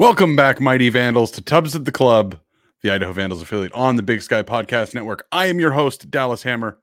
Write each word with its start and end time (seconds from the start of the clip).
Welcome 0.00 0.34
back, 0.34 0.62
Mighty 0.62 0.88
Vandals, 0.88 1.30
to 1.32 1.42
Tubs 1.42 1.76
at 1.76 1.84
the 1.84 1.92
Club, 1.92 2.40
the 2.82 2.90
Idaho 2.90 3.12
Vandals 3.12 3.42
affiliate 3.42 3.70
on 3.74 3.96
the 3.96 4.02
Big 4.02 4.22
Sky 4.22 4.42
Podcast 4.42 4.94
Network. 4.94 5.26
I 5.30 5.44
am 5.44 5.60
your 5.60 5.72
host, 5.72 6.10
Dallas 6.10 6.42
Hammer, 6.42 6.78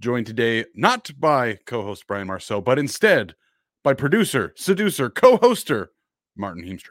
joined 0.00 0.26
today 0.26 0.64
not 0.74 1.08
by 1.20 1.60
co 1.66 1.82
host 1.82 2.04
Brian 2.08 2.26
Marceau, 2.26 2.60
but 2.60 2.80
instead 2.80 3.36
by 3.84 3.94
producer, 3.94 4.52
seducer, 4.56 5.08
co 5.08 5.38
hoster 5.38 5.90
Martin 6.36 6.64
Heemstra. 6.64 6.90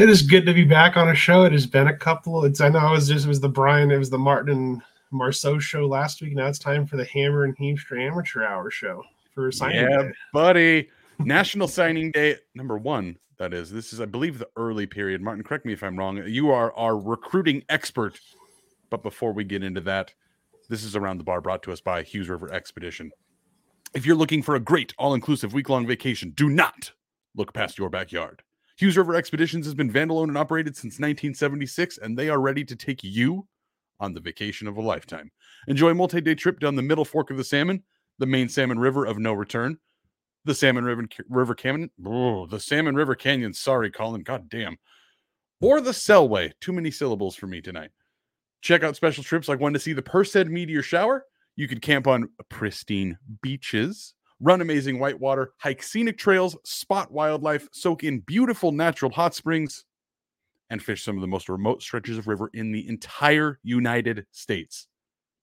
It 0.00 0.08
is 0.08 0.22
good 0.22 0.44
to 0.46 0.52
be 0.52 0.64
back 0.64 0.96
on 0.96 1.08
a 1.08 1.14
show. 1.14 1.44
It 1.44 1.52
has 1.52 1.64
been 1.64 1.86
a 1.86 1.96
couple. 1.96 2.44
It's 2.44 2.60
I 2.60 2.70
know 2.70 2.88
it 2.88 2.90
was 2.90 3.06
just 3.06 3.26
it 3.26 3.28
was 3.28 3.38
the 3.40 3.48
Brian, 3.48 3.92
it 3.92 3.98
was 3.98 4.10
the 4.10 4.18
Martin 4.18 4.82
Marceau 5.12 5.60
show 5.60 5.86
last 5.86 6.20
week. 6.22 6.34
Now 6.34 6.48
it's 6.48 6.58
time 6.58 6.86
for 6.88 6.96
the 6.96 7.04
Hammer 7.04 7.44
and 7.44 7.56
Heemstra 7.56 8.04
Amateur 8.04 8.42
Hour 8.42 8.68
show 8.72 9.04
for 9.32 9.52
signing 9.52 9.76
Yeah, 9.88 10.02
day. 10.02 10.12
buddy. 10.32 10.90
National 11.24 11.68
Signing 11.68 12.10
Day 12.10 12.36
number 12.54 12.78
one. 12.78 13.16
That 13.38 13.54
is, 13.54 13.70
this 13.70 13.92
is, 13.92 14.00
I 14.00 14.04
believe, 14.04 14.38
the 14.38 14.48
early 14.56 14.86
period. 14.86 15.20
Martin, 15.20 15.42
correct 15.42 15.66
me 15.66 15.72
if 15.72 15.82
I'm 15.82 15.98
wrong. 15.98 16.22
You 16.26 16.50
are 16.50 16.72
our 16.74 16.96
recruiting 16.96 17.64
expert. 17.68 18.20
But 18.90 19.02
before 19.02 19.32
we 19.32 19.44
get 19.44 19.64
into 19.64 19.80
that, 19.82 20.12
this 20.68 20.84
is 20.84 20.94
around 20.94 21.18
the 21.18 21.24
bar 21.24 21.40
brought 21.40 21.62
to 21.64 21.72
us 21.72 21.80
by 21.80 22.02
Hughes 22.02 22.28
River 22.28 22.52
Expedition. 22.52 23.10
If 23.94 24.06
you're 24.06 24.16
looking 24.16 24.42
for 24.42 24.54
a 24.54 24.60
great 24.60 24.94
all 24.98 25.14
inclusive 25.14 25.52
week 25.52 25.68
long 25.68 25.86
vacation, 25.86 26.30
do 26.36 26.48
not 26.48 26.92
look 27.34 27.52
past 27.52 27.78
your 27.78 27.90
backyard. 27.90 28.42
Hughes 28.76 28.96
River 28.96 29.14
Expeditions 29.14 29.66
has 29.66 29.74
been 29.74 29.90
vandal 29.90 30.18
owned 30.18 30.30
and 30.30 30.38
operated 30.38 30.76
since 30.76 30.94
1976, 30.94 31.98
and 31.98 32.16
they 32.16 32.28
are 32.28 32.40
ready 32.40 32.64
to 32.64 32.76
take 32.76 33.02
you 33.02 33.46
on 33.98 34.14
the 34.14 34.20
vacation 34.20 34.68
of 34.68 34.76
a 34.76 34.82
lifetime. 34.82 35.30
Enjoy 35.68 35.90
a 35.90 35.94
multi 35.94 36.20
day 36.20 36.34
trip 36.34 36.60
down 36.60 36.76
the 36.76 36.82
middle 36.82 37.04
fork 37.04 37.30
of 37.30 37.36
the 37.36 37.44
Salmon, 37.44 37.82
the 38.18 38.26
main 38.26 38.48
Salmon 38.48 38.78
River 38.78 39.04
of 39.04 39.18
no 39.18 39.32
return, 39.32 39.78
the 40.44 40.54
Salmon 40.54 40.84
River, 40.84 41.06
River 41.28 41.54
Canyon, 41.54 41.90
oh, 42.04 42.46
the 42.46 42.60
Salmon 42.60 42.94
River 42.94 43.14
Canyon. 43.14 43.54
Sorry, 43.54 43.90
Colin. 43.90 44.22
God 44.22 44.48
damn. 44.48 44.76
Or 45.60 45.80
the 45.80 45.92
Selway. 45.92 46.52
Too 46.60 46.72
many 46.72 46.90
syllables 46.90 47.36
for 47.36 47.46
me 47.46 47.60
tonight. 47.60 47.90
Check 48.60 48.82
out 48.82 48.96
special 48.96 49.24
trips 49.24 49.48
like 49.48 49.60
one 49.60 49.72
to 49.72 49.78
see 49.78 49.92
the 49.92 50.02
Perseid 50.02 50.48
meteor 50.48 50.82
shower. 50.82 51.26
You 51.56 51.68
could 51.68 51.82
camp 51.82 52.06
on 52.06 52.30
pristine 52.48 53.18
beaches, 53.42 54.14
run 54.40 54.60
amazing 54.60 54.98
whitewater, 54.98 55.52
hike 55.58 55.82
scenic 55.82 56.16
trails, 56.16 56.56
spot 56.64 57.12
wildlife, 57.12 57.68
soak 57.72 58.04
in 58.04 58.20
beautiful 58.20 58.72
natural 58.72 59.10
hot 59.10 59.34
springs, 59.34 59.84
and 60.70 60.82
fish 60.82 61.04
some 61.04 61.16
of 61.16 61.20
the 61.20 61.26
most 61.26 61.48
remote 61.48 61.82
stretches 61.82 62.16
of 62.16 62.26
river 62.26 62.50
in 62.54 62.72
the 62.72 62.88
entire 62.88 63.58
United 63.62 64.24
States. 64.30 64.86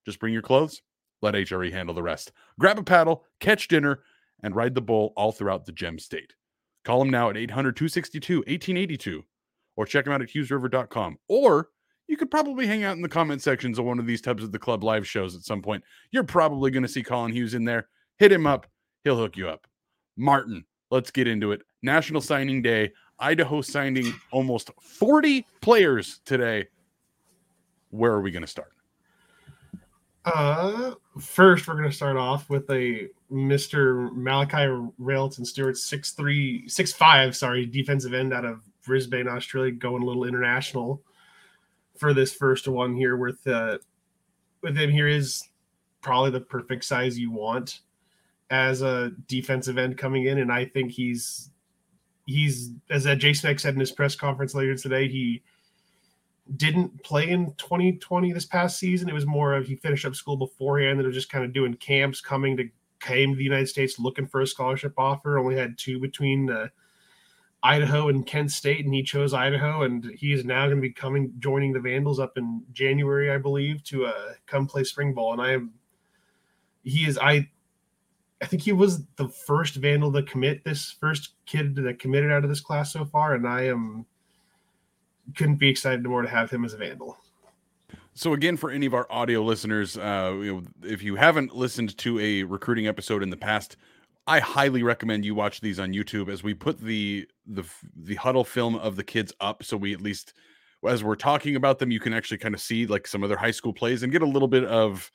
Just 0.04 0.18
bring 0.18 0.32
your 0.32 0.42
clothes, 0.42 0.82
let 1.22 1.34
HRE 1.34 1.72
handle 1.72 1.94
the 1.94 2.02
rest. 2.02 2.32
Grab 2.58 2.78
a 2.78 2.82
paddle, 2.82 3.24
catch 3.38 3.68
dinner, 3.68 4.00
and 4.42 4.54
ride 4.54 4.74
the 4.74 4.80
bull 4.80 5.12
all 5.16 5.32
throughout 5.32 5.66
the 5.66 5.72
gem 5.72 5.98
state. 5.98 6.34
Call 6.84 6.98
them 6.98 7.10
now 7.10 7.30
at 7.30 7.36
800 7.36 7.76
262 7.76 8.38
1882 8.38 9.24
or 9.76 9.86
check 9.86 10.04
them 10.04 10.14
out 10.14 10.22
at 10.22 10.28
hughesriver.com. 10.28 11.18
Or 11.28 11.68
you 12.08 12.16
could 12.16 12.30
probably 12.30 12.66
hang 12.66 12.84
out 12.84 12.96
in 12.96 13.02
the 13.02 13.08
comment 13.08 13.42
sections 13.42 13.78
of 13.78 13.84
one 13.84 13.98
of 13.98 14.06
these 14.06 14.20
Tubs 14.20 14.42
of 14.42 14.52
the 14.52 14.58
Club 14.58 14.82
live 14.82 15.06
shows 15.06 15.36
at 15.36 15.42
some 15.42 15.62
point. 15.62 15.84
You're 16.10 16.24
probably 16.24 16.70
going 16.70 16.82
to 16.82 16.88
see 16.88 17.02
Colin 17.02 17.32
Hughes 17.32 17.54
in 17.54 17.64
there. 17.64 17.88
Hit 18.18 18.32
him 18.32 18.46
up, 18.46 18.66
he'll 19.04 19.16
hook 19.16 19.36
you 19.36 19.48
up. 19.48 19.66
Martin, 20.16 20.64
let's 20.90 21.10
get 21.10 21.28
into 21.28 21.52
it. 21.52 21.62
National 21.82 22.20
Signing 22.20 22.62
Day. 22.62 22.92
Idaho 23.20 23.60
signing 23.60 24.14
almost 24.32 24.70
40 24.80 25.46
players 25.60 26.20
today. 26.24 26.66
Where 27.90 28.12
are 28.12 28.22
we 28.22 28.30
going 28.30 28.42
to 28.42 28.48
start? 28.48 28.72
Uh, 30.24 30.92
first, 31.18 31.66
we're 31.66 31.74
going 31.74 31.88
to 31.88 31.94
start 31.94 32.16
off 32.16 32.50
with 32.50 32.68
a 32.70 33.08
Mr. 33.32 34.14
Malachi 34.14 34.66
Railton 34.98 35.44
Stewart, 35.44 35.76
six 35.76 36.12
three, 36.12 36.68
six 36.68 36.92
five, 36.92 37.34
sorry, 37.34 37.64
defensive 37.64 38.12
end 38.12 38.32
out 38.32 38.44
of 38.44 38.60
Brisbane, 38.84 39.28
Australia, 39.28 39.72
going 39.72 40.02
a 40.02 40.06
little 40.06 40.24
international 40.24 41.02
for 41.96 42.12
this 42.12 42.34
first 42.34 42.68
one 42.68 42.94
here. 42.94 43.16
With 43.16 43.46
uh, 43.46 43.78
with 44.62 44.76
him 44.76 44.90
here 44.90 45.08
is 45.08 45.48
probably 46.02 46.30
the 46.30 46.40
perfect 46.40 46.84
size 46.84 47.18
you 47.18 47.30
want 47.30 47.80
as 48.50 48.82
a 48.82 49.12
defensive 49.26 49.78
end 49.78 49.96
coming 49.96 50.26
in, 50.26 50.38
and 50.38 50.52
I 50.52 50.66
think 50.66 50.90
he's 50.90 51.50
he's 52.26 52.72
as 52.90 53.06
uh, 53.06 53.14
Jason 53.14 53.50
Eck 53.50 53.58
said 53.58 53.74
in 53.74 53.80
his 53.80 53.92
press 53.92 54.14
conference 54.14 54.54
later 54.54 54.76
today, 54.76 55.08
he 55.08 55.42
didn't 56.56 57.02
play 57.04 57.28
in 57.28 57.54
2020 57.58 58.32
this 58.32 58.46
past 58.46 58.78
season. 58.78 59.08
It 59.08 59.14
was 59.14 59.26
more 59.26 59.54
of 59.54 59.66
he 59.66 59.76
finished 59.76 60.04
up 60.04 60.14
school 60.14 60.36
beforehand 60.36 60.98
and 60.98 61.06
was 61.06 61.14
just 61.14 61.30
kind 61.30 61.44
of 61.44 61.52
doing 61.52 61.74
camps, 61.74 62.20
coming 62.20 62.56
to 62.56 62.68
came 63.00 63.32
to 63.32 63.36
the 63.36 63.44
United 63.44 63.68
States 63.68 63.98
looking 63.98 64.26
for 64.26 64.42
a 64.42 64.46
scholarship 64.46 64.94
offer. 64.96 65.38
Only 65.38 65.56
had 65.56 65.76
two 65.78 65.98
between 65.98 66.50
uh, 66.50 66.68
Idaho 67.62 68.08
and 68.08 68.26
Kent 68.26 68.52
State, 68.52 68.84
and 68.84 68.94
he 68.94 69.02
chose 69.02 69.34
Idaho. 69.34 69.82
And 69.82 70.04
he 70.16 70.32
is 70.32 70.44
now 70.44 70.66
going 70.66 70.76
to 70.76 70.82
be 70.82 70.92
coming 70.92 71.32
joining 71.38 71.72
the 71.72 71.80
Vandals 71.80 72.20
up 72.20 72.38
in 72.38 72.62
January, 72.72 73.30
I 73.30 73.38
believe, 73.38 73.82
to 73.84 74.06
uh, 74.06 74.32
come 74.46 74.66
play 74.66 74.84
spring 74.84 75.14
ball. 75.14 75.32
And 75.32 75.42
I 75.42 75.52
am 75.52 75.72
he 76.84 77.06
is 77.06 77.18
I. 77.18 77.48
I 78.42 78.46
think 78.46 78.62
he 78.62 78.72
was 78.72 79.04
the 79.16 79.28
first 79.28 79.74
Vandal 79.74 80.10
to 80.14 80.22
commit 80.22 80.64
this 80.64 80.96
first 80.98 81.34
kid 81.44 81.74
that 81.76 81.98
committed 81.98 82.32
out 82.32 82.42
of 82.42 82.48
this 82.48 82.62
class 82.62 82.90
so 82.90 83.04
far, 83.04 83.34
and 83.34 83.46
I 83.46 83.64
am 83.64 84.06
couldn't 85.36 85.56
be 85.56 85.68
excited 85.68 86.04
more 86.04 86.22
to 86.22 86.28
have 86.28 86.50
him 86.50 86.64
as 86.64 86.74
a 86.74 86.76
Vandal. 86.76 87.16
So 88.14 88.32
again, 88.32 88.56
for 88.56 88.70
any 88.70 88.86
of 88.86 88.94
our 88.94 89.06
audio 89.10 89.42
listeners, 89.42 89.96
uh, 89.96 90.36
you 90.40 90.54
know, 90.54 90.62
if 90.82 91.02
you 91.02 91.16
haven't 91.16 91.54
listened 91.54 91.96
to 91.98 92.18
a 92.20 92.42
recruiting 92.42 92.86
episode 92.86 93.22
in 93.22 93.30
the 93.30 93.36
past, 93.36 93.76
I 94.26 94.40
highly 94.40 94.82
recommend 94.82 95.24
you 95.24 95.34
watch 95.34 95.60
these 95.60 95.80
on 95.80 95.92
YouTube 95.92 96.28
as 96.30 96.42
we 96.42 96.54
put 96.54 96.80
the 96.80 97.26
the 97.46 97.64
the 97.96 98.16
huddle 98.16 98.44
film 98.44 98.76
of 98.76 98.96
the 98.96 99.04
kids 99.04 99.32
up, 99.40 99.64
so 99.64 99.76
we 99.76 99.92
at 99.92 100.00
least 100.00 100.34
as 100.88 101.04
we're 101.04 101.14
talking 101.14 101.56
about 101.56 101.78
them, 101.78 101.90
you 101.90 102.00
can 102.00 102.14
actually 102.14 102.38
kind 102.38 102.54
of 102.54 102.60
see 102.60 102.86
like 102.86 103.06
some 103.06 103.22
of 103.22 103.28
their 103.28 103.38
high 103.38 103.50
school 103.50 103.72
plays 103.72 104.02
and 104.02 104.12
get 104.12 104.22
a 104.22 104.26
little 104.26 104.48
bit 104.48 104.64
of 104.64 105.10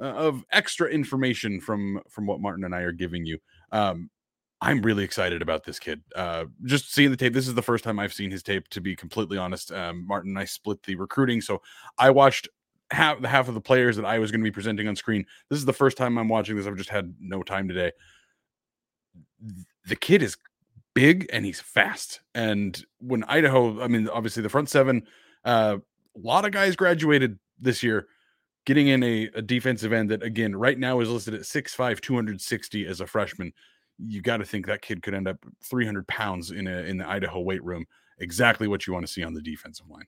uh, 0.00 0.04
of 0.04 0.44
extra 0.52 0.88
information 0.88 1.60
from 1.60 2.00
from 2.08 2.26
what 2.26 2.40
Martin 2.40 2.64
and 2.64 2.74
I 2.74 2.80
are 2.80 2.92
giving 2.92 3.24
you. 3.24 3.38
Um, 3.72 4.10
I'm 4.60 4.82
really 4.82 5.04
excited 5.04 5.40
about 5.40 5.64
this 5.64 5.78
kid. 5.78 6.02
Uh, 6.16 6.46
just 6.64 6.92
seeing 6.92 7.10
the 7.10 7.16
tape. 7.16 7.32
This 7.32 7.46
is 7.46 7.54
the 7.54 7.62
first 7.62 7.84
time 7.84 7.98
I've 7.98 8.12
seen 8.12 8.30
his 8.30 8.42
tape. 8.42 8.68
To 8.70 8.80
be 8.80 8.96
completely 8.96 9.38
honest, 9.38 9.70
um, 9.72 10.06
Martin 10.06 10.30
and 10.30 10.38
I 10.38 10.44
split 10.46 10.82
the 10.82 10.96
recruiting, 10.96 11.40
so 11.40 11.62
I 11.96 12.10
watched 12.10 12.48
half 12.90 13.20
the 13.20 13.28
half 13.28 13.48
of 13.48 13.54
the 13.54 13.60
players 13.60 13.96
that 13.96 14.04
I 14.04 14.18
was 14.18 14.30
going 14.30 14.40
to 14.40 14.44
be 14.44 14.50
presenting 14.50 14.88
on 14.88 14.96
screen. 14.96 15.24
This 15.48 15.58
is 15.58 15.64
the 15.64 15.72
first 15.72 15.96
time 15.96 16.18
I'm 16.18 16.28
watching 16.28 16.56
this. 16.56 16.66
I've 16.66 16.76
just 16.76 16.90
had 16.90 17.14
no 17.20 17.42
time 17.42 17.68
today. 17.68 17.92
The 19.86 19.96
kid 19.96 20.22
is 20.22 20.36
big 20.94 21.28
and 21.32 21.44
he's 21.44 21.60
fast. 21.60 22.20
And 22.34 22.82
when 22.98 23.22
Idaho, 23.24 23.80
I 23.82 23.86
mean, 23.86 24.08
obviously 24.08 24.42
the 24.42 24.48
front 24.48 24.68
seven, 24.68 25.06
uh, 25.44 25.76
a 26.16 26.18
lot 26.18 26.44
of 26.44 26.50
guys 26.50 26.74
graduated 26.74 27.38
this 27.60 27.82
year. 27.82 28.08
Getting 28.66 28.88
in 28.88 29.02
a, 29.02 29.30
a 29.34 29.40
defensive 29.40 29.92
end 29.92 30.10
that 30.10 30.22
again 30.22 30.54
right 30.54 30.78
now 30.78 31.00
is 31.00 31.08
listed 31.08 31.34
at 31.34 31.42
6'5, 31.42 32.00
260 32.00 32.86
as 32.86 33.00
a 33.00 33.06
freshman 33.06 33.52
you 33.98 34.22
got 34.22 34.38
to 34.38 34.44
think 34.44 34.66
that 34.66 34.82
kid 34.82 35.02
could 35.02 35.14
end 35.14 35.28
up 35.28 35.38
300 35.62 36.06
pounds 36.06 36.50
in 36.50 36.66
a 36.66 36.78
in 36.82 36.98
the 36.98 37.08
Idaho 37.08 37.40
weight 37.40 37.62
room. 37.64 37.86
Exactly 38.18 38.68
what 38.68 38.86
you 38.86 38.92
want 38.92 39.06
to 39.06 39.12
see 39.12 39.22
on 39.22 39.34
the 39.34 39.42
defensive 39.42 39.88
line. 39.88 40.06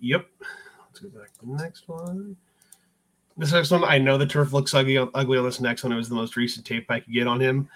Yep. 0.00 0.26
Let's 0.40 1.00
go 1.00 1.08
back 1.08 1.32
to 1.38 1.46
the 1.46 1.62
next 1.62 1.88
one. 1.88 2.36
This 3.36 3.52
next 3.52 3.70
one, 3.70 3.84
I 3.84 3.98
know 3.98 4.18
the 4.18 4.26
turf 4.26 4.52
looks 4.52 4.74
ugly, 4.74 4.98
ugly 4.98 5.38
on 5.38 5.44
this 5.44 5.60
next 5.60 5.84
one. 5.84 5.92
It 5.92 5.96
was 5.96 6.08
the 6.08 6.14
most 6.14 6.36
recent 6.36 6.66
tape 6.66 6.90
I 6.90 7.00
could 7.00 7.14
get 7.14 7.26
on 7.26 7.40
him. 7.40 7.68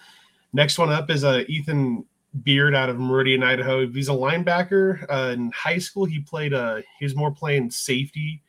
Next 0.52 0.78
one 0.78 0.90
up 0.90 1.10
is 1.10 1.24
uh, 1.24 1.44
Ethan 1.48 2.04
Beard 2.42 2.74
out 2.74 2.90
of 2.90 2.98
Meridian, 2.98 3.42
Idaho. 3.42 3.86
He's 3.86 4.08
a 4.08 4.12
linebacker. 4.12 5.06
Uh, 5.08 5.32
in 5.32 5.50
high 5.52 5.78
school, 5.78 6.04
he 6.04 6.20
played. 6.20 6.52
Uh, 6.52 6.82
he 6.98 7.04
was 7.04 7.16
more 7.16 7.30
playing 7.30 7.70
safety, 7.70 8.42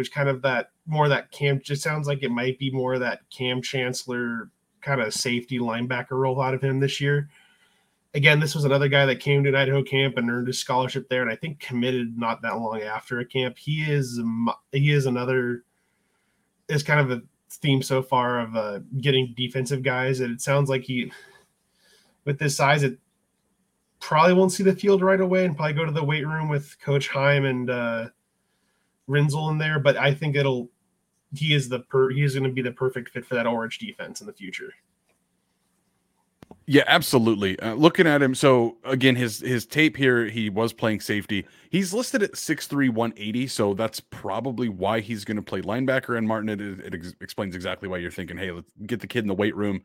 which 0.00 0.10
kind 0.10 0.30
of 0.30 0.40
that 0.40 0.70
more 0.86 1.08
that 1.10 1.30
Cam. 1.30 1.60
Just 1.60 1.82
sounds 1.82 2.08
like 2.08 2.22
it 2.22 2.30
might 2.30 2.58
be 2.58 2.70
more 2.70 2.98
that 2.98 3.20
Kam 3.28 3.60
Chancellor 3.60 4.50
kind 4.80 5.02
of 5.02 5.12
safety 5.12 5.58
linebacker 5.58 6.12
role 6.12 6.40
out 6.40 6.54
of 6.54 6.62
him 6.62 6.80
this 6.80 7.02
year. 7.02 7.28
Again, 8.14 8.40
this 8.40 8.54
was 8.54 8.64
another 8.64 8.88
guy 8.88 9.04
that 9.04 9.20
came 9.20 9.44
to 9.44 9.50
an 9.50 9.54
Idaho 9.54 9.82
camp 9.82 10.16
and 10.16 10.30
earned 10.30 10.48
a 10.48 10.54
scholarship 10.54 11.10
there, 11.10 11.20
and 11.20 11.30
I 11.30 11.36
think 11.36 11.60
committed 11.60 12.18
not 12.18 12.40
that 12.40 12.56
long 12.56 12.80
after 12.80 13.20
a 13.20 13.26
camp. 13.26 13.58
He 13.58 13.82
is 13.82 14.18
he 14.72 14.90
is 14.90 15.04
another 15.04 15.64
is 16.70 16.82
kind 16.82 17.00
of 17.00 17.10
a 17.10 17.22
theme 17.50 17.82
so 17.82 18.02
far 18.02 18.40
of 18.40 18.56
uh, 18.56 18.78
getting 19.02 19.34
defensive 19.36 19.82
guys, 19.82 20.20
and 20.20 20.32
it 20.32 20.40
sounds 20.40 20.70
like 20.70 20.82
he 20.82 21.12
with 22.24 22.38
this 22.38 22.56
size, 22.56 22.82
it 22.82 22.98
probably 24.00 24.32
won't 24.32 24.52
see 24.52 24.62
the 24.62 24.74
field 24.74 25.02
right 25.02 25.20
away, 25.20 25.44
and 25.44 25.54
probably 25.54 25.74
go 25.74 25.84
to 25.84 25.92
the 25.92 26.02
weight 26.02 26.26
room 26.26 26.48
with 26.48 26.80
Coach 26.80 27.08
Heim 27.08 27.44
and 27.44 27.68
uh, 27.68 28.08
Rinzel 29.10 29.50
in 29.50 29.58
there. 29.58 29.78
But 29.78 29.96
I 29.96 30.14
think 30.14 30.36
it'll 30.36 30.70
he 31.34 31.54
is 31.54 31.68
the 31.68 31.80
per 31.80 32.10
he 32.10 32.22
is 32.22 32.34
going 32.34 32.44
to 32.44 32.50
be 32.50 32.62
the 32.62 32.72
perfect 32.72 33.10
fit 33.10 33.26
for 33.26 33.34
that 33.34 33.46
orange 33.46 33.78
defense 33.78 34.20
in 34.20 34.26
the 34.26 34.32
future. 34.32 34.72
Yeah, 36.66 36.84
absolutely. 36.86 37.58
Uh, 37.58 37.74
looking 37.74 38.06
at 38.06 38.22
him, 38.22 38.34
so 38.34 38.76
again, 38.84 39.16
his 39.16 39.40
his 39.40 39.66
tape 39.66 39.96
here, 39.96 40.26
he 40.26 40.48
was 40.50 40.72
playing 40.72 41.00
safety. 41.00 41.44
He's 41.68 41.92
listed 41.92 42.22
at 42.22 42.32
6'3", 42.32 42.90
180, 42.90 43.46
so 43.48 43.74
that's 43.74 43.98
probably 43.98 44.68
why 44.68 45.00
he's 45.00 45.24
going 45.24 45.36
to 45.36 45.42
play 45.42 45.62
linebacker. 45.62 46.16
And 46.16 46.28
Martin, 46.28 46.48
it, 46.48 46.60
it 46.60 46.94
ex- 46.94 47.14
explains 47.20 47.56
exactly 47.56 47.88
why 47.88 47.98
you're 47.98 48.10
thinking, 48.10 48.36
hey, 48.36 48.52
let's 48.52 48.70
get 48.86 49.00
the 49.00 49.08
kid 49.08 49.24
in 49.24 49.28
the 49.28 49.34
weight 49.34 49.56
room. 49.56 49.82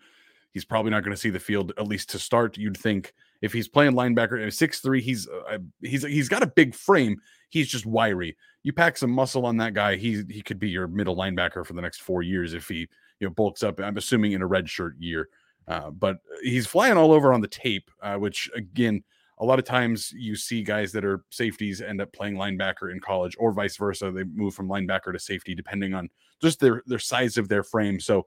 He's 0.51 0.65
probably 0.65 0.91
not 0.91 1.03
going 1.03 1.15
to 1.15 1.19
see 1.19 1.31
the 1.31 1.39
field 1.39 1.73
at 1.77 1.87
least 1.87 2.11
to 2.11 2.19
start. 2.19 2.55
You'd 2.55 2.77
think 2.77 3.15
if 3.41 3.53
he's 3.53 3.67
playing 3.67 3.93
linebacker 3.93 4.45
at 4.45 4.53
six 4.53 4.79
three, 4.79 5.01
he's 5.01 5.27
uh, 5.27 5.57
he's 5.81 6.03
he's 6.03 6.29
got 6.29 6.43
a 6.43 6.47
big 6.47 6.73
frame. 6.75 7.17
He's 7.49 7.67
just 7.67 7.85
wiry. 7.85 8.35
You 8.63 8.73
pack 8.73 8.97
some 8.97 9.11
muscle 9.11 9.45
on 9.45 9.57
that 9.57 9.73
guy, 9.73 9.95
he 9.95 10.23
he 10.29 10.41
could 10.41 10.59
be 10.59 10.69
your 10.69 10.87
middle 10.87 11.15
linebacker 11.15 11.65
for 11.65 11.73
the 11.73 11.81
next 11.81 12.01
four 12.01 12.21
years 12.21 12.53
if 12.53 12.67
he 12.67 12.87
you 13.19 13.27
know 13.27 13.29
bulks 13.29 13.63
up. 13.63 13.79
I'm 13.79 13.97
assuming 13.97 14.33
in 14.33 14.41
a 14.41 14.47
red 14.47 14.69
shirt 14.69 14.95
year, 14.97 15.29
uh, 15.67 15.91
but 15.91 16.17
he's 16.41 16.67
flying 16.67 16.97
all 16.97 17.11
over 17.11 17.33
on 17.33 17.41
the 17.41 17.47
tape, 17.47 17.89
uh, 18.01 18.15
which 18.15 18.49
again 18.55 19.03
a 19.39 19.45
lot 19.45 19.59
of 19.59 19.65
times 19.65 20.13
you 20.13 20.35
see 20.35 20.63
guys 20.63 20.91
that 20.93 21.03
are 21.03 21.23
safeties 21.29 21.81
end 21.81 22.01
up 22.01 22.11
playing 22.13 22.35
linebacker 22.35 22.91
in 22.91 22.99
college 22.99 23.35
or 23.37 23.51
vice 23.51 23.77
versa 23.77 24.11
they 24.11 24.23
move 24.23 24.53
from 24.53 24.67
linebacker 24.67 25.11
to 25.11 25.19
safety 25.19 25.53
depending 25.53 25.93
on 25.93 26.09
just 26.41 26.59
their 26.59 26.83
their 26.85 26.99
size 26.99 27.37
of 27.37 27.49
their 27.49 27.63
frame 27.63 27.99
so 27.99 28.25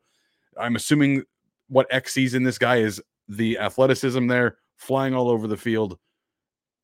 i'm 0.58 0.76
assuming 0.76 1.22
what 1.68 1.86
Eck 1.90 2.08
sees 2.08 2.34
in 2.34 2.42
this 2.42 2.58
guy 2.58 2.76
is 2.76 3.00
the 3.28 3.58
athleticism 3.58 4.26
there 4.26 4.58
flying 4.78 5.14
all 5.14 5.28
over 5.28 5.46
the 5.46 5.56
field 5.56 5.98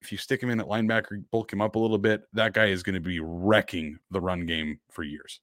if 0.02 0.12
you 0.12 0.18
stick 0.18 0.42
him 0.42 0.50
in 0.50 0.60
at 0.60 0.66
linebacker 0.66 1.24
bulk 1.30 1.52
him 1.52 1.62
up 1.62 1.76
a 1.76 1.78
little 1.78 1.98
bit 1.98 2.22
that 2.32 2.52
guy 2.52 2.66
is 2.66 2.82
going 2.82 2.94
to 2.94 3.00
be 3.00 3.20
wrecking 3.20 3.98
the 4.10 4.20
run 4.20 4.44
game 4.44 4.78
for 4.90 5.02
years 5.02 5.40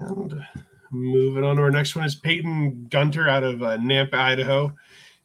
and 0.00 0.44
moving 0.90 1.42
on 1.42 1.56
to 1.56 1.62
our 1.62 1.70
next 1.70 1.96
one 1.96 2.04
is 2.04 2.14
peyton 2.14 2.86
gunter 2.90 3.28
out 3.28 3.42
of 3.42 3.62
uh, 3.62 3.78
nampa 3.78 4.14
idaho 4.14 4.72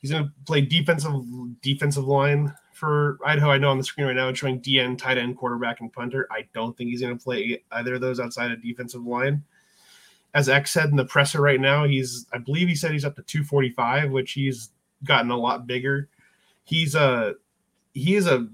He's 0.01 0.09
going 0.09 0.23
to 0.23 0.31
play 0.45 0.61
defensive 0.61 1.13
defensive 1.61 2.05
line 2.05 2.53
for 2.73 3.19
Idaho. 3.23 3.51
I 3.51 3.59
know 3.59 3.69
on 3.69 3.77
the 3.77 3.83
screen 3.83 4.07
right 4.07 4.15
now 4.15 4.29
it's 4.29 4.39
showing 4.39 4.59
DN, 4.59 4.97
tight 4.97 5.19
end, 5.19 5.37
quarterback, 5.37 5.79
and 5.79 5.93
punter. 5.93 6.27
I 6.31 6.47
don't 6.53 6.75
think 6.75 6.89
he's 6.89 7.01
going 7.01 7.15
to 7.15 7.23
play 7.23 7.63
either 7.71 7.95
of 7.95 8.01
those 8.01 8.19
outside 8.19 8.51
of 8.51 8.63
defensive 8.63 9.05
line. 9.05 9.43
As 10.33 10.49
Eck 10.49 10.65
said 10.65 10.89
in 10.89 10.95
the 10.95 11.05
presser 11.05 11.39
right 11.39 11.61
now, 11.61 11.85
he's 11.85 12.25
I 12.33 12.39
believe 12.39 12.67
he 12.67 12.73
said 12.73 12.91
he's 12.91 13.05
up 13.05 13.15
to 13.17 13.21
245, 13.21 14.09
which 14.09 14.31
he's 14.31 14.71
gotten 15.03 15.31
a 15.31 15.37
lot 15.37 15.67
bigger. 15.67 16.09
He's 16.63 16.95
a 16.95 17.35
he 17.93 18.15
is 18.15 18.27
a 18.27 18.47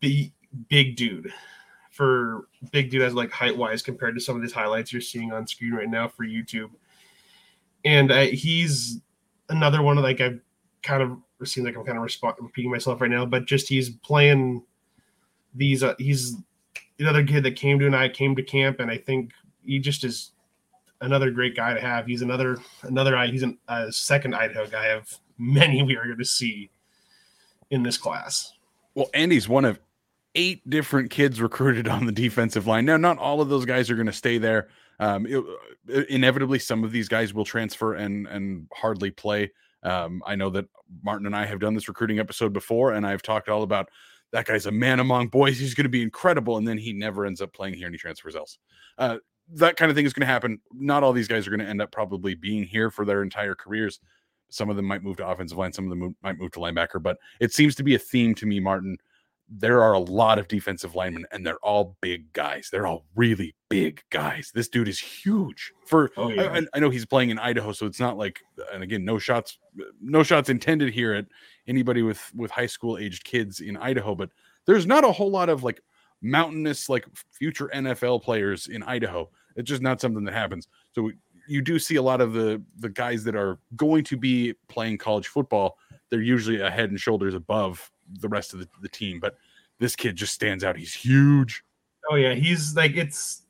big 0.00 0.32
big 0.68 0.96
dude 0.96 1.32
for 1.90 2.48
big 2.72 2.90
dude 2.90 3.02
as 3.02 3.14
like 3.14 3.30
height 3.30 3.56
wise 3.56 3.82
compared 3.82 4.14
to 4.14 4.20
some 4.20 4.36
of 4.36 4.42
these 4.42 4.52
highlights 4.52 4.92
you're 4.92 5.00
seeing 5.00 5.32
on 5.32 5.46
screen 5.46 5.72
right 5.72 5.88
now 5.88 6.08
for 6.08 6.26
YouTube. 6.26 6.70
And 7.84 8.10
uh, 8.10 8.22
he's 8.26 9.00
another 9.48 9.82
one 9.82 9.96
of 9.96 10.04
like 10.04 10.20
I've 10.20 10.40
kind 10.82 11.02
of 11.02 11.18
seems 11.44 11.66
like 11.66 11.76
I'm 11.76 11.84
kind 11.84 11.98
of 11.98 12.04
resp- 12.04 12.36
repeating 12.40 12.70
myself 12.70 13.00
right 13.00 13.10
now, 13.10 13.26
but 13.26 13.46
just 13.46 13.68
he's 13.68 13.90
playing 13.90 14.62
these. 15.54 15.82
Uh, 15.82 15.94
he's 15.98 16.36
another 16.98 17.24
kid 17.24 17.42
that 17.44 17.56
came 17.56 17.78
to 17.78 17.86
and 17.86 17.96
I 17.96 18.08
came 18.08 18.34
to 18.36 18.42
camp, 18.42 18.80
and 18.80 18.90
I 18.90 18.98
think 18.98 19.32
he 19.64 19.78
just 19.78 20.04
is 20.04 20.32
another 21.00 21.30
great 21.30 21.54
guy 21.54 21.74
to 21.74 21.80
have. 21.80 22.06
He's 22.06 22.22
another 22.22 22.58
another 22.82 23.16
I 23.16 23.26
he's 23.26 23.44
a 23.68 23.92
second 23.92 24.34
Idaho 24.34 24.66
guy 24.66 24.86
of 24.86 25.18
many 25.38 25.82
we 25.82 25.96
are 25.96 26.04
going 26.04 26.18
to 26.18 26.24
see 26.24 26.70
in 27.70 27.82
this 27.82 27.98
class. 27.98 28.52
Well, 28.94 29.10
Andy's 29.14 29.48
one 29.48 29.64
of 29.64 29.78
eight 30.34 30.68
different 30.68 31.10
kids 31.10 31.40
recruited 31.40 31.88
on 31.88 32.06
the 32.06 32.12
defensive 32.12 32.66
line. 32.66 32.84
Now, 32.84 32.96
not 32.96 33.18
all 33.18 33.40
of 33.40 33.48
those 33.48 33.64
guys 33.64 33.90
are 33.90 33.94
going 33.94 34.06
to 34.06 34.12
stay 34.12 34.38
there. 34.38 34.68
Um, 34.98 35.26
it, 35.26 35.44
uh, 35.94 36.02
inevitably, 36.08 36.58
some 36.58 36.84
of 36.84 36.92
these 36.92 37.08
guys 37.08 37.34
will 37.34 37.44
transfer 37.44 37.94
and 37.94 38.26
and 38.28 38.66
hardly 38.72 39.10
play. 39.10 39.52
Um, 39.82 40.22
I 40.26 40.34
know 40.34 40.50
that 40.50 40.66
Martin 41.02 41.26
and 41.26 41.36
I 41.36 41.44
have 41.44 41.60
done 41.60 41.74
this 41.74 41.88
recruiting 41.88 42.18
episode 42.18 42.52
before, 42.52 42.92
and 42.92 43.06
I've 43.06 43.22
talked 43.22 43.48
all 43.48 43.62
about 43.62 43.88
that 44.32 44.46
guy's 44.46 44.66
a 44.66 44.72
man 44.72 45.00
among 45.00 45.28
boys. 45.28 45.58
He's 45.58 45.74
going 45.74 45.84
to 45.84 45.90
be 45.90 46.02
incredible, 46.02 46.56
and 46.56 46.66
then 46.66 46.78
he 46.78 46.92
never 46.92 47.26
ends 47.26 47.40
up 47.40 47.52
playing 47.52 47.74
here 47.74 47.86
and 47.86 47.94
he 47.94 47.98
transfers 47.98 48.36
else. 48.36 48.58
Uh, 48.98 49.18
that 49.54 49.76
kind 49.76 49.90
of 49.90 49.96
thing 49.96 50.06
is 50.06 50.12
going 50.12 50.26
to 50.26 50.32
happen. 50.32 50.60
Not 50.74 51.02
all 51.02 51.12
these 51.12 51.28
guys 51.28 51.46
are 51.46 51.50
going 51.50 51.60
to 51.60 51.66
end 51.68 51.80
up 51.80 51.92
probably 51.92 52.34
being 52.34 52.64
here 52.64 52.90
for 52.90 53.04
their 53.04 53.22
entire 53.22 53.54
careers. 53.54 54.00
Some 54.48 54.70
of 54.70 54.76
them 54.76 54.84
might 54.84 55.02
move 55.02 55.16
to 55.18 55.26
offensive 55.26 55.58
line, 55.58 55.72
some 55.72 55.90
of 55.90 55.90
them 55.90 56.16
might 56.22 56.38
move 56.38 56.52
to 56.52 56.60
linebacker, 56.60 57.02
but 57.02 57.18
it 57.40 57.52
seems 57.52 57.74
to 57.76 57.82
be 57.82 57.94
a 57.94 57.98
theme 57.98 58.34
to 58.36 58.46
me, 58.46 58.60
Martin, 58.60 58.96
there 59.48 59.82
are 59.82 59.92
a 59.92 59.98
lot 59.98 60.38
of 60.38 60.48
defensive 60.48 60.94
linemen 60.94 61.24
and 61.30 61.46
they're 61.46 61.58
all 61.58 61.96
big 62.00 62.32
guys. 62.32 62.68
They're 62.70 62.86
all 62.86 63.04
really 63.14 63.54
big 63.68 64.02
guys. 64.10 64.50
This 64.52 64.68
dude 64.68 64.88
is 64.88 64.98
huge. 64.98 65.72
For 65.86 66.10
oh, 66.16 66.30
yeah. 66.30 66.52
I, 66.52 66.62
I, 66.74 66.80
know 66.80 66.90
he's 66.90 67.06
playing 67.06 67.30
in 67.30 67.38
Idaho, 67.38 67.72
so 67.72 67.86
it's 67.86 68.00
not 68.00 68.16
like 68.16 68.40
and 68.72 68.82
again, 68.82 69.04
no 69.04 69.18
shots 69.18 69.58
no 70.00 70.22
shots 70.22 70.48
intended 70.48 70.92
here 70.92 71.14
at 71.14 71.26
anybody 71.68 72.02
with 72.02 72.20
with 72.34 72.50
high 72.50 72.66
school 72.66 72.98
aged 72.98 73.24
kids 73.24 73.60
in 73.60 73.76
Idaho, 73.76 74.14
but 74.14 74.30
there's 74.66 74.86
not 74.86 75.04
a 75.04 75.12
whole 75.12 75.30
lot 75.30 75.48
of 75.48 75.62
like 75.62 75.80
mountainous 76.22 76.88
like 76.88 77.06
future 77.30 77.70
NFL 77.72 78.22
players 78.22 78.66
in 78.66 78.82
Idaho. 78.82 79.28
It's 79.54 79.68
just 79.68 79.82
not 79.82 80.00
something 80.00 80.24
that 80.24 80.34
happens. 80.34 80.66
So 80.92 81.10
you 81.48 81.62
do 81.62 81.78
see 81.78 81.96
a 81.96 82.02
lot 82.02 82.20
of 82.20 82.32
the 82.32 82.62
the 82.78 82.88
guys 82.88 83.24
that 83.24 83.36
are 83.36 83.58
going 83.76 84.04
to 84.04 84.16
be 84.16 84.54
playing 84.68 84.98
college 84.98 85.28
football. 85.28 85.78
They're 86.10 86.22
usually 86.22 86.60
a 86.60 86.70
head 86.70 86.90
and 86.90 87.00
shoulders 87.00 87.34
above 87.34 87.90
the 88.20 88.28
rest 88.28 88.52
of 88.52 88.60
the, 88.60 88.68
the 88.80 88.88
team. 88.88 89.18
But 89.20 89.36
this 89.78 89.96
kid 89.96 90.16
just 90.16 90.32
stands 90.32 90.64
out. 90.64 90.76
He's 90.76 90.94
huge. 90.94 91.64
Oh 92.10 92.14
yeah, 92.14 92.34
he's 92.34 92.76
like 92.76 92.96
it's 92.96 93.42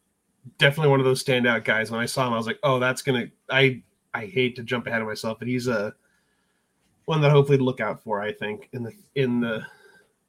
definitely 0.58 0.90
one 0.90 1.00
of 1.00 1.06
those 1.06 1.22
standout 1.22 1.64
guys. 1.64 1.90
When 1.90 2.00
I 2.00 2.06
saw 2.06 2.26
him, 2.26 2.32
I 2.32 2.36
was 2.36 2.46
like, 2.46 2.58
oh, 2.62 2.78
that's 2.78 3.02
gonna. 3.02 3.26
I 3.50 3.82
I 4.14 4.26
hate 4.26 4.56
to 4.56 4.62
jump 4.62 4.86
ahead 4.86 5.02
of 5.02 5.06
myself, 5.06 5.38
but 5.38 5.48
he's 5.48 5.68
a 5.68 5.94
one 7.04 7.20
that 7.20 7.30
hopefully 7.30 7.58
to 7.58 7.64
look 7.64 7.80
out 7.80 8.02
for. 8.02 8.20
I 8.20 8.32
think 8.32 8.68
in 8.72 8.82
the 8.82 8.92
in 9.14 9.40
the 9.40 9.62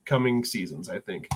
coming 0.05 0.43
seasons. 0.43 0.89
I 0.89 0.99
think. 0.99 1.29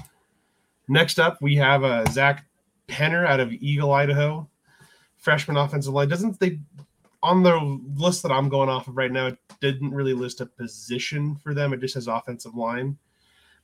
Next 0.88 1.20
up, 1.20 1.38
we 1.42 1.56
have 1.56 1.84
uh, 1.84 2.04
Zach 2.12 2.46
Penner 2.90 3.26
out 3.26 3.40
of 3.40 3.54
Eagle, 3.54 3.94
Idaho, 3.94 4.50
freshman 5.22 5.56
offensive 5.58 5.94
line. 5.94 6.10
Doesn't 6.10 6.40
they 6.40 6.60
on 7.24 7.44
the 7.44 7.80
list 7.96 8.24
that 8.24 8.32
I'm 8.32 8.50
going 8.50 8.70
off 8.70 8.88
of 8.88 8.98
right 8.98 9.12
now, 9.12 9.28
it 9.28 9.38
didn't 9.62 9.94
really 9.94 10.14
list 10.14 10.42
a 10.42 10.46
position 10.46 11.36
for 11.36 11.54
them. 11.54 11.72
It 11.72 11.80
just 11.80 11.94
says 11.94 12.08
offensive 12.08 12.56
line. 12.56 12.98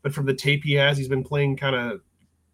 But 0.03 0.13
from 0.13 0.27
the 0.27 0.33
tape 0.33 0.63
he 0.63 0.73
has, 0.73 0.97
he's 0.97 1.07
been 1.07 1.23
playing 1.23 1.57
kind 1.57 1.75
of 1.75 2.01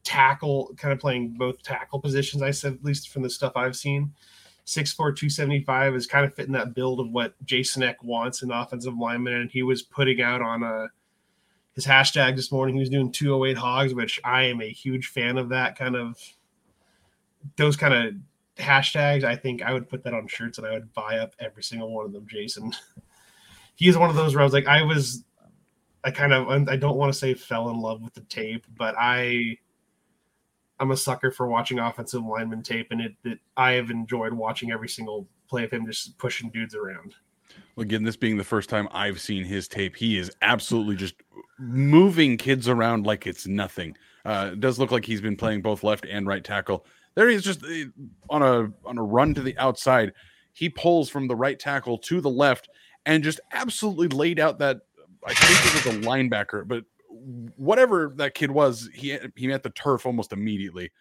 tackle, 0.04 0.74
kind 0.78 0.94
of 0.94 1.00
playing 1.00 1.34
both 1.34 1.62
tackle 1.62 2.00
positions. 2.00 2.42
I 2.42 2.52
said, 2.52 2.74
at 2.74 2.86
least 2.86 3.10
from 3.10 3.22
the 3.22 3.30
stuff 3.30 3.54
I've 3.56 3.76
seen. 3.76 4.14
6'4, 4.66 4.96
275 4.96 5.94
is 5.94 6.08
kind 6.08 6.26
of 6.26 6.34
fitting 6.34 6.54
that 6.54 6.74
build 6.74 7.02
of 7.02 7.12
what 7.12 7.34
Jason 7.44 7.84
Eck 7.84 8.02
wants 8.02 8.42
in 8.42 8.52
offensive 8.52 8.98
lineman. 8.98 9.34
And 9.34 9.52
he 9.52 9.62
was 9.62 9.82
putting 9.82 10.22
out 10.22 10.42
on 10.42 10.64
a 10.64 10.88
his 11.74 11.86
hashtag 11.86 12.36
this 12.36 12.52
morning. 12.52 12.76
He 12.76 12.80
was 12.80 12.90
doing 12.90 13.12
208 13.12 13.58
hogs, 13.58 13.94
which 13.94 14.22
I 14.24 14.44
am 14.44 14.62
a 14.62 14.70
huge 14.70 15.08
fan 15.08 15.38
of 15.38 15.50
that 15.50 15.78
kind 15.78 15.96
of 15.98 16.18
those 17.58 17.76
kind 17.76 17.94
of 17.94 18.14
hashtags, 18.58 19.24
I 19.24 19.36
think 19.36 19.62
I 19.62 19.74
would 19.74 19.90
put 19.90 20.04
that 20.04 20.14
on 20.14 20.28
shirts 20.28 20.58
and 20.58 20.68
I 20.68 20.72
would 20.72 20.94
buy 20.94 21.18
up 21.18 21.34
every 21.40 21.64
single 21.64 21.92
one 21.92 22.06
of 22.06 22.14
them, 22.14 22.28
Jason. 22.28 22.72
he 23.76 23.88
is 23.88 23.98
one 23.98 24.10
of 24.10 24.16
those 24.16 24.36
where 24.36 24.42
I 24.42 24.46
was 24.46 24.54
like, 24.54 24.68
I 24.68 24.84
was, 24.84 25.24
I 26.04 26.12
kind 26.12 26.34
of, 26.34 26.70
I 26.70 26.76
don't 26.76 26.98
want 26.98 27.12
to 27.12 27.18
say 27.18 27.34
fell 27.34 27.70
in 27.70 27.80
love 27.80 28.02
with 28.02 28.14
the 28.14 28.22
tape, 28.22 28.66
but 28.78 28.96
I, 28.98 29.58
I'm 30.80 30.92
a 30.92 30.98
sucker 30.98 31.32
for 31.32 31.48
watching 31.48 31.80
offensive 31.80 32.24
lineman 32.24 32.62
tape, 32.62 32.88
and 32.92 33.00
it, 33.00 33.14
it 33.24 33.40
I 33.56 33.72
have 33.74 33.90
enjoyed 33.90 34.34
watching 34.34 34.72
every 34.72 34.90
single 34.90 35.28
play 35.48 35.64
of 35.64 35.72
him 35.72 35.86
just 35.86 36.18
pushing 36.18 36.50
dudes 36.50 36.76
around. 36.76 37.16
Well, 37.76 37.84
again, 37.84 38.04
this 38.04 38.18
being 38.18 38.38
the 38.38 38.44
first 38.44 38.70
time 38.70 38.88
I've 38.92 39.22
seen 39.22 39.46
his 39.46 39.68
tape, 39.68 39.96
he 39.96 40.18
is 40.18 40.32
absolutely 40.42 40.96
just 40.96 41.16
moving 41.60 42.38
kids 42.38 42.68
around 42.68 43.06
like 43.06 43.28
it's 43.28 43.48
nothing. 43.48 43.96
Uh, 44.26 44.50
it 44.54 44.60
does 44.60 44.80
look 44.80 44.92
like 44.92 45.06
he's 45.06 45.22
been 45.22 45.36
playing 45.36 45.62
both 45.62 45.84
left 45.84 46.06
and 46.06 46.28
right 46.28 46.44
tackle. 46.44 46.86
There 47.16 47.30
he 47.30 47.36
is, 47.36 47.44
just 47.44 47.64
eh, 47.64 47.86
on 48.30 48.42
a 48.42 48.72
on 48.86 48.98
a 48.98 49.04
run 49.04 49.34
to 49.36 49.42
the 49.42 49.58
outside. 49.58 50.14
He 50.54 50.70
pulls 50.70 51.10
from 51.10 51.28
the 51.28 51.36
right 51.36 51.60
tackle 51.60 51.98
to 52.00 52.22
the 52.22 52.30
left 52.30 52.70
and 53.06 53.24
just 53.24 53.40
absolutely 53.52 54.08
laid 54.08 54.40
out 54.40 54.60
that. 54.60 54.82
I 55.26 55.34
think 55.34 55.76
it 55.76 55.86
was 55.86 55.96
a 55.96 56.00
linebacker, 56.08 56.68
but 56.68 56.84
whatever 57.56 58.12
that 58.18 58.34
kid 58.34 58.52
was, 58.52 58.90
he 58.94 59.18
he 59.36 59.48
met 59.48 59.64
the 59.64 59.70
turf 59.70 60.06
almost 60.06 60.34
immediately. 60.34 60.92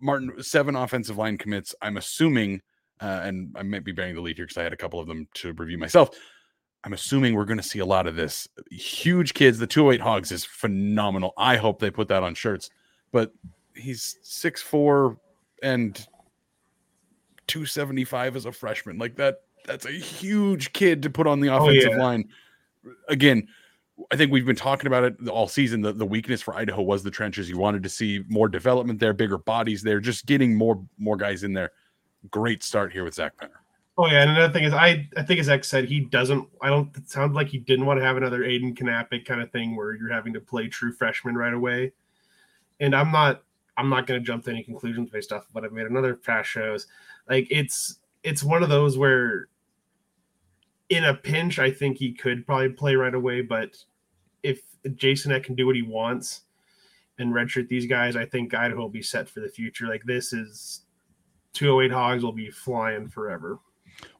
Martin 0.00 0.42
seven 0.42 0.76
offensive 0.76 1.16
line 1.16 1.38
commits. 1.38 1.74
I'm 1.82 1.96
assuming, 1.96 2.62
uh, 3.00 3.20
and 3.24 3.54
I 3.56 3.62
might 3.62 3.84
be 3.84 3.92
bearing 3.92 4.14
the 4.14 4.20
lead 4.20 4.36
here 4.36 4.46
because 4.46 4.58
I 4.58 4.62
had 4.62 4.72
a 4.72 4.76
couple 4.76 5.00
of 5.00 5.06
them 5.06 5.28
to 5.34 5.52
review 5.52 5.78
myself. 5.78 6.10
I'm 6.82 6.94
assuming 6.94 7.34
we're 7.34 7.44
going 7.44 7.58
to 7.58 7.62
see 7.62 7.78
a 7.78 7.86
lot 7.86 8.06
of 8.06 8.16
this. 8.16 8.48
Huge 8.70 9.34
kids. 9.34 9.58
The 9.58 9.66
208 9.66 10.00
Hogs 10.00 10.32
is 10.32 10.44
phenomenal. 10.44 11.34
I 11.36 11.56
hope 11.56 11.78
they 11.78 11.90
put 11.90 12.08
that 12.08 12.22
on 12.22 12.34
shirts. 12.34 12.70
But 13.12 13.32
he's 13.80 14.18
six 14.22 14.62
four 14.62 15.18
and 15.62 16.06
275 17.50 18.36
as 18.36 18.46
a 18.46 18.52
freshman. 18.52 18.98
Like 18.98 19.16
that, 19.16 19.42
that's 19.66 19.84
a 19.84 19.90
huge 19.90 20.72
kid 20.72 21.02
to 21.02 21.10
put 21.10 21.26
on 21.26 21.40
the 21.40 21.48
oh, 21.48 21.64
offensive 21.64 21.90
oh, 21.92 21.96
yeah. 21.96 22.02
line. 22.02 22.28
Again, 23.08 23.48
I 24.10 24.16
think 24.16 24.32
we've 24.32 24.46
been 24.46 24.56
talking 24.56 24.86
about 24.86 25.04
it 25.04 25.28
all 25.28 25.48
season. 25.48 25.82
The, 25.82 25.92
the 25.92 26.06
weakness 26.06 26.40
for 26.40 26.54
Idaho 26.54 26.80
was 26.82 27.02
the 27.02 27.10
trenches. 27.10 27.50
You 27.50 27.58
wanted 27.58 27.82
to 27.82 27.88
see 27.88 28.24
more 28.28 28.48
development 28.48 29.00
there, 29.00 29.12
bigger 29.12 29.36
bodies 29.36 29.82
there, 29.82 30.00
just 30.00 30.26
getting 30.26 30.54
more 30.54 30.82
more 30.98 31.16
guys 31.16 31.42
in 31.42 31.52
there. 31.52 31.72
Great 32.30 32.62
start 32.62 32.92
here 32.92 33.04
with 33.04 33.14
Zach 33.14 33.32
Penner. 33.36 33.60
Oh 33.98 34.06
yeah, 34.06 34.22
and 34.22 34.30
another 34.30 34.52
thing 34.52 34.64
is, 34.64 34.72
I 34.72 35.08
I 35.16 35.22
think 35.22 35.40
as 35.40 35.48
Eck 35.48 35.64
said, 35.64 35.84
he 35.84 36.00
doesn't. 36.00 36.48
I 36.62 36.68
don't. 36.68 36.96
It 36.96 37.10
sounds 37.10 37.34
like 37.34 37.48
he 37.48 37.58
didn't 37.58 37.84
want 37.84 38.00
to 38.00 38.04
have 38.06 38.16
another 38.16 38.40
Aiden 38.40 38.74
Knappich 38.74 39.26
kind 39.26 39.42
of 39.42 39.50
thing 39.50 39.76
where 39.76 39.94
you're 39.94 40.12
having 40.12 40.32
to 40.32 40.40
play 40.40 40.68
true 40.68 40.92
freshman 40.92 41.34
right 41.34 41.52
away. 41.52 41.92
And 42.78 42.94
I'm 42.94 43.12
not 43.12 43.42
I'm 43.80 43.88
not 43.88 44.06
going 44.06 44.20
to 44.20 44.26
jump 44.26 44.44
to 44.44 44.50
any 44.50 44.62
conclusions 44.62 45.08
based 45.08 45.32
off 45.32 45.48
of 45.48 45.54
what 45.54 45.64
I've 45.64 45.72
made 45.72 45.86
another 45.86 46.14
past 46.14 46.50
shows. 46.50 46.86
Like 47.28 47.46
it's 47.50 47.98
it's 48.22 48.44
one 48.44 48.62
of 48.62 48.68
those 48.68 48.98
where 48.98 49.48
in 50.90 51.04
a 51.04 51.14
pinch, 51.14 51.58
I 51.58 51.70
think 51.70 51.96
he 51.96 52.12
could 52.12 52.44
probably 52.44 52.68
play 52.68 52.94
right 52.94 53.14
away. 53.14 53.40
But 53.40 53.82
if 54.42 54.60
Jason 54.96 55.32
Eck 55.32 55.44
can 55.44 55.54
do 55.54 55.66
what 55.66 55.76
he 55.76 55.82
wants 55.82 56.42
and 57.18 57.32
redshirt 57.32 57.68
these 57.68 57.86
guys, 57.86 58.16
I 58.16 58.26
think 58.26 58.52
Idaho 58.52 58.82
will 58.82 58.90
be 58.90 59.02
set 59.02 59.30
for 59.30 59.40
the 59.40 59.48
future. 59.48 59.86
Like 59.86 60.02
this 60.04 60.34
is 60.34 60.82
208 61.54 61.90
Hogs 61.90 62.22
will 62.22 62.32
be 62.32 62.50
flying 62.50 63.08
forever. 63.08 63.60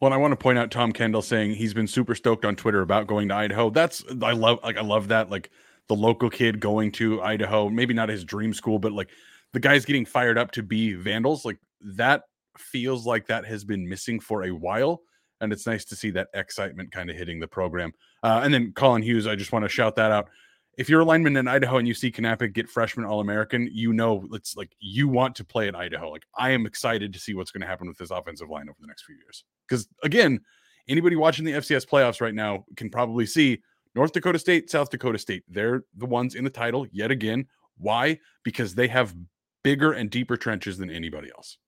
Well, 0.00 0.12
I 0.12 0.16
want 0.16 0.32
to 0.32 0.36
point 0.36 0.58
out 0.58 0.70
Tom 0.70 0.92
Kendall 0.92 1.22
saying 1.22 1.54
he's 1.54 1.74
been 1.74 1.86
super 1.86 2.14
stoked 2.14 2.46
on 2.46 2.56
Twitter 2.56 2.80
about 2.80 3.06
going 3.06 3.28
to 3.28 3.34
Idaho. 3.34 3.68
That's 3.68 4.02
I 4.22 4.32
love 4.32 4.60
like 4.62 4.78
I 4.78 4.82
love 4.82 5.08
that 5.08 5.28
like 5.28 5.50
the 5.88 5.96
local 5.96 6.30
kid 6.30 6.60
going 6.60 6.92
to 6.92 7.20
Idaho, 7.20 7.68
maybe 7.68 7.92
not 7.92 8.08
his 8.08 8.24
dream 8.24 8.54
school, 8.54 8.78
but 8.78 8.92
like 8.92 9.10
the 9.52 9.60
guys 9.60 9.84
getting 9.84 10.04
fired 10.04 10.38
up 10.38 10.50
to 10.52 10.62
be 10.62 10.94
Vandals, 10.94 11.44
like 11.44 11.58
that 11.80 12.22
feels 12.58 13.06
like 13.06 13.26
that 13.26 13.44
has 13.46 13.64
been 13.64 13.88
missing 13.88 14.20
for 14.20 14.44
a 14.44 14.50
while. 14.50 15.02
And 15.40 15.52
it's 15.52 15.66
nice 15.66 15.84
to 15.86 15.96
see 15.96 16.10
that 16.10 16.28
excitement 16.34 16.92
kind 16.92 17.08
of 17.10 17.16
hitting 17.16 17.40
the 17.40 17.48
program. 17.48 17.92
Uh, 18.22 18.40
and 18.44 18.52
then 18.52 18.72
Colin 18.72 19.02
Hughes, 19.02 19.26
I 19.26 19.36
just 19.36 19.52
want 19.52 19.64
to 19.64 19.68
shout 19.68 19.96
that 19.96 20.12
out. 20.12 20.28
If 20.76 20.88
you're 20.88 21.00
a 21.00 21.04
lineman 21.04 21.36
in 21.36 21.48
Idaho 21.48 21.78
and 21.78 21.88
you 21.88 21.94
see 21.94 22.12
Knappich 22.12 22.52
get 22.52 22.68
freshman 22.68 23.06
All 23.06 23.20
American, 23.20 23.68
you 23.72 23.92
know 23.92 24.26
it's 24.32 24.56
like 24.56 24.70
you 24.78 25.08
want 25.08 25.34
to 25.36 25.44
play 25.44 25.66
at 25.68 25.74
Idaho. 25.74 26.10
Like 26.10 26.24
I 26.36 26.50
am 26.50 26.66
excited 26.66 27.12
to 27.12 27.18
see 27.18 27.34
what's 27.34 27.50
going 27.50 27.62
to 27.62 27.66
happen 27.66 27.88
with 27.88 27.98
this 27.98 28.10
offensive 28.10 28.48
line 28.48 28.68
over 28.68 28.78
the 28.80 28.86
next 28.86 29.04
few 29.04 29.16
years. 29.16 29.44
Because 29.68 29.88
again, 30.02 30.40
anybody 30.88 31.16
watching 31.16 31.44
the 31.44 31.52
FCS 31.52 31.86
playoffs 31.86 32.20
right 32.20 32.34
now 32.34 32.64
can 32.76 32.90
probably 32.90 33.26
see 33.26 33.62
North 33.94 34.12
Dakota 34.12 34.38
State, 34.38 34.70
South 34.70 34.90
Dakota 34.90 35.18
State. 35.18 35.42
They're 35.48 35.84
the 35.96 36.06
ones 36.06 36.34
in 36.34 36.44
the 36.44 36.50
title 36.50 36.86
yet 36.92 37.10
again. 37.10 37.46
Why? 37.78 38.18
Because 38.44 38.74
they 38.74 38.88
have 38.88 39.14
bigger 39.62 39.92
and 39.92 40.10
deeper 40.10 40.36
trenches 40.36 40.78
than 40.78 40.90
anybody 40.90 41.30
else. 41.34 41.58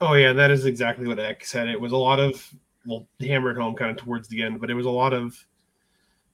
Oh 0.00 0.14
yeah, 0.14 0.32
that 0.32 0.50
is 0.50 0.64
exactly 0.64 1.06
what 1.06 1.18
Eck 1.18 1.44
said. 1.44 1.68
It 1.68 1.80
was 1.80 1.92
a 1.92 1.96
lot 1.96 2.20
of 2.20 2.48
well 2.86 3.08
hammered 3.20 3.56
home 3.56 3.74
kind 3.74 3.90
of 3.90 3.96
towards 3.96 4.28
the 4.28 4.42
end, 4.42 4.60
but 4.60 4.70
it 4.70 4.74
was 4.74 4.86
a 4.86 4.90
lot 4.90 5.12
of 5.12 5.36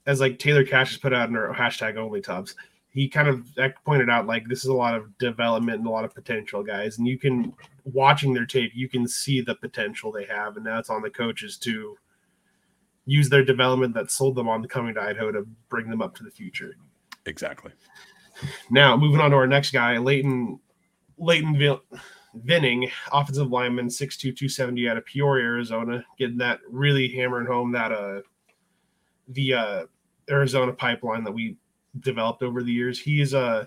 as 0.06 0.20
like 0.20 0.38
Taylor 0.38 0.64
Cash 0.64 0.90
has 0.90 0.98
put 0.98 1.14
out 1.14 1.28
in 1.28 1.36
our 1.36 1.54
hashtag 1.54 1.96
only 1.96 2.20
tubs. 2.20 2.54
He 2.90 3.08
kind 3.08 3.26
of 3.26 3.46
Eck 3.58 3.82
pointed 3.84 4.08
out 4.10 4.26
like 4.26 4.46
this 4.46 4.60
is 4.60 4.70
a 4.70 4.74
lot 4.74 4.94
of 4.94 5.16
development 5.18 5.78
and 5.78 5.86
a 5.86 5.90
lot 5.90 6.04
of 6.04 6.14
potential 6.14 6.62
guys, 6.62 6.98
and 6.98 7.08
you 7.08 7.18
can 7.18 7.52
watching 7.84 8.32
their 8.32 8.46
tape, 8.46 8.72
you 8.74 8.88
can 8.88 9.08
see 9.08 9.40
the 9.40 9.54
potential 9.54 10.12
they 10.12 10.24
have, 10.24 10.56
and 10.56 10.64
now 10.64 10.78
it's 10.78 10.90
on 10.90 11.02
the 11.02 11.10
coaches 11.10 11.56
to 11.58 11.96
use 13.06 13.28
their 13.28 13.44
development 13.44 13.94
that 13.94 14.10
sold 14.10 14.34
them 14.34 14.48
on 14.48 14.62
the 14.62 14.68
coming 14.68 14.94
to 14.94 15.00
Idaho 15.00 15.32
to 15.32 15.46
bring 15.68 15.88
them 15.90 16.00
up 16.00 16.14
to 16.16 16.22
the 16.22 16.30
future. 16.30 16.76
Exactly. 17.26 17.72
Now 18.70 18.96
moving 18.96 19.20
on 19.20 19.30
to 19.30 19.36
our 19.36 19.46
next 19.46 19.72
guy, 19.72 19.98
Leighton 19.98 20.58
Leighton 21.18 21.78
Vinning, 22.34 22.90
offensive 23.12 23.50
lineman, 23.50 23.86
6'2", 23.86 24.20
270 24.20 24.88
out 24.88 24.96
of 24.96 25.06
Peoria, 25.06 25.44
Arizona, 25.44 26.04
getting 26.18 26.38
that 26.38 26.58
really 26.68 27.08
hammering 27.08 27.46
home 27.46 27.72
that 27.72 27.92
uh 27.92 28.20
the 29.28 29.54
uh 29.54 29.84
Arizona 30.28 30.72
pipeline 30.72 31.24
that 31.24 31.32
we 31.32 31.56
developed 32.00 32.42
over 32.42 32.62
the 32.62 32.72
years. 32.72 32.98
He's 32.98 33.34
uh 33.34 33.66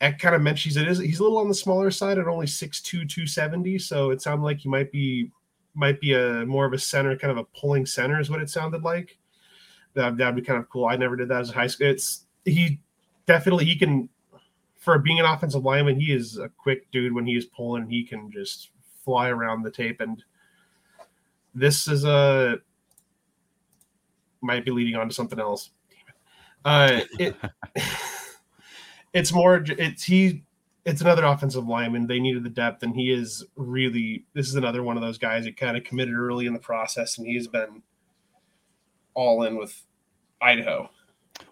Eck 0.00 0.18
kind 0.18 0.34
of 0.34 0.42
mentions 0.42 0.76
it 0.76 0.88
is 0.88 0.98
he's 0.98 1.20
a 1.20 1.22
little 1.22 1.38
on 1.38 1.48
the 1.48 1.54
smaller 1.54 1.90
side 1.90 2.18
at 2.18 2.28
only 2.28 2.46
6'2", 2.46 2.82
270. 3.08 3.78
So 3.78 4.10
it 4.10 4.20
sounded 4.20 4.44
like 4.44 4.58
he 4.58 4.68
might 4.68 4.92
be 4.92 5.30
might 5.74 6.00
be 6.00 6.14
a 6.14 6.44
more 6.46 6.64
of 6.64 6.72
a 6.72 6.78
center, 6.78 7.16
kind 7.16 7.30
of 7.30 7.38
a 7.38 7.44
pulling 7.58 7.86
center 7.86 8.18
is 8.18 8.30
what 8.30 8.40
it 8.40 8.50
sounded 8.50 8.82
like. 8.82 9.18
That 9.94 10.16
that'd 10.16 10.36
be 10.36 10.42
kind 10.42 10.58
of 10.58 10.68
cool. 10.68 10.86
I 10.86 10.96
never 10.96 11.16
did 11.16 11.28
that 11.28 11.40
as 11.40 11.50
a 11.50 11.54
high 11.54 11.66
school. 11.66 11.88
It's 11.88 12.26
he 12.44 12.80
definitely 13.26 13.64
he 13.64 13.76
can 13.76 14.08
for 14.86 14.98
being 14.98 15.18
an 15.18 15.26
offensive 15.26 15.64
lineman, 15.64 15.98
he 15.98 16.12
is 16.12 16.38
a 16.38 16.48
quick 16.48 16.90
dude 16.92 17.12
when 17.12 17.26
he 17.26 17.36
is 17.36 17.44
pulling. 17.44 17.90
He 17.90 18.04
can 18.04 18.30
just 18.30 18.70
fly 19.04 19.28
around 19.28 19.62
the 19.62 19.70
tape, 19.70 20.00
and 20.00 20.22
this 21.54 21.88
is 21.88 22.04
a 22.04 22.58
might 24.40 24.64
be 24.64 24.70
leading 24.70 24.94
on 24.94 25.08
to 25.08 25.14
something 25.14 25.40
else. 25.40 25.70
Uh, 26.64 27.00
it 27.18 27.36
it's 29.12 29.32
more 29.32 29.64
it's 29.66 30.04
he 30.04 30.44
it's 30.84 31.00
another 31.00 31.24
offensive 31.24 31.66
lineman. 31.66 32.06
They 32.06 32.20
needed 32.20 32.44
the 32.44 32.50
depth, 32.50 32.84
and 32.84 32.94
he 32.94 33.12
is 33.12 33.44
really 33.56 34.24
this 34.34 34.48
is 34.48 34.54
another 34.54 34.84
one 34.84 34.96
of 34.96 35.02
those 35.02 35.18
guys 35.18 35.44
that 35.44 35.56
kind 35.56 35.76
of 35.76 35.82
committed 35.82 36.14
early 36.14 36.46
in 36.46 36.52
the 36.52 36.60
process, 36.60 37.18
and 37.18 37.26
he's 37.26 37.48
been 37.48 37.82
all 39.14 39.42
in 39.42 39.56
with 39.56 39.82
Idaho. 40.40 40.90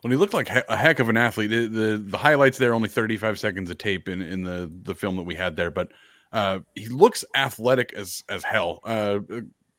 When 0.03 0.11
he 0.11 0.17
looked 0.17 0.35
like 0.35 0.50
a 0.50 0.76
heck 0.76 0.99
of 0.99 1.09
an 1.09 1.17
athlete. 1.17 1.50
The, 1.50 1.67
the, 1.67 1.99
the 1.99 2.19
highlights 2.19 2.59
there 2.59 2.75
only 2.75 2.88
35 2.88 3.38
seconds 3.38 3.71
of 3.71 3.79
tape 3.79 4.09
in 4.09 4.21
in 4.21 4.43
the 4.43 4.71
the 4.83 4.95
film 4.95 5.17
that 5.17 5.23
we 5.23 5.35
had 5.35 5.57
there, 5.57 5.71
but 5.71 5.93
uh, 6.33 6.61
he 6.75 6.87
looks 6.87 7.25
athletic 7.35 7.93
as 7.95 8.23
as 8.29 8.45
hell. 8.45 8.81
Uh, 8.85 9.21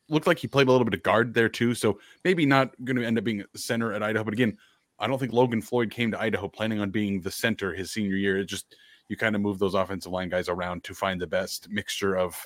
looked 0.08 0.26
like 0.26 0.38
he 0.38 0.48
played 0.48 0.68
a 0.68 0.70
little 0.70 0.84
bit 0.84 0.94
of 0.94 1.02
guard 1.02 1.34
there 1.34 1.48
too, 1.48 1.74
so 1.74 1.98
maybe 2.24 2.46
not 2.46 2.72
going 2.84 2.96
to 2.96 3.04
end 3.04 3.18
up 3.18 3.24
being 3.24 3.44
center 3.54 3.92
at 3.92 4.02
Idaho. 4.02 4.24
But 4.24 4.34
again, 4.34 4.56
I 4.98 5.06
don't 5.06 5.18
think 5.18 5.32
Logan 5.32 5.62
Floyd 5.62 5.90
came 5.90 6.10
to 6.10 6.20
Idaho 6.20 6.48
planning 6.48 6.80
on 6.80 6.90
being 6.90 7.20
the 7.20 7.30
center 7.30 7.74
his 7.74 7.92
senior 7.92 8.16
year. 8.16 8.38
It 8.38 8.46
just 8.46 8.74
you 9.08 9.16
kind 9.16 9.36
of 9.36 9.42
move 9.42 9.58
those 9.58 9.74
offensive 9.74 10.12
line 10.12 10.28
guys 10.28 10.48
around 10.48 10.84
to 10.84 10.94
find 10.94 11.20
the 11.20 11.26
best 11.26 11.68
mixture 11.70 12.16
of 12.16 12.40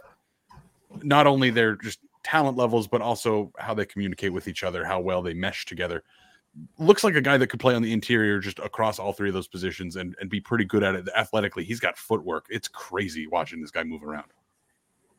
not 1.03 1.27
only 1.27 1.51
their 1.51 1.77
just 1.77 2.01
talent 2.23 2.57
levels, 2.57 2.87
but 2.87 3.01
also 3.01 3.53
how 3.59 3.75
they 3.75 3.87
communicate 3.87 4.33
with 4.33 4.49
each 4.49 4.63
other, 4.63 4.85
how 4.85 5.01
well 5.01 5.23
they 5.23 5.35
mesh 5.35 5.65
together 5.65 6.03
looks 6.79 7.05
like 7.05 7.15
a 7.15 7.21
guy 7.21 7.37
that 7.39 7.47
could 7.47 7.61
play 7.61 7.75
on 7.75 7.83
the 7.83 7.93
interior 7.93 8.41
just 8.41 8.59
across 8.59 8.99
all 8.99 9.13
three 9.13 9.29
of 9.29 9.35
those 9.35 9.49
positions 9.49 9.97
and, 9.97 10.17
and 10.21 10.29
be 10.29 10.41
pretty 10.41 10.65
good 10.65 10.83
at 10.83 10.95
it 10.95 11.09
athletically. 11.17 11.65
He's 11.65 11.81
got 11.81 11.97
footwork. 11.97 12.47
It's 12.51 12.69
crazy 12.69 13.27
watching 13.27 13.61
this 13.61 13.71
guy 13.71 13.85
move 13.85 14.03
around. 14.03 14.27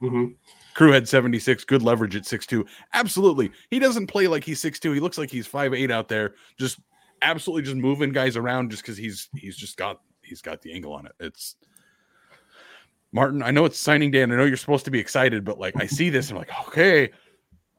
Mm-hmm. 0.01 0.33
Crew 0.73 0.91
had 0.91 1.07
76, 1.07 1.63
good 1.65 1.83
leverage 1.83 2.15
at 2.15 2.23
6'2. 2.23 2.65
Absolutely. 2.93 3.51
He 3.69 3.79
doesn't 3.79 4.07
play 4.07 4.27
like 4.27 4.43
he's 4.43 4.61
6'2. 4.61 4.93
He 4.93 4.99
looks 4.99 5.17
like 5.17 5.29
he's 5.29 5.47
5'8 5.47 5.91
out 5.91 6.07
there, 6.07 6.35
just 6.57 6.79
absolutely 7.21 7.63
just 7.63 7.77
moving 7.77 8.11
guys 8.11 8.35
around 8.35 8.71
just 8.71 8.81
because 8.81 8.97
he's 8.97 9.29
he's 9.35 9.55
just 9.55 9.77
got 9.77 10.01
he's 10.23 10.41
got 10.41 10.61
the 10.61 10.73
angle 10.73 10.93
on 10.93 11.05
it. 11.05 11.13
It's 11.19 11.55
Martin, 13.11 13.43
I 13.43 13.51
know 13.51 13.65
it's 13.65 13.77
signing 13.77 14.09
day 14.09 14.23
and 14.23 14.33
I 14.33 14.37
know 14.37 14.45
you're 14.45 14.57
supposed 14.57 14.85
to 14.85 14.91
be 14.91 14.99
excited, 14.99 15.45
but 15.45 15.59
like 15.59 15.75
I 15.79 15.85
see 15.85 16.09
this 16.09 16.29
and 16.29 16.39
I'm 16.39 16.45
like, 16.47 16.67
okay, 16.69 17.11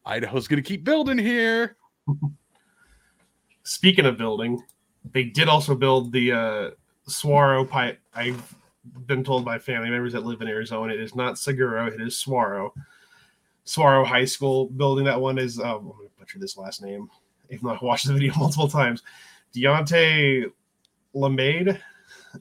Idaho's 0.05 0.47
gonna 0.47 0.63
keep 0.63 0.85
building 0.85 1.19
here. 1.19 1.77
Speaking 3.65 4.07
of 4.07 4.17
building, 4.17 4.63
they 5.13 5.25
did 5.25 5.49
also 5.49 5.75
build 5.75 6.13
the 6.13 6.33
uh, 6.33 6.71
Saguaro 7.07 7.65
pipe. 7.65 8.01
I've 8.15 8.55
been 9.07 9.23
told 9.23 9.45
by 9.45 9.59
family 9.59 9.91
members 9.91 10.13
that 10.13 10.25
live 10.25 10.41
in 10.41 10.49
Arizona, 10.49 10.93
it 10.93 11.01
is 11.01 11.15
not 11.15 11.39
Seguro, 11.39 11.87
it 11.87 12.01
is 12.01 12.19
Saguaro. 12.19 12.75
Saguaro 13.65 14.05
High 14.05 14.25
School 14.25 14.67
building 14.67 15.05
that 15.05 15.21
one 15.21 15.39
is, 15.39 15.59
um, 15.61 15.67
I'm 15.67 15.83
going 15.85 16.09
to 16.09 16.19
butcher 16.19 16.39
this 16.39 16.57
last 16.57 16.83
name, 16.83 17.09
even 17.51 17.67
though 17.67 17.89
I 17.89 17.97
the 18.05 18.13
video 18.13 18.35
multiple 18.39 18.69
times. 18.69 19.03
Deontay 19.55 20.51
Lamade, 21.15 21.79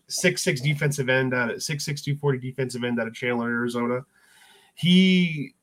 six 0.07 0.41
six 0.41 0.61
defensive 0.61 1.09
end 1.09 1.33
out 1.33 1.51
of 1.51 1.63
six 1.63 1.85
six 1.85 2.01
two 2.01 2.15
forty 2.15 2.37
defensive 2.37 2.83
end 2.83 2.99
out 2.99 3.07
of 3.07 3.13
Chandler, 3.13 3.49
Arizona. 3.49 4.05
He 4.75 5.53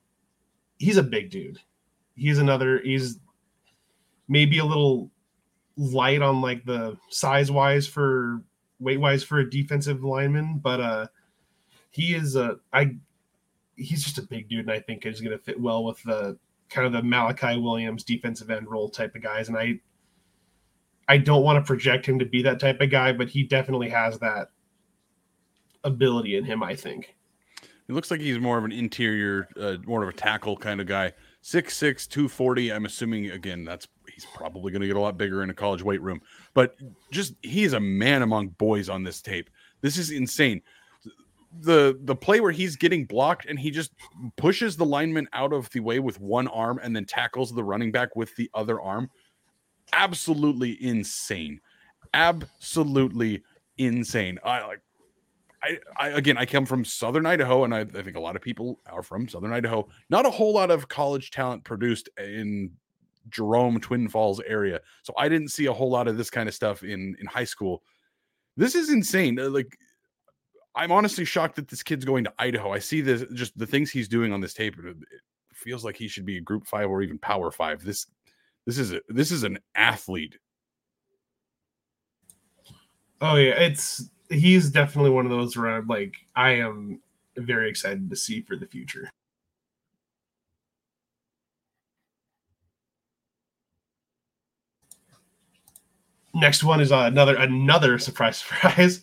he's 0.77 0.97
a 0.97 1.03
big 1.03 1.31
dude. 1.31 1.59
He's 2.15 2.37
another. 2.37 2.79
He's 2.83 3.17
maybe 4.27 4.59
a 4.59 4.65
little 4.65 5.09
light 5.79 6.21
on 6.21 6.41
like 6.41 6.65
the 6.65 6.97
size 7.09 7.49
wise 7.49 7.87
for 7.87 8.41
weight 8.79 8.99
wise 8.99 9.23
for 9.23 9.39
a 9.39 9.49
defensive 9.49 10.03
lineman, 10.03 10.59
but 10.61 10.81
uh 10.81 11.07
he 11.91 12.13
is 12.13 12.35
a 12.35 12.57
I 12.73 12.97
he's 13.75 14.03
just 14.03 14.17
a 14.17 14.23
big 14.23 14.49
dude 14.49 14.59
and 14.59 14.71
I 14.71 14.81
think 14.81 15.05
is 15.05 15.21
gonna 15.21 15.37
fit 15.37 15.59
well 15.59 15.85
with 15.85 16.03
the 16.03 16.37
kind 16.69 16.85
of 16.85 16.93
the 16.93 17.01
Malachi 17.01 17.57
Williams 17.57 18.03
defensive 18.03 18.49
end 18.49 18.69
role 18.69 18.89
type 18.89 19.15
of 19.15 19.23
guys. 19.23 19.47
And 19.47 19.57
I 19.57 19.79
I 21.07 21.17
don't 21.17 21.43
want 21.43 21.57
to 21.57 21.67
project 21.67 22.05
him 22.05 22.19
to 22.19 22.25
be 22.25 22.43
that 22.43 22.59
type 22.59 22.81
of 22.81 22.91
guy, 22.91 23.13
but 23.13 23.29
he 23.29 23.41
definitely 23.43 23.89
has 23.89 24.19
that 24.19 24.49
ability 25.83 26.35
in 26.35 26.43
him, 26.43 26.61
I 26.61 26.75
think. 26.75 27.15
It 27.87 27.93
looks 27.93 28.11
like 28.11 28.21
he's 28.21 28.37
more 28.37 28.59
of 28.59 28.63
an 28.63 28.71
interior, 28.71 29.47
uh, 29.59 29.77
more 29.87 30.03
of 30.03 30.09
a 30.09 30.13
tackle 30.13 30.55
kind 30.55 30.79
of 30.79 30.85
guy. 30.85 31.13
6'6, 31.43 32.07
240. 32.07 32.71
I'm 32.71 32.85
assuming, 32.85 33.31
again, 33.31 33.63
that's 33.63 33.87
he's 34.19 34.31
probably 34.33 34.71
going 34.71 34.81
to 34.81 34.87
get 34.87 34.97
a 34.97 34.99
lot 34.99 35.17
bigger 35.17 35.43
in 35.43 35.49
a 35.49 35.53
college 35.53 35.81
weight 35.81 36.01
room. 36.01 36.21
But 36.53 36.75
just 37.11 37.35
he 37.41 37.63
is 37.63 37.73
a 37.73 37.79
man 37.79 38.21
among 38.21 38.49
boys 38.49 38.89
on 38.89 39.03
this 39.03 39.21
tape. 39.21 39.49
This 39.81 39.97
is 39.97 40.11
insane. 40.11 40.61
The 41.61 41.97
the 42.03 42.15
play 42.15 42.41
where 42.41 42.51
he's 42.51 42.75
getting 42.75 43.05
blocked 43.05 43.45
and 43.45 43.57
he 43.57 43.71
just 43.71 43.91
pushes 44.35 44.75
the 44.75 44.85
lineman 44.85 45.27
out 45.33 45.53
of 45.53 45.69
the 45.71 45.79
way 45.79 45.99
with 45.99 46.19
one 46.19 46.47
arm 46.47 46.79
and 46.83 46.95
then 46.95 47.05
tackles 47.05 47.53
the 47.53 47.63
running 47.63 47.91
back 47.91 48.15
with 48.15 48.35
the 48.35 48.49
other 48.53 48.81
arm. 48.81 49.09
Absolutely 49.93 50.83
insane. 50.83 51.59
Absolutely 52.13 53.41
insane. 53.77 54.37
I 54.43 54.65
like 54.67 54.81
I, 55.61 55.77
I, 55.97 56.09
again, 56.09 56.37
I 56.37 56.45
come 56.45 56.65
from 56.65 56.85
Southern 56.85 57.25
Idaho, 57.25 57.65
and 57.65 57.75
I, 57.75 57.81
I, 57.81 58.01
think 58.01 58.15
a 58.15 58.19
lot 58.19 58.37
of 58.37 58.41
people 58.41 58.79
are 58.89 59.03
from 59.03 59.27
Southern 59.27 59.51
Idaho. 59.51 59.89
Not 60.09 60.25
a 60.25 60.29
whole 60.29 60.53
lot 60.53 60.71
of 60.71 60.87
college 60.87 61.31
talent 61.31 61.65
produced 61.65 62.07
in 62.17 62.71
Jerome, 63.29 63.79
Twin 63.79 64.07
Falls 64.07 64.41
area. 64.41 64.79
So 65.03 65.13
I 65.17 65.29
didn't 65.29 65.49
see 65.49 65.65
a 65.65 65.73
whole 65.73 65.89
lot 65.89 66.07
of 66.07 66.17
this 66.17 66.29
kind 66.29 66.47
of 66.47 66.55
stuff 66.55 66.83
in 66.83 67.15
in 67.19 67.25
high 67.27 67.43
school. 67.43 67.83
This 68.57 68.75
is 68.75 68.89
insane. 68.89 69.39
Uh, 69.39 69.49
like 69.49 69.77
I'm 70.75 70.91
honestly 70.91 71.25
shocked 71.25 71.55
that 71.57 71.67
this 71.67 71.83
kid's 71.83 72.05
going 72.05 72.23
to 72.23 72.33
Idaho. 72.39 72.71
I 72.71 72.79
see 72.79 73.01
this 73.01 73.23
just 73.33 73.57
the 73.57 73.67
things 73.67 73.91
he's 73.91 74.07
doing 74.07 74.31
on 74.31 74.41
this 74.41 74.53
tape. 74.53 74.75
It 74.77 74.97
feels 75.53 75.83
like 75.83 75.95
he 75.95 76.07
should 76.07 76.25
be 76.25 76.37
a 76.37 76.41
Group 76.41 76.67
Five 76.67 76.89
or 76.89 77.01
even 77.01 77.17
Power 77.19 77.51
Five. 77.51 77.83
This 77.83 78.07
this 78.65 78.77
is 78.77 78.93
a, 78.93 79.01
this 79.09 79.31
is 79.31 79.43
an 79.43 79.59
athlete. 79.75 80.37
Oh 83.21 83.35
yeah, 83.35 83.53
it's 83.53 84.09
he's 84.29 84.69
definitely 84.69 85.11
one 85.11 85.25
of 85.25 85.31
those 85.31 85.57
where 85.57 85.71
I'm 85.71 85.87
like 85.87 86.15
I 86.35 86.51
am 86.51 87.01
very 87.35 87.69
excited 87.69 88.09
to 88.09 88.15
see 88.15 88.41
for 88.41 88.55
the 88.55 88.67
future. 88.67 89.09
Next 96.39 96.63
one 96.63 96.79
is 96.79 96.91
uh, 96.91 97.01
another 97.01 97.35
another 97.35 97.99
surprise 97.99 98.37
surprise, 98.39 99.01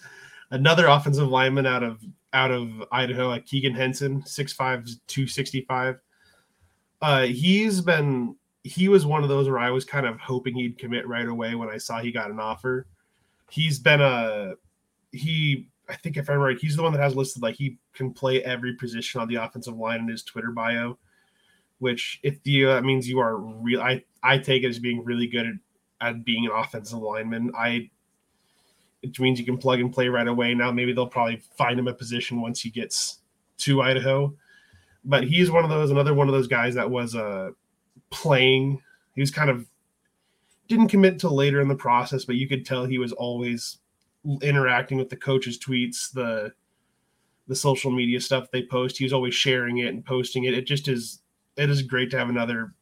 another 0.50 0.86
offensive 0.86 1.28
lineman 1.28 1.66
out 1.66 1.82
of 1.82 2.02
out 2.32 2.50
of 2.50 2.84
Idaho, 2.92 3.28
like 3.28 3.46
Keegan 3.46 3.74
Henson, 3.74 4.20
6'5", 4.22 4.56
265. 5.06 5.98
Uh, 7.00 7.22
he's 7.22 7.80
been 7.80 8.36
he 8.62 8.88
was 8.88 9.06
one 9.06 9.22
of 9.22 9.28
those 9.28 9.48
where 9.48 9.58
I 9.58 9.70
was 9.70 9.84
kind 9.84 10.06
of 10.06 10.18
hoping 10.18 10.54
he'd 10.54 10.78
commit 10.78 11.06
right 11.06 11.28
away 11.28 11.54
when 11.54 11.68
I 11.68 11.78
saw 11.78 12.00
he 12.00 12.10
got 12.10 12.30
an 12.30 12.40
offer. 12.40 12.86
He's 13.50 13.78
been 13.78 14.00
a 14.00 14.54
he 15.12 15.68
I 15.88 15.94
think 15.94 16.16
if 16.16 16.28
I'm 16.28 16.38
right, 16.38 16.58
he's 16.58 16.76
the 16.76 16.82
one 16.82 16.92
that 16.92 17.00
has 17.00 17.14
listed 17.14 17.42
like 17.42 17.54
he 17.54 17.78
can 17.94 18.12
play 18.12 18.42
every 18.42 18.74
position 18.74 19.20
on 19.20 19.28
the 19.28 19.36
offensive 19.36 19.76
line 19.76 20.00
in 20.00 20.08
his 20.08 20.24
Twitter 20.24 20.50
bio. 20.50 20.98
Which 21.78 22.18
if 22.22 22.38
you 22.44 22.66
that 22.66 22.84
means 22.84 23.08
you 23.08 23.20
are 23.20 23.36
real 23.36 23.82
I 23.82 24.02
I 24.22 24.38
take 24.38 24.64
it 24.64 24.68
as 24.68 24.78
being 24.78 25.04
really 25.04 25.26
good 25.26 25.46
at, 25.46 25.54
at 26.00 26.24
being 26.24 26.46
an 26.46 26.52
offensive 26.54 26.98
lineman. 26.98 27.52
I 27.56 27.90
it 29.02 29.18
means 29.20 29.38
you 29.38 29.44
can 29.44 29.58
plug 29.58 29.80
and 29.80 29.92
play 29.92 30.08
right 30.08 30.26
away. 30.26 30.54
Now 30.54 30.72
maybe 30.72 30.92
they'll 30.92 31.06
probably 31.06 31.42
find 31.56 31.78
him 31.78 31.88
a 31.88 31.94
position 31.94 32.40
once 32.40 32.60
he 32.60 32.70
gets 32.70 33.20
to 33.58 33.82
Idaho. 33.82 34.34
But 35.04 35.24
he's 35.24 35.50
one 35.50 35.64
of 35.64 35.70
those 35.70 35.90
another 35.90 36.14
one 36.14 36.28
of 36.28 36.34
those 36.34 36.48
guys 36.48 36.74
that 36.74 36.90
was 36.90 37.14
uh 37.14 37.50
playing. 38.10 38.82
He 39.14 39.20
was 39.20 39.30
kind 39.30 39.50
of 39.50 39.66
didn't 40.68 40.88
commit 40.88 41.18
till 41.18 41.34
later 41.34 41.60
in 41.60 41.68
the 41.68 41.76
process, 41.76 42.24
but 42.24 42.36
you 42.36 42.48
could 42.48 42.66
tell 42.66 42.84
he 42.84 42.98
was 42.98 43.12
always 43.12 43.78
interacting 44.42 44.98
with 44.98 45.08
the 45.08 45.16
coaches' 45.16 45.58
tweets, 45.58 46.12
the 46.12 46.52
the 47.48 47.54
social 47.54 47.92
media 47.92 48.20
stuff 48.20 48.50
they 48.50 48.64
post. 48.64 48.98
He 48.98 49.04
was 49.04 49.12
always 49.12 49.34
sharing 49.34 49.78
it 49.78 49.86
and 49.86 50.04
posting 50.04 50.44
it. 50.44 50.54
It 50.54 50.66
just 50.66 50.88
is 50.88 51.22
it 51.56 51.70
is 51.70 51.82
great 51.82 52.10
to 52.10 52.18
have 52.18 52.28
another 52.28 52.74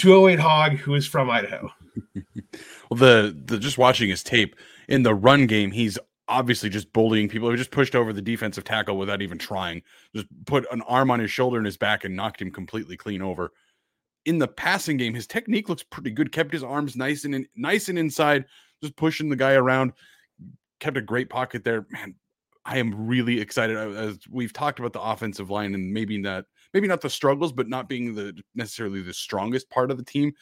208 0.00 0.38
hog 0.38 0.72
who 0.72 0.94
is 0.94 1.06
from 1.06 1.28
Idaho. 1.28 1.70
well, 2.14 2.98
the 2.98 3.36
the 3.44 3.58
just 3.58 3.76
watching 3.76 4.08
his 4.08 4.22
tape 4.22 4.56
in 4.88 5.02
the 5.02 5.14
run 5.14 5.46
game, 5.46 5.70
he's 5.70 5.98
obviously 6.26 6.70
just 6.70 6.90
bullying 6.94 7.28
people. 7.28 7.50
He 7.50 7.56
just 7.56 7.70
pushed 7.70 7.94
over 7.94 8.12
the 8.12 8.22
defensive 8.22 8.64
tackle 8.64 8.96
without 8.96 9.20
even 9.20 9.36
trying. 9.36 9.82
Just 10.14 10.26
put 10.46 10.64
an 10.72 10.80
arm 10.82 11.10
on 11.10 11.20
his 11.20 11.30
shoulder 11.30 11.58
and 11.58 11.66
his 11.66 11.76
back 11.76 12.04
and 12.04 12.16
knocked 12.16 12.40
him 12.40 12.50
completely 12.50 12.96
clean 12.96 13.20
over. 13.20 13.52
In 14.24 14.38
the 14.38 14.48
passing 14.48 14.96
game, 14.96 15.12
his 15.12 15.26
technique 15.26 15.68
looks 15.68 15.82
pretty 15.82 16.10
good. 16.10 16.32
Kept 16.32 16.52
his 16.52 16.64
arms 16.64 16.96
nice 16.96 17.24
and 17.24 17.34
in, 17.34 17.46
nice 17.54 17.88
and 17.88 17.98
inside 17.98 18.46
just 18.82 18.96
pushing 18.96 19.28
the 19.28 19.36
guy 19.36 19.52
around. 19.52 19.92
Kept 20.78 20.96
a 20.96 21.02
great 21.02 21.28
pocket 21.28 21.62
there. 21.62 21.86
Man, 21.90 22.14
I 22.64 22.78
am 22.78 23.06
really 23.06 23.38
excited. 23.38 23.76
Uh, 23.76 23.90
as 23.90 24.18
we've 24.30 24.52
talked 24.52 24.78
about 24.78 24.94
the 24.94 25.02
offensive 25.02 25.50
line 25.50 25.74
and 25.74 25.92
maybe 25.92 26.16
not 26.16 26.44
maybe 26.72 26.88
not 26.88 27.00
the 27.00 27.10
struggles, 27.10 27.52
but 27.52 27.68
not 27.68 27.88
being 27.88 28.14
the 28.14 28.40
necessarily 28.54 29.02
the 29.02 29.12
strongest 29.12 29.70
part 29.70 29.90
of 29.90 29.96
the 29.96 30.04
team. 30.04 30.32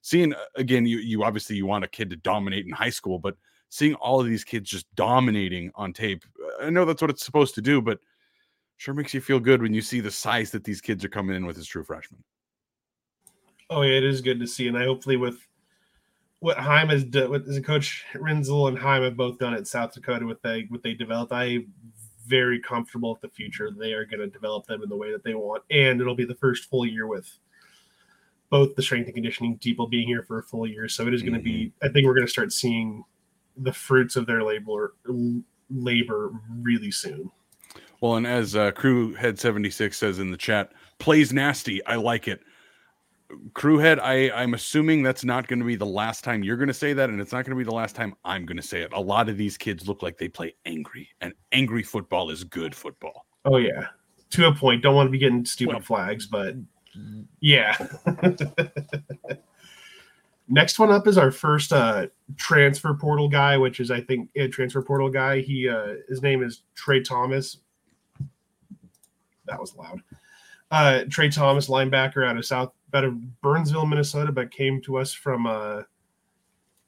Seeing 0.00 0.34
uh, 0.34 0.44
again, 0.56 0.86
you 0.86 0.98
you 0.98 1.24
obviously 1.24 1.56
you 1.56 1.66
want 1.66 1.84
a 1.84 1.88
kid 1.88 2.10
to 2.10 2.16
dominate 2.16 2.66
in 2.66 2.72
high 2.72 2.90
school, 2.90 3.18
but 3.18 3.36
seeing 3.68 3.94
all 3.94 4.20
of 4.20 4.26
these 4.26 4.44
kids 4.44 4.70
just 4.70 4.86
dominating 4.94 5.70
on 5.74 5.92
tape, 5.92 6.24
uh, 6.60 6.66
I 6.66 6.70
know 6.70 6.84
that's 6.84 7.02
what 7.02 7.10
it's 7.10 7.24
supposed 7.24 7.54
to 7.56 7.62
do, 7.62 7.82
but 7.82 7.98
sure 8.76 8.94
makes 8.94 9.12
you 9.12 9.20
feel 9.20 9.40
good 9.40 9.60
when 9.60 9.74
you 9.74 9.82
see 9.82 10.00
the 10.00 10.10
size 10.10 10.50
that 10.52 10.64
these 10.64 10.80
kids 10.80 11.04
are 11.04 11.08
coming 11.08 11.36
in 11.36 11.46
with 11.46 11.58
as 11.58 11.66
true 11.66 11.84
freshmen. 11.84 12.22
Oh 13.70 13.82
yeah, 13.82 13.98
it 13.98 14.04
is 14.04 14.20
good 14.20 14.40
to 14.40 14.46
see, 14.46 14.68
and 14.68 14.78
I 14.78 14.84
hopefully 14.84 15.16
with 15.16 15.46
what 16.40 16.56
Heim 16.56 16.88
has 16.88 17.04
done, 17.04 17.30
what 17.30 17.44
coach 17.64 18.04
Rinzel 18.14 18.68
and 18.68 18.78
Heim 18.78 19.02
have 19.02 19.16
both 19.16 19.38
done 19.38 19.54
at 19.54 19.66
South 19.66 19.92
Dakota 19.92 20.24
with 20.24 20.40
they 20.42 20.66
what 20.68 20.82
they 20.82 20.94
developed. 20.94 21.32
I 21.32 21.66
very 22.28 22.60
comfortable 22.60 23.12
with 23.12 23.22
the 23.22 23.28
future. 23.28 23.70
They 23.70 23.92
are 23.92 24.04
going 24.04 24.20
to 24.20 24.28
develop 24.28 24.66
them 24.66 24.82
in 24.82 24.88
the 24.88 24.96
way 24.96 25.10
that 25.12 25.24
they 25.24 25.34
want, 25.34 25.62
and 25.70 26.00
it'll 26.00 26.14
be 26.14 26.24
the 26.24 26.34
first 26.34 26.68
full 26.70 26.86
year 26.86 27.06
with 27.06 27.28
both 28.50 28.74
the 28.76 28.82
strength 28.82 29.06
and 29.06 29.14
conditioning 29.14 29.58
people 29.58 29.86
being 29.88 30.06
here 30.06 30.22
for 30.22 30.38
a 30.38 30.42
full 30.42 30.66
year. 30.66 30.88
So 30.88 31.06
it 31.06 31.14
is 31.14 31.22
going 31.22 31.34
to 31.34 31.40
be. 31.40 31.66
Mm-hmm. 31.66 31.86
I 31.86 31.92
think 31.92 32.06
we're 32.06 32.14
going 32.14 32.26
to 32.26 32.32
start 32.32 32.52
seeing 32.52 33.04
the 33.56 33.72
fruits 33.72 34.16
of 34.16 34.26
their 34.26 34.42
labor 34.42 34.94
labor 35.70 36.32
really 36.62 36.90
soon. 36.90 37.30
Well, 38.00 38.16
and 38.16 38.26
as 38.26 38.54
uh, 38.54 38.70
Crew 38.70 39.14
Head 39.14 39.38
seventy 39.38 39.70
six 39.70 39.98
says 39.98 40.18
in 40.18 40.30
the 40.30 40.36
chat, 40.36 40.72
plays 40.98 41.32
nasty. 41.32 41.84
I 41.84 41.96
like 41.96 42.28
it. 42.28 42.40
Crewhead, 43.52 44.00
I, 44.00 44.30
I'm 44.30 44.54
assuming 44.54 45.02
that's 45.02 45.24
not 45.24 45.48
going 45.48 45.58
to 45.58 45.64
be 45.64 45.76
the 45.76 45.84
last 45.84 46.24
time 46.24 46.42
you're 46.42 46.56
going 46.56 46.68
to 46.68 46.74
say 46.74 46.94
that, 46.94 47.10
and 47.10 47.20
it's 47.20 47.32
not 47.32 47.44
going 47.44 47.56
to 47.56 47.62
be 47.62 47.68
the 47.68 47.74
last 47.74 47.94
time 47.94 48.14
I'm 48.24 48.46
going 48.46 48.56
to 48.56 48.62
say 48.62 48.80
it. 48.80 48.92
A 48.94 49.00
lot 49.00 49.28
of 49.28 49.36
these 49.36 49.58
kids 49.58 49.86
look 49.86 50.02
like 50.02 50.16
they 50.16 50.28
play 50.28 50.54
angry, 50.64 51.08
and 51.20 51.34
angry 51.52 51.82
football 51.82 52.30
is 52.30 52.42
good 52.42 52.74
football. 52.74 53.26
Oh 53.44 53.58
yeah, 53.58 53.88
to 54.30 54.46
a 54.46 54.54
point. 54.54 54.82
Don't 54.82 54.94
want 54.94 55.08
to 55.08 55.10
be 55.10 55.18
getting 55.18 55.44
stupid 55.44 55.74
well, 55.74 55.82
flags, 55.82 56.26
but 56.26 56.54
yeah. 57.40 57.76
Next 60.50 60.78
one 60.78 60.90
up 60.90 61.06
is 61.06 61.18
our 61.18 61.30
first 61.30 61.74
uh, 61.74 62.06
transfer 62.36 62.94
portal 62.94 63.28
guy, 63.28 63.58
which 63.58 63.80
is 63.80 63.90
I 63.90 64.00
think 64.00 64.30
a 64.34 64.48
transfer 64.48 64.80
portal 64.80 65.10
guy. 65.10 65.40
He 65.40 65.68
uh, 65.68 65.96
his 66.08 66.22
name 66.22 66.42
is 66.42 66.62
Trey 66.74 67.02
Thomas. 67.02 67.58
That 69.44 69.60
was 69.60 69.76
loud. 69.76 70.00
Uh, 70.70 71.04
Trey 71.10 71.28
Thomas, 71.28 71.68
linebacker 71.68 72.26
out 72.26 72.38
of 72.38 72.46
South 72.46 72.72
out 72.94 73.04
of 73.04 73.40
Burnsville, 73.40 73.86
Minnesota, 73.86 74.32
but 74.32 74.50
came 74.50 74.80
to 74.82 74.98
us 74.98 75.12
from 75.12 75.46
uh 75.46 75.82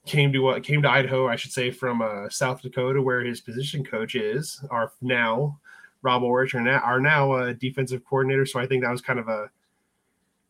came 0.07 0.33
to 0.33 0.49
uh, 0.49 0.61
came 0.61 0.83
to 0.83 0.91
Idaho, 0.91 1.29
I 1.29 1.37
should 1.37 1.53
say, 1.53 1.71
from 1.71 2.03
uh, 2.03 2.29
South 2.29 2.63
Dakota, 2.63 3.01
where 3.01 3.23
his 3.23 3.41
position 3.41 3.85
coach 3.85 4.15
is. 4.15 4.63
Our 4.71 4.93
now 5.01 5.59
Rob 6.03 6.23
Aurich, 6.23 6.55
our 6.55 6.61
now, 6.61 6.79
our 6.79 7.01
now 7.01 7.33
uh, 7.33 7.53
defensive 7.53 8.03
coordinator. 8.05 8.47
So 8.47 8.59
I 8.59 8.67
think 8.67 8.83
that 8.83 8.91
was 8.91 9.03
kind 9.03 9.19
of 9.19 9.29
a 9.29 9.51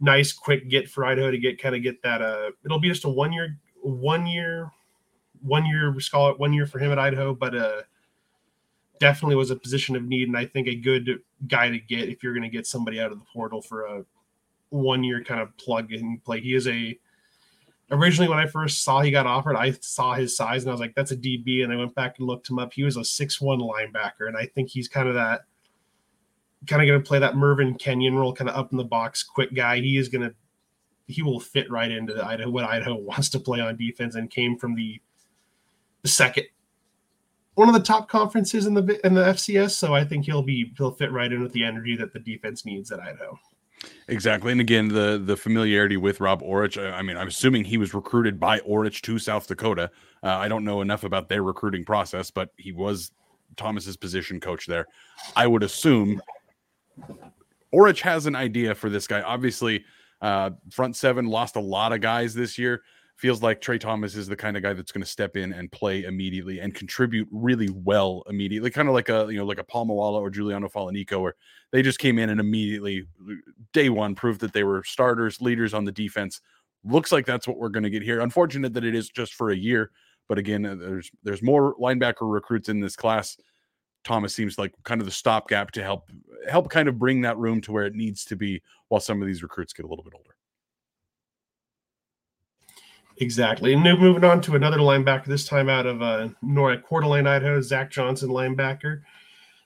nice, 0.01 0.33
quick 0.33 0.69
get 0.69 0.89
for 0.89 1.05
Idaho 1.05 1.31
to 1.31 1.39
get 1.39 1.61
kind 1.61 1.75
of 1.75 1.83
get 1.83 2.03
that. 2.03 2.23
Uh, 2.23 2.51
it'll 2.65 2.81
be 2.81 2.89
just 2.89 3.05
a 3.05 3.09
one 3.09 3.33
year, 3.33 3.59
one 3.83 4.27
year, 4.27 4.71
one 5.43 5.67
year 5.67 5.95
scholar, 6.01 6.35
one 6.37 6.53
year 6.53 6.67
for 6.67 6.79
him 6.79 6.93
at 6.93 6.99
Idaho, 6.99 7.35
but 7.35 7.55
uh, 7.55 7.83
definitely 9.01 9.37
was 9.37 9.51
a 9.51 9.57
position 9.57 9.97
of 9.97 10.05
need, 10.05 10.29
and 10.29 10.37
I 10.37 10.45
think 10.45 10.69
a 10.69 10.75
good 10.75 11.21
guy 11.49 11.71
to 11.71 11.79
get 11.79 12.09
if 12.09 12.23
you're 12.23 12.35
going 12.35 12.43
to 12.43 12.49
get 12.49 12.67
somebody 12.67 13.01
out 13.01 13.11
of 13.13 13.19
the 13.19 13.25
portal 13.33 13.61
for 13.61 13.87
a 13.87 14.05
one 14.71 15.05
year 15.05 15.23
kind 15.23 15.41
of 15.41 15.57
plug 15.57 15.93
and 15.93 16.23
play. 16.25 16.41
He 16.41 16.55
is 16.55 16.67
a 16.67 16.99
originally 17.91 18.29
when 18.29 18.39
I 18.39 18.47
first 18.47 18.83
saw 18.83 19.01
he 19.01 19.11
got 19.11 19.27
offered, 19.27 19.57
I 19.57 19.73
saw 19.81 20.15
his 20.15 20.37
size 20.37 20.63
and 20.63 20.71
I 20.71 20.73
was 20.73 20.81
like, 20.81 20.95
that's 20.95 21.11
a 21.11 21.17
DB. 21.17 21.65
And 21.65 21.73
I 21.73 21.77
went 21.77 21.95
back 21.95 22.19
and 22.19 22.27
looked 22.27 22.49
him 22.49 22.59
up. 22.59 22.73
He 22.73 22.85
was 22.85 22.97
a 22.97 23.05
six-one 23.05 23.61
linebacker, 23.61 24.29
and 24.29 24.37
I 24.37 24.47
think 24.47 24.71
he's 24.71 24.89
kind 24.89 25.09
of 25.09 25.15
that 25.15 25.43
kind 26.67 26.83
of 26.83 26.87
going 26.87 27.03
to 27.03 27.07
play 27.07 27.19
that 27.19 27.37
Mervin 27.37 27.75
Kenyon 27.75 28.17
role, 28.17 28.35
kind 28.35 28.51
of 28.51 28.57
up 28.57 28.71
in 28.71 28.79
the 28.79 28.85
box, 28.85 29.23
quick 29.23 29.55
guy. 29.55 29.81
He 29.81 29.97
is 29.97 30.09
going 30.09 30.29
to 30.29 30.35
he 31.07 31.23
will 31.23 31.41
fit 31.41 31.71
right 31.71 31.91
into 31.91 32.15
the 32.15 32.25
Idaho 32.25 32.51
what 32.51 32.65
Idaho 32.65 32.95
wants 32.97 33.29
to 33.31 33.41
play 33.41 33.61
on 33.61 33.77
defense, 33.77 34.15
and 34.15 34.31
came 34.31 34.57
from 34.57 34.75
the 34.75 35.01
the 36.03 36.09
second 36.09 36.45
one 37.55 37.69
of 37.69 37.75
the 37.75 37.81
top 37.81 38.09
conferences 38.09 38.67
in 38.67 38.75
the 38.75 39.07
in 39.07 39.15
the 39.15 39.23
FCS. 39.23 39.73
So 39.73 39.95
I 39.95 40.05
think 40.05 40.25
he'll 40.25 40.43
be 40.43 40.73
he'll 40.77 40.93
fit 40.93 41.13
right 41.13 41.31
in 41.31 41.43
with 41.43 41.53
the 41.53 41.65
energy 41.65 41.97
that 41.97 42.13
the 42.13 42.21
defense 42.21 42.65
needs 42.65 42.93
at 42.93 43.01
Idaho. 43.01 43.39
Exactly, 44.09 44.53
and 44.53 44.61
again, 44.61 44.89
the 44.89 45.23
the 45.25 45.37
familiarity 45.37 45.97
with 45.97 46.21
Rob 46.21 46.43
Aurich. 46.43 46.77
I 46.77 47.01
mean, 47.03 47.17
I'm 47.17 47.29
assuming 47.29 47.65
he 47.65 47.79
was 47.79 47.95
recruited 47.95 48.39
by 48.39 48.61
Aurich 48.61 49.01
to 49.03 49.19
South 49.19 49.47
Dakota. 49.47 49.91
Uh, 50.23 50.29
I 50.29 50.49
don't 50.49 50.65
know 50.65 50.81
enough 50.81 51.05
about 51.05 51.29
their 51.29 51.43
recruiting 51.43 51.85
process, 51.85 52.31
but 52.31 52.51
he 52.57 52.73
was 52.73 53.13
Thomas's 53.57 53.97
position 53.97 54.41
coach 54.41 54.67
there. 54.67 54.87
I 55.35 55.47
would 55.47 55.63
assume 55.63 56.21
Aurich 57.73 58.01
has 58.01 58.27
an 58.27 58.37
idea 58.37 58.75
for 58.75 58.91
this 58.91 59.07
guy. 59.07 59.23
Obviously, 59.23 59.85
uh, 60.21 60.51
front 60.71 60.97
seven 60.97 61.27
lost 61.27 61.57
a 61.57 61.61
lot 61.61 61.93
of 61.93 62.01
guys 62.01 62.35
this 62.35 62.59
year 62.59 62.83
feels 63.21 63.43
like 63.43 63.61
Trey 63.61 63.77
Thomas 63.77 64.17
is 64.17 64.27
the 64.27 64.35
kind 64.35 64.57
of 64.57 64.63
guy 64.63 64.73
that's 64.73 64.93
going 64.93 65.03
to 65.03 65.09
step 65.09 65.37
in 65.37 65.53
and 65.53 65.71
play 65.71 66.05
immediately 66.05 66.61
and 66.61 66.75
contribute 66.75 67.29
really 67.31 67.69
well 67.69 68.23
immediately, 68.31 68.71
kind 68.71 68.89
of 68.89 68.95
like 68.95 69.11
a 69.11 69.27
you 69.31 69.37
know 69.37 69.45
like 69.45 69.59
a 69.59 69.65
Paul 69.65 69.87
Moala 69.87 70.21
or 70.21 70.31
Giuliano 70.31 70.69
Falanico, 70.71 71.21
where 71.21 71.35
they 71.71 71.83
just 71.83 71.99
came 71.99 72.19
in 72.19 72.31
and 72.31 72.41
immediately 72.41 73.07
day 73.75 73.91
one 73.91 74.15
proved 74.15 74.41
that 74.41 74.55
they 74.55 74.65
were 74.65 74.83
starters, 74.85 75.43
leaders 75.43 75.75
on 75.75 75.85
the 75.85 75.93
defense. 75.93 76.41
Looks 76.83 77.13
like 77.13 77.27
that's 77.27 77.47
what 77.47 77.59
we're 77.59 77.69
going 77.69 77.83
to 77.83 77.91
get 77.91 78.03
here. 78.03 78.21
Unfortunate 78.21 78.73
that 78.73 78.85
it 78.85 78.95
is 78.95 79.11
just 79.11 79.35
for 79.35 79.51
a 79.51 79.57
year, 79.57 79.91
but 80.27 80.39
again, 80.39 80.65
uh, 80.65 80.77
there's 80.77 81.11
there's 81.23 81.43
more 81.43 81.77
linebacker 81.77 82.33
recruits 82.33 82.71
in 82.71 82.81
this 82.81 82.97
class. 82.97 83.37
Thomas 84.03 84.35
seems 84.35 84.57
like 84.57 84.73
kind 84.85 85.03
of 85.03 85.05
the 85.05 85.13
stopgap 85.13 85.73
to 85.73 85.83
help 85.83 86.11
help 86.49 86.71
kind 86.71 86.89
of 86.89 86.99
bring 86.99 87.21
that 87.21 87.37
room 87.37 87.61
to 87.61 87.73
where 87.73 87.85
it 87.85 87.95
needs 87.95 88.25
to 88.25 88.37
be 88.37 88.63
while 88.89 89.01
some 89.01 89.21
of 89.21 89.29
these 89.29 89.43
recruits 89.43 89.75
get 89.75 89.85
a 89.85 89.89
little 89.89 90.05
bit 90.05 90.15
older. 90.17 90.37
Exactly. 93.21 93.75
And 93.75 93.83
moving 93.83 94.25
on 94.25 94.41
to 94.43 94.57
another 94.57 94.79
linebacker, 94.79 95.27
this 95.27 95.47
time 95.47 95.69
out 95.69 95.87
of 95.87 96.01
uh, 96.01 96.29
North 96.41 96.83
Coeur 96.83 97.03
d'Alene, 97.03 97.27
Idaho, 97.27 97.61
Zach 97.61 97.91
Johnson, 97.91 98.31
linebacker. 98.31 99.03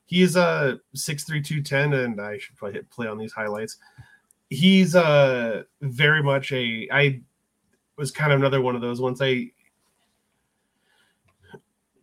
He's 0.07 0.35
a 0.35 0.81
six 0.95 1.23
three 1.23 1.41
two 1.41 1.63
ten, 1.63 1.93
and 1.93 2.21
I 2.21 2.37
should 2.39 2.57
probably 2.57 2.75
hit 2.75 2.91
play 2.91 3.07
on 3.07 3.17
these 3.17 3.33
highlights. 3.33 3.79
He's 4.51 4.95
uh 4.97 5.63
very 5.81 6.23
much 6.23 6.53
a 6.53 6.89
I 6.93 7.23
was 7.97 8.11
kind 8.11 8.33
of 8.33 8.41
another 8.41 8.61
one 8.61 8.75
of 8.75 8.83
those 8.83 9.01
ones. 9.01 9.23
I 9.23 9.53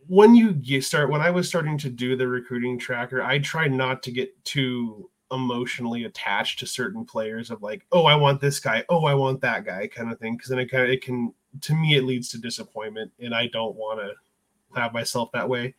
when 0.07 0.35
you 0.35 0.81
start 0.81 1.09
when 1.09 1.21
I 1.21 1.31
was 1.31 1.49
starting 1.49 1.77
to 1.79 1.89
do 1.89 2.15
the 2.15 2.27
recruiting 2.27 2.79
tracker, 2.79 3.21
I 3.21 3.39
tried 3.39 3.73
not 3.73 4.03
to 4.03 4.11
get 4.11 4.43
too 4.45 5.09
emotionally 5.31 6.05
attached 6.05 6.59
to 6.59 6.65
certain 6.65 7.05
players 7.05 7.51
of 7.51 7.61
like, 7.61 7.85
oh, 7.91 8.05
I 8.05 8.15
want 8.15 8.41
this 8.41 8.59
guy, 8.59 8.83
oh, 8.89 9.05
I 9.05 9.13
want 9.13 9.41
that 9.41 9.65
guy, 9.65 9.87
kind 9.87 10.11
of 10.11 10.19
thing. 10.19 10.35
Because 10.35 10.49
then 10.49 10.59
it 10.59 10.71
kind 10.71 10.85
of 10.85 10.89
it 10.89 11.03
can 11.03 11.33
to 11.59 11.75
me 11.75 11.95
it 11.95 12.03
leads 12.03 12.29
to 12.29 12.37
disappointment, 12.37 13.11
and 13.19 13.35
I 13.35 13.47
don't 13.47 13.75
want 13.75 13.99
to 13.99 14.79
have 14.79 14.93
myself 14.93 15.31
that 15.33 15.49
way. 15.49 15.75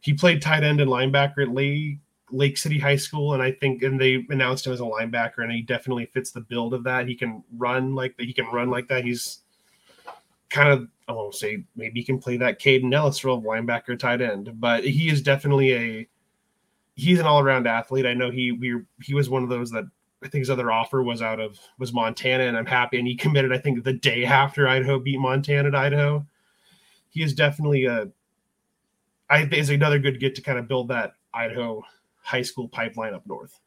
He 0.00 0.12
played 0.12 0.42
tight 0.42 0.62
end 0.62 0.80
and 0.80 0.90
linebacker 0.90 1.42
at 1.42 1.50
Lake 1.50 1.98
Lake 2.32 2.56
City 2.56 2.78
High 2.78 2.96
School, 2.96 3.34
and 3.34 3.42
I 3.42 3.52
think 3.52 3.82
and 3.82 4.00
they 4.00 4.24
announced 4.28 4.66
him 4.66 4.72
as 4.72 4.80
a 4.80 4.84
linebacker, 4.84 5.38
and 5.38 5.52
he 5.52 5.62
definitely 5.62 6.06
fits 6.06 6.30
the 6.30 6.40
build 6.40 6.74
of 6.74 6.84
that. 6.84 7.08
He 7.08 7.14
can 7.14 7.42
run 7.56 7.94
like 7.94 8.16
that. 8.16 8.26
He 8.26 8.32
can 8.32 8.46
run 8.46 8.70
like 8.70 8.88
that. 8.88 9.04
He's 9.04 9.40
kind 10.48 10.68
of 10.68 10.88
I 11.08 11.12
won't 11.12 11.34
say 11.34 11.64
maybe 11.74 12.00
he 12.00 12.04
can 12.04 12.18
play 12.18 12.36
that 12.36 12.60
Kaden 12.60 12.94
Elliss 12.94 13.24
role 13.24 13.38
of 13.38 13.44
linebacker 13.44 13.98
tight 13.98 14.20
end, 14.20 14.60
but 14.60 14.84
he 14.84 15.08
is 15.08 15.22
definitely 15.22 15.74
a 15.74 16.08
he's 16.94 17.18
an 17.18 17.26
all 17.26 17.40
around 17.40 17.66
athlete. 17.66 18.06
I 18.06 18.14
know 18.14 18.30
he 18.30 18.52
we 18.52 18.80
he 19.02 19.14
was 19.14 19.28
one 19.28 19.42
of 19.42 19.48
those 19.48 19.70
that 19.70 19.84
I 20.22 20.28
think 20.28 20.42
his 20.42 20.50
other 20.50 20.70
offer 20.70 21.02
was 21.02 21.22
out 21.22 21.40
of 21.40 21.58
was 21.78 21.92
Montana, 21.92 22.44
and 22.44 22.56
I'm 22.56 22.66
happy. 22.66 22.98
And 22.98 23.06
he 23.08 23.16
committed, 23.16 23.52
I 23.52 23.58
think, 23.58 23.84
the 23.84 23.92
day 23.92 24.24
after 24.24 24.68
Idaho 24.68 24.98
beat 24.98 25.18
Montana 25.18 25.68
at 25.68 25.74
Idaho. 25.74 26.26
He 27.10 27.22
is 27.22 27.34
definitely 27.34 27.86
a 27.86 28.08
I 29.30 29.40
think 29.40 29.54
is 29.54 29.70
another 29.70 29.98
good 29.98 30.20
get 30.20 30.34
to 30.34 30.42
kind 30.42 30.58
of 30.58 30.68
build 30.68 30.88
that 30.88 31.14
Idaho 31.32 31.82
high 32.22 32.42
school 32.42 32.68
pipeline 32.68 33.14
up 33.14 33.26
north. 33.26 33.60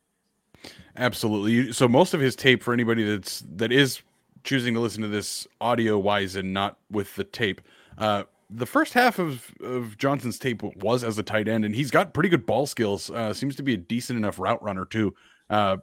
Absolutely. 0.98 1.72
So 1.72 1.88
most 1.88 2.14
of 2.14 2.20
his 2.20 2.36
tape 2.36 2.62
for 2.62 2.74
anybody 2.74 3.04
that's 3.04 3.44
that 3.56 3.72
is 3.72 4.02
choosing 4.44 4.74
to 4.74 4.82
listen 4.82 5.02
to 5.02 5.08
this 5.08 5.48
audio 5.62 5.98
wise 5.98 6.36
and 6.36 6.54
not 6.54 6.78
with 6.92 7.16
the 7.16 7.24
tape. 7.24 7.62
Uh, 7.98 8.24
the 8.50 8.66
first 8.66 8.94
half 8.94 9.20
of, 9.20 9.52
of 9.62 9.98
Johnson's 9.98 10.38
tape 10.38 10.62
was 10.84 11.04
as 11.04 11.18
a 11.18 11.24
tight 11.24 11.48
end, 11.48 11.66
and 11.66 11.74
he's 11.74 11.90
got 11.90 12.14
pretty 12.14 12.30
good 12.30 12.46
ball 12.46 12.68
skills. 12.68 13.10
Uh, 13.10 13.34
seems 13.34 13.56
to 13.56 13.64
be 13.64 13.74
a 13.74 13.78
decent 13.78 14.18
enough 14.18 14.38
route 14.38 14.62
runner 14.62 14.86
too. 14.86 15.16
Uh, 15.50 15.78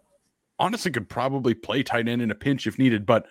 honestly, 0.61 0.93
could 0.93 1.09
probably 1.09 1.55
play 1.55 1.83
tight 1.83 2.07
end 2.07 2.23
in 2.23 2.31
a 2.31 2.35
pinch 2.35 2.67
if 2.67 2.79
needed, 2.79 3.05
but 3.05 3.27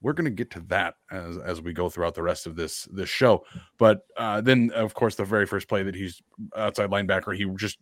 we're 0.00 0.12
going 0.12 0.24
to 0.24 0.30
get 0.30 0.50
to 0.52 0.60
that 0.68 0.94
as, 1.10 1.36
as 1.38 1.60
we 1.60 1.72
go 1.72 1.88
throughout 1.88 2.14
the 2.14 2.22
rest 2.22 2.46
of 2.46 2.56
this 2.56 2.84
this 2.84 3.08
show. 3.08 3.44
But 3.76 4.06
uh, 4.16 4.40
then, 4.40 4.70
of 4.74 4.94
course, 4.94 5.16
the 5.16 5.24
very 5.24 5.44
first 5.44 5.68
play 5.68 5.82
that 5.82 5.94
he's 5.94 6.22
outside 6.56 6.90
linebacker, 6.90 7.36
he 7.36 7.44
just 7.56 7.78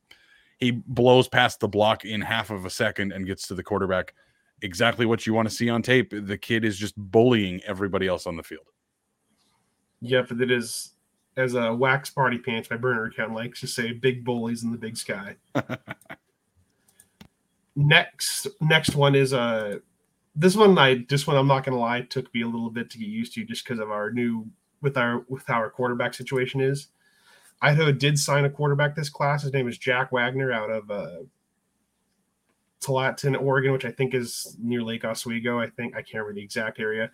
he 0.58 0.70
blows 0.70 1.28
past 1.28 1.60
the 1.60 1.68
block 1.68 2.04
in 2.04 2.22
half 2.22 2.50
of 2.50 2.64
a 2.64 2.70
second 2.70 3.12
and 3.12 3.26
gets 3.26 3.46
to 3.48 3.54
the 3.54 3.62
quarterback. 3.62 4.14
Exactly 4.62 5.04
what 5.04 5.26
you 5.26 5.34
want 5.34 5.46
to 5.48 5.54
see 5.54 5.68
on 5.68 5.82
tape. 5.82 6.10
The 6.10 6.38
kid 6.38 6.64
is 6.64 6.78
just 6.78 6.96
bullying 6.96 7.60
everybody 7.66 8.06
else 8.06 8.26
on 8.26 8.36
the 8.36 8.42
field. 8.42 8.64
Yep, 10.00 10.32
it 10.32 10.50
is 10.50 10.92
as 11.36 11.54
a 11.54 11.74
wax 11.74 12.08
party 12.08 12.38
pants. 12.38 12.68
by 12.68 12.76
burner 12.76 13.04
account 13.04 13.34
likes 13.34 13.60
to 13.60 13.66
say, 13.66 13.92
"Big 13.92 14.24
bullies 14.24 14.64
in 14.64 14.72
the 14.72 14.78
big 14.78 14.96
sky." 14.96 15.36
next, 17.76 18.48
next 18.60 18.96
one 18.96 19.14
is 19.14 19.32
a. 19.32 19.38
Uh, 19.38 19.78
this 20.38 20.54
one 20.54 20.76
I 20.78 21.06
this 21.08 21.26
one 21.26 21.36
I'm 21.36 21.46
not 21.46 21.64
gonna 21.64 21.78
lie 21.78 22.02
took 22.02 22.32
me 22.34 22.42
a 22.42 22.46
little 22.46 22.68
bit 22.68 22.90
to 22.90 22.98
get 22.98 23.08
used 23.08 23.32
to 23.34 23.44
just 23.44 23.64
because 23.64 23.80
of 23.80 23.90
our 23.90 24.10
new 24.10 24.46
with 24.82 24.98
our 24.98 25.24
with 25.28 25.48
our 25.48 25.70
quarterback 25.70 26.14
situation 26.14 26.60
is. 26.60 26.88
Idaho 27.62 27.90
did 27.90 28.18
sign 28.18 28.44
a 28.44 28.50
quarterback 28.50 28.94
this 28.94 29.08
class. 29.08 29.42
His 29.42 29.52
name 29.54 29.66
is 29.66 29.78
Jack 29.78 30.12
Wagner 30.12 30.52
out 30.52 30.70
of 30.70 30.90
uh, 30.90 31.22
Tualatin, 32.82 33.40
Oregon, 33.40 33.72
which 33.72 33.86
I 33.86 33.90
think 33.90 34.12
is 34.12 34.56
near 34.62 34.82
Lake 34.82 35.06
Oswego. 35.06 35.58
I 35.58 35.70
think 35.70 35.94
I 35.94 36.02
can't 36.02 36.16
remember 36.16 36.34
the 36.34 36.42
exact 36.42 36.78
area. 36.78 37.10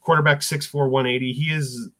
Quarterback 0.00 0.38
6'4", 0.38 0.88
180. 0.88 1.32
He 1.32 1.52
is 1.52 1.90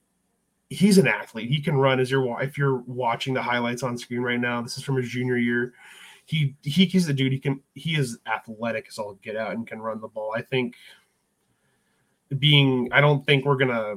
he's 0.71 0.99
an 0.99 1.09
athlete. 1.09 1.51
He 1.51 1.61
can 1.61 1.77
run 1.77 1.99
as 1.99 2.11
you're 2.11 2.41
if 2.41 2.57
you're 2.57 2.79
watching 2.87 3.35
the 3.35 3.43
highlights 3.43 3.83
on 3.83 3.99
screen 3.99 4.21
right 4.21 4.41
now. 4.41 4.62
This 4.62 4.79
is 4.79 4.85
from 4.85 4.97
his 4.97 5.09
junior 5.09 5.37
year. 5.37 5.75
He 6.33 6.57
he 6.62 6.87
he's 6.87 7.07
the 7.07 7.12
dude. 7.12 7.33
He 7.33 7.38
can 7.38 7.61
he 7.75 7.95
is 7.95 8.18
athletic 8.27 8.87
as 8.88 8.99
all 8.99 9.18
get 9.23 9.37
out 9.37 9.53
and 9.53 9.66
can 9.66 9.83
run 9.83 10.01
the 10.01 10.09
ball. 10.09 10.33
I 10.35 10.40
think 10.40 10.77
being 12.38 12.88
I 12.90 13.03
don't 13.03 13.27
think 13.27 13.45
we're 13.45 13.59
gonna 13.59 13.97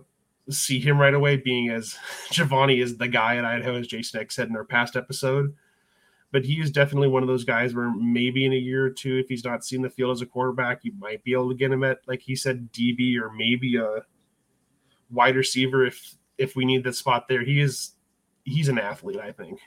see 0.50 0.78
him 0.82 1.00
right 1.00 1.14
away 1.14 1.38
being 1.38 1.70
as 1.70 1.96
Gevani 2.32 2.84
is 2.84 2.98
the 2.98 3.08
guy 3.08 3.38
at 3.38 3.46
Idaho, 3.46 3.76
as 3.76 3.88
Jason 3.88 4.20
Eck 4.20 4.34
said 4.34 4.50
in 4.50 4.56
our 4.58 4.66
past 4.66 4.98
episode. 4.98 5.56
But 6.34 6.44
he 6.44 6.60
is 6.60 6.72
definitely 6.72 7.08
one 7.08 7.24
of 7.24 7.28
those 7.28 7.46
guys 7.46 7.74
where 7.74 7.90
maybe 7.96 8.44
in 8.44 8.52
a 8.52 8.58
year 8.58 8.86
or 8.86 8.90
two, 8.90 9.18
if 9.18 9.30
he's 9.30 9.46
not 9.46 9.64
seen 9.64 9.82
the 9.82 9.90
field 9.90 10.12
as 10.12 10.22
a 10.22 10.26
quarterback, 10.26 10.80
you 10.84 10.92
might 11.00 11.24
be 11.24 11.32
able 11.32 11.48
to 11.48 11.56
get 11.56 11.72
him 11.72 11.86
at, 11.86 12.00
like 12.06 12.22
he 12.22 12.36
said, 12.36 12.70
DB 12.74 13.18
or 13.18 13.32
maybe 13.32 13.78
a 13.78 14.02
wide 15.10 15.38
receiver 15.38 15.86
if 15.86 16.18
if 16.38 16.58
we 16.58 16.66
need 16.66 16.84
the 16.84 16.92
spot 16.92 17.30
there. 17.30 17.46
He 17.46 17.62
is 17.62 17.92
he's 18.44 18.68
an 18.68 18.78
athlete, 18.78 19.22
I 19.22 19.32
think. 19.32 19.62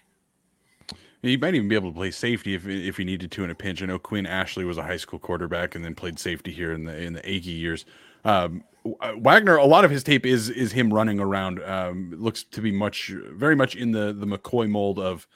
He 1.23 1.37
might 1.37 1.55
even 1.55 1.69
be 1.69 1.75
able 1.75 1.91
to 1.91 1.97
play 1.97 2.11
safety 2.11 2.55
if 2.55 2.67
if 2.67 2.97
he 2.97 3.05
needed 3.05 3.31
to 3.33 3.45
in 3.45 3.51
a 3.51 3.55
pinch. 3.55 3.83
I 3.83 3.87
know 3.87 3.99
Quinn 3.99 4.27
Ashley 4.27 4.65
was 4.65 4.79
a 4.79 4.83
high 4.83 4.97
school 4.97 5.19
quarterback 5.19 5.75
and 5.75 5.85
then 5.85 5.95
played 5.95 6.19
safety 6.19 6.53
here 6.53 6.73
in 6.73 6.85
the 6.85 6.97
in 6.97 7.13
the 7.13 7.27
Aggie 7.27 7.51
years. 7.51 7.85
Um, 8.25 8.63
Wagner, 9.17 9.57
a 9.57 9.65
lot 9.65 9.85
of 9.85 9.91
his 9.91 10.03
tape 10.03 10.25
is 10.25 10.49
is 10.49 10.73
him 10.73 10.93
running 10.93 11.19
around. 11.19 11.63
Um, 11.65 12.15
looks 12.17 12.45
to 12.45 12.61
be 12.61 12.71
much, 12.71 13.13
very 13.33 13.57
much 13.57 13.75
in 13.75 13.91
the 13.91 14.13
the 14.13 14.27
McCoy 14.27 14.69
mold 14.69 14.99
of 14.99 15.27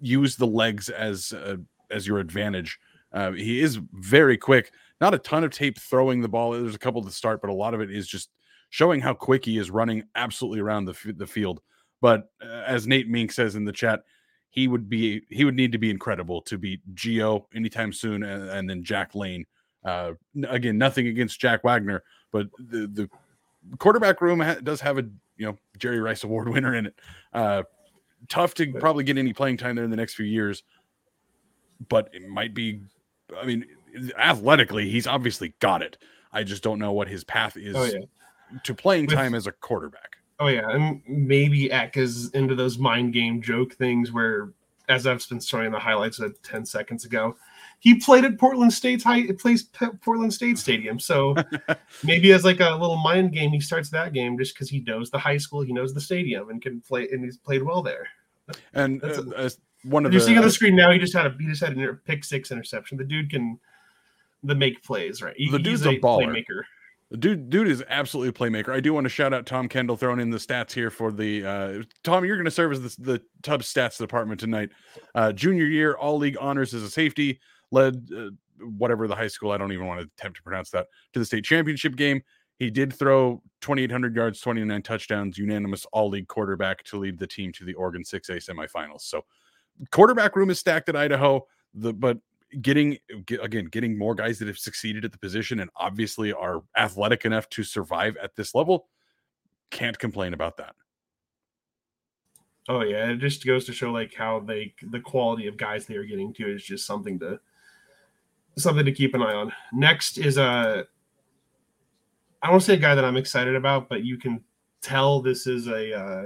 use 0.00 0.36
the 0.36 0.46
legs 0.46 0.88
as 0.88 1.32
uh, 1.32 1.56
as 1.90 2.06
your 2.06 2.18
advantage. 2.18 2.78
Uh, 3.12 3.32
he 3.32 3.60
is 3.60 3.78
very 3.92 4.36
quick. 4.36 4.72
Not 5.00 5.14
a 5.14 5.18
ton 5.18 5.44
of 5.44 5.52
tape 5.52 5.78
throwing 5.78 6.20
the 6.20 6.28
ball. 6.28 6.52
There's 6.52 6.74
a 6.74 6.78
couple 6.78 7.02
to 7.04 7.10
start, 7.10 7.40
but 7.40 7.50
a 7.50 7.54
lot 7.54 7.74
of 7.74 7.80
it 7.80 7.90
is 7.90 8.08
just 8.08 8.30
showing 8.70 9.00
how 9.00 9.14
quick 9.14 9.44
he 9.44 9.58
is 9.58 9.70
running 9.70 10.04
absolutely 10.16 10.60
around 10.60 10.86
the 10.86 11.14
the 11.16 11.26
field. 11.26 11.60
But 12.00 12.30
uh, 12.42 12.64
as 12.66 12.86
Nate 12.86 13.08
Mink 13.08 13.32
says 13.32 13.54
in 13.54 13.64
the 13.64 13.72
chat, 13.72 14.02
he 14.56 14.68
would 14.68 14.88
be 14.88 15.22
he 15.28 15.44
would 15.44 15.54
need 15.54 15.70
to 15.72 15.78
be 15.78 15.90
incredible 15.90 16.40
to 16.42 16.56
beat 16.56 16.80
Geo 16.94 17.46
anytime 17.54 17.92
soon, 17.92 18.22
and, 18.22 18.48
and 18.48 18.68
then 18.68 18.82
Jack 18.82 19.14
Layne. 19.14 19.44
Uh, 19.84 20.14
again, 20.48 20.78
nothing 20.78 21.06
against 21.06 21.38
Jack 21.38 21.62
Wagner, 21.62 22.02
but 22.32 22.48
the 22.58 22.88
the 22.88 23.10
quarterback 23.78 24.20
room 24.20 24.40
ha- 24.40 24.56
does 24.62 24.80
have 24.80 24.98
a 24.98 25.02
you 25.36 25.46
know 25.46 25.58
Jerry 25.78 26.00
Rice 26.00 26.24
Award 26.24 26.48
winner 26.52 26.74
in 26.74 26.86
it. 26.86 26.94
Uh, 27.34 27.62
tough 28.28 28.54
to 28.54 28.72
probably 28.72 29.04
get 29.04 29.18
any 29.18 29.34
playing 29.34 29.58
time 29.58 29.76
there 29.76 29.84
in 29.84 29.90
the 29.90 29.96
next 29.96 30.14
few 30.14 30.26
years, 30.26 30.64
but 31.88 32.08
it 32.14 32.26
might 32.26 32.54
be. 32.54 32.80
I 33.38 33.44
mean, 33.44 33.66
athletically, 34.18 34.88
he's 34.88 35.06
obviously 35.06 35.54
got 35.60 35.82
it. 35.82 35.98
I 36.32 36.44
just 36.44 36.62
don't 36.62 36.78
know 36.78 36.92
what 36.92 37.08
his 37.08 37.24
path 37.24 37.58
is 37.58 37.76
oh, 37.76 37.84
yeah. 37.84 38.00
to 38.64 38.74
playing 38.74 39.06
With, 39.06 39.16
time 39.16 39.34
as 39.34 39.46
a 39.46 39.52
quarterback. 39.52 40.15
Oh 40.38 40.48
yeah, 40.48 40.68
and 40.70 41.02
maybe 41.08 41.70
Eck 41.70 41.96
is 41.96 42.30
into 42.30 42.54
those 42.54 42.78
mind 42.78 43.12
game 43.12 43.40
joke 43.40 43.74
things 43.74 44.12
where, 44.12 44.52
as 44.88 45.06
I've 45.06 45.26
been 45.28 45.40
showing 45.40 45.72
the 45.72 45.78
highlights 45.78 46.20
of 46.20 46.40
ten 46.42 46.66
seconds 46.66 47.04
ago, 47.04 47.36
he 47.80 47.94
played 47.94 48.24
at 48.24 48.38
Portland 48.38 48.72
State's 48.72 49.04
high 49.04 49.20
It 49.20 49.38
plays 49.38 49.64
Portland 50.02 50.32
State 50.32 50.58
Stadium. 50.58 50.98
So 50.98 51.34
maybe 52.02 52.32
as 52.32 52.44
like 52.44 52.60
a 52.60 52.70
little 52.70 52.96
mind 52.96 53.32
game, 53.32 53.50
he 53.50 53.60
starts 53.60 53.90
that 53.90 54.12
game 54.12 54.36
just 54.38 54.54
because 54.54 54.68
he 54.68 54.80
knows 54.80 55.10
the 55.10 55.18
high 55.18 55.38
school, 55.38 55.62
he 55.62 55.72
knows 55.72 55.94
the 55.94 56.00
stadium, 56.00 56.50
and 56.50 56.60
can 56.60 56.80
play, 56.80 57.08
and 57.10 57.24
he's 57.24 57.38
played 57.38 57.62
well 57.62 57.82
there. 57.82 58.08
And 58.74 59.02
uh, 59.02 59.22
uh, 59.36 59.50
one 59.84 60.04
of 60.04 60.12
you're 60.12 60.20
the, 60.20 60.26
seeing 60.26 60.38
on 60.38 60.44
the 60.44 60.50
screen 60.50 60.76
now, 60.76 60.90
he 60.90 60.98
just 60.98 61.14
had 61.14 61.26
a 61.26 61.36
he 61.38 61.46
just 61.46 61.62
had 61.62 61.78
a 61.78 61.94
pick 61.94 62.24
six 62.24 62.50
interception. 62.50 62.98
The 62.98 63.04
dude 63.04 63.30
can 63.30 63.58
the 64.42 64.54
make 64.54 64.82
plays 64.82 65.22
right. 65.22 65.34
He, 65.36 65.50
the 65.50 65.58
dude's 65.58 65.84
a, 65.86 65.90
a 65.90 66.00
baller. 66.00 66.26
playmaker. 66.26 66.62
Dude, 67.18 67.50
dude 67.50 67.68
is 67.68 67.84
absolutely 67.88 68.30
a 68.30 68.32
playmaker. 68.32 68.74
I 68.74 68.80
do 68.80 68.92
want 68.92 69.04
to 69.04 69.08
shout 69.08 69.32
out 69.32 69.46
Tom 69.46 69.68
Kendall 69.68 69.96
throwing 69.96 70.18
in 70.18 70.30
the 70.30 70.38
stats 70.38 70.72
here 70.72 70.90
for 70.90 71.12
the 71.12 71.46
uh, 71.46 71.82
Tom. 72.02 72.24
You're 72.24 72.36
going 72.36 72.46
to 72.46 72.50
serve 72.50 72.72
as 72.72 72.96
the, 72.96 73.12
the 73.12 73.22
Tub 73.42 73.62
stats 73.62 73.96
department 73.98 74.40
tonight. 74.40 74.70
Uh, 75.14 75.32
junior 75.32 75.66
year, 75.66 75.94
all 75.94 76.18
league 76.18 76.36
honors 76.40 76.74
as 76.74 76.82
a 76.82 76.90
safety 76.90 77.38
led 77.70 78.08
uh, 78.16 78.30
whatever 78.76 79.06
the 79.06 79.14
high 79.14 79.28
school, 79.28 79.52
I 79.52 79.56
don't 79.56 79.72
even 79.72 79.86
want 79.86 80.00
to 80.00 80.10
attempt 80.18 80.36
to 80.38 80.42
pronounce 80.42 80.70
that, 80.70 80.86
to 81.12 81.18
the 81.18 81.24
state 81.24 81.44
championship 81.44 81.96
game. 81.96 82.22
He 82.58 82.70
did 82.70 82.92
throw 82.92 83.42
2,800 83.60 84.16
yards, 84.16 84.40
29 84.40 84.82
touchdowns, 84.82 85.36
unanimous 85.36 85.86
all 85.92 86.08
league 86.08 86.28
quarterback 86.28 86.82
to 86.84 86.98
lead 86.98 87.18
the 87.18 87.26
team 87.26 87.52
to 87.52 87.64
the 87.64 87.74
Oregon 87.74 88.02
6A 88.02 88.44
semifinals. 88.44 89.02
So, 89.02 89.24
quarterback 89.90 90.36
room 90.36 90.48
is 90.48 90.58
stacked 90.58 90.88
at 90.88 90.96
Idaho. 90.96 91.46
The 91.74 91.92
but 91.92 92.18
getting 92.62 92.98
again 93.42 93.66
getting 93.66 93.98
more 93.98 94.14
guys 94.14 94.38
that 94.38 94.48
have 94.48 94.58
succeeded 94.58 95.04
at 95.04 95.12
the 95.12 95.18
position 95.18 95.60
and 95.60 95.70
obviously 95.76 96.32
are 96.32 96.62
athletic 96.76 97.24
enough 97.24 97.48
to 97.48 97.62
survive 97.62 98.16
at 98.16 98.34
this 98.36 98.54
level 98.54 98.88
can't 99.70 99.98
complain 99.98 100.32
about 100.32 100.56
that 100.56 100.74
oh 102.68 102.82
yeah 102.82 103.10
it 103.10 103.18
just 103.18 103.44
goes 103.44 103.64
to 103.64 103.72
show 103.72 103.90
like 103.90 104.14
how 104.14 104.40
they 104.40 104.72
the 104.90 105.00
quality 105.00 105.46
of 105.46 105.56
guys 105.56 105.86
they 105.86 105.96
are 105.96 106.04
getting 106.04 106.32
to 106.32 106.50
is 106.50 106.64
just 106.64 106.86
something 106.86 107.18
to 107.18 107.38
something 108.58 108.84
to 108.84 108.92
keep 108.92 109.14
an 109.14 109.22
eye 109.22 109.34
on. 109.34 109.52
Next 109.72 110.18
is 110.18 110.38
a 110.38 110.86
I 112.42 112.50
don't 112.50 112.60
say 112.60 112.74
a 112.74 112.78
guy 112.78 112.94
that 112.94 113.04
I'm 113.04 113.16
excited 113.16 113.56
about, 113.56 113.88
but 113.88 114.04
you 114.04 114.18
can 114.18 114.42
tell 114.82 115.20
this 115.20 115.46
is 115.46 115.68
a 115.68 115.98
uh, 115.98 116.24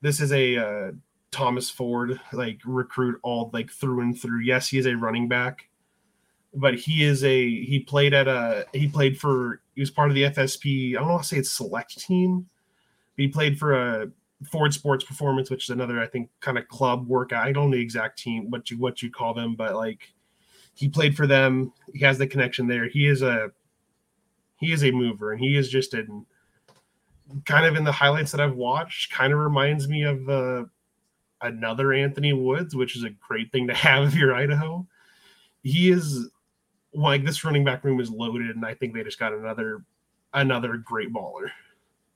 this 0.00 0.20
is 0.20 0.32
a 0.32 0.56
uh, 0.56 0.90
Thomas 1.32 1.70
Ford 1.70 2.20
like 2.32 2.60
recruit 2.64 3.18
all 3.22 3.50
like 3.52 3.70
through 3.70 4.00
and 4.02 4.18
through. 4.18 4.40
Yes, 4.40 4.68
he 4.68 4.78
is 4.78 4.86
a 4.86 4.94
running 4.94 5.26
back, 5.26 5.68
but 6.54 6.74
he 6.74 7.02
is 7.02 7.24
a 7.24 7.64
he 7.64 7.80
played 7.80 8.14
at 8.14 8.28
a 8.28 8.66
he 8.72 8.86
played 8.86 9.18
for 9.18 9.60
he 9.74 9.80
was 9.80 9.90
part 9.90 10.10
of 10.10 10.14
the 10.14 10.24
FSP. 10.24 10.94
I 10.94 11.00
don't 11.00 11.08
want 11.08 11.22
to 11.22 11.28
say 11.28 11.38
it's 11.38 11.50
select 11.50 11.98
team. 11.98 12.48
But 13.16 13.22
he 13.22 13.28
played 13.28 13.58
for 13.58 13.72
a 13.72 14.10
Ford 14.50 14.72
Sports 14.74 15.04
Performance, 15.04 15.50
which 15.50 15.64
is 15.64 15.70
another 15.70 16.00
I 16.00 16.06
think 16.06 16.28
kind 16.40 16.58
of 16.58 16.68
club 16.68 17.08
workout. 17.08 17.46
I 17.46 17.52
don't 17.52 17.70
know 17.70 17.76
the 17.76 17.82
exact 17.82 18.18
team 18.18 18.50
what 18.50 18.70
you 18.70 18.76
what 18.76 19.02
you 19.02 19.10
call 19.10 19.34
them, 19.34 19.56
but 19.56 19.74
like 19.74 20.12
he 20.74 20.88
played 20.88 21.16
for 21.16 21.26
them. 21.26 21.72
He 21.94 22.00
has 22.00 22.18
the 22.18 22.26
connection 22.26 22.66
there. 22.66 22.88
He 22.88 23.06
is 23.06 23.22
a 23.22 23.50
he 24.56 24.72
is 24.72 24.84
a 24.84 24.90
mover, 24.90 25.32
and 25.32 25.40
he 25.40 25.56
is 25.56 25.70
just 25.70 25.94
in 25.94 26.26
kind 27.46 27.64
of 27.64 27.74
in 27.74 27.84
the 27.84 27.92
highlights 27.92 28.32
that 28.32 28.40
I've 28.40 28.54
watched. 28.54 29.10
Kind 29.10 29.32
of 29.32 29.38
reminds 29.38 29.88
me 29.88 30.02
of 30.02 30.28
uh, 30.28 30.64
another 31.42 31.92
Anthony 31.92 32.32
Woods, 32.32 32.74
which 32.74 32.96
is 32.96 33.04
a 33.04 33.10
great 33.10 33.52
thing 33.52 33.66
to 33.68 33.74
have 33.74 34.08
if 34.08 34.14
you're 34.14 34.34
Idaho. 34.34 34.86
He 35.62 35.90
is 35.90 36.28
like 36.94 37.24
this 37.24 37.44
running 37.44 37.64
back 37.64 37.84
room 37.84 38.00
is 38.00 38.10
loaded, 38.10 38.54
and 38.54 38.64
I 38.64 38.74
think 38.74 38.94
they 38.94 39.02
just 39.02 39.18
got 39.18 39.32
another 39.32 39.84
another 40.34 40.76
great 40.76 41.12
baller. 41.12 41.50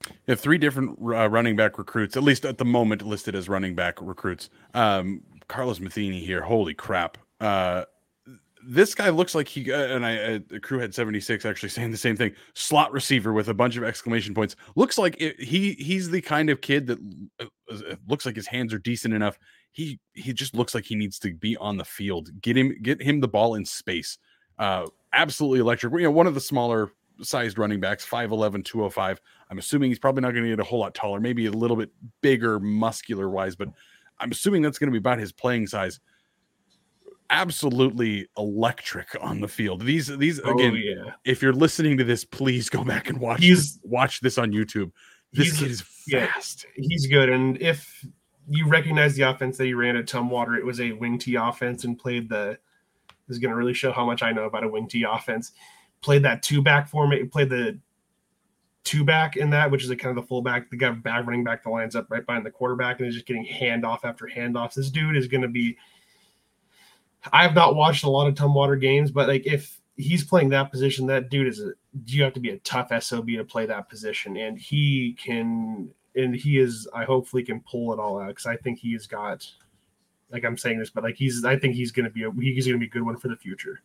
You 0.04 0.12
have 0.32 0.40
three 0.40 0.58
different 0.58 0.98
uh, 1.00 1.28
running 1.28 1.56
back 1.56 1.78
recruits, 1.78 2.16
at 2.16 2.22
least 2.22 2.44
at 2.44 2.58
the 2.58 2.64
moment 2.64 3.02
listed 3.02 3.34
as 3.34 3.48
running 3.48 3.74
back 3.74 3.98
recruits. 4.00 4.50
Um, 4.74 5.22
Carlos 5.48 5.80
Matheny 5.80 6.20
here. 6.20 6.42
Holy 6.42 6.74
crap. 6.74 7.18
Uh, 7.40 7.84
this 8.66 8.94
guy 8.94 9.10
looks 9.10 9.34
like 9.34 9.48
he, 9.48 9.72
uh, 9.72 9.94
and 9.94 10.04
I, 10.04 10.16
uh, 10.16 10.58
crew 10.60 10.78
had 10.78 10.94
76 10.94 11.44
actually 11.44 11.68
saying 11.68 11.90
the 11.90 11.96
same 11.96 12.16
thing. 12.16 12.32
Slot 12.54 12.92
receiver 12.92 13.32
with 13.32 13.48
a 13.48 13.54
bunch 13.54 13.76
of 13.76 13.84
exclamation 13.84 14.34
points. 14.34 14.56
Looks 14.74 14.98
like 14.98 15.20
it, 15.20 15.40
he 15.40 15.72
he's 15.74 16.10
the 16.10 16.20
kind 16.20 16.50
of 16.50 16.60
kid 16.60 16.86
that 16.88 16.98
uh, 17.40 17.96
looks 18.08 18.26
like 18.26 18.36
his 18.36 18.46
hands 18.46 18.74
are 18.74 18.78
decent 18.78 19.14
enough. 19.14 19.38
He 19.72 20.00
he 20.14 20.32
just 20.32 20.54
looks 20.54 20.74
like 20.74 20.84
he 20.84 20.94
needs 20.94 21.18
to 21.20 21.34
be 21.34 21.56
on 21.58 21.76
the 21.76 21.84
field. 21.84 22.30
Get 22.40 22.56
him 22.56 22.76
get 22.82 23.00
him 23.00 23.20
the 23.20 23.28
ball 23.28 23.54
in 23.54 23.64
space. 23.64 24.18
Uh, 24.58 24.86
absolutely 25.12 25.60
electric. 25.60 25.92
You 25.92 26.02
know, 26.02 26.10
one 26.10 26.26
of 26.26 26.34
the 26.34 26.40
smaller 26.40 26.90
sized 27.22 27.58
running 27.58 27.80
backs, 27.80 28.06
5'11, 28.06 28.64
205. 28.64 29.20
I'm 29.50 29.58
assuming 29.58 29.90
he's 29.90 29.98
probably 29.98 30.22
not 30.22 30.32
going 30.32 30.44
to 30.44 30.50
get 30.50 30.60
a 30.60 30.64
whole 30.64 30.80
lot 30.80 30.94
taller, 30.94 31.20
maybe 31.20 31.46
a 31.46 31.50
little 31.50 31.76
bit 31.76 31.90
bigger, 32.20 32.60
muscular 32.60 33.30
wise, 33.30 33.56
but 33.56 33.68
I'm 34.18 34.30
assuming 34.30 34.62
that's 34.62 34.78
going 34.78 34.88
to 34.88 34.92
be 34.92 34.98
about 34.98 35.18
his 35.18 35.32
playing 35.32 35.66
size. 35.66 36.00
Absolutely 37.30 38.28
electric 38.38 39.16
on 39.20 39.40
the 39.40 39.48
field. 39.48 39.82
These, 39.82 40.16
these 40.18 40.40
Oh, 40.44 40.52
again, 40.54 40.74
yeah, 40.76 41.12
if 41.24 41.42
you're 41.42 41.52
listening 41.52 41.96
to 41.98 42.04
this, 42.04 42.24
please 42.24 42.68
go 42.68 42.84
back 42.84 43.08
and 43.08 43.18
watch 43.18 43.42
He's- 43.42 43.78
watch 43.82 44.20
this 44.20 44.38
on 44.38 44.52
YouTube. 44.52 44.92
This 45.32 45.58
kid 45.58 45.70
is 45.70 45.84
yeah. 46.06 46.32
fast. 46.32 46.66
he's 46.76 47.06
good. 47.08 47.28
And 47.28 47.60
if 47.60 48.06
you 48.48 48.66
recognize 48.68 49.16
the 49.16 49.22
offense 49.22 49.58
that 49.58 49.64
he 49.66 49.74
ran 49.74 49.96
at 49.96 50.06
Tumwater, 50.06 50.56
it 50.56 50.64
was 50.64 50.80
a 50.80 50.92
wing 50.92 51.18
T 51.18 51.34
offense 51.34 51.84
and 51.84 51.98
played 51.98 52.28
the. 52.28 52.58
This 53.28 53.34
is 53.34 53.38
going 53.40 53.50
to 53.50 53.56
really 53.56 53.74
show 53.74 53.90
how 53.92 54.06
much 54.06 54.22
I 54.22 54.30
know 54.32 54.44
about 54.44 54.62
a 54.64 54.68
wing 54.68 54.86
T 54.86 55.02
offense. 55.02 55.52
Played 56.00 56.22
that 56.22 56.42
two 56.42 56.62
back 56.62 56.88
format. 56.88 57.30
Played 57.32 57.50
the 57.50 57.78
two 58.84 59.04
back 59.04 59.36
in 59.36 59.50
that, 59.50 59.68
which 59.70 59.82
is 59.82 59.90
a 59.90 59.96
kind 59.96 60.16
of 60.16 60.22
the 60.22 60.28
fullback, 60.28 60.70
the 60.70 60.76
guy 60.76 60.90
back 60.90 61.26
running 61.26 61.42
back 61.42 61.64
the 61.64 61.70
lines 61.70 61.96
up 61.96 62.06
right 62.08 62.24
behind 62.24 62.46
the 62.46 62.50
quarterback 62.52 63.00
and 63.00 63.08
is 63.08 63.14
just 63.14 63.26
getting 63.26 63.44
handoff 63.44 64.04
after 64.04 64.26
handoffs. 64.32 64.74
This 64.74 64.90
dude 64.90 65.16
is 65.16 65.26
going 65.26 65.42
to 65.42 65.48
be. 65.48 65.76
I 67.32 67.42
have 67.42 67.54
not 67.54 67.74
watched 67.74 68.04
a 68.04 68.10
lot 68.10 68.26
of 68.26 68.34
Tumwater 68.34 68.80
games, 68.80 69.10
but 69.10 69.28
like 69.28 69.46
if 69.46 69.80
he's 69.96 70.24
playing 70.24 70.50
that 70.50 70.70
position, 70.70 71.06
that 71.06 71.30
dude 71.30 71.48
is 71.48 71.60
a. 71.60 71.72
You 72.06 72.22
have 72.24 72.34
to 72.34 72.40
be 72.40 72.50
a 72.50 72.58
tough 72.58 72.92
sob 73.02 73.26
to 73.28 73.44
play 73.44 73.66
that 73.66 73.88
position, 73.88 74.36
and 74.36 74.58
he 74.58 75.16
can. 75.18 75.90
And 76.14 76.34
he 76.34 76.58
is. 76.58 76.88
I 76.94 77.04
hopefully 77.04 77.42
can 77.42 77.60
pull 77.60 77.92
it 77.92 77.98
all 77.98 78.20
out 78.20 78.28
because 78.28 78.46
I 78.46 78.56
think 78.56 78.78
he 78.78 78.92
has 78.92 79.06
got. 79.06 79.46
Like 80.30 80.44
I'm 80.44 80.58
saying 80.58 80.78
this, 80.78 80.90
but 80.90 81.04
like 81.04 81.16
he's. 81.16 81.44
I 81.44 81.58
think 81.58 81.74
he's 81.74 81.92
going 81.92 82.04
to 82.04 82.10
be. 82.10 82.24
A, 82.24 82.30
he's 82.32 82.66
to 82.66 82.78
be 82.78 82.86
a 82.86 82.88
good 82.88 83.02
one 83.02 83.16
for 83.16 83.28
the 83.28 83.36
future. 83.36 83.80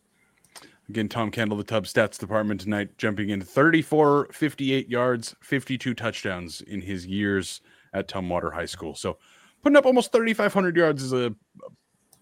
Again, 0.88 1.08
Tom 1.08 1.30
Kendall, 1.30 1.56
the 1.56 1.64
Tub 1.64 1.84
Stats 1.84 2.18
Department 2.18 2.60
tonight, 2.60 2.98
jumping 2.98 3.30
in 3.30 3.40
34, 3.40 4.28
58 4.32 4.88
yards, 4.88 5.34
52 5.40 5.94
touchdowns 5.94 6.60
in 6.60 6.80
his 6.80 7.06
years 7.06 7.60
at 7.94 8.08
Tumwater 8.08 8.52
High 8.52 8.66
School. 8.66 8.94
So 8.94 9.16
putting 9.62 9.76
up 9.76 9.86
almost 9.86 10.12
3,500 10.12 10.76
yards 10.76 11.02
is 11.02 11.12
a 11.12 11.34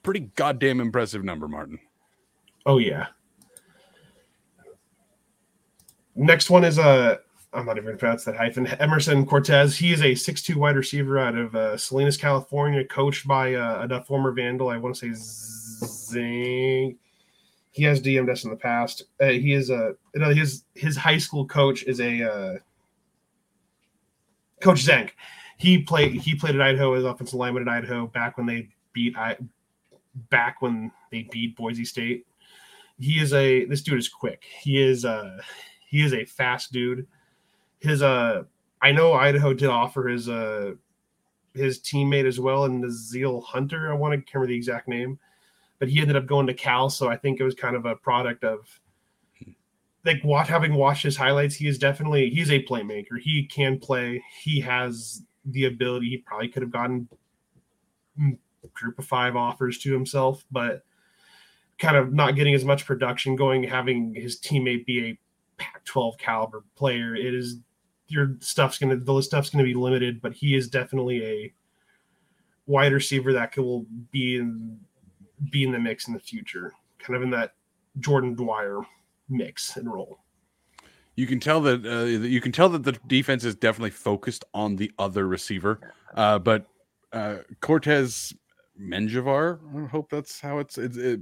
pretty 0.03 0.21
goddamn 0.37 0.81
impressive 0.81 1.25
number, 1.25 1.49
Martin. 1.49 1.79
Oh 2.67 2.79
yeah. 2.79 3.07
Next 6.15 6.51
one 6.51 6.65
is 6.65 6.79
uh 6.79 7.17
I'm 7.53 7.67
not 7.67 7.77
even 7.77 7.87
gonna 7.87 7.97
pronounce 7.97 8.25
that 8.25 8.37
hyphen. 8.37 8.67
Emerson 8.67 9.27
Cortez. 9.27 9.77
He 9.77 9.93
is 9.93 10.03
a 10.03 10.13
6'2 10.13 10.55
wide 10.57 10.77
receiver 10.77 11.19
out 11.19 11.35
of 11.35 11.55
uh, 11.57 11.77
Salinas, 11.77 12.17
California, 12.17 12.85
coached 12.85 13.27
by 13.27 13.55
uh, 13.55 13.89
a 13.91 14.05
former 14.05 14.31
Vandal. 14.31 14.69
I 14.69 14.77
want 14.77 14.95
to 14.97 15.15
say 15.15 15.21
Zing. 15.85 16.97
He 17.73 17.83
has 17.85 18.01
DM'd 18.01 18.31
us 18.31 18.45
in 18.45 18.51
the 18.51 18.57
past. 18.57 19.05
Uh, 19.21 19.27
he 19.27 19.53
is 19.53 19.71
a 19.71 19.95
you 20.15 20.21
know, 20.21 20.31
his 20.31 20.65
his 20.75 20.97
high 20.97 21.19
school 21.19 21.45
coach 21.45 21.83
is 21.85 22.01
a 22.01 22.23
uh, 22.23 22.55
Coach 24.61 24.81
Zank. 24.81 25.17
He 25.57 25.83
played 25.83 26.13
he 26.13 26.35
played 26.35 26.55
at 26.55 26.61
Idaho 26.61 26.95
as 26.95 27.05
offensive 27.05 27.39
lineman 27.39 27.69
at 27.69 27.75
Idaho 27.75 28.07
back 28.07 28.37
when 28.37 28.47
they 28.47 28.69
beat 28.93 29.17
I 29.17 29.37
back 30.31 30.61
when 30.61 30.91
they 31.11 31.29
beat 31.31 31.57
Boise 31.57 31.85
State. 31.85 32.27
He 32.99 33.21
is 33.21 33.33
a 33.33 33.65
this 33.67 33.83
dude 33.83 33.99
is 33.99 34.09
quick. 34.09 34.45
He 34.61 34.83
is 34.83 35.05
uh 35.05 35.41
he 35.89 36.05
is 36.05 36.13
a 36.13 36.25
fast 36.25 36.73
dude. 36.73 37.07
His 37.79 38.03
uh 38.03 38.45
I 38.83 38.93
know 38.93 39.13
Idaho 39.13 39.55
did 39.55 39.69
offer 39.69 40.09
his 40.09 40.29
uh 40.29 40.73
his 41.55 41.81
teammate 41.81 42.27
as 42.27 42.39
well 42.39 42.65
and 42.65 42.81
Nazil 42.81 43.41
Hunter. 43.41 43.91
I 43.91 43.95
want 43.95 44.13
to 44.13 44.33
remember 44.33 44.49
the 44.49 44.57
exact 44.57 44.89
name, 44.89 45.19
but 45.79 45.89
he 45.89 46.01
ended 46.01 46.17
up 46.17 46.27
going 46.27 46.47
to 46.47 46.55
Cal. 46.55 46.91
So 46.91 47.09
I 47.09 47.17
think 47.17 47.41
it 47.41 47.45
was 47.45 47.55
kind 47.55 47.75
of 47.75 47.87
a 47.87 47.97
product 47.97 48.45
of 48.45 48.81
like 50.05 50.23
watch 50.25 50.49
having 50.49 50.75
watched 50.75 51.03
his 51.03 51.17
highlights. 51.17 51.55
He 51.55 51.69
is 51.69 51.79
definitely 51.79 52.31
he's 52.31 52.51
a 52.51 52.63
playmaker. 52.63 53.19
He 53.21 53.47
can 53.47 53.79
play. 53.79 54.23
He 54.43 54.61
has 54.61 55.23
the 55.45 55.65
ability. 55.67 56.09
He 56.11 56.19
probably 56.19 56.49
could 56.49 56.63
have 56.63 56.71
gotten 56.71 57.09
group 58.69 58.99
of 58.99 59.05
five 59.05 59.37
offers 59.37 59.79
to 59.79 59.93
himself, 59.93 60.45
but 60.51 60.85
kind 61.79 61.97
of 61.97 62.13
not 62.13 62.37
getting 62.37 62.55
as 62.55 62.65
much 62.65 62.87
production 62.87 63.37
going, 63.37 63.65
having 63.65 64.15
his 64.15 64.39
teammate 64.39 64.87
be 64.87 65.07
a 65.07 65.19
Pac 65.57 65.85
12 65.85 66.17
caliber 66.19 66.65
player. 66.77 67.15
It 67.15 67.35
is 67.35 67.59
your 68.09 68.37
stuff's 68.41 68.79
gonna 68.79 68.97
the 68.97 69.21
stuff's 69.23 69.51
gonna 69.51 69.65
be 69.65 69.75
limited, 69.75 70.21
but 70.21 70.33
he 70.33 70.55
is 70.55 70.69
definitely 70.69 71.25
a 71.25 71.53
wide 72.67 72.93
receiver 72.93 73.33
that 73.33 73.57
will 73.57 73.87
be 74.11 74.37
in 74.37 74.79
be 75.51 75.65
in 75.65 75.73
the 75.73 75.79
mix 75.79 76.09
in 76.09 76.15
the 76.15 76.21
future, 76.21 76.73
kind 76.99 77.17
of 77.17 77.23
in 77.23 77.31
that 77.31 77.55
Jordan 77.99 78.35
Dwyer 78.35 78.81
mix 79.29 79.77
and 79.77 79.93
role. 79.93 80.19
You 81.17 81.27
can 81.27 81.41
tell 81.41 81.61
that 81.63 81.87
uh, 81.87 82.05
you 82.05 82.41
can 82.41 82.53
tell 82.53 82.69
that 82.71 82.85
the 82.85 82.93
defense 83.07 83.45
is 83.45 83.55
definitely 83.55 83.91
focused 83.91 84.45
on 84.55 84.77
the 84.77 84.91
other 84.99 85.27
receiver, 85.27 85.81
uh, 86.15 86.39
but 86.39 86.67
uh, 87.13 87.39
Cortez 87.61 88.35
Menjivar. 88.81 89.61
I 89.77 89.89
hope 89.89 90.11
that's 90.11 90.41
how 90.41 90.59
it's, 90.59 90.79
it's 90.79 90.97
it, 90.97 91.21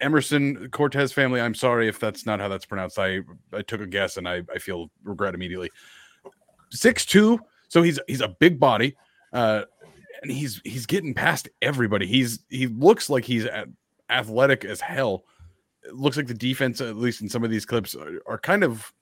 Emerson 0.00 0.68
Cortez 0.70 1.12
family. 1.12 1.40
I'm 1.40 1.54
sorry 1.54 1.88
if 1.88 2.00
that's 2.00 2.26
not 2.26 2.40
how 2.40 2.48
that's 2.48 2.66
pronounced. 2.66 2.98
I 2.98 3.20
I 3.52 3.62
took 3.62 3.80
a 3.80 3.86
guess 3.86 4.16
and 4.16 4.28
I, 4.28 4.42
I 4.52 4.58
feel 4.58 4.90
regret 5.04 5.34
immediately. 5.34 5.70
Six 6.70 7.04
two, 7.04 7.38
so 7.68 7.82
he's 7.82 7.98
he's 8.08 8.20
a 8.20 8.28
big 8.28 8.58
body, 8.58 8.96
uh, 9.32 9.64
and 10.22 10.30
he's 10.30 10.60
he's 10.64 10.86
getting 10.86 11.14
past 11.14 11.48
everybody. 11.62 12.06
He's 12.06 12.40
he 12.48 12.66
looks 12.66 13.10
like 13.10 13.24
he's 13.24 13.46
athletic 14.08 14.64
as 14.64 14.80
hell. 14.80 15.24
It 15.84 15.94
looks 15.94 16.16
like 16.16 16.26
the 16.26 16.34
defense, 16.34 16.80
at 16.80 16.96
least 16.96 17.22
in 17.22 17.28
some 17.28 17.42
of 17.42 17.50
these 17.50 17.64
clips, 17.64 17.94
are, 17.94 18.20
are 18.26 18.38
kind 18.38 18.62
of 18.62 18.92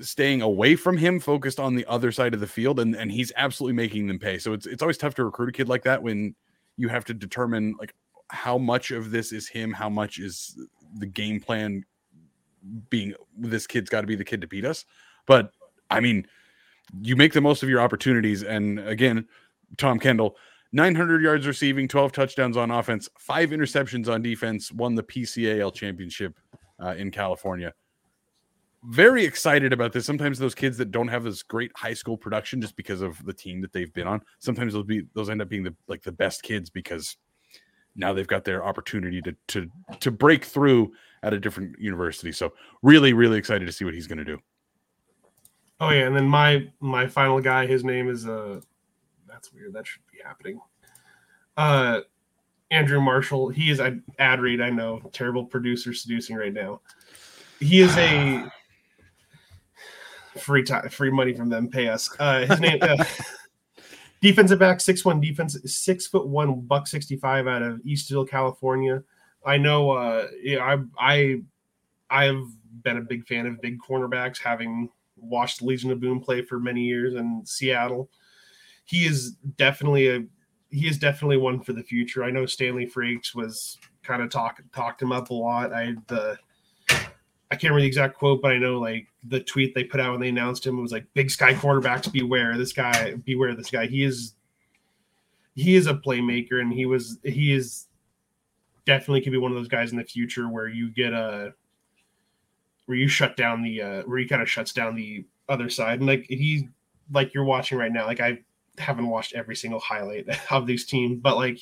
staying 0.00 0.42
away 0.42 0.76
from 0.76 0.96
him, 0.96 1.20
focused 1.20 1.58
on 1.58 1.74
the 1.74 1.86
other 1.86 2.12
side 2.12 2.34
of 2.34 2.40
the 2.40 2.46
field, 2.46 2.80
and 2.80 2.94
and 2.94 3.10
he's 3.10 3.32
absolutely 3.36 3.74
making 3.74 4.06
them 4.06 4.18
pay. 4.18 4.38
So 4.38 4.52
it's 4.52 4.66
it's 4.66 4.82
always 4.82 4.98
tough 4.98 5.14
to 5.16 5.24
recruit 5.24 5.48
a 5.48 5.52
kid 5.52 5.68
like 5.68 5.82
that 5.84 6.02
when 6.02 6.34
you 6.76 6.88
have 6.88 7.04
to 7.06 7.14
determine 7.14 7.74
like 7.78 7.94
how 8.28 8.58
much 8.58 8.90
of 8.90 9.10
this 9.10 9.32
is 9.32 9.48
him, 9.48 9.72
how 9.72 9.88
much 9.88 10.18
is 10.18 10.58
the 10.98 11.06
game 11.06 11.40
plan 11.40 11.84
being 12.90 13.14
this 13.38 13.66
kid's 13.66 13.90
got 13.90 14.00
to 14.00 14.06
be 14.06 14.16
the 14.16 14.24
kid 14.24 14.40
to 14.40 14.46
beat 14.46 14.64
us. 14.64 14.84
But 15.26 15.52
I 15.90 16.00
mean, 16.00 16.26
you 17.00 17.16
make 17.16 17.32
the 17.32 17.40
most 17.40 17.62
of 17.62 17.68
your 17.68 17.80
opportunities, 17.80 18.42
and 18.42 18.78
again, 18.80 19.26
Tom 19.76 19.98
Kendall. 19.98 20.36
900 20.72 21.22
yards 21.22 21.46
receiving, 21.46 21.86
12 21.88 22.12
touchdowns 22.12 22.56
on 22.56 22.70
offense, 22.70 23.08
five 23.18 23.50
interceptions 23.50 24.08
on 24.08 24.20
defense, 24.20 24.72
won 24.72 24.94
the 24.94 25.02
PCAL 25.02 25.72
championship 25.72 26.38
uh, 26.82 26.94
in 26.98 27.10
California 27.10 27.72
very 28.88 29.24
excited 29.24 29.72
about 29.72 29.92
this. 29.92 30.06
Sometimes 30.06 30.38
those 30.38 30.54
kids 30.54 30.76
that 30.78 30.90
don't 30.90 31.08
have 31.08 31.24
this 31.24 31.42
great 31.42 31.72
high 31.74 31.94
school 31.94 32.16
production 32.16 32.60
just 32.60 32.76
because 32.76 33.00
of 33.00 33.24
the 33.24 33.32
team 33.32 33.60
that 33.60 33.72
they've 33.72 33.92
been 33.92 34.06
on, 34.06 34.20
sometimes 34.38 34.72
those 34.72 34.84
be 34.84 35.02
those 35.14 35.28
end 35.28 35.42
up 35.42 35.48
being 35.48 35.64
the 35.64 35.74
like 35.88 36.02
the 36.02 36.12
best 36.12 36.42
kids 36.42 36.70
because 36.70 37.16
now 37.96 38.12
they've 38.12 38.26
got 38.26 38.44
their 38.44 38.64
opportunity 38.64 39.20
to 39.22 39.34
to 39.48 39.70
to 40.00 40.10
break 40.10 40.44
through 40.44 40.92
at 41.22 41.34
a 41.34 41.40
different 41.40 41.78
university. 41.78 42.30
So 42.30 42.52
really, 42.82 43.12
really 43.12 43.38
excited 43.38 43.66
to 43.66 43.72
see 43.72 43.84
what 43.84 43.94
he's 43.94 44.06
going 44.06 44.18
to 44.18 44.24
do. 44.24 44.38
Oh 45.80 45.90
yeah, 45.90 46.06
and 46.06 46.14
then 46.14 46.28
my 46.28 46.68
my 46.80 47.06
final 47.06 47.40
guy, 47.40 47.66
his 47.66 47.84
name 47.84 48.08
is 48.08 48.26
uh, 48.26 48.60
that's 49.28 49.52
weird. 49.52 49.72
That 49.72 49.86
should 49.86 50.02
be 50.12 50.18
happening. 50.24 50.60
Uh, 51.56 52.02
Andrew 52.70 53.00
Marshall. 53.00 53.48
He 53.48 53.70
is 53.70 53.80
an 53.80 54.04
ad 54.18 54.40
read. 54.40 54.60
I 54.60 54.70
know, 54.70 55.00
terrible 55.12 55.44
producer 55.44 55.92
seducing 55.92 56.36
right 56.36 56.52
now. 56.52 56.80
He 57.58 57.80
is 57.80 57.96
a 57.96 58.44
free 60.38 60.62
time, 60.62 60.88
free 60.88 61.10
money 61.10 61.34
from 61.34 61.48
them. 61.48 61.68
Pay 61.68 61.88
us. 61.88 62.14
Uh, 62.18 62.46
his 62.46 62.60
name. 62.60 62.78
Uh, 62.80 63.04
defensive 64.20 64.58
back, 64.58 64.80
six 64.80 65.04
one 65.04 65.20
defense, 65.20 65.56
six 65.64 66.06
foot 66.06 66.26
one, 66.26 66.60
buck 66.62 66.86
sixty 66.86 67.16
five 67.16 67.46
out 67.46 67.62
of 67.62 67.78
Eastville, 67.80 68.28
California. 68.28 69.02
I 69.44 69.58
know. 69.58 69.90
Uh, 69.90 70.28
yeah, 70.42 70.64
I 70.64 70.78
I 70.98 71.36
I've 72.10 72.46
been 72.82 72.98
a 72.98 73.02
big 73.02 73.26
fan 73.26 73.46
of 73.46 73.60
big 73.60 73.78
cornerbacks, 73.78 74.38
having 74.38 74.88
watched 75.16 75.62
Legion 75.62 75.90
of 75.90 76.00
Boom 76.00 76.20
play 76.20 76.42
for 76.42 76.58
many 76.58 76.82
years 76.82 77.14
in 77.14 77.42
Seattle. 77.44 78.10
He 78.84 79.06
is 79.06 79.32
definitely 79.56 80.08
a 80.08 80.24
he 80.70 80.88
is 80.88 80.98
definitely 80.98 81.36
one 81.36 81.60
for 81.60 81.72
the 81.72 81.82
future. 81.82 82.24
I 82.24 82.30
know 82.30 82.46
Stanley 82.46 82.86
Frakes 82.86 83.34
was 83.34 83.78
kind 84.02 84.22
of 84.22 84.30
talk 84.30 84.60
talked 84.74 85.02
him 85.02 85.12
up 85.12 85.30
a 85.30 85.34
lot. 85.34 85.72
I 85.72 85.94
the 86.08 86.38
I 87.50 87.54
can't 87.54 87.64
remember 87.70 87.82
the 87.82 87.86
exact 87.86 88.18
quote, 88.18 88.42
but 88.42 88.52
I 88.52 88.58
know 88.58 88.80
like 88.80 89.06
the 89.24 89.40
tweet 89.40 89.74
they 89.74 89.84
put 89.84 90.00
out 90.00 90.12
when 90.12 90.20
they 90.20 90.28
announced 90.30 90.66
him 90.66 90.80
was 90.80 90.92
like 90.92 91.06
"Big 91.14 91.30
Sky 91.30 91.54
quarterbacks, 91.54 92.10
beware 92.10 92.56
this 92.56 92.72
guy, 92.72 93.14
beware 93.24 93.54
this 93.54 93.70
guy." 93.70 93.86
He 93.86 94.02
is 94.02 94.34
he 95.54 95.76
is 95.76 95.86
a 95.86 95.94
playmaker, 95.94 96.60
and 96.60 96.72
he 96.72 96.86
was 96.86 97.18
he 97.22 97.52
is 97.52 97.86
definitely 98.84 99.20
could 99.20 99.32
be 99.32 99.38
one 99.38 99.52
of 99.52 99.56
those 99.56 99.68
guys 99.68 99.92
in 99.92 99.98
the 99.98 100.04
future 100.04 100.48
where 100.48 100.68
you 100.68 100.90
get 100.90 101.12
a 101.12 101.52
where 102.86 102.98
you 102.98 103.08
shut 103.08 103.36
down 103.36 103.62
the 103.62 103.82
uh 103.82 104.02
where 104.02 104.18
he 104.18 104.26
kind 104.26 104.42
of 104.42 104.50
shuts 104.50 104.72
down 104.72 104.96
the 104.96 105.24
other 105.48 105.70
side, 105.70 106.00
and 106.00 106.08
like 106.08 106.26
he 106.28 106.68
like 107.12 107.32
you're 107.32 107.44
watching 107.44 107.78
right 107.78 107.92
now, 107.92 108.06
like 108.06 108.20
I 108.20 108.40
haven't 108.78 109.08
watched 109.08 109.34
every 109.34 109.56
single 109.56 109.80
highlight 109.80 110.26
of 110.50 110.66
these 110.66 110.84
teams, 110.84 111.20
but 111.20 111.36
like 111.36 111.60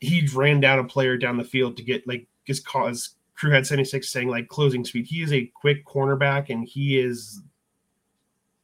he 0.00 0.26
ran 0.34 0.60
down 0.60 0.78
a 0.78 0.84
player 0.84 1.16
down 1.16 1.36
the 1.36 1.44
field 1.44 1.76
to 1.76 1.82
get 1.82 2.06
like 2.08 2.26
his 2.44 2.58
cause 2.58 3.16
Crewhead 3.42 3.66
76 3.66 4.08
saying 4.08 4.28
like 4.28 4.48
closing 4.48 4.84
speed. 4.84 5.06
He 5.06 5.22
is 5.22 5.32
a 5.32 5.50
quick 5.54 5.84
cornerback 5.84 6.50
and 6.50 6.64
he 6.64 6.98
is 6.98 7.42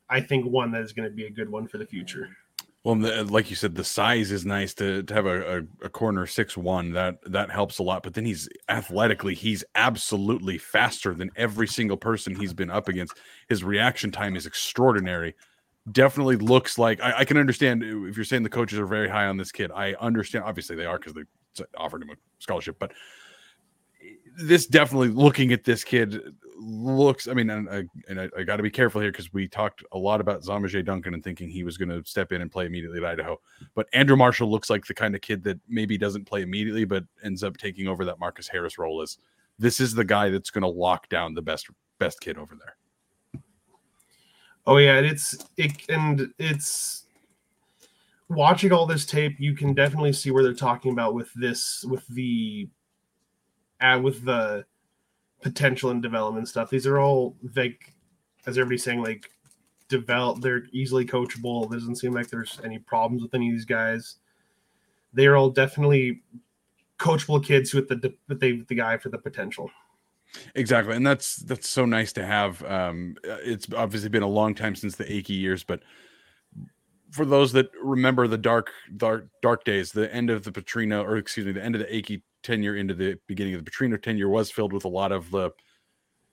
I 0.09 0.21
think 0.21 0.47
one 0.47 0.71
that 0.73 0.83
is 0.83 0.93
going 0.93 1.09
to 1.09 1.15
be 1.15 1.27
a 1.27 1.31
good 1.31 1.51
one 1.51 1.67
for 1.67 1.79
the 1.79 1.87
future. 1.87 2.29
Well, 2.85 2.95
the, 2.95 3.21
uh, 3.21 3.25
like 3.25 3.51
you 3.51 3.57
said, 3.57 3.75
the 3.75 3.85
size 3.85 4.31
is 4.31 4.47
nice 4.47 4.73
to, 4.75 5.03
to 5.03 5.15
have 5.15 5.27
a, 5.27 5.59
a, 5.59 5.87
a 5.87 5.89
corner 5.89 6.27
six 6.27 6.57
one. 6.57 6.93
That 6.93 7.19
that 7.27 7.51
helps 7.51 7.79
a 7.79 7.83
lot. 7.83 8.03
But 8.03 8.15
then 8.15 8.25
he's 8.25 8.49
athletically, 8.69 9.35
he's 9.35 9.65
absolutely 9.75 10.57
faster 10.59 11.13
than 11.13 11.31
every 11.37 11.67
single 11.67 11.97
person 11.97 12.35
he's 12.35 12.55
been 12.55 12.71
up 12.71 12.89
against. 12.89 13.19
His 13.49 13.65
reaction 13.65 14.11
time 14.11 14.37
is 14.37 14.47
extraordinary 14.47 15.35
definitely 15.93 16.37
looks 16.37 16.77
like 16.77 17.01
I, 17.01 17.21
I, 17.21 17.25
can 17.25 17.39
understand 17.39 17.83
uh, 17.83 18.05
if 18.07 18.17
you're 18.17 18.25
saying 18.25 18.43
the 18.43 18.51
coaches 18.51 18.79
are 18.79 18.87
very 18.87 19.09
high 19.09 19.27
on 19.27 19.39
this 19.39 19.51
kid. 19.51 19.71
I 19.75 19.95
understand. 19.95 20.45
Obviously, 20.45 20.77
they 20.77 20.85
are 20.85 20.99
because 20.99 21.15
they 21.15 21.23
offered 21.77 22.03
him 22.03 22.11
a 22.11 22.15
scholarship. 22.39 22.79
But 22.79 22.93
this 24.39 24.67
definitely 24.67 25.09
looking 25.09 25.53
at 25.53 25.65
this 25.65 25.85
kid 25.85 26.21
looks. 26.57 27.29
I 27.29 27.35
mean, 27.35 27.51
and 27.51 27.69
I, 27.69 27.85
and 28.09 28.21
I, 28.21 28.29
I 28.37 28.43
got 28.45 28.57
to 28.57 28.63
be 28.63 28.71
careful 28.71 29.01
here 29.01 29.11
because 29.11 29.33
we 29.33 29.49
talked 29.49 29.83
a 29.93 29.99
lot 29.99 30.21
about 30.21 30.43
Zamaje 30.43 30.85
Duncan 30.85 31.15
and 31.15 31.23
thinking 31.23 31.49
he 31.49 31.65
was 31.65 31.77
going 31.77 31.89
to 31.89 32.09
step 32.09 32.33
in 32.33 32.41
and 32.41 32.51
play 32.51 32.67
immediately 32.67 32.99
at 32.99 33.05
Idaho. 33.05 33.41
But 33.75 33.89
Andrew 33.93 34.17
Marshall 34.17 34.51
looks 34.51 34.71
like 34.71 34.87
the 34.87 34.95
kind 34.95 35.15
of 35.15 35.21
kid 35.21 35.43
that 35.45 35.59
maybe 35.69 35.99
doesn't 35.99 36.27
play 36.27 36.43
immediately, 36.43 36.85
but 36.85 37.05
ends 37.25 37.43
up 37.43 37.57
taking 37.57 37.89
over 37.89 38.05
that 38.05 38.21
Marcus 38.21 38.49
Harris 38.49 38.79
role. 38.79 39.03
Is 39.03 39.19
this 39.59 39.81
is 39.81 39.95
the 39.95 40.05
guy 40.05 40.31
that's 40.31 40.51
going 40.51 40.63
to 40.63 40.69
lock 40.69 41.09
down 41.09 41.35
the 41.35 41.43
best 41.43 41.69
best 41.99 42.21
kid 42.21 42.39
over 42.39 42.55
there? 42.55 43.43
Oh 44.67 44.77
yeah, 44.77 44.99
it's 44.99 45.47
it 45.57 45.73
and 45.89 46.33
it's 46.39 47.07
watching 48.29 48.73
all 48.73 48.87
this 48.87 49.07
tape, 49.07 49.37
you 49.39 49.55
can 49.55 49.75
definitely 49.75 50.13
see 50.13 50.31
where 50.31 50.43
they're 50.43 50.53
talking 50.53 50.93
about 50.93 51.15
with 51.15 51.33
this 51.35 51.85
with 51.89 52.07
the 52.09 52.69
uh, 53.81 54.01
with 54.03 54.25
the 54.25 54.65
potential 55.41 55.91
and 55.91 56.03
development 56.03 56.49
stuff. 56.49 56.71
These 56.71 56.87
are 56.87 56.99
all 56.99 57.37
like 57.57 57.95
as 58.47 58.57
everybody's 58.59 58.85
saying, 58.85 59.03
like 59.03 59.31
develop 59.89 60.41
they're 60.41 60.65
easily 60.73 61.05
coachable. 61.05 61.65
It 61.65 61.73
doesn't 61.73 61.97
seem 61.97 62.13
like 62.13 62.29
there's 62.29 62.61
any 62.65 62.79
problems 62.79 63.23
with 63.23 63.35
any 63.35 63.49
of 63.49 63.55
these 63.55 63.65
guys. 63.65 64.17
They 65.13 65.27
are 65.27 65.37
all 65.37 65.51
definitely 65.51 66.23
coachable 66.99 67.45
kids 67.45 67.75
with 67.75 67.89
the 67.89 68.15
with 68.29 68.41
the, 68.41 68.63
the 68.69 68.75
guy 68.75 68.97
for 68.97 69.09
the 69.09 69.19
potential. 69.19 69.71
Exactly, 70.55 70.95
and 70.95 71.07
that's 71.07 71.37
that's 71.37 71.69
so 71.69 71.85
nice 71.87 72.13
to 72.15 72.27
have. 72.27 72.63
Um, 72.65 73.17
uh, 73.29 73.39
it's 73.43 73.67
obviously 73.75 74.11
been 74.11 74.23
a 74.23 74.29
long 74.29 74.55
time 74.55 74.75
since 74.75 74.97
the 74.97 75.05
Akey 75.05 75.39
years, 75.39 75.65
but 75.65 75.81
for 77.11 77.25
those 77.25 77.53
that 77.53 77.71
remember 77.83 78.29
the 78.29 78.37
dark, 78.37 78.71
dark, 78.97 79.29
dark 79.41 79.65
days, 79.65 79.93
the 79.93 80.13
end 80.15 80.29
of 80.29 80.45
the 80.45 80.53
Petrino, 80.53 81.03
or 81.03 81.17
excuse 81.17 81.47
me, 81.47 81.53
the 81.53 81.65
end 81.65 81.75
of 81.75 81.81
the 81.81 81.87
Akey 81.87 82.21
tenure 82.43 82.77
into 82.77 82.95
the 82.95 83.19
beginning 83.27 83.55
of 83.55 83.65
the 83.65 83.71
Petrino 83.71 84.01
tenure 84.01 84.29
was 84.29 84.51
filled 84.51 84.73
with 84.73 84.85
a 84.85 84.89
lot 84.89 85.13
of 85.13 85.31
the 85.31 85.51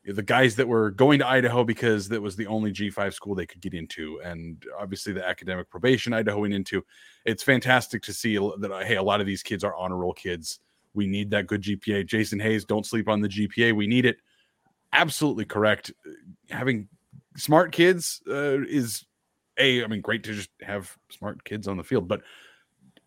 the 0.08 0.22
guys 0.22 0.56
that 0.56 0.68
were 0.68 0.91
going 0.91 1.18
to 1.18 1.28
Idaho 1.28 1.64
because 1.64 2.08
that 2.10 2.22
was 2.22 2.36
the 2.36 2.45
only 2.45 2.72
G5 2.72 3.12
school 3.12 3.34
they 3.34 3.47
could 3.47 3.60
get 3.62 3.74
into, 3.74 4.22
and 4.24 4.64
obviously 4.80 5.14
the 5.14 5.28
academic 5.28 5.68
probation 5.70 6.14
Idaho 6.14 6.41
went 6.41 6.53
into. 6.53 6.86
It's 7.26 7.41
fantastic 7.41 8.03
to 8.03 8.14
see 8.14 8.38
that 8.38 8.84
hey, 8.86 8.97
a 8.97 9.03
lot 9.03 9.20
of 9.20 9.26
these 9.26 9.41
kids 9.41 9.64
are 9.64 9.76
honor 9.76 9.97
roll 9.97 10.14
kids 10.14 10.60
we 10.95 11.06
need 11.06 11.30
that 11.32 11.47
good 11.47 11.62
GPA. 11.62 12.06
Jason 12.08 12.39
Hayes, 12.39 12.66
don't 12.66 12.86
sleep 12.86 13.10
on 13.10 13.22
the 13.22 13.28
GPA. 13.28 13.76
We 13.76 13.86
need 13.86 14.06
it. 14.06 14.18
Absolutely 14.93 15.45
correct. 15.45 15.91
Having 16.49 16.88
smart 17.36 17.72
kids 17.72 18.22
uh, 18.28 18.64
is 18.64 19.06
a, 19.58 19.84
I 19.84 19.88
mean, 19.88 20.01
great 20.01 20.24
to 20.24 20.34
just 20.34 20.49
have 20.62 20.95
smart 21.10 21.43
kids 21.43 21.68
on 21.68 21.78
the 21.78 21.84
field, 21.84 22.08
but 22.08 22.22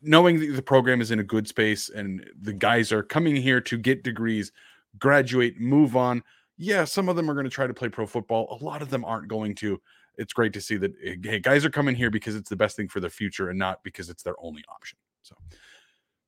knowing 0.03 0.39
that 0.41 0.55
the 0.55 0.63
program 0.63 1.01
is 1.01 1.11
in 1.11 1.19
a 1.19 1.25
good 1.25 1.49
space 1.49 1.89
and 1.89 2.25
the 2.41 2.53
guys 2.53 2.93
are 2.93 3.03
coming 3.03 3.37
here 3.37 3.61
to 3.61 3.77
get 3.77 4.05
degrees, 4.05 4.53
graduate, 4.99 5.59
move 5.59 5.97
on. 5.97 6.23
Yeah, 6.57 6.85
some 6.85 7.09
of 7.09 7.17
them 7.17 7.31
are 7.31 7.35
going 7.35 7.45
to 7.45 7.51
try 7.51 7.67
to 7.67 7.75
play 7.75 7.89
pro 7.89 8.07
football. 8.07 8.59
A 8.61 8.65
lot 8.65 8.83
of 8.83 8.91
them 8.91 9.05
aren't 9.05 9.29
going 9.29 9.55
to. 9.57 9.81
It's 10.17 10.33
great 10.33 10.53
to 10.55 10.61
see 10.61 10.77
that 10.77 10.93
hey, 11.01 11.39
guys 11.39 11.65
are 11.65 11.71
coming 11.71 11.95
here 11.95 12.11
because 12.11 12.35
it's 12.35 12.51
the 12.51 12.57
best 12.57 12.77
thing 12.77 12.89
for 12.89 12.99
their 12.99 13.11
future 13.11 13.51
and 13.51 13.59
not 13.59 13.83
because 13.85 14.11
it's 14.11 14.23
their 14.23 14.35
only 14.41 14.65
option. 14.69 14.99
So, 15.23 15.37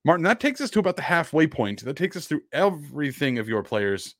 Martin, 0.05 0.25
that 0.25 0.39
takes 0.39 0.61
us 0.61 0.71
to 0.71 0.79
about 0.79 0.97
the 0.97 1.03
halfway 1.03 1.47
point. 1.47 1.85
That 1.85 1.97
takes 1.97 2.16
us 2.16 2.27
through 2.27 2.43
everything 2.53 3.39
of 3.39 3.49
your 3.49 3.64
players. 3.64 4.14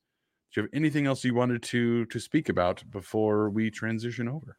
Do 0.53 0.61
you 0.61 0.63
have 0.65 0.71
anything 0.75 1.07
else 1.07 1.23
you 1.25 1.35
wanted 1.35 1.63
to 1.63 2.07
to 2.07 2.19
speak 2.19 2.49
about 2.49 2.83
before 2.91 3.51
we 3.51 3.71
transition 3.71 4.29
over? 4.29 4.57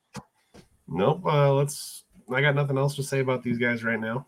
Nope. 0.88 1.26
Uh, 1.26 1.54
let's. 1.54 2.06
I 2.34 2.39
got 2.39 2.56
nothing 2.56 2.78
else 2.78 2.96
to 2.96 3.04
say 3.04 3.20
about 3.20 3.44
these 3.44 3.58
guys 3.58 3.84
right 3.84 4.00
now. 4.00 4.26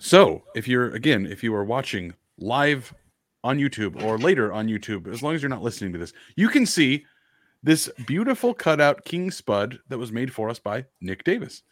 So, 0.00 0.42
if 0.54 0.68
you're 0.68 0.90
again, 0.90 1.26
if 1.26 1.42
you 1.42 1.54
are 1.54 1.64
watching 1.64 2.14
live 2.38 2.94
on 3.42 3.58
YouTube 3.58 4.02
or 4.02 4.18
later 4.18 4.52
on 4.52 4.68
YouTube, 4.68 5.12
as 5.12 5.22
long 5.22 5.34
as 5.34 5.42
you're 5.42 5.48
not 5.48 5.62
listening 5.62 5.92
to 5.92 5.98
this, 5.98 6.12
you 6.36 6.48
can 6.48 6.66
see 6.66 7.04
this 7.62 7.90
beautiful 8.06 8.54
cutout 8.54 9.04
King 9.04 9.30
Spud 9.30 9.78
that 9.88 9.98
was 9.98 10.12
made 10.12 10.32
for 10.32 10.48
us 10.48 10.58
by 10.58 10.84
Nick 11.00 11.24
Davis. 11.24 11.62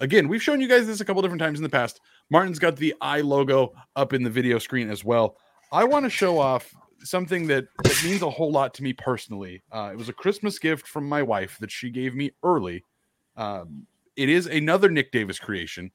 Again, 0.00 0.28
we've 0.28 0.42
shown 0.42 0.60
you 0.60 0.68
guys 0.68 0.86
this 0.86 1.00
a 1.00 1.04
couple 1.04 1.22
different 1.22 1.40
times 1.40 1.58
in 1.58 1.62
the 1.62 1.68
past. 1.68 2.00
Martin's 2.30 2.58
got 2.58 2.76
the 2.76 2.94
i 3.00 3.20
logo 3.20 3.72
up 3.96 4.12
in 4.12 4.22
the 4.22 4.30
video 4.30 4.58
screen 4.58 4.90
as 4.90 5.04
well. 5.04 5.36
I 5.72 5.84
want 5.84 6.04
to 6.04 6.10
show 6.10 6.38
off 6.38 6.72
something 7.00 7.46
that, 7.48 7.66
that 7.82 8.04
means 8.04 8.22
a 8.22 8.30
whole 8.30 8.50
lot 8.50 8.74
to 8.74 8.82
me 8.82 8.92
personally. 8.92 9.62
Uh, 9.70 9.90
it 9.92 9.98
was 9.98 10.08
a 10.08 10.12
Christmas 10.12 10.58
gift 10.58 10.86
from 10.86 11.08
my 11.08 11.22
wife 11.22 11.58
that 11.60 11.70
she 11.70 11.90
gave 11.90 12.14
me 12.14 12.32
early. 12.42 12.84
Um, 13.36 13.86
it 14.16 14.28
is 14.28 14.46
another 14.46 14.88
Nick 14.88 15.12
Davis 15.12 15.38
creation. 15.38 15.90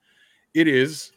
It 0.53 0.67
is 0.67 1.11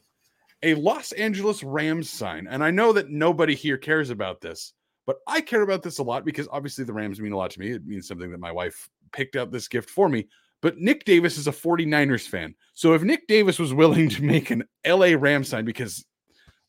a 0.63 0.75
Los 0.75 1.13
Angeles 1.13 1.63
Rams 1.63 2.09
sign. 2.09 2.47
And 2.49 2.63
I 2.63 2.71
know 2.71 2.93
that 2.93 3.11
nobody 3.11 3.55
here 3.55 3.77
cares 3.77 4.11
about 4.11 4.41
this, 4.41 4.73
but 5.07 5.17
I 5.27 5.41
care 5.41 5.63
about 5.63 5.83
this 5.83 5.99
a 5.99 6.03
lot 6.03 6.25
because 6.25 6.49
obviously 6.51 6.85
the 6.85 6.93
Rams 6.93 7.21
mean 7.21 7.33
a 7.33 7.37
lot 7.37 7.51
to 7.53 7.61
me. 7.61 7.73
It 7.73 7.87
means 7.87 8.07
something 8.07 8.31
that 8.31 8.41
my 8.41 8.53
wife 8.53 8.89
picked 9.13 9.37
out 9.37 9.51
this 9.51 9.69
gift 9.69 9.91
for 9.91 10.09
me. 10.09 10.29
But 10.61 10.79
Nick 10.79 11.05
Davis 11.05 11.39
is 11.39 11.49
a 11.49 11.53
49ers 11.53 12.29
fan. 12.29 12.55
So 12.75 12.95
if 12.95 13.03
Nick 13.03 13.27
Davis 13.27 13.59
was 13.59 13.75
willing 13.75 14.09
to 14.11 14.23
make 14.23 14.51
an 14.51 14.65
LA 14.87 15.15
Ram 15.19 15.43
sign, 15.43 15.65
because 15.65 16.05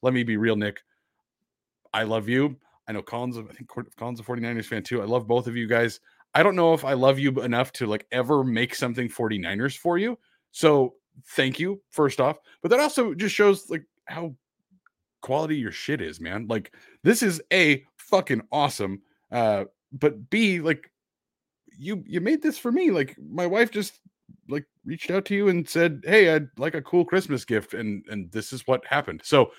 let 0.02 0.14
me 0.14 0.24
be 0.24 0.38
real, 0.38 0.56
Nick, 0.56 0.82
I 1.94 2.04
love 2.04 2.28
you. 2.28 2.58
I 2.88 2.92
know 2.92 3.04
Collins, 3.04 3.38
I 3.38 3.54
think 3.54 3.70
Collins 3.96 4.20
a 4.20 4.24
49ers 4.24 4.66
fan 4.66 4.84
too. 4.84 5.02
I 5.02 5.06
love 5.06 5.28
both 5.28 5.48
of 5.48 5.56
you 5.56 5.68
guys. 5.68 6.00
I 6.34 6.42
don't 6.42 6.56
know 6.56 6.74
if 6.74 6.84
I 6.84 6.94
love 6.94 7.20
you 7.20 7.32
enough 7.42 7.72
to 7.74 7.86
like 7.86 8.08
ever 8.12 8.44
make 8.44 8.74
something 8.74 9.08
49ers 9.08 9.78
for 9.78 10.00
you. 10.00 10.18
So 10.52 10.96
thank 11.28 11.60
you, 11.60 11.82
first 11.92 12.20
off. 12.20 12.38
But 12.62 12.70
that 12.72 12.80
also 12.80 13.14
just 13.14 13.36
shows 13.36 13.70
like 13.70 13.86
how 14.06 14.36
quality 15.22 15.56
your 15.56 15.72
shit 15.72 16.02
is, 16.02 16.20
man. 16.20 16.48
Like 16.48 16.74
this 17.04 17.24
is 17.24 17.42
a 17.52 17.84
fucking 17.98 18.42
awesome. 18.52 19.02
Uh, 19.32 19.66
but 19.92 20.30
B, 20.30 20.60
like 20.60 20.92
you 21.78 22.04
you 22.06 22.22
made 22.22 22.42
this 22.42 22.58
for 22.58 22.72
me. 22.72 22.92
Like 22.92 23.16
my 23.20 23.48
wife 23.48 23.72
just 23.72 24.00
like 24.50 24.66
reached 24.86 25.12
out 25.12 25.26
to 25.26 25.36
you 25.36 25.48
and 25.50 25.68
said, 25.68 26.04
"Hey, 26.06 26.34
I'd 26.34 26.48
like 26.58 26.76
a 26.76 26.82
cool 26.82 27.06
Christmas 27.06 27.46
gift," 27.46 27.74
and 27.74 28.04
and 28.10 28.32
this 28.32 28.54
is 28.54 28.68
what 28.68 28.86
happened. 28.86 29.22
So 29.24 29.52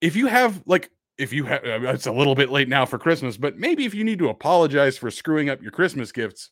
if 0.00 0.16
you 0.16 0.26
have 0.26 0.62
like 0.66 0.90
if 1.18 1.32
you 1.32 1.44
have 1.44 1.62
it's 1.64 2.06
a 2.06 2.12
little 2.12 2.34
bit 2.34 2.50
late 2.50 2.68
now 2.68 2.84
for 2.84 2.98
Christmas, 2.98 3.36
but 3.36 3.58
maybe 3.58 3.84
if 3.84 3.94
you 3.94 4.04
need 4.04 4.18
to 4.18 4.28
apologize 4.28 4.98
for 4.98 5.10
screwing 5.10 5.48
up 5.48 5.62
your 5.62 5.70
Christmas 5.70 6.10
gifts, 6.12 6.50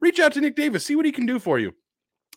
reach 0.00 0.20
out 0.20 0.32
to 0.32 0.40
Nick 0.40 0.56
Davis, 0.56 0.84
see 0.84 0.96
what 0.96 1.06
he 1.06 1.12
can 1.12 1.26
do 1.26 1.38
for 1.38 1.58
you. 1.58 1.72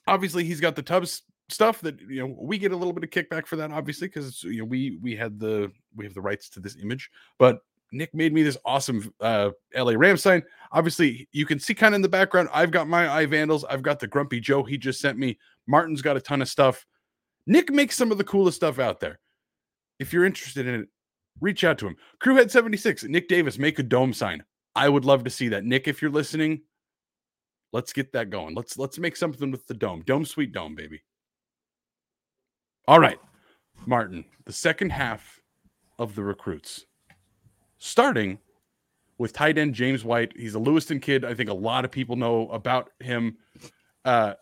Obviously, 0.08 0.44
he's 0.44 0.62
got 0.62 0.76
the 0.76 0.82
Tubs 0.82 1.24
stuff 1.50 1.80
that 1.82 2.00
you 2.02 2.20
know 2.20 2.36
we 2.40 2.58
get 2.58 2.72
a 2.72 2.76
little 2.76 2.94
bit 2.94 3.04
of 3.04 3.10
kickback 3.10 3.46
for 3.46 3.56
that, 3.58 3.72
obviously, 3.72 4.08
because 4.08 4.44
you 4.44 4.60
know 4.60 4.66
we 4.66 4.98
we 5.02 5.16
had 5.16 5.40
the 5.40 5.72
we 5.96 6.06
have 6.06 6.14
the 6.14 6.22
rights 6.22 6.50
to 6.50 6.60
this 6.60 6.78
image, 6.82 7.10
but 7.38 7.60
Nick 7.92 8.14
made 8.14 8.34
me 8.34 8.44
this 8.44 8.58
awesome 8.66 9.14
uh 9.22 9.52
LA 9.76 9.94
Rams 9.96 10.22
sign. 10.22 10.44
Obviously, 10.72 11.28
you 11.32 11.46
can 11.46 11.60
see 11.60 11.74
kind 11.74 11.94
of 11.94 11.98
in 11.98 12.02
the 12.02 12.10
background. 12.10 12.50
I've 12.54 12.72
got 12.72 12.88
my 12.88 13.10
eye 13.10 13.26
vandals. 13.26 13.64
I've 13.66 13.82
got 13.82 14.00
the 14.00 14.08
Grumpy 14.08 14.40
Joe 14.40 14.64
he 14.64 14.78
just 14.78 15.00
sent 15.00 15.18
me. 15.18 15.38
Martin's 15.68 16.02
got 16.02 16.18
a 16.18 16.22
ton 16.22 16.42
of 16.42 16.50
stuff. 16.50 16.86
Nick 17.46 17.72
makes 17.72 17.96
some 17.96 18.12
of 18.12 18.18
the 18.18 18.24
coolest 18.24 18.58
stuff 18.58 18.78
out 18.78 19.00
there. 19.00 19.20
If 20.00 20.12
you're 20.12 20.26
interested 20.26 20.68
in 20.68 20.82
it, 20.82 20.88
reach 21.40 21.64
out 21.64 21.78
to 21.80 21.88
him. 21.88 21.96
Crewhead 22.22 22.52
76, 22.52 23.06
Nick 23.06 23.30
Davis, 23.30 23.58
make 23.58 23.80
a 23.80 23.84
dome 23.84 24.14
sign. 24.14 24.44
I 24.76 24.90
would 24.90 25.06
love 25.06 25.24
to 25.24 25.30
see 25.30 25.48
that. 25.50 25.64
Nick, 25.64 25.88
if 25.88 26.02
you're 26.02 26.12
listening, 26.12 26.62
let's 27.72 27.94
get 27.94 28.12
that 28.14 28.30
going. 28.30 28.56
Let's 28.56 28.78
let's 28.78 29.00
make 29.00 29.16
something 29.16 29.52
with 29.52 29.68
the 29.68 29.74
dome. 29.74 30.04
Dome 30.06 30.26
sweet 30.26 30.52
dome, 30.52 30.76
baby. 30.76 31.02
All 32.88 33.00
right. 33.00 33.20
Martin, 33.86 34.26
the 34.46 34.54
second 34.54 34.92
half 34.92 35.42
of 36.00 36.16
the 36.16 36.24
recruits. 36.24 36.86
Starting 37.78 38.40
with 39.18 39.34
tight 39.34 39.58
end 39.58 39.74
James 39.74 40.04
White. 40.04 40.34
He's 40.36 40.56
a 40.56 40.60
Lewiston 40.60 41.00
kid. 41.00 41.26
I 41.26 41.34
think 41.34 41.50
a 41.50 41.54
lot 41.54 41.86
of 41.86 41.92
people 41.92 42.16
know 42.16 42.50
about 42.50 42.92
him. 43.00 43.38
Uh 44.06 44.34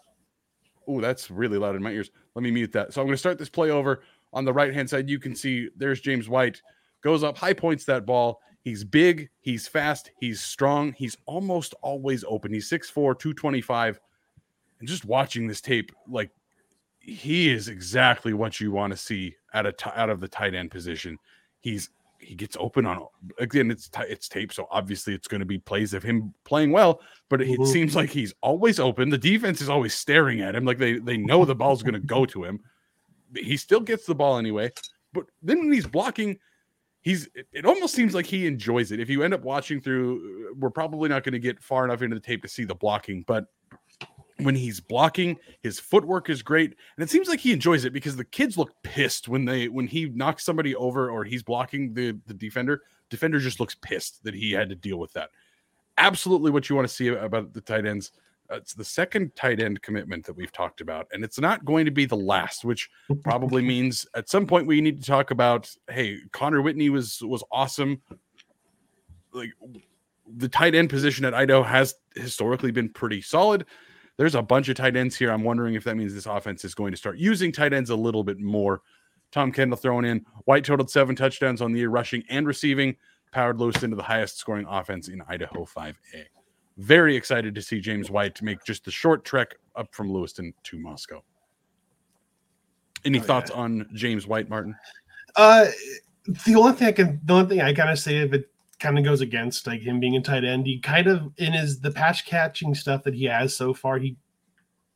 oh, 0.88 1.01
that's 1.01 1.32
really 1.32 1.57
loud 1.57 1.76
in 1.76 1.84
my 1.84 1.91
ears. 1.91 2.11
Let 2.36 2.43
me 2.43 2.51
mute 2.51 2.71
that. 2.73 2.93
So 2.93 3.01
I'm 3.01 3.07
going 3.07 3.13
to 3.13 3.17
start 3.17 3.38
this 3.38 3.49
play 3.49 3.71
over 3.71 4.03
on 4.34 4.45
the 4.45 4.53
right 4.53 4.73
hand 4.73 4.89
side. 4.89 5.09
You 5.09 5.19
can 5.19 5.36
see 5.36 5.69
there's 5.76 6.01
James 6.01 6.30
White 6.30 6.61
goes 7.01 7.23
up, 7.23 7.38
high 7.38 7.53
points 7.53 7.86
that 7.86 8.05
ball. 8.05 8.39
He's 8.66 8.84
big, 8.84 9.30
he's 9.41 9.68
fast, 9.68 10.09
he's 10.20 10.41
strong, 10.41 10.91
he's 10.93 11.16
almost 11.28 11.76
always 11.84 12.24
open. 12.28 12.51
He's 12.51 12.68
6'4, 12.68 12.93
225. 12.93 13.99
And 14.80 14.89
just 14.89 15.05
watching 15.05 15.47
this 15.47 15.61
tape, 15.61 15.91
like 16.09 16.32
he 16.99 17.51
is 17.51 17.68
exactly 17.68 18.34
what 18.34 18.59
you 18.59 18.72
want 18.72 18.91
to 18.91 18.97
see 18.97 19.36
out 19.53 19.68
of 19.68 19.78
t- 19.78 19.91
out 19.95 20.09
of 20.09 20.20
the 20.20 20.28
tight 20.28 20.55
end 20.55 20.72
position. 20.72 21.20
He's 21.59 21.91
he 22.18 22.34
gets 22.34 22.57
open 22.59 22.88
on 22.88 23.05
again 23.38 23.70
it's 23.70 23.88
t- 23.88 24.01
it's 24.09 24.28
tape 24.28 24.51
so 24.51 24.68
obviously 24.72 25.13
it's 25.13 25.28
going 25.28 25.41
to 25.41 25.45
be 25.45 25.59
plays 25.59 25.93
of 25.93 26.01
him 26.01 26.34
playing 26.43 26.72
well 26.72 27.01
but 27.30 27.41
it, 27.41 27.49
mm-hmm. 27.49 27.66
seems 27.66 27.95
like 27.95 28.09
he's 28.09 28.34
always 28.41 28.80
open 28.80 29.09
the 29.09 29.18
defense 29.18 29.61
is 29.61 29.70
always 29.70 29.93
staring 29.93 30.41
at 30.41 30.55
him 30.55 30.66
like 30.66 30.78
they 30.78 30.97
they 30.97 31.18
know 31.18 31.43
the 31.43 31.53
ball's 31.53 31.84
going 31.84 31.93
to 31.93 31.99
go 31.99 32.26
to 32.26 32.43
him 32.43 32.59
he 33.36 33.57
still 33.57 33.82
gets 33.82 34.05
the 34.05 34.16
ball 34.16 34.38
anyway 34.38 34.72
but 35.13 35.26
then 35.43 35.59
when 35.59 35.74
he's 35.74 35.86
blocking 35.86 36.39
he's 37.05 37.29
it 37.53 37.65
almost 37.65 37.93
seems 37.93 38.13
like 38.13 38.25
he 38.25 38.45
enjoys 38.45 38.91
it. 38.91 38.99
If 38.99 39.09
you 39.09 39.23
end 39.23 39.33
up 39.33 39.43
watching 39.43 39.79
through, 39.79 40.49
uh, 40.49 40.55
we're 40.59 40.71
probably 40.71 41.07
not 41.07 41.23
going 41.23 41.33
to 41.33 41.39
get 41.39 41.63
far 41.63 41.85
enough 41.85 42.01
into 42.01 42.15
the 42.15 42.19
tape 42.19 42.41
to 42.41 42.49
see 42.49 42.65
the 42.65 42.75
blocking, 42.75 43.23
but 43.25 43.45
when 44.39 44.55
he's 44.55 44.81
blocking, 44.81 45.37
his 45.61 45.79
footwork 45.79 46.29
is 46.29 46.41
great, 46.41 46.75
and 46.97 47.03
it 47.03 47.09
seems 47.09 47.29
like 47.29 47.39
he 47.39 47.53
enjoys 47.53 47.85
it 47.85 47.93
because 47.93 48.17
the 48.17 48.25
kids 48.25 48.57
look 48.57 48.71
pissed 48.83 49.29
when 49.29 49.45
they 49.45 49.69
when 49.69 49.87
he 49.87 50.09
knocks 50.09 50.43
somebody 50.43 50.75
over 50.75 51.09
or 51.09 51.23
he's 51.23 51.43
blocking 51.43 51.93
the 51.93 52.19
the 52.25 52.33
defender. 52.33 52.81
Defender 53.09 53.39
just 53.39 53.59
looks 53.59 53.75
pissed 53.75 54.23
that 54.23 54.33
he 54.33 54.51
had 54.51 54.67
to 54.67 54.75
deal 54.75 54.97
with 54.97 55.13
that. 55.13 55.29
Absolutely, 55.97 56.51
what 56.51 56.69
you 56.69 56.75
want 56.75 56.87
to 56.87 56.93
see 56.93 57.07
about 57.07 57.53
the 57.53 57.61
tight 57.61 57.85
ends. 57.85 58.11
Uh, 58.51 58.55
it's 58.55 58.73
the 58.73 58.85
second 58.85 59.35
tight 59.35 59.59
end 59.59 59.81
commitment 59.81 60.25
that 60.25 60.35
we've 60.35 60.51
talked 60.51 60.81
about, 60.81 61.07
and 61.11 61.23
it's 61.23 61.39
not 61.39 61.65
going 61.65 61.85
to 61.85 61.91
be 61.91 62.05
the 62.05 62.15
last, 62.15 62.63
which 62.63 62.89
probably 63.23 63.61
means 63.63 64.05
at 64.15 64.29
some 64.29 64.45
point 64.45 64.67
we 64.67 64.81
need 64.81 64.99
to 64.99 65.05
talk 65.05 65.31
about. 65.31 65.69
Hey, 65.89 66.19
Connor 66.31 66.61
Whitney 66.61 66.89
was 66.89 67.21
was 67.21 67.43
awesome. 67.51 68.01
Like 69.31 69.51
the 70.37 70.49
tight 70.49 70.75
end 70.75 70.89
position 70.89 71.25
at 71.25 71.33
Idaho 71.33 71.63
has 71.63 71.95
historically 72.15 72.71
been 72.71 72.89
pretty 72.89 73.21
solid. 73.21 73.65
There's 74.17 74.35
a 74.35 74.41
bunch 74.41 74.69
of 74.69 74.77
tight 74.77 74.95
ends 74.95 75.15
here. 75.15 75.31
I'm 75.31 75.43
wondering 75.43 75.75
if 75.75 75.83
that 75.83 75.97
means 75.97 76.13
this 76.13 76.25
offense 76.25 76.63
is 76.63 76.73
going 76.73 76.91
to 76.91 76.97
start 76.97 77.17
using 77.17 77.51
tight 77.51 77.73
ends 77.73 77.89
a 77.89 77.95
little 77.95 78.23
bit 78.23 78.39
more. 78.39 78.81
Tom 79.31 79.51
Kendall 79.51 79.77
throwing 79.77 80.05
in. 80.05 80.25
White 80.45 80.63
totaled 80.63 80.89
seven 80.89 81.15
touchdowns 81.15 81.61
on 81.61 81.73
the 81.73 81.79
year, 81.79 81.89
rushing 81.89 82.23
and 82.29 82.47
receiving. 82.47 82.95
Powered 83.31 83.59
Lewiston 83.59 83.85
into 83.85 83.97
the 83.97 84.03
highest 84.03 84.37
scoring 84.37 84.65
offense 84.69 85.09
in 85.09 85.21
Idaho 85.27 85.65
5A 85.65 86.25
very 86.78 87.15
excited 87.15 87.55
to 87.55 87.61
see 87.61 87.80
James 87.80 88.09
White 88.09 88.41
make 88.41 88.63
just 88.63 88.86
the 88.86 88.91
short 88.91 89.23
trek 89.23 89.55
up 89.76 89.93
from 89.93 90.11
Lewiston 90.11 90.53
to 90.63 90.78
Moscow. 90.80 91.23
Any 93.03 93.19
oh, 93.19 93.23
thoughts 93.23 93.51
yeah. 93.53 93.61
on 93.61 93.88
James 93.93 94.28
White, 94.28 94.49
Martin? 94.49 94.76
Uh, 95.36 95.67
the 96.45 96.55
only 96.55 96.73
thing 96.73 96.88
I 96.88 96.91
can, 96.91 97.21
the 97.23 97.34
only 97.34 97.49
thing 97.49 97.61
I 97.61 97.73
kind 97.73 97.89
of 97.89 97.99
say 97.99 98.17
if 98.17 98.34
it 98.34 98.49
kind 98.80 98.97
of 98.97 99.05
goes 99.05 99.21
against 99.21 99.67
like 99.67 99.82
him 99.82 99.99
being 99.99 100.17
a 100.17 100.21
tight 100.21 100.43
end, 100.43 100.65
he 100.65 100.80
kind 100.80 101.07
of 101.07 101.32
in 101.38 101.53
his 101.53 101.80
the 101.80 101.91
patch 101.91 102.26
catching 102.26 102.76
stuff 102.76 103.03
that 103.03 103.13
he 103.13 103.26
has 103.26 103.55
so 103.55 103.73
far, 103.73 103.99
he 103.99 104.17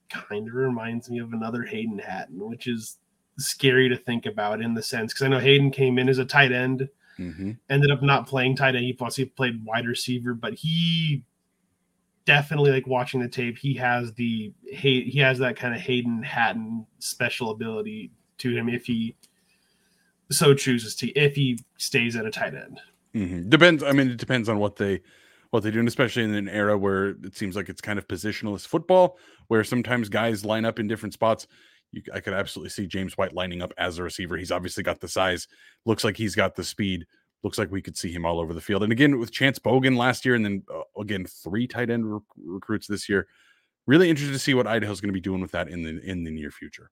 kind 0.09 0.47
of 0.47 0.53
reminds 0.53 1.09
me 1.09 1.19
of 1.19 1.33
another 1.33 1.63
Hayden 1.63 1.99
Hatten, 1.99 2.39
which 2.49 2.67
is 2.67 2.97
scary 3.37 3.87
to 3.89 3.95
think 3.95 4.25
about 4.25 4.61
in 4.61 4.73
the 4.73 4.83
sense 4.83 5.13
because 5.13 5.25
I 5.25 5.29
know 5.29 5.39
Hayden 5.39 5.71
came 5.71 5.97
in 5.97 6.09
as 6.09 6.17
a 6.17 6.25
tight 6.25 6.51
end, 6.51 6.89
mm-hmm. 7.17 7.51
ended 7.69 7.91
up 7.91 8.01
not 8.01 8.27
playing 8.27 8.55
tight 8.55 8.75
end. 8.75 8.85
He 8.85 8.93
plus 8.93 9.15
he 9.15 9.25
played 9.25 9.63
wide 9.63 9.85
receiver, 9.85 10.33
but 10.33 10.55
he 10.55 11.23
definitely 12.29 12.69
like 12.69 12.85
watching 12.85 13.19
the 13.19 13.27
tape. 13.27 13.57
He 13.57 13.73
has 13.73 14.13
the 14.13 14.53
he 14.71 15.17
has 15.17 15.39
that 15.39 15.55
kind 15.55 15.73
of 15.73 15.81
Hayden 15.81 16.21
Hatten 16.21 16.85
special 16.99 17.49
ability 17.49 18.11
to 18.37 18.55
him 18.55 18.69
if 18.69 18.85
he 18.85 19.15
so 20.29 20.53
chooses 20.53 20.95
to 20.97 21.07
if 21.13 21.35
he 21.35 21.57
stays 21.77 22.15
at 22.15 22.27
a 22.27 22.29
tight 22.29 22.53
end. 22.53 22.79
Mm-hmm. 23.15 23.49
Depends. 23.49 23.81
I 23.81 23.93
mean, 23.93 24.11
it 24.11 24.17
depends 24.17 24.47
on 24.47 24.59
what 24.59 24.75
they 24.75 25.01
what 25.49 25.63
they 25.63 25.71
do, 25.71 25.79
and 25.79 25.87
especially 25.87 26.23
in 26.23 26.35
an 26.35 26.47
era 26.47 26.77
where 26.77 27.15
it 27.23 27.35
seems 27.35 27.55
like 27.55 27.67
it's 27.67 27.81
kind 27.81 27.97
of 27.97 28.07
positionless 28.07 28.67
football, 28.67 29.17
where 29.47 29.63
sometimes 29.63 30.07
guys 30.07 30.45
line 30.45 30.65
up 30.65 30.77
in 30.77 30.87
different 30.87 31.13
spots. 31.13 31.47
You, 31.91 32.03
I 32.13 32.19
could 32.19 32.35
absolutely 32.35 32.69
see 32.69 32.85
James 32.85 33.17
White 33.17 33.33
lining 33.33 33.63
up 33.63 33.73
as 33.79 33.97
a 33.97 34.03
receiver. 34.03 34.37
He's 34.37 34.51
obviously 34.51 34.83
got 34.83 34.99
the 34.99 35.07
size, 35.07 35.47
looks 35.83 36.03
like 36.03 36.15
he's 36.15 36.35
got 36.35 36.55
the 36.55 36.63
speed 36.63 37.07
looks 37.43 37.57
like 37.57 37.71
we 37.71 37.81
could 37.81 37.97
see 37.97 38.11
him 38.11 38.25
all 38.25 38.39
over 38.39 38.53
the 38.53 38.61
field. 38.61 38.83
And 38.83 38.91
again, 38.91 39.19
with 39.19 39.31
Chance 39.31 39.59
Bogan 39.59 39.97
last 39.97 40.25
year, 40.25 40.35
and 40.35 40.43
then 40.43 40.63
uh, 40.73 40.81
again 40.99 41.25
three 41.25 41.67
tight 41.67 41.89
end 41.89 42.11
rec- 42.11 42.23
recruits 42.43 42.87
this 42.87 43.07
year. 43.07 43.27
Really 43.87 44.09
interested 44.09 44.33
to 44.33 44.39
see 44.39 44.53
what 44.53 44.67
Idaho's 44.67 45.01
going 45.01 45.09
to 45.09 45.13
be 45.13 45.21
doing 45.21 45.41
with 45.41 45.51
that 45.51 45.67
in 45.67 45.83
the 45.83 45.99
in 46.01 46.23
the 46.23 46.31
near 46.31 46.51
future. 46.51 46.91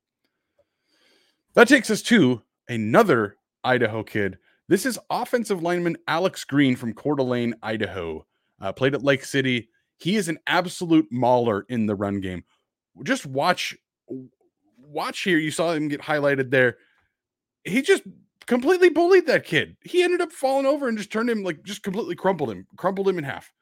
That 1.53 1.67
takes 1.67 1.89
us 1.89 2.01
to 2.03 2.41
another 2.67 3.35
Idaho 3.63 4.03
kid. 4.03 4.37
This 4.67 4.85
is 4.85 4.99
offensive 5.09 5.61
lineman 5.61 5.97
Alex 6.07 6.43
Green 6.43 6.75
from 6.75 6.93
Coeur 6.93 7.15
d'Alene, 7.15 7.55
Idaho. 7.63 8.25
Uh, 8.59 8.71
played 8.71 8.95
at 8.95 9.03
Lake 9.03 9.23
City. 9.23 9.69
He 9.97 10.15
is 10.15 10.29
an 10.29 10.39
absolute 10.47 11.07
mauler 11.11 11.65
in 11.69 11.85
the 11.85 11.95
run 11.95 12.19
game. 12.19 12.43
Just 13.03 13.25
watch, 13.25 13.75
watch 14.77 15.21
here. 15.21 15.37
You 15.37 15.51
saw 15.51 15.73
him 15.73 15.87
get 15.87 16.01
highlighted 16.01 16.49
there. 16.49 16.77
He 17.63 17.81
just 17.81 18.03
completely 18.47 18.89
bullied 18.89 19.27
that 19.27 19.45
kid. 19.45 19.77
He 19.83 20.01
ended 20.01 20.21
up 20.21 20.31
falling 20.31 20.65
over 20.65 20.87
and 20.87 20.97
just 20.97 21.11
turned 21.11 21.29
him 21.29 21.43
like 21.43 21.61
just 21.63 21.83
completely 21.83 22.15
crumpled 22.15 22.49
him, 22.49 22.65
crumpled 22.77 23.07
him 23.07 23.19
in 23.19 23.23
half. 23.23 23.53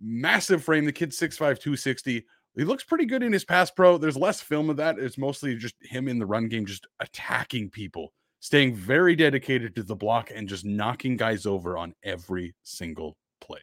Massive 0.00 0.64
frame. 0.64 0.84
The 0.84 0.92
kid's 0.92 1.18
6'5, 1.18 1.38
260. 1.38 2.26
He 2.56 2.64
looks 2.64 2.82
pretty 2.82 3.06
good 3.06 3.22
in 3.22 3.32
his 3.32 3.44
pass 3.44 3.70
pro. 3.70 3.96
There's 3.96 4.16
less 4.16 4.40
film 4.40 4.68
of 4.68 4.76
that. 4.78 4.98
It's 4.98 5.16
mostly 5.16 5.54
just 5.54 5.74
him 5.80 6.08
in 6.08 6.18
the 6.18 6.26
run 6.26 6.48
game, 6.48 6.66
just 6.66 6.86
attacking 7.00 7.70
people, 7.70 8.12
staying 8.40 8.74
very 8.74 9.14
dedicated 9.14 9.76
to 9.76 9.82
the 9.82 9.94
block 9.94 10.30
and 10.34 10.48
just 10.48 10.64
knocking 10.64 11.16
guys 11.16 11.46
over 11.46 11.78
on 11.78 11.94
every 12.02 12.54
single 12.62 13.16
play. 13.40 13.60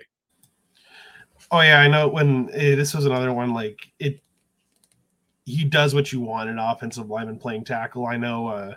Oh 1.51 1.61
yeah, 1.61 1.81
I 1.81 1.87
know. 1.87 2.07
When 2.07 2.49
uh, 2.49 2.75
this 2.75 2.93
was 2.93 3.05
another 3.05 3.33
one, 3.33 3.53
like 3.53 3.79
it, 3.99 4.21
he 5.45 5.63
does 5.63 5.93
what 5.93 6.11
you 6.11 6.21
want 6.21 6.49
an 6.49 6.59
offensive 6.59 7.09
lineman 7.09 7.37
playing 7.37 7.65
tackle. 7.65 8.05
I 8.05 8.17
know. 8.17 8.47
uh 8.47 8.75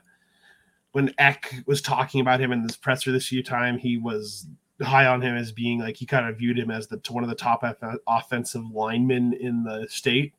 when 0.93 1.13
Eck 1.19 1.55
was 1.67 1.83
talking 1.83 2.21
about 2.21 2.41
him 2.41 2.53
in 2.53 2.63
this 2.63 2.77
presser 2.77 3.13
this 3.13 3.29
few 3.29 3.43
time, 3.43 3.79
he 3.79 3.97
was 3.97 4.47
high 4.81 5.07
on 5.07 5.23
him 5.23 5.37
as 5.37 5.53
being 5.53 5.79
like 5.79 5.97
he 5.97 6.07
kind 6.07 6.29
of 6.29 6.39
viewed 6.39 6.59
him 6.59 6.71
as 6.71 6.87
the 6.87 7.01
one 7.11 7.25
of 7.25 7.31
the 7.31 7.37
top 7.37 7.65
offensive 8.07 8.65
linemen 8.71 9.33
in 9.33 9.65
the 9.65 9.87
state, 9.89 10.35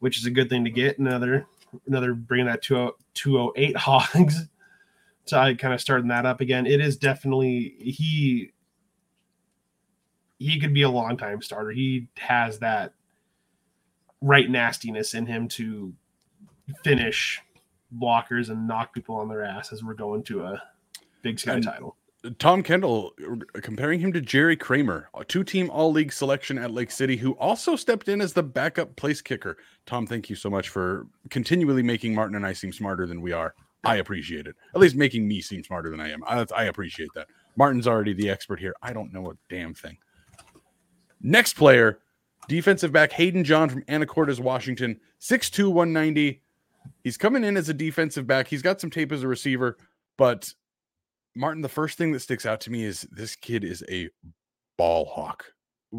which 0.00 0.18
is 0.18 0.26
a 0.26 0.30
good 0.30 0.48
thing 0.48 0.64
to 0.64 0.70
get. 0.70 0.98
Another 0.98 1.46
another 1.86 2.14
bringing 2.14 2.46
that 2.46 2.62
208 2.62 3.76
hogs. 3.76 4.48
So 5.26 5.38
I 5.38 5.54
kind 5.54 5.74
of 5.74 5.80
starting 5.80 6.08
that 6.08 6.24
up 6.24 6.40
again. 6.40 6.66
It 6.66 6.80
is 6.80 6.96
definitely 6.96 7.74
he 7.78 8.52
he 10.38 10.60
could 10.60 10.72
be 10.72 10.82
a 10.82 10.90
long 10.90 11.16
time 11.16 11.42
starter. 11.42 11.70
He 11.70 12.08
has 12.16 12.58
that 12.60 12.94
right 14.22 14.48
nastiness 14.48 15.14
in 15.14 15.26
him 15.26 15.48
to 15.48 15.92
finish 16.82 17.42
blockers 17.94 18.50
and 18.50 18.66
knock 18.66 18.92
people 18.94 19.16
on 19.16 19.28
their 19.28 19.44
ass 19.44 19.72
as 19.72 19.82
we're 19.84 19.94
going 19.94 20.22
to 20.24 20.44
a 20.44 20.62
Big 21.22 21.38
Sky 21.38 21.54
and 21.54 21.64
title. 21.64 21.96
Tom 22.38 22.62
Kendall 22.62 23.12
comparing 23.62 24.00
him 24.00 24.12
to 24.12 24.20
Jerry 24.20 24.56
Kramer, 24.56 25.08
a 25.14 25.24
two-team 25.24 25.70
all-league 25.70 26.12
selection 26.12 26.58
at 26.58 26.72
Lake 26.72 26.90
City, 26.90 27.16
who 27.16 27.32
also 27.32 27.76
stepped 27.76 28.08
in 28.08 28.20
as 28.20 28.32
the 28.32 28.42
backup 28.42 28.96
place 28.96 29.20
kicker. 29.20 29.56
Tom, 29.84 30.06
thank 30.06 30.28
you 30.28 30.34
so 30.34 30.50
much 30.50 30.68
for 30.68 31.06
continually 31.30 31.82
making 31.82 32.14
Martin 32.14 32.34
and 32.34 32.44
I 32.44 32.52
seem 32.52 32.72
smarter 32.72 33.06
than 33.06 33.20
we 33.20 33.32
are. 33.32 33.54
I 33.84 33.96
appreciate 33.96 34.46
it. 34.46 34.56
At 34.74 34.80
least 34.80 34.96
making 34.96 35.28
me 35.28 35.40
seem 35.40 35.62
smarter 35.62 35.90
than 35.90 36.00
I 36.00 36.10
am. 36.10 36.24
I, 36.26 36.44
I 36.56 36.64
appreciate 36.64 37.10
that. 37.14 37.28
Martin's 37.56 37.86
already 37.86 38.12
the 38.12 38.28
expert 38.28 38.58
here. 38.58 38.74
I 38.82 38.92
don't 38.92 39.12
know 39.12 39.30
a 39.30 39.34
damn 39.48 39.74
thing. 39.74 39.96
Next 41.22 41.54
player, 41.54 42.00
defensive 42.48 42.92
back 42.92 43.12
Hayden 43.12 43.44
John 43.44 43.68
from 43.68 43.82
Anacortes, 43.82 44.40
Washington, 44.40 45.00
6'2", 45.20 45.72
190 45.72 46.42
He's 47.04 47.16
coming 47.16 47.44
in 47.44 47.56
as 47.56 47.68
a 47.68 47.74
defensive 47.74 48.26
back. 48.26 48.48
He's 48.48 48.62
got 48.62 48.80
some 48.80 48.90
tape 48.90 49.12
as 49.12 49.22
a 49.22 49.28
receiver, 49.28 49.76
but 50.16 50.52
Martin, 51.34 51.62
the 51.62 51.68
first 51.68 51.98
thing 51.98 52.12
that 52.12 52.20
sticks 52.20 52.46
out 52.46 52.60
to 52.62 52.70
me 52.70 52.84
is 52.84 53.06
this 53.10 53.36
kid 53.36 53.62
is 53.62 53.84
a 53.90 54.08
ball 54.78 55.04
hawk. 55.04 55.44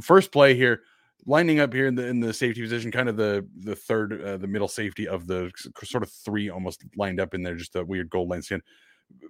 First 0.02 0.32
play 0.32 0.56
here, 0.56 0.82
lining 1.26 1.60
up 1.60 1.74
here 1.74 1.88
in 1.88 1.96
the 1.96 2.08
in 2.08 2.20
the 2.20 2.34
safety 2.34 2.62
position, 2.62 2.92
kind 2.92 3.08
of 3.08 3.18
the 3.18 3.48
the 3.64 3.76
third, 3.76 4.22
uh, 4.22 4.38
the 4.38 4.48
middle 4.48 4.68
safety 4.68 5.08
of 5.08 5.28
the 5.28 5.52
sort 5.84 6.04
of 6.04 6.12
three 6.12 6.50
almost 6.50 6.84
lined 6.96 7.20
up 7.20 7.34
in 7.34 7.44
there, 7.44 7.56
just 7.56 7.76
a 7.76 7.86
weird 7.86 8.10
gold 8.10 8.30
line 8.30 8.42
skin. 8.42 8.62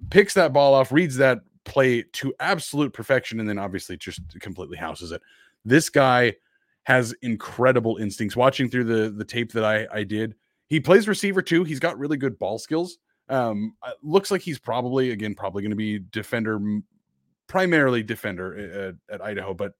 Picks 0.10 0.34
that 0.34 0.54
ball 0.54 0.74
off, 0.74 0.92
reads 0.92 1.18
that 1.18 1.40
play 1.66 2.04
to 2.14 2.34
absolute 2.40 2.94
perfection, 2.94 3.40
and 3.40 3.48
then 3.48 3.60
obviously 3.60 3.98
just 3.98 4.22
completely 4.40 4.78
houses 4.78 5.12
it. 5.12 5.22
This 5.66 5.90
guy 5.90 6.36
has 6.84 7.14
incredible 7.22 7.98
instincts. 7.98 8.36
Watching 8.36 8.70
through 8.70 8.86
the 8.86 9.10
the 9.10 9.26
tape 9.26 9.52
that 9.52 9.66
I 9.66 9.88
I 9.92 10.04
did, 10.04 10.36
he 10.68 10.80
plays 10.80 11.08
receiver 11.08 11.42
too. 11.42 11.64
He's 11.64 11.80
got 11.80 11.98
really 11.98 12.18
good 12.18 12.38
ball 12.38 12.60
skills. 12.60 12.98
Um, 13.30 13.76
uh, 13.82 13.92
looks 14.04 14.32
like 14.32 14.42
he's 14.42 14.60
probably 14.60 15.12
again 15.12 15.36
probably 15.36 15.62
going 15.62 15.72
to 15.72 15.76
be 15.76 16.00
defender, 16.00 16.60
primarily 17.48 18.04
defender 18.04 18.96
at, 19.10 19.16
at 19.16 19.22
Idaho. 19.22 19.54
But 19.54 19.74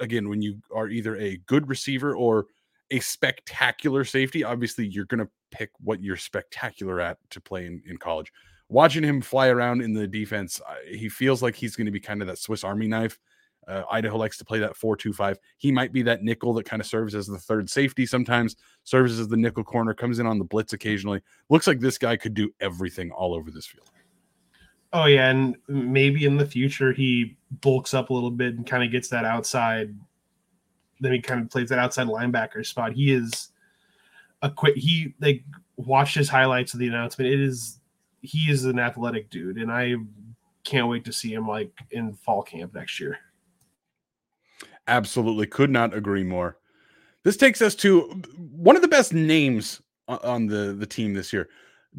again, 0.00 0.28
when 0.28 0.42
you 0.42 0.58
are 0.74 0.88
either 0.88 1.16
a 1.16 1.38
good 1.46 1.68
receiver 1.68 2.16
or 2.16 2.46
a 2.90 3.00
spectacular 3.00 4.04
safety, 4.04 4.44
obviously 4.44 4.86
you're 4.86 5.06
going 5.06 5.24
to 5.24 5.30
pick 5.50 5.70
what 5.80 6.02
you're 6.02 6.16
spectacular 6.16 7.00
at 7.00 7.18
to 7.30 7.40
play 7.40 7.66
in, 7.66 7.82
in 7.86 7.96
college. 7.98 8.32
Watching 8.68 9.04
him 9.04 9.20
fly 9.20 9.48
around 9.48 9.82
in 9.82 9.92
the 9.92 10.06
defense, 10.06 10.60
he 10.88 11.08
feels 11.08 11.42
like 11.42 11.54
he's 11.54 11.76
going 11.76 11.84
to 11.86 11.92
be 11.92 12.00
kind 12.00 12.22
of 12.22 12.28
that 12.28 12.38
Swiss 12.38 12.64
Army 12.64 12.88
knife 12.88 13.18
uh, 13.68 13.82
Idaho 13.90 14.16
likes 14.16 14.38
to 14.38 14.44
play 14.44 14.58
that 14.58 14.76
4 14.76 14.96
2 14.96 15.12
5. 15.12 15.38
He 15.58 15.72
might 15.72 15.92
be 15.92 16.02
that 16.02 16.22
nickel 16.22 16.54
that 16.54 16.64
kind 16.64 16.80
of 16.80 16.86
serves 16.86 17.14
as 17.14 17.26
the 17.26 17.38
third 17.38 17.68
safety 17.70 18.06
sometimes, 18.06 18.56
serves 18.84 19.18
as 19.18 19.28
the 19.28 19.36
nickel 19.36 19.64
corner, 19.64 19.94
comes 19.94 20.18
in 20.18 20.26
on 20.26 20.38
the 20.38 20.44
blitz 20.44 20.72
occasionally. 20.72 21.20
Looks 21.48 21.66
like 21.66 21.80
this 21.80 21.98
guy 21.98 22.16
could 22.16 22.34
do 22.34 22.52
everything 22.60 23.10
all 23.10 23.34
over 23.34 23.50
this 23.50 23.66
field. 23.66 23.90
Oh, 24.92 25.06
yeah. 25.06 25.28
And 25.28 25.56
maybe 25.66 26.24
in 26.24 26.36
the 26.36 26.46
future, 26.46 26.92
he 26.92 27.36
bulks 27.60 27.94
up 27.94 28.10
a 28.10 28.14
little 28.14 28.30
bit 28.30 28.54
and 28.54 28.64
kind 28.64 28.84
of 28.84 28.92
gets 28.92 29.08
that 29.08 29.24
outside. 29.24 29.92
Then 31.00 31.12
he 31.12 31.20
kind 31.20 31.42
of 31.42 31.50
plays 31.50 31.68
that 31.70 31.80
outside 31.80 32.06
linebacker 32.06 32.64
spot. 32.64 32.92
He 32.92 33.12
is 33.12 33.48
a 34.42 34.50
quick, 34.50 34.76
he 34.76 35.12
like 35.20 35.42
watched 35.76 36.14
his 36.14 36.28
highlights 36.28 36.74
of 36.74 36.80
the 36.80 36.86
announcement. 36.86 37.32
It 37.32 37.40
is, 37.40 37.80
he 38.20 38.50
is 38.50 38.66
an 38.66 38.78
athletic 38.78 39.30
dude. 39.30 39.56
And 39.56 39.72
I 39.72 39.96
can't 40.62 40.88
wait 40.88 41.04
to 41.06 41.12
see 41.12 41.32
him 41.32 41.48
like 41.48 41.72
in 41.90 42.14
fall 42.14 42.44
camp 42.44 42.72
next 42.72 43.00
year. 43.00 43.18
Absolutely. 44.86 45.46
Could 45.46 45.70
not 45.70 45.94
agree 45.94 46.24
more. 46.24 46.58
This 47.22 47.36
takes 47.36 47.62
us 47.62 47.74
to 47.76 48.02
one 48.36 48.76
of 48.76 48.82
the 48.82 48.88
best 48.88 49.14
names 49.14 49.80
on 50.08 50.46
the, 50.46 50.74
the 50.78 50.86
team 50.86 51.14
this 51.14 51.32
year. 51.32 51.48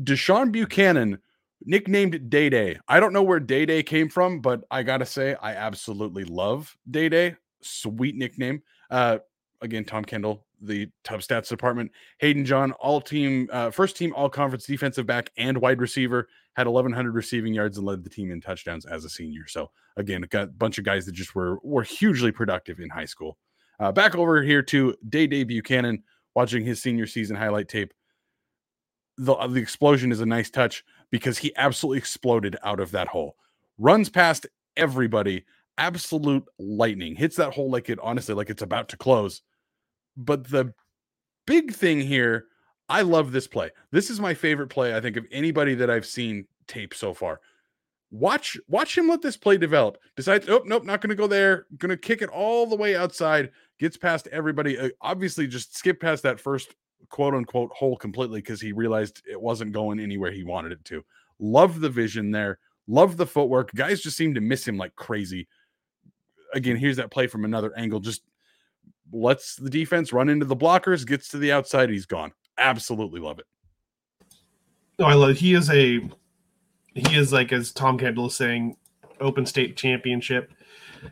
Deshaun 0.04 0.52
Buchanan, 0.52 1.18
nicknamed 1.64 2.30
Day 2.30 2.50
Day. 2.50 2.78
I 2.88 3.00
don't 3.00 3.14
know 3.14 3.24
where 3.24 3.40
Day 3.40 3.66
Day 3.66 3.82
came 3.82 4.10
from, 4.10 4.40
but 4.40 4.64
I 4.70 4.84
got 4.84 4.98
to 4.98 5.06
say, 5.06 5.36
I 5.42 5.54
absolutely 5.54 6.26
love 6.26 6.76
Day 6.92 7.10
Day. 7.10 7.36
Sweet 7.62 8.16
nickname. 8.16 8.62
Uh, 8.92 9.18
again, 9.62 9.86
Tom 9.86 10.06
Kendall, 10.06 10.46
the 10.62 10.88
Tub 11.04 11.22
Stats 11.22 11.48
department. 11.50 11.92
Hayden 12.20 12.46
John, 12.46 12.72
all 12.74 13.02
team, 13.02 13.50
uh, 13.52 13.72
first 13.72 13.98
team 13.98 14.14
all 14.14 14.30
conference 14.30 14.66
defensive 14.68 15.08
back 15.08 15.32
and 15.38 15.58
wide 15.58 15.82
receiver, 15.82 16.28
had 16.56 16.68
1,100 16.68 17.14
receiving 17.14 17.54
yards 17.54 17.78
and 17.78 17.86
led 17.86 18.04
the 18.04 18.10
team 18.10 18.32
in 18.32 18.42
touchdowns 18.42 18.86
as 18.86 19.06
a 19.06 19.10
senior. 19.10 19.48
So 19.48 19.72
again, 19.98 20.26
got 20.30 20.44
a 20.44 20.48
bunch 20.48 20.78
of 20.78 20.86
guys 20.86 21.06
that 21.06 21.14
just 21.14 21.36
were 21.36 21.60
were 21.64 21.84
hugely 21.84 22.32
productive 22.32 22.80
in 22.80 22.90
high 22.90 23.06
school. 23.06 23.38
Uh, 23.80 23.92
back 23.92 24.16
over 24.16 24.42
here 24.42 24.62
to 24.64 24.96
Day 25.10 25.28
Day 25.28 25.44
Buchanan, 25.44 26.04
watching 26.34 26.64
his 26.64 26.82
senior 26.82 27.08
season 27.08 27.36
highlight 27.36 27.68
tape. 27.68 27.94
The, 29.18 29.34
uh, 29.34 29.48
the 29.48 29.62
explosion 29.62 30.12
is 30.12 30.20
a 30.20 30.26
nice 30.26 30.50
touch 30.50 30.84
because 31.10 31.38
he 31.38 31.56
absolutely 31.56 32.00
exploded 32.00 32.58
out 32.64 32.80
of 32.80 32.92
that 32.92 33.08
hole. 33.08 33.38
Runs 33.78 34.10
past 34.10 34.46
everybody, 34.76 35.46
absolute 35.78 36.44
lightning. 36.60 37.16
Hits 37.16 37.38
that 37.38 37.54
hole 37.54 37.70
like 37.70 37.90
it 37.90 38.00
honestly, 38.02 38.36
like 38.36 38.50
it's 38.50 38.62
about 38.62 38.90
to 38.90 38.98
close 38.98 39.42
but 40.18 40.50
the 40.50 40.74
big 41.46 41.74
thing 41.74 42.00
here, 42.00 42.46
I 42.88 43.02
love 43.02 43.32
this 43.32 43.48
play. 43.48 43.72
This 43.92 44.10
is 44.10 44.20
my 44.20 44.34
favorite 44.34 44.68
play, 44.68 44.96
I 44.96 45.02
think, 45.02 45.18
of 45.18 45.26
anybody 45.32 45.76
that 45.76 45.90
I've 45.90 46.06
seen 46.06 46.46
tape 46.68 46.94
so 46.94 47.14
far. 47.14 47.42
Watch, 48.12 48.58
watch 48.68 48.98
him 48.98 49.10
let 49.10 49.22
this 49.22 49.38
play 49.38 49.58
develop. 49.58 49.98
Decides, 50.16 50.48
oh, 50.48 50.62
nope, 50.66 50.86
not 50.86 51.02
going 51.02 51.10
to 51.10 51.16
go 51.16 51.28
there. 51.28 51.66
To 51.80 51.98
kick 51.98 52.22
it 52.22 52.30
all 52.30 52.68
the 52.68 52.76
way 52.76 52.96
outside. 52.96 53.52
Gets 53.80 53.98
past 53.98 54.28
everybody. 54.32 54.78
Uh, 54.78 54.90
obviously, 55.02 55.48
just 55.48 55.76
skip 55.76 56.00
past 56.00 56.24
that 56.24 56.40
first 56.40 56.76
quote 57.10 57.34
unquote 57.34 57.72
hole 57.72 57.98
completely 57.98 58.40
because 58.40 58.62
he 58.62 58.72
realized 58.72 59.22
it 59.30 59.40
wasn't 59.40 59.72
going 59.72 60.00
anywhere 60.00 60.32
he 60.32 60.44
wanted 60.44 60.72
it 60.72 60.86
to. 60.86 61.04
Love 61.40 61.82
the 61.82 61.90
vision 61.90 62.32
there. 62.32 62.60
Love 62.88 63.18
the 63.18 63.26
footwork. 63.26 63.74
Guys 63.74 64.02
just 64.02 64.16
seem 64.16 64.34
to 64.36 64.42
miss 64.42 64.68
him 64.68 64.78
like 64.78 64.96
crazy. 64.96 65.48
Again, 66.54 66.78
here's 66.78 66.98
that 66.98 67.12
play 67.12 67.28
from 67.28 67.44
another 67.44 67.76
angle. 67.76 68.00
Just 68.00 68.22
lets 69.12 69.56
the 69.56 69.70
defense 69.70 70.14
run 70.14 70.30
into 70.30 70.46
the 70.46 70.56
blockers, 70.56 71.06
gets 71.06 71.30
to 71.30 71.38
the 71.38 71.52
outside, 71.52 71.90
he's 71.90 72.06
gone. 72.06 72.32
Absolutely 72.58 73.20
love 73.20 73.40
it. 73.40 73.46
No, 74.98 75.06
I 75.06 75.14
love. 75.14 75.38
He 75.38 75.54
is 75.54 75.70
a 75.70 76.00
he 76.94 77.16
is 77.16 77.34
like 77.34 77.52
as 77.52 77.72
Tom 77.72 77.98
Kendall 77.98 78.28
is 78.28 78.36
saying, 78.36 78.78
open 79.20 79.46
state 79.46 79.76
championship. 79.76 80.52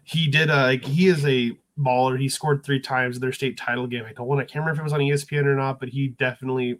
He 0.04 0.28
did 0.28 0.50
a 0.50 0.64
like, 0.64 0.86
he 0.86 1.08
is 1.08 1.26
a 1.26 1.52
baller. 1.78 2.20
He 2.20 2.30
scored 2.30 2.64
three 2.64 2.80
times 2.80 3.18
in 3.18 3.22
their 3.22 3.34
state 3.34 3.58
title 3.58 3.88
game. 3.88 4.06
I 4.08 4.14
don't 4.14 4.28
want 4.28 4.39
to 4.39 4.52
can't 4.52 4.64
remember 4.64 4.80
if 4.80 4.80
it 4.80 4.84
was 4.84 4.94
on 4.94 5.00
ESPN 5.02 5.46
or 5.46 5.56
not, 5.56 5.80
but 5.80 5.89
he 5.89 6.10
definitely 6.10 6.80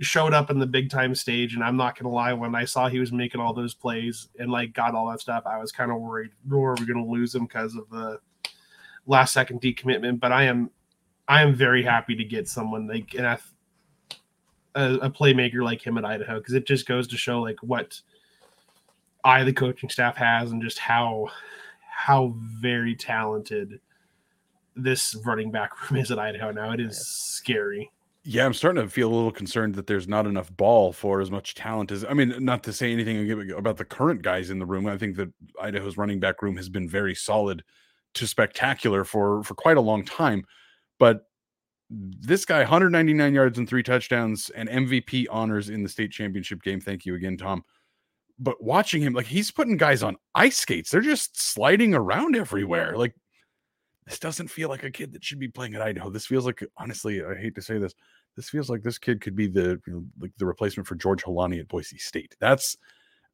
showed 0.00 0.32
up 0.32 0.50
in 0.50 0.58
the 0.58 0.66
big 0.66 0.90
time 0.90 1.14
stage. 1.14 1.54
And 1.54 1.62
I'm 1.62 1.76
not 1.76 1.98
gonna 1.98 2.12
lie, 2.12 2.32
when 2.32 2.54
I 2.54 2.64
saw 2.64 2.88
he 2.88 2.98
was 2.98 3.12
making 3.12 3.40
all 3.40 3.54
those 3.54 3.74
plays 3.74 4.28
and 4.38 4.50
like 4.50 4.72
got 4.72 4.94
all 4.94 5.08
that 5.10 5.20
stuff, 5.20 5.44
I 5.46 5.58
was 5.58 5.72
kind 5.72 5.90
of 5.90 6.00
worried. 6.00 6.30
Or 6.50 6.72
are 6.72 6.76
we 6.78 6.86
gonna 6.86 7.06
lose 7.06 7.34
him 7.34 7.44
because 7.44 7.76
of 7.76 7.88
the 7.90 8.18
last 9.06 9.32
second 9.32 9.60
decommitment, 9.60 10.20
but 10.20 10.32
I 10.32 10.44
am 10.44 10.70
I 11.28 11.42
am 11.42 11.54
very 11.54 11.82
happy 11.82 12.16
to 12.16 12.24
get 12.24 12.48
someone 12.48 12.88
like 12.88 13.14
an 13.14 13.38
a, 14.74 14.94
a 15.02 15.10
playmaker 15.10 15.62
like 15.62 15.86
him 15.86 15.98
at 15.98 16.04
Idaho 16.04 16.38
because 16.38 16.54
it 16.54 16.66
just 16.66 16.86
goes 16.86 17.06
to 17.08 17.16
show 17.16 17.40
like 17.40 17.58
what 17.62 18.00
I 19.24 19.44
the 19.44 19.52
coaching 19.52 19.90
staff 19.90 20.16
has 20.16 20.52
and 20.52 20.62
just 20.62 20.78
how 20.78 21.28
how 21.90 22.34
very 22.60 22.94
talented 22.94 23.80
this 24.76 25.16
running 25.26 25.50
back 25.50 25.90
room 25.90 26.00
is 26.00 26.10
at 26.10 26.18
Idaho 26.18 26.52
now. 26.52 26.72
It 26.72 26.80
is 26.80 27.06
scary. 27.06 27.90
Yeah, 28.24 28.44
I'm 28.44 28.54
starting 28.54 28.82
to 28.82 28.90
feel 28.90 29.12
a 29.12 29.14
little 29.14 29.32
concerned 29.32 29.74
that 29.76 29.86
there's 29.86 30.06
not 30.06 30.26
enough 30.26 30.54
ball 30.56 30.92
for 30.92 31.20
as 31.20 31.30
much 31.30 31.54
talent 31.54 31.90
as 31.90 32.04
I 32.04 32.14
mean, 32.14 32.34
not 32.38 32.62
to 32.64 32.72
say 32.72 32.92
anything 32.92 33.50
about 33.52 33.76
the 33.76 33.84
current 33.84 34.22
guys 34.22 34.50
in 34.50 34.58
the 34.58 34.66
room. 34.66 34.86
I 34.86 34.96
think 34.98 35.16
that 35.16 35.32
Idaho's 35.60 35.96
running 35.96 36.20
back 36.20 36.42
room 36.42 36.56
has 36.56 36.68
been 36.68 36.88
very 36.88 37.14
solid 37.14 37.64
to 38.14 38.26
spectacular 38.26 39.04
for 39.04 39.42
for 39.42 39.54
quite 39.54 39.76
a 39.76 39.82
long 39.82 40.04
time. 40.04 40.44
But 40.98 41.24
this 41.90 42.44
guy, 42.44 42.58
199 42.58 43.34
yards 43.34 43.58
and 43.58 43.68
three 43.68 43.82
touchdowns 43.82 44.50
and 44.50 44.68
MVP 44.68 45.26
honors 45.30 45.70
in 45.70 45.82
the 45.82 45.88
state 45.88 46.10
championship 46.10 46.62
game. 46.62 46.80
Thank 46.80 47.06
you 47.06 47.14
again, 47.14 47.36
Tom. 47.36 47.64
But 48.38 48.62
watching 48.62 49.02
him, 49.02 49.14
like 49.14 49.26
he's 49.26 49.50
putting 49.50 49.76
guys 49.76 50.02
on 50.02 50.16
ice 50.34 50.58
skates. 50.58 50.90
They're 50.90 51.00
just 51.00 51.40
sliding 51.40 51.94
around 51.94 52.36
everywhere. 52.36 52.96
Like 52.96 53.14
this 54.06 54.18
doesn't 54.18 54.48
feel 54.48 54.68
like 54.68 54.84
a 54.84 54.90
kid 54.90 55.12
that 55.12 55.24
should 55.24 55.38
be 55.38 55.48
playing 55.48 55.74
at 55.74 55.82
Idaho. 55.82 56.08
This 56.10 56.26
feels 56.26 56.46
like, 56.46 56.64
honestly, 56.76 57.22
I 57.22 57.34
hate 57.34 57.54
to 57.56 57.62
say 57.62 57.78
this, 57.78 57.94
this 58.36 58.48
feels 58.48 58.70
like 58.70 58.82
this 58.82 58.98
kid 58.98 59.20
could 59.20 59.34
be 59.34 59.48
the 59.48 59.80
you 59.86 59.92
know, 59.92 60.04
like 60.20 60.30
the 60.38 60.46
replacement 60.46 60.86
for 60.86 60.94
George 60.94 61.24
Holani 61.24 61.58
at 61.58 61.68
Boise 61.68 61.98
State. 61.98 62.36
That's, 62.40 62.76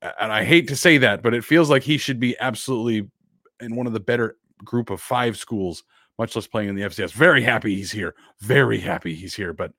and 0.03 0.33
I 0.33 0.45
hate 0.45 0.69
to 0.69 0.77
say 0.77 0.99
that, 0.99 1.23
but 1.23 1.35
it 1.35 1.45
feels 1.45 1.71
like 1.71 1.83
he 1.83 1.99
should 1.99 2.19
be 2.19 2.37
absolutely 2.41 3.09
in 3.61 3.77
one 3.77 3.87
of 3.87 3.93
the 3.93 4.01
better 4.01 4.37
group 4.65 4.91
of 4.91 5.01
five 5.01 5.37
schools, 5.37 5.85
much 6.19 6.37
less 6.37 6.47
playing 6.47 6.69
in 6.69 6.75
the 6.75 6.83
FCS. 6.83 7.12
Very 7.12 7.43
happy 7.43 7.75
he's 7.75 7.91
here. 7.91 8.15
Very 8.41 8.79
happy 8.79 9.15
he's 9.15 9.35
here. 9.35 9.53
But 9.53 9.73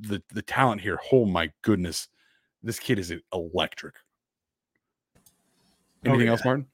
the 0.00 0.22
the 0.32 0.42
talent 0.42 0.80
here, 0.80 0.98
oh 1.12 1.24
my 1.24 1.50
goodness, 1.62 2.08
this 2.62 2.78
kid 2.78 2.98
is 2.98 3.12
electric. 3.32 3.94
Oh, 5.16 5.20
Anything 6.10 6.22
oh, 6.22 6.24
yeah. 6.24 6.30
else, 6.30 6.44
Martin? 6.44 6.66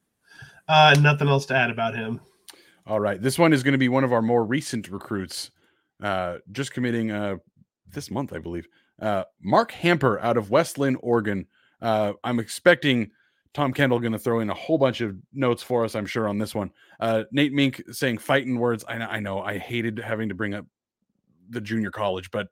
Uh, 0.68 0.96
nothing 1.00 1.28
else 1.28 1.46
to 1.46 1.54
add 1.54 1.70
about 1.70 1.94
him. 1.94 2.20
All 2.86 3.00
right, 3.00 3.20
this 3.20 3.38
one 3.38 3.52
is 3.52 3.62
going 3.62 3.72
to 3.72 3.78
be 3.78 3.88
one 3.88 4.04
of 4.04 4.12
our 4.12 4.20
more 4.20 4.44
recent 4.44 4.90
recruits, 4.90 5.50
uh, 6.02 6.38
just 6.52 6.72
committing 6.72 7.10
uh, 7.10 7.36
this 7.90 8.10
month, 8.10 8.32
I 8.34 8.38
believe. 8.38 8.68
Uh, 9.00 9.24
Mark 9.42 9.72
Hamper 9.72 10.20
out 10.20 10.36
of 10.36 10.50
West 10.50 10.78
Linn, 10.78 10.96
Oregon. 10.96 11.46
Uh, 11.80 12.12
I'm 12.22 12.38
expecting 12.38 13.10
Tom 13.54 13.72
Kendall 13.72 14.00
going 14.00 14.12
to 14.12 14.18
throw 14.18 14.40
in 14.40 14.50
a 14.50 14.54
whole 14.54 14.78
bunch 14.78 15.00
of 15.00 15.16
notes 15.32 15.62
for 15.62 15.84
us, 15.84 15.94
I'm 15.94 16.06
sure, 16.06 16.28
on 16.28 16.38
this 16.38 16.54
one. 16.54 16.72
Uh, 16.98 17.22
Nate 17.30 17.52
Mink 17.52 17.82
saying 17.92 18.18
fighting 18.18 18.58
words. 18.58 18.84
I, 18.86 18.94
I 18.96 19.20
know 19.20 19.40
I 19.40 19.58
hated 19.58 19.98
having 19.98 20.28
to 20.28 20.34
bring 20.34 20.54
up 20.54 20.66
the 21.48 21.60
junior 21.60 21.92
college, 21.92 22.30
but 22.32 22.48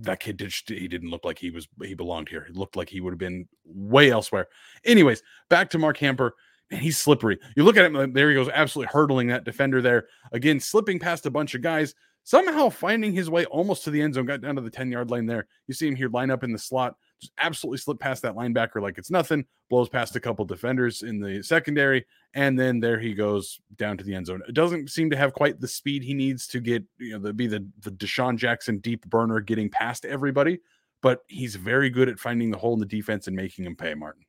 that 0.00 0.20
kid 0.20 0.36
did 0.36 0.52
he 0.66 0.88
didn't 0.88 1.10
look 1.10 1.24
like 1.24 1.38
he 1.38 1.50
was 1.50 1.68
he 1.82 1.94
belonged 1.94 2.28
here. 2.28 2.44
He 2.46 2.52
looked 2.52 2.76
like 2.76 2.88
he 2.88 3.00
would 3.00 3.12
have 3.12 3.18
been 3.18 3.48
way 3.64 4.10
elsewhere. 4.10 4.48
Anyways, 4.84 5.22
back 5.48 5.70
to 5.70 5.78
Mark 5.78 5.98
Hamper. 5.98 6.34
Man, 6.70 6.80
he's 6.80 6.98
slippery. 6.98 7.38
You 7.56 7.62
look 7.62 7.76
at 7.76 7.84
him, 7.84 8.12
there 8.12 8.30
he 8.30 8.34
goes, 8.34 8.48
absolutely 8.48 8.90
hurdling 8.92 9.28
that 9.28 9.44
defender 9.44 9.80
there. 9.80 10.06
Again, 10.32 10.58
slipping 10.58 10.98
past 10.98 11.26
a 11.26 11.30
bunch 11.30 11.54
of 11.54 11.60
guys, 11.60 11.94
somehow 12.24 12.70
finding 12.70 13.12
his 13.12 13.30
way 13.30 13.44
almost 13.46 13.84
to 13.84 13.90
the 13.90 14.00
end 14.00 14.14
zone, 14.14 14.24
got 14.24 14.40
down 14.40 14.56
to 14.56 14.62
the 14.62 14.70
10 14.70 14.90
yard 14.90 15.10
line 15.10 15.26
there. 15.26 15.46
You 15.68 15.74
see 15.74 15.86
him 15.86 15.94
here 15.94 16.08
line 16.08 16.30
up 16.30 16.42
in 16.42 16.52
the 16.52 16.58
slot, 16.58 16.96
just 17.20 17.32
absolutely 17.38 17.78
slip 17.78 17.98
past 17.98 18.22
that 18.22 18.34
linebacker 18.34 18.82
like 18.82 18.98
it's 18.98 19.10
nothing, 19.10 19.44
blows 19.70 19.88
past 19.88 20.16
a 20.16 20.20
couple 20.20 20.44
defenders 20.44 21.02
in 21.02 21.20
the 21.20 21.42
secondary, 21.42 22.04
and 22.34 22.58
then 22.58 22.80
there 22.80 22.98
he 22.98 23.14
goes 23.14 23.60
down 23.76 23.96
to 23.96 24.04
the 24.04 24.14
end 24.14 24.26
zone. 24.26 24.42
It 24.48 24.54
doesn't 24.54 24.90
seem 24.90 25.10
to 25.10 25.16
have 25.16 25.32
quite 25.32 25.60
the 25.60 25.68
speed 25.68 26.02
he 26.02 26.14
needs 26.14 26.46
to 26.48 26.60
get, 26.60 26.84
you 26.98 27.18
know, 27.18 27.26
to 27.26 27.32
be 27.32 27.46
the, 27.46 27.66
the 27.80 27.90
DeSean 27.90 28.36
Jackson 28.36 28.78
deep 28.78 29.04
burner 29.06 29.40
getting 29.40 29.70
past 29.70 30.04
everybody, 30.04 30.60
but 31.02 31.20
he's 31.28 31.56
very 31.56 31.90
good 31.90 32.08
at 32.08 32.18
finding 32.18 32.50
the 32.50 32.58
hole 32.58 32.74
in 32.74 32.80
the 32.80 32.86
defense 32.86 33.26
and 33.26 33.36
making 33.36 33.64
him 33.64 33.76
pay, 33.76 33.94
Martin. 33.94 34.24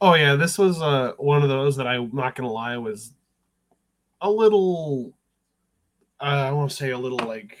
Oh 0.00 0.14
yeah, 0.14 0.34
this 0.34 0.58
was 0.58 0.82
uh, 0.82 1.12
one 1.16 1.44
of 1.44 1.48
those 1.48 1.76
that 1.76 1.86
I'm 1.86 2.10
not 2.12 2.34
gonna 2.34 2.50
lie 2.50 2.76
was 2.76 3.14
a 4.20 4.28
little. 4.28 5.14
Uh, 6.20 6.46
I 6.48 6.50
want 6.50 6.70
to 6.70 6.76
say 6.76 6.90
a 6.90 6.98
little 6.98 7.18
like 7.18 7.56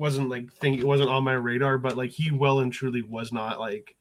wasn't 0.00 0.30
like 0.30 0.50
think 0.54 0.80
it 0.80 0.86
wasn't 0.86 1.10
on 1.10 1.22
my 1.22 1.34
radar, 1.34 1.78
but 1.78 1.96
like 1.96 2.10
he 2.10 2.30
well 2.30 2.60
and 2.60 2.72
truly 2.72 3.02
was 3.02 3.32
not 3.32 3.60
like 3.60 3.94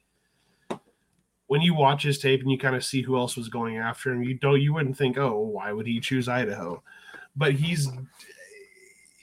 when 1.47 1.61
you 1.61 1.73
watch 1.73 2.03
his 2.03 2.19
tape 2.19 2.41
and 2.41 2.49
you 2.49 2.57
kind 2.57 2.75
of 2.75 2.85
see 2.85 3.01
who 3.01 3.17
else 3.17 3.35
was 3.35 3.49
going 3.49 3.77
after 3.77 4.11
him, 4.11 4.23
you 4.23 4.35
don't 4.35 4.61
you 4.61 4.73
wouldn't 4.73 4.97
think, 4.97 5.17
oh, 5.17 5.37
why 5.39 5.73
would 5.73 5.85
he 5.85 5.99
choose 5.99 6.29
Idaho? 6.29 6.81
But 7.35 7.53
he's 7.53 7.89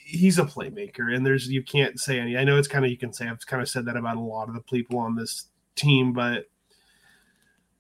he's 0.05 0.39
a 0.39 0.45
playmaker, 0.45 1.15
and 1.15 1.25
there's 1.25 1.49
you 1.49 1.63
can't 1.63 1.99
say 1.99 2.21
any. 2.21 2.37
I 2.37 2.45
know 2.45 2.59
it's 2.59 2.69
kind 2.69 2.85
of 2.85 2.91
you 2.91 2.99
can 2.99 3.13
say 3.13 3.27
I've 3.27 3.45
kind 3.47 3.63
of 3.63 3.69
said 3.69 3.87
that 3.87 3.97
about 3.97 4.19
a 4.19 4.21
lot 4.21 4.49
of 4.49 4.55
the 4.55 4.61
people 4.61 4.99
on 4.99 5.17
this 5.17 5.47
team, 5.77 6.13
but 6.13 6.45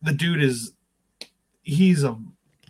the 0.01 0.13
dude 0.13 0.43
is 0.43 0.73
he's 1.63 2.03
a 2.03 2.19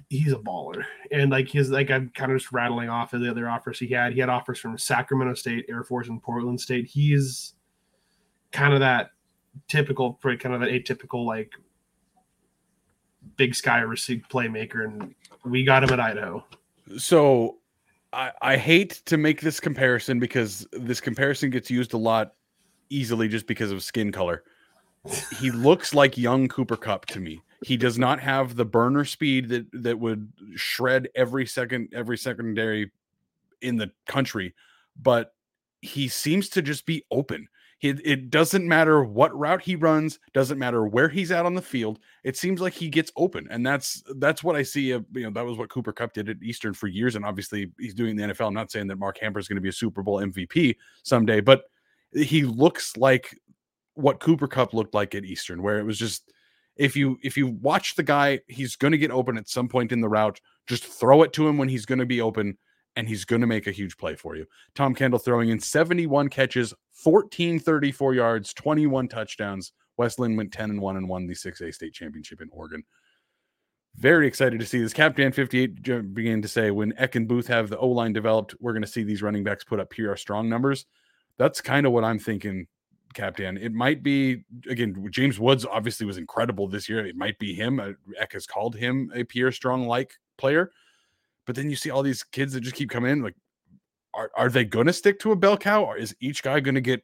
he's 0.08 0.32
a 0.32 0.36
baller. 0.36 0.84
And 1.10 1.30
like 1.30 1.48
his 1.48 1.70
like 1.70 1.90
i'm 1.90 2.10
kind 2.10 2.32
of 2.32 2.38
just 2.38 2.52
rattling 2.52 2.88
off 2.88 3.12
of 3.12 3.20
the 3.20 3.30
other 3.30 3.48
offers 3.48 3.78
he 3.78 3.88
had. 3.88 4.12
He 4.12 4.20
had 4.20 4.28
offers 4.28 4.58
from 4.58 4.78
sacramento 4.78 5.34
state 5.34 5.66
air 5.68 5.84
force 5.84 6.08
and 6.08 6.22
portland 6.22 6.60
state. 6.60 6.86
He's 6.86 7.54
kind 8.52 8.72
of 8.72 8.80
that 8.80 9.10
typical 9.68 10.18
kind 10.22 10.54
of 10.54 10.62
an 10.62 10.68
atypical 10.68 11.24
like 11.24 11.52
big 13.36 13.54
sky 13.54 13.78
receive 13.80 14.22
playmaker 14.30 14.84
and 14.84 15.14
we 15.44 15.64
got 15.64 15.82
him 15.82 15.90
at 15.90 16.00
idaho. 16.00 16.44
So 16.96 17.58
I, 18.12 18.32
I 18.40 18.56
hate 18.56 19.02
to 19.06 19.16
make 19.16 19.40
this 19.40 19.58
comparison 19.58 20.20
because 20.20 20.66
this 20.72 21.00
comparison 21.00 21.50
gets 21.50 21.70
used 21.70 21.92
a 21.92 21.98
lot 21.98 22.34
easily 22.88 23.28
just 23.28 23.46
because 23.46 23.72
of 23.72 23.82
skin 23.82 24.12
color 24.12 24.44
he 25.38 25.50
looks 25.50 25.94
like 25.94 26.16
young 26.18 26.48
Cooper 26.48 26.76
Kupp 26.76 27.06
to 27.06 27.20
me. 27.20 27.42
He 27.62 27.76
does 27.76 27.98
not 27.98 28.20
have 28.20 28.56
the 28.56 28.64
burner 28.64 29.04
speed 29.04 29.48
that 29.48 29.66
that 29.82 29.98
would 29.98 30.30
shred 30.54 31.08
every 31.14 31.46
second 31.46 31.88
every 31.94 32.18
secondary 32.18 32.90
in 33.62 33.76
the 33.76 33.90
country, 34.06 34.54
but 35.00 35.34
he 35.80 36.08
seems 36.08 36.48
to 36.50 36.62
just 36.62 36.86
be 36.86 37.04
open. 37.10 37.48
He, 37.78 37.90
it 37.90 38.30
doesn't 38.30 38.66
matter 38.66 39.04
what 39.04 39.36
route 39.38 39.60
he 39.60 39.76
runs, 39.76 40.18
doesn't 40.32 40.58
matter 40.58 40.86
where 40.86 41.10
he's 41.10 41.30
at 41.30 41.44
on 41.44 41.54
the 41.54 41.62
field. 41.62 41.98
It 42.24 42.36
seems 42.36 42.60
like 42.60 42.72
he 42.72 42.88
gets 42.88 43.12
open, 43.16 43.46
and 43.50 43.66
that's 43.66 44.02
that's 44.16 44.42
what 44.42 44.56
I 44.56 44.62
see. 44.62 44.92
Of, 44.92 45.04
you 45.12 45.24
know, 45.24 45.30
that 45.30 45.44
was 45.44 45.58
what 45.58 45.68
Cooper 45.68 45.92
Kupp 45.92 46.14
did 46.14 46.28
at 46.28 46.42
Eastern 46.42 46.72
for 46.72 46.86
years, 46.86 47.16
and 47.16 47.24
obviously 47.24 47.70
he's 47.78 47.94
doing 47.94 48.16
the 48.16 48.24
NFL. 48.24 48.48
I'm 48.48 48.54
not 48.54 48.70
saying 48.70 48.86
that 48.86 48.98
Mark 48.98 49.18
Hamper 49.18 49.38
is 49.38 49.48
going 49.48 49.56
to 49.56 49.62
be 49.62 49.68
a 49.68 49.72
Super 49.72 50.02
Bowl 50.02 50.20
MVP 50.20 50.76
someday, 51.02 51.40
but 51.40 51.64
he 52.14 52.44
looks 52.44 52.96
like 52.96 53.38
what 53.96 54.20
Cooper 54.20 54.46
Kupp 54.46 54.74
looked 54.74 54.94
like 54.94 55.14
at 55.14 55.24
Eastern, 55.24 55.62
where 55.62 55.78
it 55.78 55.84
was 55.84 55.98
just 55.98 56.32
if 56.76 56.96
you 56.96 57.18
if 57.22 57.36
you 57.36 57.48
watch 57.48 57.96
the 57.96 58.02
guy, 58.02 58.40
he's 58.46 58.76
going 58.76 58.92
to 58.92 58.98
get 58.98 59.10
open 59.10 59.36
at 59.36 59.48
some 59.48 59.68
point 59.68 59.92
in 59.92 60.00
the 60.00 60.08
route. 60.08 60.40
Just 60.66 60.84
throw 60.84 61.22
it 61.22 61.32
to 61.34 61.48
him 61.48 61.58
when 61.58 61.68
he's 61.68 61.86
going 61.86 61.98
to 61.98 62.06
be 62.06 62.20
open, 62.20 62.58
and 62.94 63.08
he's 63.08 63.24
going 63.24 63.40
to 63.40 63.46
make 63.46 63.66
a 63.66 63.72
huge 63.72 63.96
play 63.96 64.14
for 64.14 64.36
you. 64.36 64.46
Tom 64.74 64.94
Kendall 64.94 65.18
throwing 65.18 65.48
in 65.48 65.60
71 65.60 66.28
catches, 66.28 66.74
1434 67.02 68.14
yards, 68.14 68.54
21 68.54 69.08
touchdowns. 69.08 69.72
West 69.96 70.18
Linn 70.18 70.36
went 70.36 70.52
10 70.52 70.70
and 70.70 70.80
1 70.80 70.96
and 70.98 71.08
won 71.08 71.26
the 71.26 71.34
6A 71.34 71.72
state 71.72 71.94
championship 71.94 72.42
in 72.42 72.50
Oregon. 72.52 72.84
Very 73.96 74.26
excited 74.26 74.60
to 74.60 74.66
see 74.66 74.78
this. 74.78 74.92
Captain 74.92 75.32
58 75.32 76.12
began 76.12 76.42
to 76.42 76.48
say 76.48 76.70
when 76.70 76.92
Eck 76.98 77.14
and 77.14 77.26
Booth 77.26 77.46
have 77.46 77.70
the 77.70 77.78
O 77.78 77.88
line 77.88 78.12
developed, 78.12 78.54
we're 78.60 78.74
going 78.74 78.82
to 78.82 78.88
see 78.88 79.04
these 79.04 79.22
running 79.22 79.42
backs 79.42 79.64
put 79.64 79.80
up 79.80 79.88
PR 79.88 80.16
strong 80.16 80.50
numbers. 80.50 80.84
That's 81.38 81.62
kind 81.62 81.86
of 81.86 81.92
what 81.92 82.04
I'm 82.04 82.18
thinking 82.18 82.66
Captain. 83.14 83.56
It 83.56 83.72
might 83.72 84.02
be 84.02 84.44
again. 84.68 85.08
James 85.10 85.38
Woods 85.38 85.64
obviously 85.64 86.06
was 86.06 86.18
incredible 86.18 86.68
this 86.68 86.88
year. 86.88 87.06
It 87.06 87.16
might 87.16 87.38
be 87.38 87.54
him. 87.54 87.80
Uh, 87.80 87.92
Eck 88.18 88.32
has 88.34 88.46
called 88.46 88.76
him 88.76 89.10
a 89.14 89.24
Pierre 89.24 89.52
Strong 89.52 89.86
like 89.86 90.12
player, 90.38 90.70
but 91.46 91.56
then 91.56 91.70
you 91.70 91.76
see 91.76 91.90
all 91.90 92.02
these 92.02 92.22
kids 92.22 92.52
that 92.52 92.60
just 92.60 92.76
keep 92.76 92.90
coming 92.90 93.10
in. 93.10 93.22
Like, 93.22 93.36
are 94.14 94.30
are 94.36 94.50
they 94.50 94.64
going 94.64 94.86
to 94.86 94.92
stick 94.92 95.18
to 95.20 95.32
a 95.32 95.36
bell 95.36 95.56
cow, 95.56 95.84
or 95.84 95.96
is 95.96 96.14
each 96.20 96.42
guy 96.42 96.60
going 96.60 96.74
to 96.74 96.80
get 96.80 97.02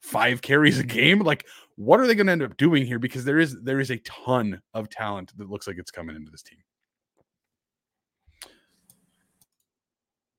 five 0.00 0.42
carries 0.42 0.78
a 0.78 0.84
game? 0.84 1.20
Like, 1.20 1.46
what 1.76 2.00
are 2.00 2.06
they 2.06 2.14
going 2.14 2.26
to 2.26 2.32
end 2.32 2.42
up 2.42 2.56
doing 2.56 2.86
here? 2.86 2.98
Because 2.98 3.24
there 3.24 3.38
is 3.38 3.56
there 3.62 3.80
is 3.80 3.90
a 3.90 3.98
ton 3.98 4.60
of 4.74 4.90
talent 4.90 5.32
that 5.38 5.50
looks 5.50 5.66
like 5.66 5.78
it's 5.78 5.90
coming 5.90 6.16
into 6.16 6.30
this 6.30 6.42
team. 6.42 6.58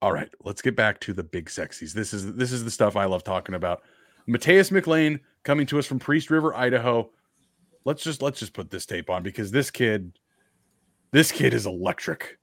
All 0.01 0.11
right, 0.11 0.29
let's 0.43 0.61
get 0.61 0.75
back 0.75 0.99
to 1.01 1.13
the 1.13 1.23
big 1.23 1.47
sexies. 1.49 1.91
This 1.91 2.13
is 2.13 2.33
this 2.35 2.51
is 2.51 2.63
the 2.63 2.71
stuff 2.71 2.95
I 2.95 3.05
love 3.05 3.23
talking 3.23 3.55
about. 3.55 3.81
Mateus 4.27 4.71
McLean 4.71 5.19
coming 5.43 5.65
to 5.67 5.79
us 5.79 5.85
from 5.85 5.99
Priest 5.99 6.29
River, 6.29 6.53
Idaho. 6.55 7.09
Let's 7.85 8.03
just 8.03 8.21
let's 8.21 8.39
just 8.39 8.53
put 8.53 8.69
this 8.69 8.85
tape 8.85 9.09
on 9.09 9.23
because 9.23 9.49
this 9.49 9.71
kid, 9.71 10.19
this 11.11 11.31
kid 11.31 11.53
is 11.53 11.65
electric. 11.65 12.37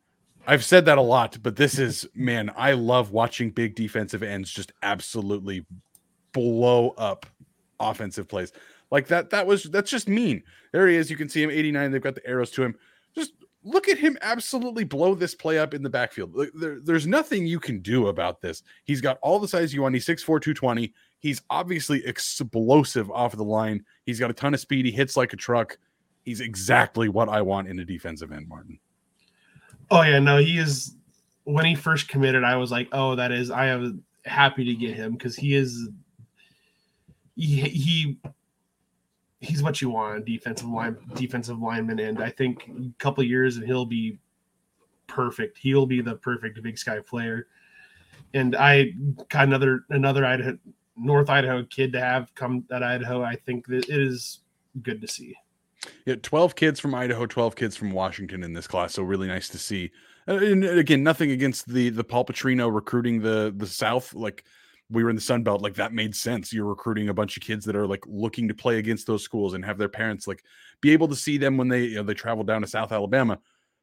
I've 0.47 0.65
said 0.65 0.85
that 0.87 0.99
a 0.99 1.03
lot, 1.03 1.39
but 1.43 1.57
this 1.57 1.79
is 1.79 2.09
man, 2.15 2.51
I 2.57 2.73
love 2.73 3.13
watching 3.13 3.51
big 3.51 3.75
defensive 3.75 4.23
ends 4.23 4.51
just 4.51 4.73
absolutely 4.83 5.65
blow 6.33 6.91
up 6.91 7.27
offensive 7.81 8.29
plays. 8.29 8.53
Like 8.91 9.07
that, 9.09 9.31
that 9.31 9.47
was 9.47 9.65
that's 9.65 9.91
just 9.91 10.09
mean. 10.09 10.43
There 10.73 10.89
he 10.89 10.97
is. 10.97 11.11
You 11.11 11.17
can 11.17 11.29
see 11.29 11.43
him 11.43 11.51
89. 11.51 11.91
They've 11.91 12.03
got 12.03 12.15
the 12.15 12.27
arrows 12.27 12.51
to 12.53 12.63
him. 12.63 12.75
Just 13.15 13.33
look 13.63 13.89
at 13.89 13.99
him 13.99 14.17
absolutely 14.21 14.85
blow 14.85 15.15
this 15.15 15.35
play 15.35 15.59
up 15.59 15.75
in 15.75 15.83
the 15.83 15.91
backfield. 15.91 16.35
There, 16.55 16.81
there's 16.83 17.07
nothing 17.07 17.47
you 17.47 17.59
can 17.59 17.81
do 17.81 18.09
about 18.09 18.41
this. 18.41 18.63
He's 18.85 19.01
got 19.01 19.19
all 19.23 19.39
the 19.39 19.49
size 19.49 19.73
you 19.73 19.83
want. 19.83 19.95
He's 19.95 20.07
6'4, 20.07 20.27
220. 20.27 20.93
He's 21.25 21.41
obviously 21.49 22.05
explosive 22.05 23.11
off 23.11 23.35
the 23.35 23.45
line. 23.45 23.83
He's 24.05 24.21
got 24.21 24.29
a 24.29 24.35
ton 24.35 24.53
of 24.53 24.61
speed. 24.61 24.85
He 24.85 24.93
hits 24.93 25.17
like 25.17 25.33
a 25.33 25.37
truck. 25.37 25.79
He's 26.23 26.43
exactly 26.43 27.09
what 27.09 27.31
I 27.31 27.41
want 27.41 27.67
in 27.67 27.79
a 27.79 27.85
defensive 27.85 28.31
end, 28.31 28.47
Martin. 28.47 28.79
Oh 29.91 30.03
yeah, 30.03 30.19
no, 30.19 30.37
he 30.37 30.59
is. 30.59 30.97
When 31.45 31.65
he 31.65 31.77
first 31.77 32.09
committed, 32.09 32.45
I 32.45 32.57
was 32.57 32.71
like, 32.71 32.89
"Oh, 32.93 33.17
that 33.17 33.33
is." 33.33 33.51
I 33.51 33.69
am 33.69 34.05
happy 34.27 34.65
to 34.67 34.75
get 34.75 34.97
him 34.97 35.13
because 35.13 35.35
he 35.35 35.55
is. 35.55 35.89
He, 37.37 37.61
he 37.63 38.19
he's 39.41 39.63
what 39.63 39.81
you 39.81 39.89
want 39.89 40.27
defensive 40.27 40.69
line 40.69 40.97
defensive 41.15 41.59
lineman 41.59 41.99
and 41.99 42.23
i 42.23 42.31
think 42.31 42.69
a 42.69 42.91
couple 42.99 43.23
years 43.25 43.57
and 43.57 43.67
he'll 43.67 43.85
be 43.85 44.19
perfect 45.07 45.59
he'll 45.59 45.85
be 45.85 46.01
the 46.01 46.15
perfect 46.15 46.63
big 46.63 46.79
sky 46.79 46.99
player 47.01 47.49
and 48.33 48.57
i 48.57 48.91
got 49.29 49.45
another 49.45 49.85
another 49.91 50.25
idaho 50.25 50.57
North 50.97 51.31
Idaho 51.31 51.65
kid 51.65 51.93
to 51.93 52.01
have 52.01 52.35
come 52.35 52.65
at 52.71 52.83
Idaho, 52.83 53.23
I 53.23 53.37
think 53.37 53.67
that 53.67 53.89
it 53.89 54.01
is 54.01 54.41
good 54.83 55.01
to 55.01 55.09
see. 55.09 55.35
Yeah, 56.07 56.17
12 56.23 56.55
kids 56.55 56.81
from 56.81 56.95
Idaho, 56.95 57.27
12 57.27 57.57
kids 57.57 57.77
from 57.77 57.91
Washington 57.91 58.43
in 58.43 58.53
this 58.53 58.67
class. 58.67 58.95
So 58.95 59.03
really 59.03 59.29
nice 59.29 59.49
to 59.51 59.59
see. 59.59 59.91
Uh, 60.27 60.37
and 60.37 60.65
again, 60.65 61.03
nothing 61.03 61.31
against 61.31 61.69
the 61.69 61.91
the 61.91 62.05
Paul 62.05 62.25
Petrino 62.25 62.75
recruiting 62.75 63.21
the 63.21 63.53
the 63.57 63.67
South. 63.67 64.15
Like 64.15 64.45
we 64.91 65.05
were 65.05 65.11
in 65.11 65.17
the 65.17 65.23
Sun 65.23 65.43
Belt, 65.43 65.61
like 65.61 65.75
that 65.75 65.93
made 65.93 66.15
sense. 66.15 66.53
You're 66.53 66.67
recruiting 66.67 67.09
a 67.09 67.15
bunch 67.15 67.37
of 67.37 67.43
kids 67.43 67.65
that 67.67 67.77
are 67.77 67.87
like 67.87 68.05
looking 68.07 68.49
to 68.49 68.55
play 68.55 68.79
against 68.79 69.07
those 69.07 69.23
schools 69.23 69.55
and 69.55 69.65
have 69.65 69.79
their 69.79 69.89
parents 69.89 70.27
like 70.27 70.43
be 70.81 70.93
able 70.93 71.09
to 71.09 71.17
see 71.17 71.37
them 71.37 71.57
when 71.57 71.69
they 71.69 71.85
you 71.85 71.97
know 71.97 72.03
they 72.03 72.15
travel 72.15 72.45
down 72.45 72.63
to 72.63 72.67
South 72.67 72.93
Alabama. 72.93 73.39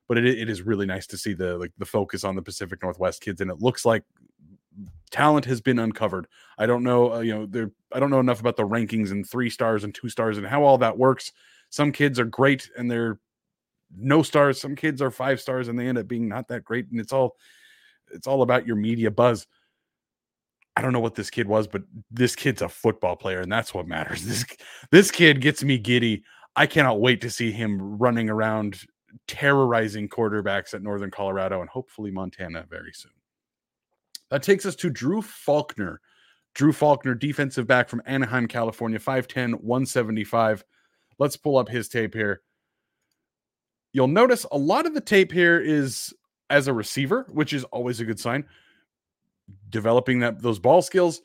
But 0.08 0.18
it, 0.18 0.26
it 0.26 0.50
is 0.50 0.64
really 0.64 0.86
nice 0.86 1.08
to 1.08 1.18
see 1.18 1.34
the 1.34 1.58
like 1.58 1.72
the 1.78 1.86
focus 1.86 2.24
on 2.24 2.36
the 2.36 2.42
Pacific 2.42 2.82
Northwest 2.82 3.22
kids, 3.22 3.42
and 3.42 3.52
it 3.52 3.62
looks 3.62 3.86
like 3.86 4.04
talent 5.12 5.46
has 5.46 5.62
been 5.62 5.80
uncovered. 5.80 6.28
I 6.58 6.66
don't 6.66 6.84
know, 6.84 7.14
uh, 7.14 7.20
you 7.20 7.34
know, 7.34 7.46
there. 7.46 7.72
I 7.92 8.00
don't 8.00 8.10
know 8.10 8.20
enough 8.20 8.40
about 8.40 8.56
the 8.56 8.68
rankings 8.68 9.12
and 9.12 9.28
three 9.28 9.50
stars 9.50 9.84
and 9.84 9.94
two 9.94 10.10
stars 10.10 10.38
and 10.38 10.48
how 10.48 10.64
all 10.64 10.78
that 10.80 10.98
works. 10.98 11.32
Some 11.70 11.92
kids 11.92 12.20
are 12.20 12.26
great 12.26 12.70
and 12.78 12.90
they're 12.90 13.20
no 13.96 14.24
stars. 14.24 14.60
Some 14.60 14.76
kids 14.76 15.02
are 15.02 15.12
five 15.12 15.42
stars 15.42 15.68
and 15.68 15.78
they 15.78 15.88
end 15.88 15.98
up 15.98 16.08
being 16.08 16.28
not 16.28 16.48
that 16.48 16.64
great. 16.64 16.90
And 16.90 17.00
it's 17.00 17.14
all, 17.14 17.36
it's 18.14 18.28
all 18.28 18.42
about 18.42 18.66
your 18.66 18.78
media 18.78 19.12
buzz. 19.12 19.48
I 20.76 20.82
don't 20.82 20.94
know 20.94 21.00
what 21.02 21.16
this 21.16 21.30
kid 21.30 21.48
was, 21.48 21.68
but 21.68 21.84
this 22.10 22.36
kid's 22.36 22.62
a 22.62 22.70
football 22.70 23.18
player, 23.18 23.42
and 23.42 23.52
that's 23.52 23.74
what 23.74 23.88
matters. 23.88 24.24
This 24.26 24.46
this 24.90 25.12
kid 25.12 25.42
gets 25.42 25.64
me 25.64 25.78
giddy. 25.78 26.24
I 26.56 26.66
cannot 26.66 27.02
wait 27.02 27.22
to 27.22 27.30
see 27.30 27.52
him 27.52 27.98
running 27.98 28.30
around 28.30 28.80
terrorizing 29.28 30.08
quarterbacks 30.08 30.74
at 30.74 30.82
Northern 30.82 31.12
Colorado 31.12 31.62
and 31.62 31.70
hopefully 31.70 32.12
Montana 32.12 32.66
very 32.70 32.94
soon. 32.94 33.12
That 34.32 34.44
takes 34.44 34.66
us 34.66 34.76
to 34.78 34.90
Drew 34.90 35.22
Faulkner. 35.22 36.02
Drew 36.56 36.74
Faulkner, 36.74 37.16
defensive 37.16 37.68
back 37.68 37.90
from 37.90 38.02
Anaheim, 38.06 38.48
California, 38.48 39.00
5'10, 39.00 39.62
175. 39.62 40.66
Let's 41.20 41.38
pull 41.38 41.58
up 41.58 41.70
his 41.70 41.88
tape 41.88 42.16
here. 42.16 42.42
You'll 43.94 44.08
notice 44.08 44.46
a 44.52 44.58
lot 44.58 44.86
of 44.86 44.94
the 44.94 45.02
tape 45.02 45.32
here 45.32 45.60
is 45.60 46.14
as 46.50 46.68
a 46.68 46.74
receiver, 46.74 47.28
which 47.32 47.54
is 47.54 47.64
always 47.66 48.00
a 48.00 48.06
good 48.06 48.20
sign. 48.20 48.46
developing 49.70 50.20
that 50.20 50.42
those 50.42 50.60
ball 50.60 50.82
skills. 50.82 51.22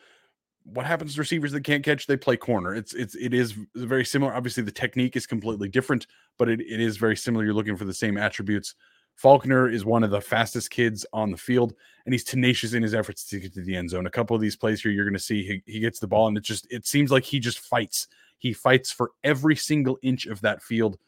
What 0.64 0.86
happens 0.86 1.14
to 1.14 1.20
receivers 1.20 1.52
that 1.52 1.62
can't 1.62 1.84
catch? 1.84 2.06
They 2.06 2.16
play 2.16 2.36
corner. 2.36 2.74
It's 2.74 2.92
it's 2.94 3.14
it 3.14 3.32
is 3.32 3.54
very 3.74 4.04
similar. 4.04 4.34
Obviously, 4.34 4.62
the 4.64 4.72
technique 4.72 5.16
is 5.16 5.26
completely 5.26 5.68
different, 5.68 6.06
but 6.38 6.48
it, 6.48 6.60
it 6.60 6.80
is 6.80 6.96
very 6.96 7.16
similar. 7.16 7.44
You're 7.44 7.54
looking 7.54 7.76
for 7.76 7.84
the 7.84 7.94
same 7.94 8.16
attributes. 8.16 8.74
Faulkner 9.16 9.68
is 9.68 9.84
one 9.84 10.04
of 10.04 10.10
the 10.10 10.20
fastest 10.20 10.70
kids 10.70 11.06
on 11.12 11.30
the 11.30 11.36
field, 11.36 11.74
and 12.04 12.12
he's 12.12 12.24
tenacious 12.24 12.74
in 12.74 12.82
his 12.82 12.94
efforts 12.94 13.26
to 13.28 13.40
get 13.40 13.54
to 13.54 13.62
the 13.62 13.74
end 13.74 13.90
zone. 13.90 14.06
A 14.06 14.10
couple 14.10 14.36
of 14.36 14.42
these 14.42 14.56
plays 14.56 14.82
here, 14.82 14.92
you're 14.92 15.06
going 15.06 15.14
to 15.14 15.18
see 15.18 15.42
he, 15.42 15.62
he 15.72 15.80
gets 15.80 15.98
the 15.98 16.06
ball, 16.06 16.28
and 16.28 16.36
it 16.36 16.44
just 16.44 16.66
it 16.70 16.86
seems 16.86 17.10
like 17.10 17.24
he 17.24 17.40
just 17.40 17.58
fights. 17.58 18.08
He 18.38 18.52
fights 18.52 18.92
for 18.92 19.12
every 19.24 19.56
single 19.56 19.98
inch 20.02 20.26
of 20.26 20.42
that 20.42 20.62
field. 20.62 20.98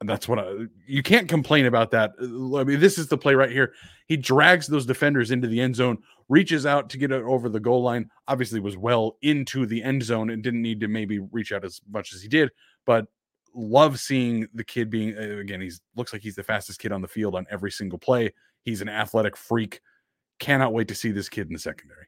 And 0.00 0.10
that's 0.10 0.28
what 0.28 0.40
I, 0.40 0.52
you 0.86 1.02
can't 1.04 1.28
complain 1.28 1.66
about 1.66 1.92
that. 1.92 2.10
I 2.20 2.64
mean, 2.64 2.80
this 2.80 2.98
is 2.98 3.06
the 3.06 3.16
play 3.16 3.36
right 3.36 3.50
here. 3.50 3.72
He 4.08 4.16
drags 4.16 4.66
those 4.66 4.84
defenders 4.84 5.30
into 5.30 5.46
the 5.46 5.60
end 5.60 5.76
zone, 5.76 5.98
reaches 6.28 6.66
out 6.66 6.90
to 6.90 6.98
get 6.98 7.12
it 7.12 7.22
over 7.22 7.48
the 7.48 7.60
goal 7.60 7.82
line. 7.82 8.10
Obviously, 8.26 8.58
was 8.58 8.76
well 8.76 9.16
into 9.22 9.64
the 9.64 9.82
end 9.82 10.02
zone 10.02 10.30
and 10.30 10.42
didn't 10.42 10.60
need 10.60 10.80
to 10.80 10.88
maybe 10.88 11.20
reach 11.20 11.52
out 11.52 11.64
as 11.64 11.80
much 11.88 12.12
as 12.12 12.20
he 12.20 12.28
did, 12.28 12.50
but 12.84 13.06
love 13.54 14.00
seeing 14.00 14.48
the 14.54 14.64
kid 14.64 14.90
being 14.90 15.16
uh, 15.16 15.38
again. 15.38 15.60
He's 15.60 15.80
looks 15.96 16.12
like 16.12 16.22
he's 16.22 16.34
the 16.34 16.42
fastest 16.42 16.80
kid 16.80 16.92
on 16.92 17.00
the 17.02 17.08
field 17.08 17.34
on 17.34 17.46
every 17.50 17.70
single 17.70 17.98
play. 17.98 18.32
He's 18.62 18.80
an 18.80 18.88
athletic 18.88 19.36
freak. 19.36 19.80
Cannot 20.38 20.72
wait 20.72 20.88
to 20.88 20.94
see 20.94 21.12
this 21.12 21.28
kid 21.28 21.46
in 21.46 21.52
the 21.52 21.58
secondary. 21.58 22.06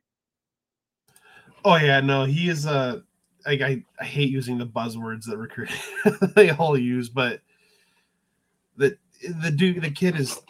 Oh 1.65 1.77
yeah, 1.77 2.01
no, 2.01 2.25
he 2.25 2.49
is 2.49 2.67
a. 2.67 3.03
I, 3.47 3.85
I 4.01 4.05
hate 4.05 4.31
using 4.31 4.59
the 4.59 4.67
buzzwords 4.67 5.25
that 5.27 5.37
recruit 5.37 5.71
they 6.35 6.51
all 6.51 6.77
use, 6.77 7.09
but 7.09 7.41
the 8.77 8.99
the 9.43 9.53
dude 9.53 9.83
the 9.83 9.91
kid 9.91 10.19
is 10.19 10.41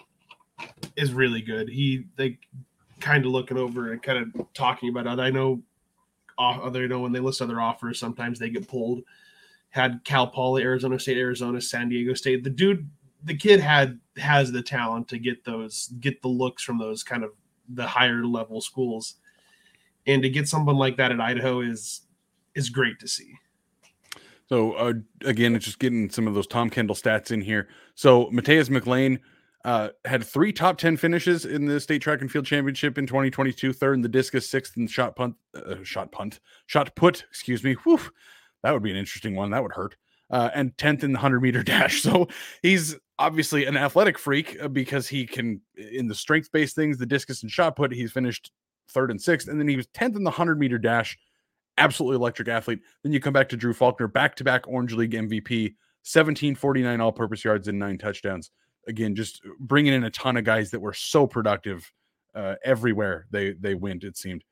is 0.97 1.13
really 1.13 1.43
good. 1.43 1.69
He 1.69 2.05
like 2.19 2.39
kind 3.01 3.25
of 3.25 3.33
looking 3.33 3.59
over 3.59 3.93
and 3.93 4.03
kind 4.03 4.19
of 4.19 4.47
talking 4.55 4.89
about 4.89 5.07
it. 5.07 5.21
I 5.21 5.31
know 5.31 5.63
other 6.39 6.83
you 6.83 6.89
know 6.89 7.01
when 7.01 7.13
they 7.13 7.21
list 7.21 7.43
other 7.43 7.61
offers, 7.61 7.99
sometimes 7.99 8.39
they 8.39 8.51
get 8.51 8.69
pulled. 8.69 9.03
Had 9.71 10.01
Cal 10.05 10.27
Poly, 10.27 10.63
Arizona 10.63 10.99
State, 10.99 11.19
Arizona, 11.19 11.61
San 11.61 11.89
Diego 11.89 12.15
State. 12.15 12.45
The 12.45 12.51
dude, 12.51 12.89
the 13.25 13.37
kid 13.37 13.61
had 13.61 14.01
has 14.17 14.53
the 14.53 14.63
talent 14.63 15.09
to 15.09 15.19
get 15.19 15.45
those, 15.45 15.93
get 16.01 16.23
the 16.23 16.29
looks 16.29 16.63
from 16.63 16.79
those 16.79 17.03
kind 17.03 17.25
of 17.25 17.31
the 17.69 17.87
higher 17.87 18.25
level 18.25 18.61
schools, 18.61 19.17
and 20.07 20.23
to 20.23 20.31
get 20.31 20.49
someone 20.49 20.77
like 20.77 20.97
that 20.97 21.13
at 21.13 21.21
Idaho 21.21 21.61
is 21.61 22.03
is 22.55 22.71
great 22.71 22.99
to 23.01 23.09
see. 23.09 23.35
So 24.49 24.73
uh, 24.75 24.95
again, 25.25 25.55
it's 25.55 25.65
just 25.65 25.79
getting 25.79 26.09
some 26.09 26.27
of 26.27 26.35
those 26.35 26.47
Tom 26.47 26.71
Kendall 26.71 26.95
stats 26.95 27.31
in 27.31 27.41
here. 27.41 27.69
So 27.95 28.27
Mataeus 28.27 28.71
McLean 28.71 29.21
uh, 29.65 29.89
had 30.05 30.25
three 30.25 30.53
top 30.53 30.79
ten 30.79 30.97
finishes 30.97 31.45
in 31.45 31.67
the 31.67 31.81
state 31.81 32.01
track 32.01 32.21
and 32.21 32.31
field 32.31 32.47
championship 32.47 32.99
in 32.99 33.07
2022. 33.07 33.73
Third 33.73 33.95
in 33.95 34.03
the 34.03 34.09
discus, 34.09 34.49
sixth 34.49 34.77
in 34.77 34.87
shot 34.87 35.17
punt, 35.17 35.35
uh, 35.55 35.77
shot 35.83 36.13
punt, 36.13 36.41
shot 36.67 36.95
put. 36.95 37.25
Excuse 37.31 37.65
me. 37.65 37.75
Whew, 37.75 38.01
that 38.63 38.73
would 38.73 38.83
be 38.83 38.91
an 38.91 38.97
interesting 38.97 39.35
one. 39.35 39.51
That 39.51 39.63
would 39.63 39.73
hurt. 39.73 39.97
Uh, 40.31 40.51
and 40.55 40.77
tenth 40.77 41.05
in 41.05 41.13
the 41.13 41.19
hundred 41.19 41.41
meter 41.41 41.63
dash. 41.65 42.03
So 42.03 42.29
he's 42.63 42.97
obviously 43.19 43.65
an 43.65 43.77
athletic 43.77 44.19
freak 44.19 44.57
uh, 44.61 44.69
because 44.69 45.09
he 45.09 45.27
can 45.27 45.61
in 45.77 46.09
the 46.09 46.15
strength 46.15 46.51
based 46.53 46.75
things, 46.75 46.99
the 46.99 47.07
discus 47.07 47.43
and 47.43 47.51
shot 47.51 47.77
put. 47.77 47.93
He's 47.93 48.13
finished 48.13 48.51
third 48.91 49.11
and 49.11 49.21
sixth, 49.21 49.49
and 49.49 49.61
then 49.61 49.69
he 49.69 49.77
was 49.77 49.87
tenth 49.89 50.17
in 50.17 50.25
the 50.25 50.31
hundred 50.31 50.59
meter 50.59 50.79
dash 50.79 51.17
absolutely 51.79 52.17
electric 52.17 52.49
athlete. 52.49 52.81
Then 53.03 53.13
you 53.13 53.21
come 53.21 53.33
back 53.33 53.49
to 53.51 53.57
Drew 53.57 53.75
Faulkner, 53.75 54.09
back 54.09 54.35
to 54.37 54.45
back 54.45 54.67
Orange 54.67 54.95
League 54.95 55.13
MVP, 55.13 55.75
1749 56.05 57.01
all 57.01 57.13
purpose 57.13 57.45
yards 57.45 57.69
and 57.69 57.79
nine 57.79 57.99
touchdowns. 57.99 58.51
Again, 58.89 59.15
just 59.15 59.43
bringing 59.59 59.93
in 59.93 60.05
a 60.05 60.11
ton 60.11 60.37
of 60.37 60.45
guys 60.45 60.71
that 60.71 60.81
were 60.81 60.95
so 60.95 61.27
productive 61.27 61.91
uh, 62.35 62.55
everywhere 62.65 63.27
they 63.31 63.53
they 63.53 63.75
went, 63.75 64.05
it 64.05 64.17
seemed. 64.17 64.45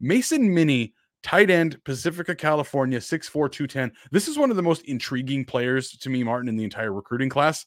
Mason 0.00 0.52
Mini, 0.52 0.94
tight 1.22 1.50
end, 1.50 1.82
Pacifica, 1.84 2.34
California, 2.34 2.98
6'4, 2.98 3.50
210. 3.50 3.92
This 4.10 4.28
is 4.28 4.38
one 4.38 4.50
of 4.50 4.56
the 4.56 4.62
most 4.62 4.82
intriguing 4.82 5.44
players 5.44 5.90
to 5.90 6.10
me, 6.10 6.22
Martin, 6.22 6.48
in 6.48 6.56
the 6.56 6.64
entire 6.64 6.92
recruiting 6.92 7.28
class, 7.28 7.66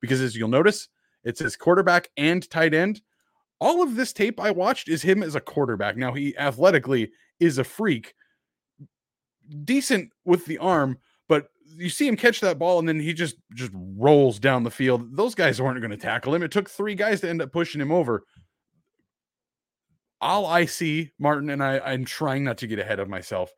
because 0.00 0.20
as 0.20 0.36
you'll 0.36 0.48
notice, 0.48 0.88
it 1.24 1.38
says 1.38 1.56
quarterback 1.56 2.08
and 2.16 2.48
tight 2.50 2.74
end. 2.74 3.00
All 3.60 3.82
of 3.82 3.96
this 3.96 4.12
tape 4.12 4.38
I 4.38 4.50
watched 4.50 4.88
is 4.88 5.02
him 5.02 5.22
as 5.22 5.34
a 5.34 5.40
quarterback. 5.40 5.96
Now, 5.96 6.12
he 6.12 6.36
athletically 6.36 7.10
is 7.40 7.58
a 7.58 7.64
freak, 7.64 8.14
decent 9.64 10.10
with 10.24 10.44
the 10.46 10.58
arm, 10.58 10.98
but 11.28 11.48
you 11.76 11.88
see 11.88 12.06
him 12.06 12.16
catch 12.16 12.40
that 12.40 12.58
ball 12.58 12.78
and 12.78 12.88
then 12.88 13.00
he 13.00 13.12
just 13.12 13.36
just 13.54 13.72
rolls 13.74 14.38
down 14.38 14.62
the 14.62 14.70
field. 14.70 15.16
Those 15.16 15.34
guys 15.34 15.60
weren't 15.60 15.80
going 15.80 15.90
to 15.90 15.96
tackle 15.96 16.34
him. 16.34 16.42
It 16.42 16.50
took 16.50 16.70
three 16.70 16.94
guys 16.94 17.20
to 17.20 17.28
end 17.28 17.42
up 17.42 17.52
pushing 17.52 17.80
him 17.80 17.92
over. 17.92 18.24
All 20.20 20.46
I 20.46 20.64
see, 20.64 21.12
Martin, 21.18 21.50
and 21.50 21.62
I, 21.62 21.78
I'm 21.80 22.04
trying 22.04 22.44
not 22.44 22.58
to 22.58 22.66
get 22.66 22.78
ahead 22.78 23.00
of 23.00 23.08
myself. 23.08 23.52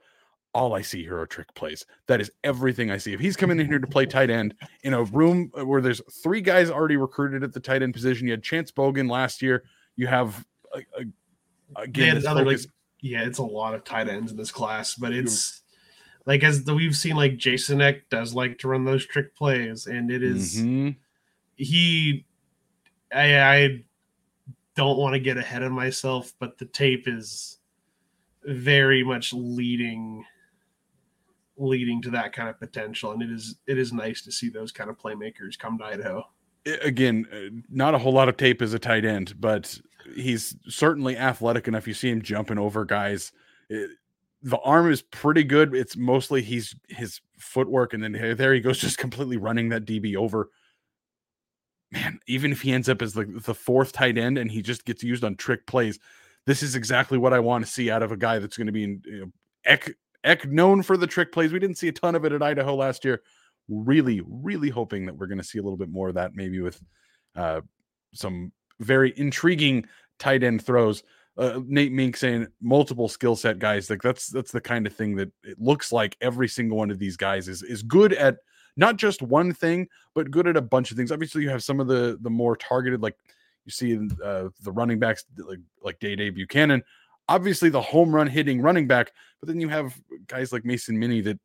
All 0.55 0.75
I 0.75 0.83
see 0.83 1.03
here 1.03 1.19
are 1.19 1.27
trick 1.27 1.55
plays. 1.55 1.85
That 2.07 2.21
is 2.21 2.31
everything 2.43 2.91
I 2.91 2.97
see. 2.97 3.13
If 3.13 3.21
he's 3.21 3.37
coming 3.37 3.61
in 3.61 3.67
here 3.67 3.79
to 3.79 3.87
play 3.87 4.07
tight 4.07 4.31
end 4.31 4.55
in 4.83 4.95
a 4.95 5.05
room 5.05 5.53
uh, 5.57 5.65
where 5.65 5.81
there's 5.81 6.01
three 6.23 6.41
guys 6.41 6.71
already 6.71 6.97
recruited 6.97 7.45
at 7.45 7.53
the 7.53 7.61
tight 7.61 7.83
end 7.83 7.95
position, 7.95 8.27
you 8.27 8.33
had 8.33 8.43
Chance 8.43 8.73
Bogan 8.73 9.11
last 9.11 9.41
year. 9.43 9.65
You 9.95 10.07
have 10.09 10.45
uh, 10.75 10.79
uh, 10.79 11.03
a, 11.77 11.81
a, 11.81 11.83
again, 11.85 12.21
yeah, 12.23 12.33
like, 12.33 12.59
yeah, 13.01 13.23
it's 13.23 13.39
a 13.39 13.45
lot 13.45 13.75
of 13.75 13.85
tight 13.85 14.09
ends 14.09 14.33
in 14.33 14.39
this 14.39 14.51
class, 14.51 14.95
but 14.95 15.13
it's 15.13 15.63
like 16.27 16.43
as 16.43 16.65
the, 16.65 16.75
we've 16.75 16.97
seen 16.97 17.15
like 17.15 17.37
Jason 17.37 17.81
Eck 17.81 18.09
does 18.09 18.35
like 18.35 18.59
to 18.59 18.69
run 18.69 18.85
those 18.85 19.07
trick 19.07 19.37
plays, 19.37 19.87
and 19.87 20.11
it 20.11 20.23
is, 20.23 20.57
mm-hmm. 20.57 20.91
he 21.57 22.25
I, 23.15 23.39
I 23.39 23.85
don't 24.79 24.97
want 24.97 25.13
to 25.13 25.19
get 25.19 25.37
ahead 25.37 25.65
of 25.65 25.73
myself, 25.73 26.33
but 26.39 26.57
the 26.57 26.65
tape 26.67 27.09
is 27.09 27.59
very 28.45 29.03
much 29.03 29.33
leading 29.33 30.25
leading 31.57 32.01
to 32.01 32.11
that 32.11 32.33
kind 32.33 32.49
of 32.49 32.57
potential 32.61 33.11
and 33.11 33.21
it 33.21 33.33
is 33.33 33.57
it 33.67 33.77
is 33.77 33.93
nice 33.93 34.23
to 34.23 34.31
see 34.31 34.49
those 34.49 34.71
kind 34.71 34.89
of 34.89 34.97
playmakers 34.97 35.59
come 35.59 35.77
to 35.77 35.85
Idaho. 35.85 36.25
Again, 36.83 37.27
uh, 37.33 37.61
not 37.69 37.97
a 37.97 37.99
whole 37.99 38.13
lot 38.13 38.29
of 38.29 38.37
tape 38.37 38.63
as 38.63 38.73
a 38.73 38.79
tight 38.79 39.05
end, 39.05 39.35
but 39.41 39.77
he's 40.15 40.55
certainly 40.69 41.17
athletic 41.17 41.67
enough. 41.67 41.89
You 41.89 41.95
see 41.95 42.11
him 42.11 42.23
jumping 42.23 42.59
over 42.59 42.85
guys. 42.85 43.33
It, 43.69 43.91
the 44.45 44.59
arm 44.59 44.93
is 44.93 45.03
pretty 45.03 45.43
good. 45.43 45.75
It's 45.75 45.97
mostly 45.97 46.41
he's 46.41 46.77
his 46.89 47.21
footwork, 47.39 47.95
and 47.95 48.03
then 48.03 48.13
there 48.37 48.55
he 48.55 48.61
goes, 48.61 48.79
just 48.81 48.99
completely 48.99 49.39
running 49.39 49.71
that 49.71 49.85
DB 49.85 50.15
over. 50.15 50.51
Man, 51.91 52.21
even 52.27 52.53
if 52.53 52.61
he 52.61 52.73
ends 52.73 52.89
up 52.89 53.01
as 53.01 53.15
the, 53.15 53.25
the 53.25 53.55
fourth 53.55 53.93
tight 53.93 54.19
end 54.19 54.37
and 54.37 54.51
he 54.51 54.61
just 54.61 54.85
gets 54.85 55.03
used 55.03 55.25
on 55.25 55.37
trick 55.37 55.67
plays, 55.67 55.99
this 56.47 56.63
is 56.63 56.75
exactly 56.75 57.17
what 57.19 57.33
I 57.33 57.41
want 57.41 57.65
to 57.65 57.71
see 57.71 57.91
out 57.91 58.03
of 58.03 58.13
a 58.13 58.17
guy 58.17 58.39
that's 58.39 58.57
going 58.57 58.67
to 58.67 58.73
be 58.73 58.85
in, 58.85 59.03
you 59.05 59.21
know, 59.21 59.33
Eck, 59.65 59.93
Eck 60.25 60.47
known 60.47 60.83
for 60.83 60.97
the 60.97 61.07
trick 61.07 61.33
plays. 61.33 61.53
We 61.53 61.59
didn't 61.59 61.79
see 61.79 61.89
a 61.89 61.93
ton 61.93 62.15
of 62.15 62.25
it 62.25 62.33
at 62.33 62.43
Idaho 62.43 62.75
last 62.75 63.05
year. 63.05 63.23
Really, 63.69 64.23
really 64.27 64.69
hoping 64.69 65.07
that 65.07 65.17
we're 65.17 65.27
going 65.27 65.39
to 65.39 65.45
see 65.45 65.59
a 65.59 65.63
little 65.63 65.79
bit 65.79 65.91
more 65.91 66.09
of 66.09 66.15
that, 66.15 66.35
maybe 66.35 66.61
with 66.61 66.81
uh, 67.37 67.63
some 68.13 68.53
very 68.81 69.13
intriguing 69.17 69.87
tight 70.19 70.43
end 70.43 70.63
throws 70.65 71.03
uh, 71.39 71.61
Nate 71.67 71.93
Mink 71.93 72.17
saying 72.17 72.49
multiple 72.61 73.09
skill 73.09 73.37
set 73.37 73.59
guys. 73.59 73.89
Like 73.89 74.03
that's 74.03 74.29
that's 74.29 74.51
the 74.51 74.61
kind 74.61 74.87
of 74.87 74.93
thing 74.93 75.17
that 75.17 75.31
it 75.45 75.59
looks 75.59 75.93
like 75.93 76.17
every 76.21 76.49
single 76.49 76.77
one 76.77 76.91
of 76.91 76.99
these 76.99 77.17
guys 77.17 77.49
is 77.49 77.63
is 77.63 77.83
good 77.83 78.13
at 78.13 78.39
not 78.79 78.97
just 78.97 79.21
one 79.21 79.53
thing, 79.53 79.89
but 80.15 80.31
good 80.31 80.47
at 80.47 80.57
a 80.57 80.63
bunch 80.63 80.91
of 80.91 80.97
things. 80.97 81.13
Obviously, 81.13 81.43
you 81.43 81.51
have 81.51 81.63
some 81.63 81.81
of 81.81 81.89
the 81.89 82.17
the 82.23 82.31
more 82.31 82.57
targeted, 82.57 83.03
like 83.03 83.17
you 83.67 83.73
see 83.73 83.97
uh, 84.25 84.49
the 84.63 84.73
running 84.73 84.99
backs 84.99 85.25
like 85.37 85.59
like 85.83 85.99
Day 85.99 86.17
Day 86.17 86.31
Buchanan. 86.31 86.83
Obviously, 87.29 87.69
the 87.69 87.83
home 87.83 88.15
run 88.15 88.27
hitting 88.27 88.63
running 88.63 88.87
back, 88.87 89.13
but 89.41 89.49
then 89.49 89.61
you 89.61 89.69
have 89.69 90.01
guys 90.29 90.53
like 90.53 90.65
Mason 90.65 90.99
Mini 90.99 91.21
that 91.21 91.39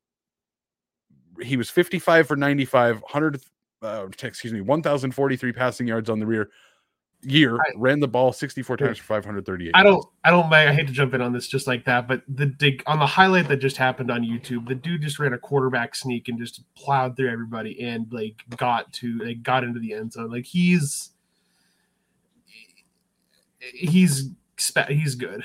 he 1.41 1.57
was 1.57 1.69
55 1.69 2.27
for 2.27 2.35
95, 2.37 3.01
100 3.01 3.41
uh, 3.81 4.07
excuse 4.21 4.53
me, 4.53 4.61
1,043 4.61 5.51
passing 5.51 5.87
yards 5.87 6.09
on 6.09 6.19
the 6.19 6.25
rear, 6.25 6.49
year 7.25 7.55
I, 7.55 7.71
ran 7.75 7.99
the 7.99 8.07
ball 8.07 8.33
64 8.33 8.77
times 8.77 8.97
for 8.97 9.05
538. 9.05 9.71
I 9.73 9.83
don't 9.83 10.05
I 10.23 10.31
don't 10.31 10.51
I 10.53 10.73
hate 10.73 10.87
to 10.87 10.93
jump 10.93 11.13
in 11.13 11.21
on 11.21 11.33
this 11.33 11.47
just 11.47 11.67
like 11.67 11.85
that, 11.85 12.07
but 12.07 12.21
the, 12.27 12.45
dig 12.45 12.83
on 12.85 12.99
the 12.99 13.05
highlight 13.05 13.47
that 13.49 13.57
just 13.57 13.77
happened 13.77 14.11
on 14.11 14.23
YouTube, 14.23 14.67
the 14.67 14.75
dude 14.75 15.01
just 15.01 15.19
ran 15.19 15.33
a 15.33 15.37
quarterback 15.37 15.95
sneak 15.95 16.29
and 16.29 16.37
just 16.37 16.61
plowed 16.75 17.15
through 17.15 17.31
everybody 17.31 17.81
and 17.81 18.11
like 18.11 18.43
got 18.57 18.91
to 18.93 19.17
like 19.19 19.43
got 19.43 19.63
into 19.63 19.79
the 19.79 19.93
end 19.93 20.13
zone. 20.13 20.29
Like 20.29 20.45
he's 20.45 21.11
he's 23.59 24.29
he's 24.87 25.15
good. 25.15 25.43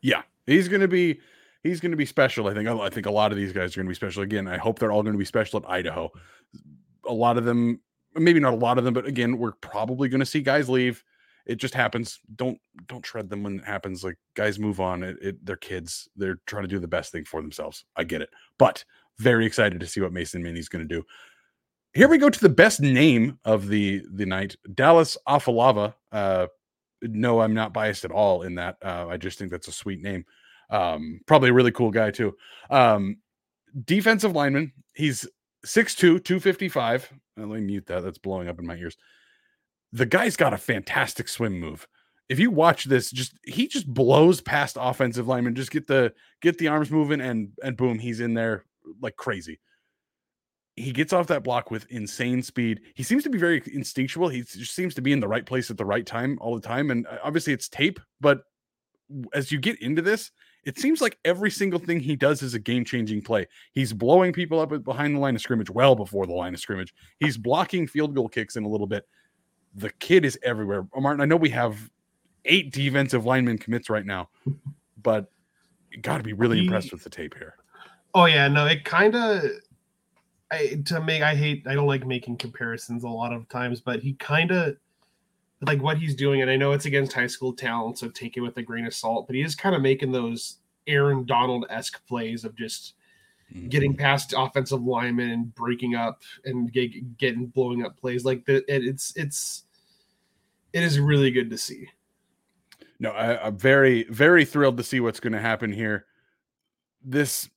Yeah. 0.00 0.22
He's 0.46 0.68
going 0.68 0.82
to 0.82 0.88
be 0.88 1.20
he's 1.62 1.80
going 1.80 1.90
to 1.90 1.96
be 1.96 2.06
special. 2.06 2.46
I 2.46 2.54
think 2.54 2.68
I 2.68 2.88
think 2.88 3.06
a 3.06 3.10
lot 3.10 3.32
of 3.32 3.38
these 3.38 3.52
guys 3.52 3.74
are 3.74 3.80
going 3.80 3.86
to 3.86 3.90
be 3.90 3.94
special 3.94 4.22
again. 4.22 4.46
I 4.46 4.56
hope 4.56 4.78
they're 4.78 4.92
all 4.92 5.02
going 5.02 5.14
to 5.14 5.18
be 5.18 5.24
special 5.24 5.58
at 5.58 5.68
Idaho. 5.68 6.12
A 7.08 7.12
lot 7.12 7.36
of 7.36 7.44
them 7.44 7.80
maybe 8.18 8.40
not 8.40 8.52
a 8.52 8.56
lot 8.56 8.78
of 8.78 8.84
them, 8.84 8.94
but 8.94 9.06
again, 9.06 9.38
we're 9.38 9.52
probably 9.52 10.08
going 10.08 10.20
to 10.20 10.26
see 10.26 10.40
guys 10.40 10.68
leave 10.68 11.04
it 11.46 11.56
just 11.56 11.74
happens. 11.74 12.20
Don't 12.34 12.58
don't 12.86 13.02
tread 13.02 13.30
them 13.30 13.42
when 13.42 13.60
it 13.60 13.64
happens. 13.64 14.04
Like 14.04 14.16
guys 14.34 14.58
move 14.58 14.80
on. 14.80 15.02
It, 15.02 15.16
it, 15.22 15.46
they're 15.46 15.56
kids. 15.56 16.08
They're 16.16 16.40
trying 16.46 16.64
to 16.64 16.68
do 16.68 16.78
the 16.78 16.88
best 16.88 17.12
thing 17.12 17.24
for 17.24 17.40
themselves. 17.40 17.84
I 17.96 18.04
get 18.04 18.22
it, 18.22 18.30
but 18.58 18.84
very 19.18 19.46
excited 19.46 19.80
to 19.80 19.86
see 19.86 20.00
what 20.00 20.12
Mason 20.12 20.42
Minnie's 20.42 20.68
going 20.68 20.86
to 20.86 20.94
do. 20.94 21.04
Here 21.94 22.08
we 22.08 22.18
go 22.18 22.28
to 22.28 22.40
the 22.40 22.48
best 22.48 22.80
name 22.80 23.38
of 23.44 23.68
the 23.68 24.02
the 24.12 24.26
night, 24.26 24.56
Dallas 24.74 25.16
Afalava. 25.26 25.94
Uh, 26.12 26.48
no, 27.02 27.40
I'm 27.40 27.54
not 27.54 27.72
biased 27.72 28.04
at 28.04 28.10
all 28.10 28.42
in 28.42 28.56
that. 28.56 28.76
Uh, 28.82 29.06
I 29.08 29.16
just 29.16 29.38
think 29.38 29.50
that's 29.50 29.68
a 29.68 29.72
sweet 29.72 30.02
name. 30.02 30.24
Um, 30.70 31.20
probably 31.26 31.50
a 31.50 31.54
really 31.54 31.72
cool 31.72 31.90
guy 31.90 32.10
too. 32.10 32.36
Um, 32.70 33.18
defensive 33.84 34.32
lineman. 34.32 34.72
He's 34.94 35.26
6'2, 35.64 36.24
255. 36.24 37.12
let 37.36 37.48
me 37.48 37.60
mute 37.60 37.86
that. 37.86 38.02
That's 38.02 38.18
blowing 38.18 38.48
up 38.48 38.58
in 38.58 38.66
my 38.66 38.76
ears. 38.76 38.96
The 39.92 40.06
guy's 40.06 40.36
got 40.36 40.52
a 40.52 40.58
fantastic 40.58 41.28
swim 41.28 41.58
move. 41.58 41.86
If 42.28 42.38
you 42.40 42.50
watch 42.50 42.84
this, 42.84 43.10
just 43.10 43.34
he 43.44 43.68
just 43.68 43.86
blows 43.86 44.40
past 44.40 44.76
offensive 44.80 45.28
linemen. 45.28 45.54
Just 45.54 45.70
get 45.70 45.86
the 45.86 46.12
get 46.42 46.58
the 46.58 46.68
arms 46.68 46.90
moving 46.90 47.20
and 47.20 47.50
and 47.62 47.76
boom, 47.76 47.98
he's 47.98 48.20
in 48.20 48.34
there 48.34 48.64
like 49.00 49.16
crazy. 49.16 49.60
He 50.74 50.92
gets 50.92 51.12
off 51.12 51.28
that 51.28 51.44
block 51.44 51.70
with 51.70 51.90
insane 51.90 52.42
speed. 52.42 52.80
He 52.94 53.02
seems 53.02 53.22
to 53.22 53.30
be 53.30 53.38
very 53.38 53.62
instinctual. 53.72 54.28
He 54.28 54.42
just 54.42 54.74
seems 54.74 54.94
to 54.94 55.00
be 55.00 55.12
in 55.12 55.20
the 55.20 55.28
right 55.28 55.46
place 55.46 55.70
at 55.70 55.78
the 55.78 55.84
right 55.86 56.04
time 56.04 56.36
all 56.40 56.54
the 56.54 56.66
time. 56.66 56.90
And 56.90 57.06
uh, 57.06 57.18
obviously 57.22 57.54
it's 57.54 57.68
tape, 57.68 57.98
but 58.20 58.42
as 59.32 59.50
you 59.50 59.58
get 59.58 59.80
into 59.80 60.02
this, 60.02 60.32
it 60.64 60.78
seems 60.78 61.00
like 61.00 61.18
every 61.24 61.50
single 61.50 61.78
thing 61.78 62.00
he 62.00 62.16
does 62.16 62.42
is 62.42 62.54
a 62.54 62.58
game 62.58 62.84
changing 62.84 63.22
play. 63.22 63.46
He's 63.72 63.92
blowing 63.92 64.32
people 64.32 64.58
up 64.60 64.84
behind 64.84 65.14
the 65.14 65.20
line 65.20 65.36
of 65.36 65.40
scrimmage 65.40 65.70
well 65.70 65.94
before 65.94 66.26
the 66.26 66.34
line 66.34 66.54
of 66.54 66.60
scrimmage. 66.60 66.92
He's 67.20 67.38
blocking 67.38 67.86
field 67.86 68.14
goal 68.14 68.28
kicks 68.28 68.56
in 68.56 68.64
a 68.64 68.68
little 68.68 68.88
bit. 68.88 69.06
The 69.76 69.90
kid 69.90 70.24
is 70.24 70.38
everywhere. 70.42 70.86
Martin, 70.98 71.20
I 71.20 71.26
know 71.26 71.36
we 71.36 71.50
have 71.50 71.90
eight 72.44 72.72
defensive 72.72 73.24
lineman 73.24 73.58
commits 73.58 73.90
right 73.90 74.06
now, 74.06 74.28
but 75.02 75.30
got 76.02 76.18
to 76.18 76.22
be 76.22 76.32
really 76.32 76.58
he, 76.58 76.64
impressed 76.64 76.92
with 76.92 77.04
the 77.04 77.10
tape 77.10 77.34
here. 77.34 77.54
Oh 78.14 78.24
yeah, 78.24 78.48
no, 78.48 78.66
it 78.66 78.84
kind 78.84 79.14
of. 79.14 79.44
I 80.50 80.80
to 80.86 81.00
make 81.00 81.22
I 81.22 81.34
hate 81.34 81.66
I 81.66 81.74
don't 81.74 81.88
like 81.88 82.06
making 82.06 82.36
comparisons 82.36 83.02
a 83.02 83.08
lot 83.08 83.32
of 83.32 83.48
times, 83.48 83.80
but 83.80 84.00
he 84.00 84.14
kind 84.14 84.52
of 84.52 84.76
like 85.62 85.82
what 85.82 85.98
he's 85.98 86.14
doing, 86.14 86.42
and 86.42 86.50
I 86.50 86.56
know 86.56 86.72
it's 86.72 86.86
against 86.86 87.12
high 87.12 87.26
school 87.26 87.52
talent, 87.52 87.98
so 87.98 88.08
take 88.08 88.36
it 88.36 88.40
with 88.40 88.56
a 88.56 88.62
grain 88.62 88.86
of 88.86 88.94
salt. 88.94 89.26
But 89.26 89.36
he 89.36 89.42
is 89.42 89.54
kind 89.54 89.74
of 89.74 89.82
making 89.82 90.12
those 90.12 90.58
Aaron 90.86 91.24
Donald 91.24 91.66
esque 91.70 92.04
plays 92.06 92.44
of 92.44 92.54
just 92.54 92.94
mm-hmm. 93.52 93.68
getting 93.68 93.96
past 93.96 94.34
offensive 94.36 94.82
linemen 94.82 95.30
and 95.30 95.54
breaking 95.54 95.94
up 95.94 96.22
and 96.44 96.72
get, 96.72 97.16
getting 97.18 97.46
blowing 97.46 97.84
up 97.84 97.98
plays 97.98 98.24
like 98.24 98.44
that. 98.46 98.64
It's 98.68 99.14
it's 99.16 99.64
it 100.76 100.82
is 100.82 101.00
really 101.00 101.30
good 101.30 101.48
to 101.50 101.58
see. 101.58 101.88
No, 102.98 103.10
I, 103.10 103.46
I'm 103.46 103.56
very 103.56 104.04
very 104.04 104.44
thrilled 104.44 104.76
to 104.76 104.82
see 104.82 105.00
what's 105.00 105.20
going 105.20 105.32
to 105.32 105.40
happen 105.40 105.72
here. 105.72 106.06
This 107.02 107.48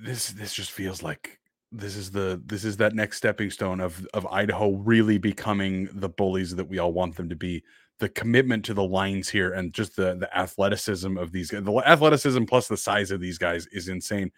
this 0.00 0.30
this 0.30 0.54
just 0.54 0.70
feels 0.70 1.02
like 1.02 1.40
this 1.72 1.96
is 1.96 2.12
the 2.12 2.40
this 2.46 2.64
is 2.64 2.76
that 2.76 2.94
next 2.94 3.16
stepping 3.16 3.50
stone 3.50 3.80
of 3.80 4.06
of 4.14 4.26
Idaho 4.26 4.72
really 4.76 5.18
becoming 5.18 5.88
the 5.92 6.08
bullies 6.08 6.54
that 6.54 6.68
we 6.68 6.78
all 6.78 6.92
want 6.92 7.16
them 7.16 7.28
to 7.28 7.36
be. 7.36 7.64
The 7.98 8.08
commitment 8.08 8.64
to 8.66 8.74
the 8.74 8.84
lines 8.84 9.28
here 9.28 9.52
and 9.52 9.72
just 9.72 9.96
the 9.96 10.14
the 10.14 10.36
athleticism 10.36 11.16
of 11.16 11.32
these 11.32 11.50
guys, 11.50 11.64
the 11.64 11.82
athleticism 11.86 12.44
plus 12.44 12.68
the 12.68 12.76
size 12.76 13.10
of 13.10 13.20
these 13.20 13.38
guys 13.38 13.66
is 13.72 13.88
insane. 13.88 14.30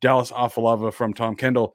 Dallas 0.00 0.30
Afalava 0.30 0.92
from 0.92 1.14
Tom 1.14 1.34
Kendall. 1.34 1.74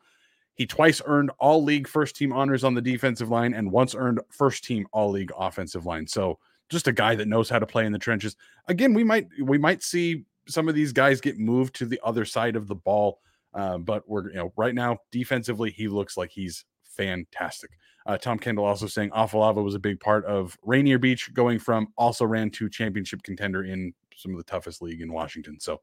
He 0.55 0.65
twice 0.65 1.01
earned 1.05 1.31
all 1.39 1.63
league 1.63 1.87
first 1.87 2.15
team 2.15 2.33
honors 2.33 2.63
on 2.63 2.73
the 2.73 2.81
defensive 2.81 3.29
line 3.29 3.53
and 3.53 3.71
once 3.71 3.95
earned 3.95 4.19
first 4.29 4.63
team 4.63 4.85
all 4.91 5.09
league 5.09 5.31
offensive 5.37 5.85
line. 5.85 6.07
So 6.07 6.39
just 6.69 6.87
a 6.87 6.93
guy 6.93 7.15
that 7.15 7.27
knows 7.27 7.49
how 7.49 7.59
to 7.59 7.65
play 7.65 7.85
in 7.85 7.91
the 7.91 7.99
trenches. 7.99 8.35
Again, 8.67 8.93
we 8.93 9.03
might 9.03 9.27
we 9.41 9.57
might 9.57 9.83
see 9.83 10.25
some 10.47 10.67
of 10.67 10.75
these 10.75 10.91
guys 10.91 11.21
get 11.21 11.39
moved 11.39 11.75
to 11.75 11.85
the 11.85 11.99
other 12.03 12.25
side 12.25 12.55
of 12.55 12.67
the 12.67 12.75
ball 12.75 13.19
uh, 13.53 13.77
but 13.77 14.07
we're 14.07 14.29
you 14.29 14.35
know 14.35 14.53
right 14.55 14.75
now 14.75 14.97
defensively 15.11 15.71
he 15.71 15.87
looks 15.87 16.17
like 16.17 16.31
he's 16.31 16.65
fantastic. 16.83 17.71
Uh, 18.05 18.17
Tom 18.17 18.39
Kendall 18.39 18.65
also 18.65 18.87
saying 18.87 19.11
Afalava 19.11 19.63
was 19.63 19.75
a 19.75 19.79
big 19.79 19.99
part 19.99 20.25
of 20.25 20.57
Rainier 20.63 20.97
Beach 20.97 21.31
going 21.33 21.59
from 21.59 21.87
also 21.97 22.25
ran 22.25 22.49
to 22.51 22.69
championship 22.69 23.21
contender 23.23 23.63
in 23.63 23.93
some 24.15 24.31
of 24.31 24.37
the 24.37 24.43
toughest 24.43 24.81
league 24.81 25.01
in 25.01 25.13
Washington. 25.13 25.59
So 25.59 25.81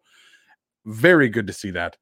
very 0.85 1.29
good 1.29 1.47
to 1.47 1.53
see 1.53 1.71
that. 1.73 1.97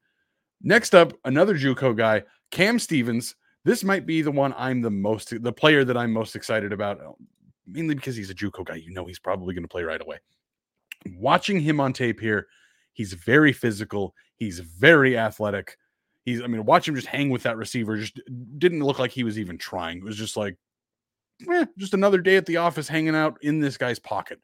Next 0.61 0.95
up, 0.95 1.13
another 1.23 1.55
JUCO 1.55 1.95
guy, 1.95 2.23
Cam 2.51 2.79
Stevens. 2.79 3.35
This 3.65 3.83
might 3.83 4.05
be 4.05 4.21
the 4.21 4.31
one 4.31 4.53
I'm 4.57 4.81
the 4.81 4.89
most 4.91 5.41
the 5.43 5.51
player 5.51 5.83
that 5.83 5.97
I'm 5.97 6.13
most 6.13 6.35
excited 6.35 6.71
about, 6.71 7.01
uh, 7.01 7.11
mainly 7.65 7.95
because 7.95 8.15
he's 8.15 8.29
a 8.29 8.35
JUCO 8.35 8.65
guy. 8.65 8.75
You 8.75 8.91
know 8.91 9.05
he's 9.05 9.19
probably 9.19 9.53
going 9.53 9.63
to 9.63 9.69
play 9.69 9.83
right 9.83 10.01
away. 10.01 10.19
Watching 11.17 11.59
him 11.59 11.79
on 11.79 11.93
tape 11.93 12.19
here, 12.19 12.47
he's 12.93 13.13
very 13.13 13.53
physical. 13.53 14.15
He's 14.35 14.59
very 14.59 15.17
athletic. 15.17 15.77
He's, 16.23 16.41
I 16.41 16.47
mean, 16.47 16.65
watch 16.65 16.87
him 16.87 16.95
just 16.95 17.07
hang 17.07 17.29
with 17.29 17.43
that 17.43 17.57
receiver. 17.57 17.97
Just 17.97 18.19
didn't 18.57 18.83
look 18.83 18.99
like 18.99 19.11
he 19.11 19.23
was 19.23 19.39
even 19.39 19.57
trying. 19.57 19.99
It 19.99 20.03
was 20.03 20.17
just 20.17 20.35
like, 20.35 20.57
eh, 21.49 21.65
just 21.77 21.93
another 21.93 22.19
day 22.19 22.35
at 22.35 22.45
the 22.45 22.57
office 22.57 22.87
hanging 22.87 23.15
out 23.15 23.37
in 23.41 23.59
this 23.59 23.77
guy's 23.77 23.99
pocket. 23.99 24.39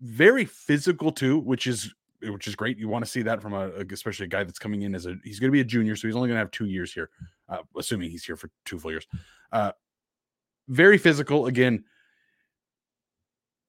Very 0.00 0.44
physical 0.44 1.12
too, 1.12 1.38
which 1.38 1.66
is 1.66 1.94
which 2.30 2.46
is 2.46 2.54
great. 2.54 2.78
You 2.78 2.88
want 2.88 3.04
to 3.04 3.10
see 3.10 3.22
that 3.22 3.42
from 3.42 3.54
a, 3.54 3.70
especially 3.90 4.24
a 4.24 4.28
guy 4.28 4.44
that's 4.44 4.58
coming 4.58 4.82
in 4.82 4.94
as 4.94 5.06
a 5.06 5.16
he's 5.24 5.40
going 5.40 5.48
to 5.48 5.52
be 5.52 5.60
a 5.60 5.64
junior, 5.64 5.96
so 5.96 6.08
he's 6.08 6.16
only 6.16 6.28
going 6.28 6.36
to 6.36 6.40
have 6.40 6.50
two 6.50 6.66
years 6.66 6.92
here, 6.92 7.10
uh, 7.48 7.58
assuming 7.76 8.10
he's 8.10 8.24
here 8.24 8.36
for 8.36 8.50
two 8.64 8.78
full 8.78 8.90
years. 8.90 9.06
Uh, 9.50 9.72
very 10.68 10.98
physical 10.98 11.46
again. 11.46 11.84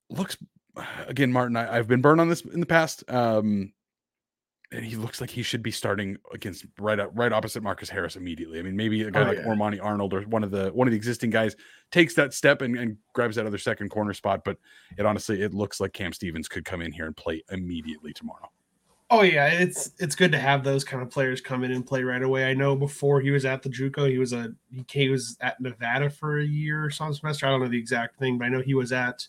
Looks 0.09 0.37
again, 1.07 1.31
Martin. 1.31 1.55
I, 1.55 1.75
have 1.75 1.87
been 1.87 2.01
burned 2.01 2.21
on 2.21 2.29
this 2.29 2.41
in 2.41 2.59
the 2.59 2.65
past. 2.65 3.03
Um, 3.07 3.73
he 4.81 4.95
looks 4.95 5.21
like 5.21 5.29
he 5.29 5.43
should 5.43 5.61
be 5.61 5.71
starting 5.71 6.17
against 6.33 6.65
right 6.79 6.99
up, 6.99 7.11
right 7.13 7.31
opposite 7.31 7.61
Marcus 7.61 7.89
Harris 7.89 8.15
immediately. 8.15 8.59
I 8.59 8.63
mean, 8.63 8.75
maybe 8.75 9.03
a 9.03 9.11
guy 9.11 9.21
oh, 9.21 9.25
like 9.25 9.37
yeah. 9.37 9.45
Ormani 9.45 9.83
Arnold 9.83 10.13
or 10.13 10.21
one 10.21 10.43
of 10.43 10.51
the 10.51 10.69
one 10.69 10.87
of 10.87 10.91
the 10.91 10.97
existing 10.97 11.29
guys 11.29 11.55
takes 11.91 12.15
that 12.15 12.33
step 12.33 12.61
and, 12.61 12.77
and, 12.77 12.97
grabs 13.13 13.35
that 13.35 13.45
other 13.45 13.57
second 13.57 13.89
corner 13.89 14.13
spot. 14.13 14.43
But 14.43 14.57
it 14.97 15.05
honestly, 15.05 15.41
it 15.41 15.53
looks 15.53 15.79
like 15.79 15.93
Cam 15.93 16.13
Stevens 16.13 16.47
could 16.47 16.65
come 16.65 16.81
in 16.81 16.91
here 16.91 17.05
and 17.05 17.15
play 17.15 17.43
immediately 17.51 18.13
tomorrow. 18.13 18.49
Oh 19.09 19.21
yeah, 19.21 19.47
it's 19.47 19.91
it's 19.99 20.15
good 20.15 20.31
to 20.31 20.39
have 20.39 20.63
those 20.63 20.83
kind 20.83 21.03
of 21.03 21.11
players 21.11 21.39
come 21.39 21.63
in 21.63 21.71
and 21.71 21.85
play 21.85 22.03
right 22.03 22.23
away. 22.23 22.45
I 22.45 22.53
know 22.55 22.75
before 22.75 23.21
he 23.21 23.29
was 23.29 23.45
at 23.45 23.61
the 23.61 23.69
JUCO, 23.69 24.09
he 24.09 24.17
was 24.17 24.33
a 24.33 24.53
he, 24.71 24.85
he 24.89 25.09
was 25.09 25.37
at 25.41 25.61
Nevada 25.61 26.09
for 26.09 26.39
a 26.39 26.43
year 26.43 26.83
or 26.83 26.89
some 26.89 27.13
semester. 27.13 27.45
I 27.45 27.49
don't 27.49 27.61
know 27.61 27.67
the 27.67 27.77
exact 27.77 28.17
thing, 28.17 28.39
but 28.39 28.45
I 28.45 28.49
know 28.49 28.61
he 28.61 28.73
was 28.73 28.91
at 28.91 29.27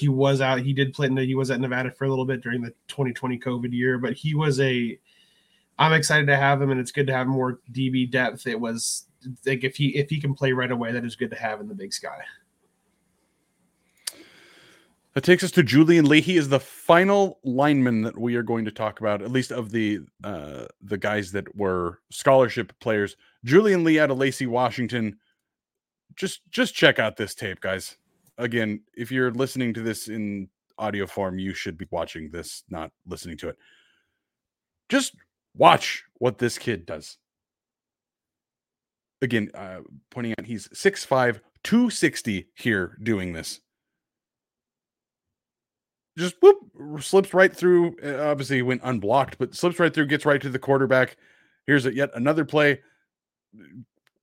he 0.00 0.08
was 0.08 0.40
out. 0.40 0.60
He 0.60 0.72
did 0.72 0.94
play. 0.94 1.08
In 1.08 1.16
he 1.18 1.34
was 1.34 1.50
at 1.50 1.60
Nevada 1.60 1.90
for 1.90 2.06
a 2.06 2.08
little 2.08 2.24
bit 2.24 2.40
during 2.40 2.62
the 2.62 2.70
2020 2.88 3.38
COVID 3.38 3.70
year, 3.70 3.98
but 3.98 4.14
he 4.14 4.34
was 4.34 4.58
a. 4.58 4.98
I'm 5.78 5.92
excited 5.92 6.26
to 6.28 6.36
have 6.36 6.60
him, 6.60 6.70
and 6.70 6.80
it's 6.80 6.90
good 6.90 7.06
to 7.08 7.12
have 7.12 7.26
more 7.26 7.60
DB 7.70 8.10
depth. 8.10 8.46
It 8.46 8.58
was 8.58 9.04
like 9.44 9.62
if 9.62 9.76
he 9.76 9.88
if 9.96 10.08
he 10.08 10.18
can 10.18 10.34
play 10.34 10.52
right 10.52 10.70
away, 10.70 10.92
that 10.92 11.04
is 11.04 11.16
good 11.16 11.30
to 11.30 11.36
have 11.36 11.60
in 11.60 11.68
the 11.68 11.74
Big 11.74 11.92
Sky. 11.92 12.18
That 15.12 15.24
takes 15.24 15.44
us 15.44 15.50
to 15.52 15.62
Julian 15.62 16.06
Lee. 16.06 16.22
He 16.22 16.38
is 16.38 16.48
the 16.48 16.60
final 16.60 17.40
lineman 17.44 18.00
that 18.02 18.16
we 18.16 18.36
are 18.36 18.42
going 18.42 18.64
to 18.64 18.70
talk 18.70 19.00
about, 19.00 19.20
at 19.20 19.30
least 19.30 19.52
of 19.52 19.70
the 19.70 20.00
uh, 20.24 20.64
the 20.80 20.96
guys 20.96 21.32
that 21.32 21.54
were 21.54 21.98
scholarship 22.10 22.72
players. 22.80 23.16
Julian 23.44 23.84
Lee 23.84 24.00
out 24.00 24.10
of 24.10 24.16
Lacey, 24.16 24.46
Washington. 24.46 25.18
Just 26.16 26.40
just 26.50 26.74
check 26.74 26.98
out 26.98 27.18
this 27.18 27.34
tape, 27.34 27.60
guys 27.60 27.98
again, 28.40 28.80
if 28.96 29.12
you're 29.12 29.30
listening 29.30 29.74
to 29.74 29.82
this 29.82 30.08
in 30.08 30.48
audio 30.78 31.06
form, 31.06 31.38
you 31.38 31.54
should 31.54 31.76
be 31.76 31.86
watching 31.90 32.30
this, 32.30 32.64
not 32.68 32.90
listening 33.06 33.36
to 33.38 33.48
it. 33.50 33.56
Just 34.88 35.14
watch 35.54 36.04
what 36.18 36.38
this 36.38 36.58
kid 36.58 36.86
does. 36.86 37.18
Again, 39.22 39.50
uh, 39.54 39.80
pointing 40.10 40.34
out 40.38 40.46
he's 40.46 40.68
6'5, 40.68 41.40
260 41.62 42.48
here 42.54 42.96
doing 43.02 43.32
this. 43.32 43.60
Just 46.18 46.36
whoop, 46.40 46.58
slips 47.00 47.34
right 47.34 47.54
through. 47.54 47.96
Uh, 48.02 48.30
obviously, 48.30 48.62
went 48.62 48.80
unblocked, 48.82 49.38
but 49.38 49.54
slips 49.54 49.78
right 49.78 49.92
through, 49.92 50.06
gets 50.06 50.26
right 50.26 50.40
to 50.40 50.48
the 50.48 50.58
quarterback. 50.58 51.16
Here's 51.66 51.86
a, 51.86 51.94
yet 51.94 52.10
another 52.14 52.44
play, 52.44 52.80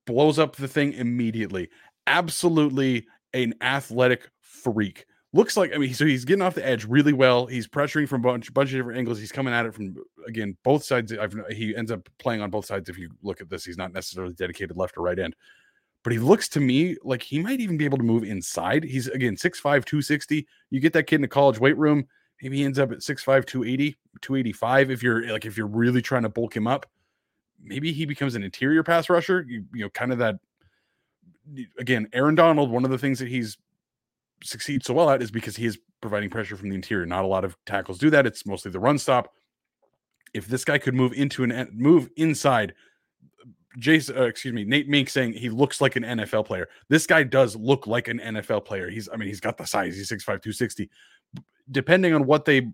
blows 0.06 0.38
up 0.38 0.56
the 0.56 0.68
thing 0.68 0.92
immediately. 0.92 1.70
Absolutely 2.06 3.06
an 3.34 3.54
athletic 3.60 4.30
freak. 4.40 5.06
Looks 5.32 5.56
like 5.56 5.74
I 5.74 5.78
mean, 5.78 5.92
so 5.92 6.06
he's 6.06 6.24
getting 6.24 6.42
off 6.42 6.54
the 6.54 6.66
edge 6.66 6.84
really 6.86 7.12
well. 7.12 7.46
He's 7.46 7.68
pressuring 7.68 8.08
from 8.08 8.22
a 8.22 8.24
bunch, 8.24 8.52
bunch 8.54 8.70
of 8.70 8.78
different 8.78 8.98
angles. 8.98 9.18
He's 9.18 9.32
coming 9.32 9.52
at 9.52 9.66
it 9.66 9.74
from 9.74 9.94
again 10.26 10.56
both 10.64 10.84
sides. 10.84 11.12
I've, 11.12 11.34
he 11.50 11.76
ends 11.76 11.90
up 11.90 12.08
playing 12.18 12.40
on 12.40 12.50
both 12.50 12.64
sides. 12.64 12.88
If 12.88 12.96
you 12.96 13.10
look 13.22 13.40
at 13.40 13.50
this, 13.50 13.64
he's 13.64 13.76
not 13.76 13.92
necessarily 13.92 14.32
dedicated 14.32 14.76
left 14.76 14.96
or 14.96 15.02
right 15.02 15.18
end, 15.18 15.36
but 16.02 16.14
he 16.14 16.18
looks 16.18 16.48
to 16.50 16.60
me 16.60 16.96
like 17.04 17.22
he 17.22 17.40
might 17.40 17.60
even 17.60 17.76
be 17.76 17.84
able 17.84 17.98
to 17.98 18.04
move 18.04 18.24
inside. 18.24 18.84
He's 18.84 19.06
again 19.08 19.36
6'5, 19.36 19.62
260. 19.62 20.46
You 20.70 20.80
get 20.80 20.94
that 20.94 21.04
kid 21.04 21.16
in 21.16 21.22
the 21.22 21.28
college 21.28 21.58
weight 21.58 21.76
room, 21.76 22.06
maybe 22.42 22.58
he 22.58 22.64
ends 22.64 22.78
up 22.78 22.92
at 22.92 22.98
6'5, 22.98 23.44
280, 23.46 23.98
285. 24.22 24.90
If 24.90 25.02
you're 25.02 25.30
like 25.30 25.44
if 25.44 25.56
you're 25.56 25.66
really 25.66 26.02
trying 26.02 26.22
to 26.22 26.28
bulk 26.28 26.56
him 26.56 26.66
up, 26.66 26.86
maybe 27.62 27.92
he 27.92 28.06
becomes 28.06 28.34
an 28.34 28.42
interior 28.42 28.82
pass 28.82 29.10
rusher. 29.10 29.44
You, 29.46 29.64
you 29.74 29.84
know, 29.84 29.90
kind 29.90 30.12
of 30.12 30.18
that 30.18 30.36
again, 31.78 32.08
Aaron 32.12 32.34
Donald, 32.34 32.70
one 32.70 32.84
of 32.84 32.90
the 32.90 32.98
things 32.98 33.18
that 33.18 33.28
he's 33.28 33.56
succeeds 34.42 34.86
so 34.86 34.94
well 34.94 35.10
at 35.10 35.22
is 35.22 35.30
because 35.30 35.56
he 35.56 35.66
is 35.66 35.78
providing 36.00 36.30
pressure 36.30 36.56
from 36.56 36.68
the 36.68 36.74
interior. 36.74 37.06
Not 37.06 37.24
a 37.24 37.28
lot 37.28 37.44
of 37.44 37.56
tackles 37.66 37.98
do 37.98 38.10
that. 38.10 38.26
It's 38.26 38.46
mostly 38.46 38.70
the 38.70 38.80
run 38.80 38.98
stop. 38.98 39.32
If 40.34 40.46
this 40.46 40.64
guy 40.64 40.78
could 40.78 40.94
move 40.94 41.12
into 41.12 41.42
an 41.42 41.70
move 41.72 42.10
inside, 42.16 42.74
Jason, 43.78 44.16
uh, 44.18 44.22
excuse 44.22 44.54
me, 44.54 44.64
Nate 44.64 44.88
Mink 44.88 45.08
saying 45.08 45.32
he 45.32 45.48
looks 45.48 45.80
like 45.80 45.96
an 45.96 46.02
NFL 46.02 46.46
player. 46.46 46.68
This 46.88 47.06
guy 47.06 47.22
does 47.22 47.56
look 47.56 47.86
like 47.86 48.08
an 48.08 48.18
NFL 48.18 48.64
player. 48.64 48.90
He's, 48.90 49.08
I 49.12 49.16
mean, 49.16 49.28
he's 49.28 49.40
got 49.40 49.56
the 49.56 49.64
size. 49.64 49.96
He's 49.96 50.10
6'5, 50.10 50.24
260. 50.24 50.90
Depending 51.70 52.14
on 52.14 52.26
what 52.26 52.44
they 52.44 52.68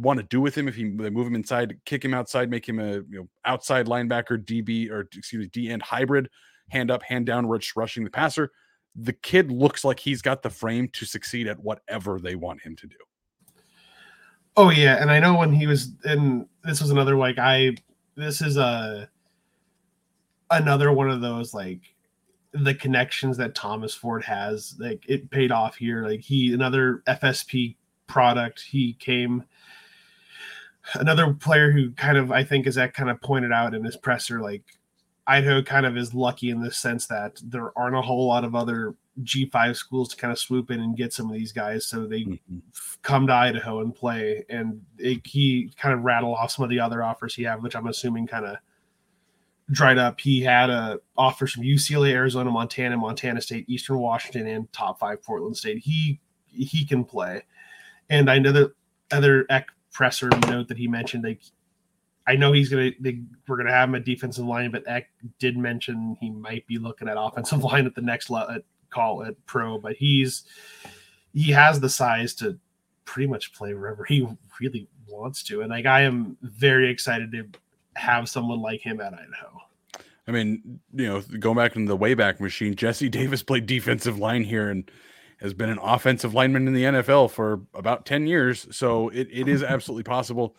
want 0.00 0.18
to 0.18 0.26
do 0.26 0.40
with 0.40 0.56
him, 0.56 0.68
if 0.68 0.74
he 0.74 0.84
they 0.84 1.10
move 1.10 1.26
him 1.26 1.34
inside, 1.34 1.78
kick 1.84 2.04
him 2.04 2.14
outside, 2.14 2.50
make 2.50 2.68
him 2.68 2.78
a 2.78 2.94
you 2.94 3.06
know 3.10 3.28
outside 3.44 3.86
linebacker, 3.86 4.42
DB 4.42 4.90
or 4.90 5.02
excuse 5.16 5.40
me, 5.40 5.50
D 5.52 5.70
end 5.70 5.82
hybrid, 5.82 6.28
hand 6.68 6.90
up, 6.90 7.02
hand 7.02 7.26
down, 7.26 7.46
rich 7.46 7.74
rushing 7.76 8.04
the 8.04 8.10
passer. 8.10 8.52
The 8.94 9.12
kid 9.12 9.50
looks 9.50 9.84
like 9.84 10.00
he's 10.00 10.22
got 10.22 10.42
the 10.42 10.50
frame 10.50 10.88
to 10.94 11.04
succeed 11.04 11.46
at 11.46 11.60
whatever 11.60 12.18
they 12.18 12.34
want 12.34 12.62
him 12.62 12.76
to 12.76 12.86
do. 12.86 12.96
Oh 14.56 14.70
yeah, 14.70 15.00
and 15.00 15.10
I 15.10 15.20
know 15.20 15.36
when 15.36 15.52
he 15.52 15.66
was 15.66 15.92
in 16.04 16.48
this 16.64 16.80
was 16.80 16.90
another 16.90 17.16
like 17.16 17.38
I 17.38 17.76
this 18.16 18.40
is 18.42 18.56
a 18.56 19.08
another 20.50 20.92
one 20.92 21.10
of 21.10 21.20
those 21.20 21.54
like 21.54 21.80
the 22.52 22.74
connections 22.74 23.36
that 23.36 23.54
Thomas 23.54 23.94
Ford 23.94 24.24
has, 24.24 24.74
like 24.78 25.04
it 25.08 25.30
paid 25.30 25.52
off 25.52 25.76
here. 25.76 26.04
Like 26.04 26.20
he 26.20 26.52
another 26.52 27.02
FSP 27.06 27.76
product. 28.06 28.62
He 28.62 28.94
came 28.94 29.44
another 30.94 31.34
player 31.34 31.70
who 31.70 31.92
kind 31.92 32.16
of 32.16 32.32
I 32.32 32.42
think 32.42 32.66
is 32.66 32.74
that 32.76 32.94
kind 32.94 33.10
of 33.10 33.20
pointed 33.20 33.52
out 33.52 33.74
in 33.74 33.84
his 33.84 33.96
presser, 33.96 34.40
like 34.40 34.64
Idaho 35.28 35.62
kind 35.62 35.84
of 35.84 35.96
is 35.96 36.14
lucky 36.14 36.48
in 36.48 36.60
the 36.60 36.72
sense 36.72 37.06
that 37.06 37.40
there 37.44 37.76
aren't 37.78 37.96
a 37.96 38.02
whole 38.02 38.26
lot 38.26 38.44
of 38.44 38.54
other 38.54 38.94
G5 39.22 39.76
schools 39.76 40.08
to 40.08 40.16
kind 40.16 40.32
of 40.32 40.38
swoop 40.38 40.70
in 40.70 40.80
and 40.80 40.96
get 40.96 41.12
some 41.12 41.26
of 41.26 41.34
these 41.34 41.52
guys. 41.52 41.86
So 41.86 42.06
they 42.06 42.22
mm-hmm. 42.22 42.58
come 43.02 43.26
to 43.26 43.34
Idaho 43.34 43.80
and 43.80 43.94
play. 43.94 44.46
And 44.48 44.80
it, 44.96 45.26
he 45.26 45.70
kind 45.76 45.94
of 45.94 46.02
rattle 46.02 46.34
off 46.34 46.52
some 46.52 46.64
of 46.64 46.70
the 46.70 46.80
other 46.80 47.02
offers 47.02 47.34
he 47.34 47.42
had, 47.42 47.62
which 47.62 47.76
I'm 47.76 47.88
assuming 47.88 48.26
kind 48.26 48.46
of 48.46 48.56
dried 49.70 49.98
up. 49.98 50.18
He 50.18 50.42
had 50.42 50.70
a 50.70 50.98
offers 51.16 51.52
from 51.52 51.64
UCLA, 51.64 52.12
Arizona, 52.12 52.50
Montana, 52.50 52.96
Montana 52.96 53.42
State, 53.42 53.68
Eastern 53.68 53.98
Washington, 53.98 54.46
and 54.46 54.72
top 54.72 54.98
five 54.98 55.22
Portland 55.22 55.58
State. 55.58 55.78
He 55.78 56.20
he 56.46 56.86
can 56.86 57.04
play. 57.04 57.42
And 58.08 58.30
I 58.30 58.38
know 58.38 58.52
that 58.52 58.72
other 59.12 59.44
Eck 59.50 59.66
presser 59.92 60.30
note 60.48 60.68
that 60.68 60.78
he 60.78 60.88
mentioned, 60.88 61.24
like 61.24 61.42
I 62.28 62.36
know 62.36 62.52
he's 62.52 62.68
gonna 62.68 62.90
they, 63.00 63.22
we're 63.48 63.56
gonna 63.56 63.72
have 63.72 63.88
him 63.88 63.94
at 63.94 64.04
defensive 64.04 64.44
line, 64.44 64.70
but 64.70 64.84
Eck 64.86 65.08
did 65.38 65.56
mention 65.56 66.16
he 66.20 66.28
might 66.28 66.66
be 66.66 66.78
looking 66.78 67.08
at 67.08 67.16
offensive 67.18 67.64
line 67.64 67.86
at 67.86 67.94
the 67.94 68.02
next 68.02 68.28
level 68.28 68.58
call 68.90 69.24
at 69.24 69.34
pro, 69.46 69.78
but 69.78 69.96
he's 69.96 70.44
he 71.32 71.50
has 71.52 71.80
the 71.80 71.88
size 71.88 72.34
to 72.34 72.58
pretty 73.04 73.26
much 73.26 73.52
play 73.54 73.72
wherever 73.74 74.04
he 74.04 74.26
really 74.60 74.88
wants 75.08 75.42
to. 75.44 75.62
And 75.62 75.70
like 75.70 75.86
I 75.86 76.02
am 76.02 76.36
very 76.42 76.90
excited 76.90 77.32
to 77.32 77.46
have 77.94 78.28
someone 78.28 78.60
like 78.60 78.80
him 78.80 79.00
at 79.00 79.14
Idaho. 79.14 79.60
I 80.26 80.30
mean, 80.30 80.80
you 80.92 81.06
know, 81.06 81.22
going 81.38 81.56
back 81.56 81.76
in 81.76 81.86
the 81.86 81.96
Wayback 81.96 82.40
Machine, 82.40 82.74
Jesse 82.74 83.08
Davis 83.08 83.42
played 83.42 83.64
defensive 83.64 84.18
line 84.18 84.44
here 84.44 84.68
and 84.68 84.90
has 85.40 85.54
been 85.54 85.70
an 85.70 85.78
offensive 85.78 86.34
lineman 86.34 86.68
in 86.68 86.74
the 86.74 86.82
NFL 86.82 87.30
for 87.30 87.62
about 87.72 88.04
10 88.04 88.26
years. 88.26 88.66
So 88.70 89.08
it, 89.08 89.28
it 89.30 89.48
is 89.48 89.62
absolutely 89.62 90.02
possible. 90.02 90.54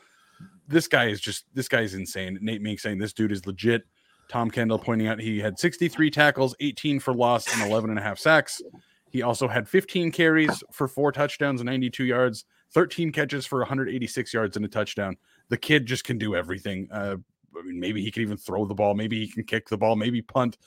This 0.69 0.87
guy 0.87 1.07
is 1.07 1.19
just 1.19 1.45
this 1.53 1.67
guy 1.67 1.81
is 1.81 1.95
insane. 1.95 2.37
Nate 2.41 2.61
Mink 2.61 2.79
saying 2.79 2.99
this 2.99 3.13
dude 3.13 3.31
is 3.31 3.45
legit. 3.45 3.83
Tom 4.29 4.51
Kendall 4.51 4.77
pointing 4.77 5.07
out 5.07 5.19
he 5.19 5.39
had 5.39 5.57
63 5.57 6.11
tackles, 6.11 6.55
18 6.59 6.99
for 6.99 7.13
loss, 7.13 7.51
and 7.51 7.69
11 7.69 7.89
and 7.89 7.97
a 7.97 8.01
half 8.01 8.19
sacks. 8.19 8.61
He 9.09 9.23
also 9.23 9.47
had 9.47 9.67
15 9.67 10.11
carries 10.11 10.63
for 10.71 10.87
four 10.87 11.11
touchdowns 11.11 11.61
and 11.61 11.65
92 11.65 12.05
yards, 12.05 12.45
13 12.73 13.11
catches 13.11 13.47
for 13.47 13.59
186 13.59 14.31
yards 14.31 14.55
and 14.55 14.63
a 14.63 14.69
touchdown. 14.69 15.17
The 15.49 15.57
kid 15.57 15.87
just 15.87 16.03
can 16.03 16.19
do 16.19 16.35
everything. 16.35 16.87
Uh, 16.91 17.15
I 17.57 17.63
mean, 17.63 17.79
maybe 17.79 18.03
he 18.03 18.11
can 18.11 18.21
even 18.21 18.37
throw 18.37 18.65
the 18.65 18.75
ball. 18.75 18.93
Maybe 18.93 19.25
he 19.25 19.31
can 19.31 19.43
kick 19.45 19.67
the 19.67 19.77
ball. 19.77 19.95
Maybe 19.95 20.21
punt. 20.21 20.59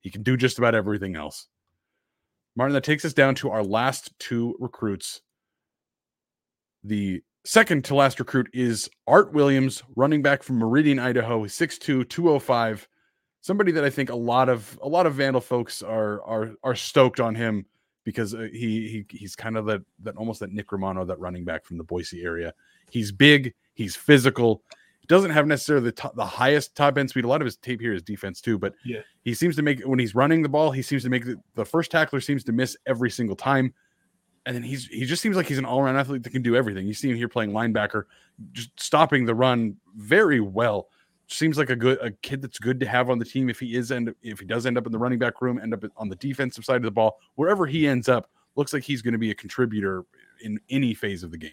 He 0.00 0.10
can 0.10 0.22
do 0.22 0.36
just 0.36 0.58
about 0.58 0.74
everything 0.74 1.16
else. 1.16 1.48
Martin, 2.54 2.74
that 2.74 2.84
takes 2.84 3.04
us 3.04 3.14
down 3.14 3.34
to 3.36 3.50
our 3.50 3.62
last 3.62 4.12
two 4.18 4.54
recruits. 4.58 5.22
The 6.84 7.22
second 7.46 7.84
to 7.86 7.94
last 7.94 8.18
recruit 8.18 8.48
is 8.52 8.90
Art 9.06 9.32
Williams, 9.32 9.82
running 9.94 10.20
back 10.20 10.42
from 10.42 10.58
Meridian, 10.58 10.98
Idaho, 10.98 11.44
6'2, 11.44 12.08
205 12.08 12.88
somebody 13.46 13.70
that 13.70 13.84
I 13.84 13.90
think 13.90 14.10
a 14.10 14.16
lot 14.16 14.48
of 14.48 14.76
a 14.82 14.88
lot 14.88 15.06
of 15.06 15.14
Vandal 15.14 15.40
folks 15.40 15.80
are 15.80 16.20
are 16.24 16.54
are 16.64 16.74
stoked 16.74 17.20
on 17.20 17.36
him 17.36 17.64
because 18.02 18.34
uh, 18.34 18.48
he 18.52 19.04
he 19.08 19.16
he's 19.16 19.36
kind 19.36 19.56
of 19.56 19.66
that 19.66 19.82
that 20.00 20.16
almost 20.16 20.40
that 20.40 20.52
Nick 20.52 20.72
Romano, 20.72 21.04
that 21.04 21.18
running 21.20 21.44
back 21.44 21.64
from 21.64 21.78
the 21.78 21.84
Boise 21.84 22.22
area. 22.22 22.52
He's 22.90 23.12
big, 23.12 23.54
he's 23.74 23.94
physical. 23.94 24.62
He 25.00 25.06
doesn't 25.06 25.30
have 25.30 25.46
necessarily 25.46 25.84
the 25.84 25.92
top, 25.92 26.16
the 26.16 26.26
highest 26.26 26.74
top 26.74 26.98
end 26.98 27.08
speed. 27.08 27.24
A 27.24 27.28
lot 27.28 27.40
of 27.40 27.44
his 27.44 27.56
tape 27.56 27.80
here 27.80 27.92
is 27.92 28.02
defense 28.02 28.40
too, 28.40 28.58
but 28.58 28.74
yeah, 28.84 29.00
he 29.22 29.32
seems 29.32 29.54
to 29.56 29.62
make 29.62 29.80
when 29.82 30.00
he's 30.00 30.16
running 30.16 30.42
the 30.42 30.48
ball, 30.48 30.72
he 30.72 30.82
seems 30.82 31.04
to 31.04 31.08
make 31.08 31.24
the, 31.24 31.36
the 31.54 31.64
first 31.64 31.92
tackler 31.92 32.20
seems 32.20 32.42
to 32.44 32.52
miss 32.52 32.76
every 32.86 33.10
single 33.10 33.36
time. 33.36 33.72
And 34.46 34.54
then 34.54 34.62
he's 34.62 34.86
he 34.86 35.04
just 35.04 35.20
seems 35.20 35.36
like 35.36 35.46
he's 35.46 35.58
an 35.58 35.64
all 35.64 35.80
around 35.80 35.96
athlete 35.96 36.22
that 36.22 36.30
can 36.30 36.42
do 36.42 36.56
everything. 36.56 36.86
You 36.86 36.94
see 36.94 37.10
him 37.10 37.16
here 37.16 37.28
playing 37.28 37.50
linebacker, 37.50 38.04
just 38.52 38.70
stopping 38.80 39.26
the 39.26 39.34
run 39.34 39.76
very 39.96 40.40
well 40.40 40.88
seems 41.28 41.58
like 41.58 41.70
a 41.70 41.76
good 41.76 41.98
a 42.00 42.10
kid 42.10 42.40
that's 42.40 42.58
good 42.58 42.78
to 42.80 42.86
have 42.86 43.10
on 43.10 43.18
the 43.18 43.24
team 43.24 43.48
if 43.48 43.58
he 43.58 43.74
is 43.76 43.90
and 43.90 44.14
if 44.22 44.38
he 44.38 44.46
does 44.46 44.66
end 44.66 44.78
up 44.78 44.86
in 44.86 44.92
the 44.92 44.98
running 44.98 45.18
back 45.18 45.42
room, 45.42 45.58
end 45.60 45.74
up 45.74 45.84
on 45.96 46.08
the 46.08 46.16
defensive 46.16 46.64
side 46.64 46.76
of 46.76 46.82
the 46.82 46.90
ball, 46.90 47.18
wherever 47.34 47.66
he 47.66 47.86
ends 47.86 48.08
up, 48.08 48.30
looks 48.54 48.72
like 48.72 48.82
he's 48.82 49.02
going 49.02 49.12
to 49.12 49.18
be 49.18 49.30
a 49.30 49.34
contributor 49.34 50.04
in 50.42 50.58
any 50.70 50.94
phase 50.94 51.22
of 51.22 51.30
the 51.30 51.38
game. 51.38 51.50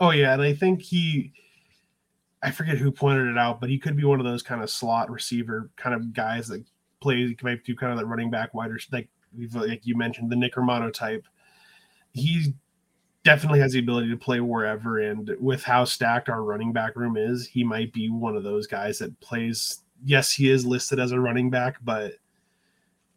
Oh 0.00 0.10
yeah, 0.10 0.34
and 0.34 0.42
I 0.42 0.52
think 0.52 0.82
he 0.82 1.32
I 2.42 2.50
forget 2.50 2.76
who 2.76 2.92
pointed 2.92 3.28
it 3.28 3.38
out, 3.38 3.60
but 3.60 3.70
he 3.70 3.78
could 3.78 3.96
be 3.96 4.04
one 4.04 4.20
of 4.20 4.26
those 4.26 4.42
kind 4.42 4.62
of 4.62 4.70
slot 4.70 5.10
receiver 5.10 5.70
kind 5.76 5.94
of 5.94 6.12
guys 6.12 6.48
that 6.48 6.64
play 7.00 7.36
might 7.42 7.64
do 7.64 7.74
kind 7.74 7.92
of 7.92 7.98
that 7.98 8.06
running 8.06 8.30
back 8.30 8.54
wider 8.54 8.78
like 8.92 9.08
like 9.54 9.86
you 9.86 9.96
mentioned 9.96 10.30
the 10.30 10.36
Nick 10.36 10.56
Romano 10.56 10.90
type. 10.90 11.26
He 12.12 12.54
definitely 13.24 13.60
has 13.60 13.72
the 13.72 13.78
ability 13.78 14.10
to 14.10 14.16
play 14.16 14.40
wherever. 14.40 14.98
And 14.98 15.30
with 15.40 15.62
how 15.62 15.84
stacked 15.84 16.28
our 16.28 16.42
running 16.42 16.72
back 16.72 16.96
room 16.96 17.16
is, 17.16 17.46
he 17.46 17.64
might 17.64 17.92
be 17.92 18.08
one 18.08 18.36
of 18.36 18.42
those 18.42 18.66
guys 18.66 18.98
that 18.98 19.18
plays. 19.20 19.82
Yes, 20.04 20.32
he 20.32 20.50
is 20.50 20.64
listed 20.64 20.98
as 20.98 21.12
a 21.12 21.20
running 21.20 21.50
back, 21.50 21.76
but 21.82 22.14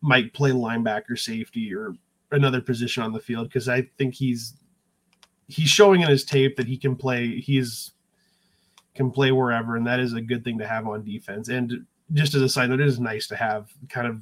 might 0.01 0.33
play 0.33 0.51
linebacker, 0.51 1.17
safety, 1.17 1.73
or 1.73 1.93
another 2.31 2.61
position 2.61 3.03
on 3.03 3.13
the 3.13 3.19
field 3.19 3.47
because 3.47 3.69
I 3.69 3.83
think 3.97 4.15
he's 4.15 4.55
he's 5.47 5.69
showing 5.69 6.01
in 6.01 6.09
his 6.09 6.23
tape 6.23 6.55
that 6.57 6.67
he 6.67 6.77
can 6.77 6.95
play. 6.95 7.39
He's 7.39 7.91
can 8.95 9.11
play 9.11 9.31
wherever, 9.31 9.75
and 9.75 9.87
that 9.87 9.99
is 9.99 10.13
a 10.13 10.21
good 10.21 10.43
thing 10.43 10.57
to 10.59 10.67
have 10.67 10.87
on 10.87 11.03
defense. 11.03 11.49
And 11.49 11.85
just 12.13 12.33
as 12.33 12.41
a 12.41 12.49
side 12.49 12.69
note, 12.69 12.81
it 12.81 12.87
is 12.87 12.99
nice 12.99 13.27
to 13.27 13.35
have 13.35 13.71
kind 13.89 14.07
of 14.07 14.21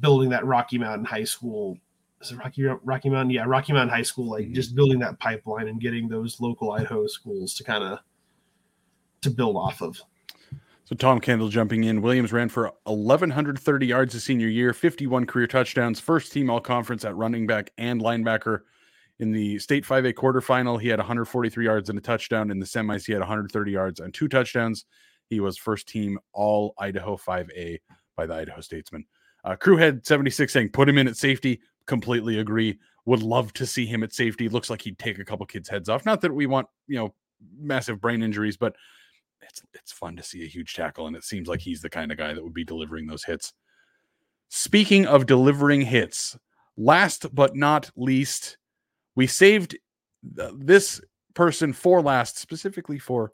building 0.00 0.30
that 0.30 0.44
Rocky 0.44 0.78
Mountain 0.78 1.06
High 1.06 1.24
School 1.24 1.78
is 2.24 2.32
it 2.32 2.38
Rocky 2.38 2.62
Rocky 2.62 3.10
Mountain? 3.10 3.30
Yeah, 3.30 3.44
Rocky 3.46 3.72
Mountain 3.72 3.94
High 3.94 4.02
School. 4.02 4.30
Like 4.30 4.44
mm-hmm. 4.44 4.54
just 4.54 4.74
building 4.74 4.98
that 5.00 5.18
pipeline 5.18 5.68
and 5.68 5.80
getting 5.80 6.08
those 6.08 6.40
local 6.40 6.72
Idaho 6.72 7.06
schools 7.06 7.54
to 7.54 7.64
kind 7.64 7.84
of 7.84 7.98
to 9.22 9.30
build 9.30 9.56
off 9.56 9.82
of. 9.82 10.00
So 10.84 10.94
Tom 10.94 11.18
Kendall 11.18 11.48
jumping 11.48 11.84
in. 11.84 12.02
Williams 12.02 12.30
ran 12.30 12.50
for 12.50 12.70
1,130 12.84 13.86
yards 13.86 14.12
his 14.12 14.22
senior 14.22 14.48
year, 14.48 14.74
51 14.74 15.24
career 15.24 15.46
touchdowns, 15.46 15.98
first 15.98 16.30
team 16.30 16.50
all 16.50 16.60
conference 16.60 17.06
at 17.06 17.16
running 17.16 17.46
back 17.46 17.70
and 17.78 18.02
linebacker. 18.02 18.60
In 19.18 19.32
the 19.32 19.58
state 19.60 19.84
5A 19.84 20.12
quarterfinal, 20.12 20.78
he 20.78 20.88
had 20.88 20.98
143 20.98 21.64
yards 21.64 21.88
and 21.88 21.98
a 21.98 22.02
touchdown. 22.02 22.50
In 22.50 22.58
the 22.58 22.66
semis, 22.66 23.06
he 23.06 23.12
had 23.12 23.20
130 23.20 23.72
yards 23.72 24.00
and 24.00 24.12
two 24.12 24.28
touchdowns. 24.28 24.84
He 25.30 25.40
was 25.40 25.56
first 25.56 25.88
team 25.88 26.18
all 26.34 26.74
Idaho 26.78 27.16
5A 27.16 27.78
by 28.14 28.26
the 28.26 28.34
Idaho 28.34 28.60
Statesman. 28.60 29.06
Uh, 29.42 29.56
Crewhead 29.56 30.04
76 30.04 30.52
saying, 30.52 30.70
put 30.70 30.88
him 30.88 30.98
in 30.98 31.08
at 31.08 31.16
safety 31.16 31.60
completely 31.86 32.38
agree. 32.38 32.78
Would 33.06 33.22
love 33.22 33.52
to 33.54 33.66
see 33.66 33.86
him 33.86 34.02
at 34.02 34.12
safety. 34.12 34.48
Looks 34.48 34.70
like 34.70 34.82
he'd 34.82 34.98
take 34.98 35.18
a 35.18 35.24
couple 35.24 35.44
kids' 35.46 35.68
heads 35.68 35.88
off. 35.88 36.06
Not 36.06 36.20
that 36.22 36.34
we 36.34 36.46
want, 36.46 36.68
you 36.86 36.96
know, 36.96 37.14
massive 37.58 38.00
brain 38.00 38.22
injuries, 38.22 38.56
but 38.56 38.74
it's 39.42 39.62
it's 39.74 39.92
fun 39.92 40.16
to 40.16 40.22
see 40.22 40.42
a 40.42 40.48
huge 40.48 40.74
tackle, 40.74 41.06
and 41.06 41.16
it 41.16 41.24
seems 41.24 41.48
like 41.48 41.60
he's 41.60 41.82
the 41.82 41.90
kind 41.90 42.10
of 42.10 42.18
guy 42.18 42.32
that 42.32 42.42
would 42.42 42.54
be 42.54 42.64
delivering 42.64 43.06
those 43.06 43.24
hits. 43.24 43.52
Speaking 44.48 45.06
of 45.06 45.26
delivering 45.26 45.82
hits, 45.82 46.36
last 46.76 47.34
but 47.34 47.54
not 47.56 47.90
least, 47.96 48.56
we 49.14 49.26
saved 49.26 49.76
this 50.22 51.00
person 51.34 51.72
for 51.72 52.00
last, 52.00 52.38
specifically 52.38 52.98
for 52.98 53.32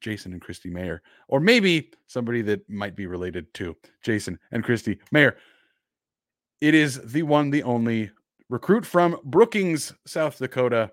Jason 0.00 0.32
and 0.32 0.42
Christy 0.42 0.68
Mayer, 0.68 1.00
or 1.28 1.40
maybe 1.40 1.90
somebody 2.06 2.42
that 2.42 2.68
might 2.68 2.94
be 2.94 3.06
related 3.06 3.52
to 3.54 3.74
Jason 4.02 4.38
and 4.52 4.62
Christy 4.62 4.98
Mayer. 5.12 5.36
It 6.60 6.74
is 6.74 7.00
the 7.12 7.22
one, 7.22 7.50
the 7.50 7.62
only 7.62 8.10
recruit 8.48 8.86
from 8.86 9.18
Brookings, 9.24 9.92
South 10.06 10.38
Dakota, 10.38 10.92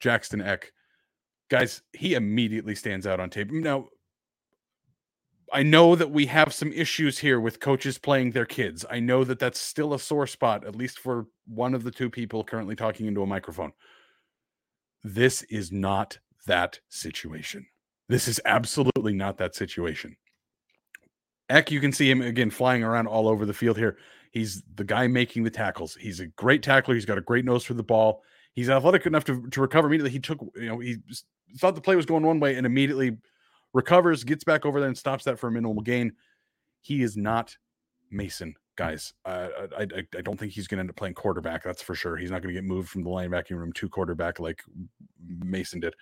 Jackson 0.00 0.40
Eck. 0.40 0.72
Guys, 1.48 1.82
he 1.92 2.14
immediately 2.14 2.74
stands 2.74 3.06
out 3.06 3.20
on 3.20 3.30
tape. 3.30 3.50
Now, 3.50 3.88
I 5.52 5.62
know 5.62 5.94
that 5.94 6.10
we 6.10 6.24
have 6.26 6.54
some 6.54 6.72
issues 6.72 7.18
here 7.18 7.38
with 7.38 7.60
coaches 7.60 7.98
playing 7.98 8.30
their 8.30 8.46
kids. 8.46 8.86
I 8.90 9.00
know 9.00 9.22
that 9.24 9.38
that's 9.38 9.60
still 9.60 9.92
a 9.92 9.98
sore 9.98 10.26
spot, 10.26 10.66
at 10.66 10.74
least 10.74 10.98
for 10.98 11.26
one 11.46 11.74
of 11.74 11.84
the 11.84 11.90
two 11.90 12.08
people 12.08 12.42
currently 12.42 12.74
talking 12.74 13.06
into 13.06 13.22
a 13.22 13.26
microphone. 13.26 13.72
This 15.04 15.42
is 15.42 15.70
not 15.70 16.18
that 16.46 16.80
situation. 16.88 17.66
This 18.08 18.28
is 18.28 18.40
absolutely 18.46 19.12
not 19.12 19.36
that 19.38 19.54
situation. 19.54 20.16
Eck, 21.50 21.70
you 21.70 21.80
can 21.80 21.92
see 21.92 22.10
him 22.10 22.22
again 22.22 22.50
flying 22.50 22.82
around 22.82 23.06
all 23.06 23.28
over 23.28 23.44
the 23.44 23.52
field 23.52 23.76
here. 23.76 23.98
He's 24.32 24.62
the 24.74 24.84
guy 24.84 25.06
making 25.06 25.44
the 25.44 25.50
tackles. 25.50 25.94
He's 25.94 26.20
a 26.20 26.26
great 26.26 26.62
tackler. 26.62 26.94
He's 26.94 27.04
got 27.04 27.18
a 27.18 27.22
great 27.22 27.44
nose 27.44 27.64
for 27.64 27.74
the 27.74 27.82
ball. 27.82 28.22
He's 28.54 28.70
athletic 28.70 29.06
enough 29.06 29.24
to, 29.24 29.46
to 29.50 29.60
recover 29.60 29.86
immediately. 29.86 30.10
He 30.10 30.18
took, 30.18 30.40
you 30.56 30.68
know, 30.68 30.78
he 30.78 30.96
thought 31.58 31.74
the 31.74 31.80
play 31.80 31.96
was 31.96 32.06
going 32.06 32.24
one 32.24 32.40
way 32.40 32.56
and 32.56 32.66
immediately 32.66 33.18
recovers, 33.74 34.24
gets 34.24 34.42
back 34.42 34.64
over 34.66 34.80
there 34.80 34.88
and 34.88 34.96
stops 34.96 35.24
that 35.24 35.38
for 35.38 35.48
a 35.48 35.52
minimal 35.52 35.82
gain. 35.82 36.12
He 36.80 37.02
is 37.02 37.16
not 37.16 37.56
Mason, 38.10 38.54
guys. 38.76 39.12
I, 39.24 39.48
I, 39.78 39.86
I 40.16 40.20
don't 40.22 40.38
think 40.38 40.52
he's 40.52 40.66
going 40.66 40.78
to 40.78 40.80
end 40.80 40.90
up 40.90 40.96
playing 40.96 41.14
quarterback. 41.14 41.62
That's 41.62 41.82
for 41.82 41.94
sure. 41.94 42.16
He's 42.16 42.30
not 42.30 42.42
going 42.42 42.54
to 42.54 42.60
get 42.60 42.66
moved 42.66 42.88
from 42.88 43.04
the 43.04 43.10
linebacking 43.10 43.56
room 43.56 43.72
to 43.74 43.88
quarterback 43.88 44.40
like 44.40 44.62
Mason 45.26 45.80
did. 45.80 45.94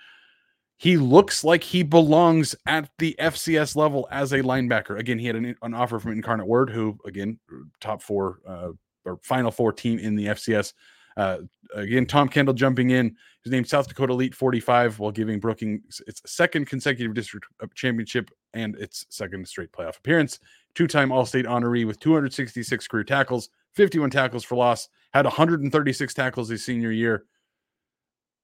He 0.81 0.97
looks 0.97 1.45
like 1.45 1.63
he 1.63 1.83
belongs 1.83 2.57
at 2.65 2.89
the 2.97 3.15
FCS 3.19 3.77
level 3.77 4.09
as 4.11 4.33
a 4.33 4.39
linebacker. 4.39 4.99
Again, 4.99 5.19
he 5.19 5.27
had 5.27 5.37
an, 5.37 5.55
an 5.61 5.75
offer 5.75 5.99
from 5.99 6.13
Incarnate 6.13 6.47
Word, 6.47 6.71
who 6.71 6.99
again 7.05 7.39
top 7.83 8.01
four 8.01 8.39
uh, 8.49 8.71
or 9.05 9.19
final 9.23 9.51
four 9.51 9.75
team 9.75 9.99
in 9.99 10.17
the 10.17 10.29
FCS. 10.29 10.73
Uh, 11.19 11.41
again, 11.75 12.07
Tom 12.07 12.31
Kendall 12.31 12.55
jumping 12.55 12.91
in. 12.93 13.15
His 13.45 13.53
name 13.53 13.67
South 13.67 13.89
Dakota 13.89 14.15
Elite 14.15 14.35
45 14.35 14.99
while 14.99 15.11
giving 15.11 15.39
Brookings 15.39 16.01
its 16.07 16.23
second 16.25 16.65
consecutive 16.67 17.13
district 17.13 17.45
uh, 17.63 17.67
championship 17.75 18.31
and 18.55 18.75
its 18.77 19.05
second 19.11 19.47
straight 19.47 19.73
playoff 19.73 19.99
appearance. 19.99 20.39
Two-time 20.75 21.13
All-State 21.13 21.45
honoree 21.45 21.87
with 21.87 22.01
266 22.01 22.89
career 22.89 23.05
tackles, 23.05 23.51
51 23.75 24.09
tackles 24.09 24.45
for 24.45 24.57
loss, 24.57 24.89
had 25.13 25.27
136 25.27 26.15
tackles 26.15 26.49
his 26.49 26.65
senior 26.65 26.91
year. 26.91 27.27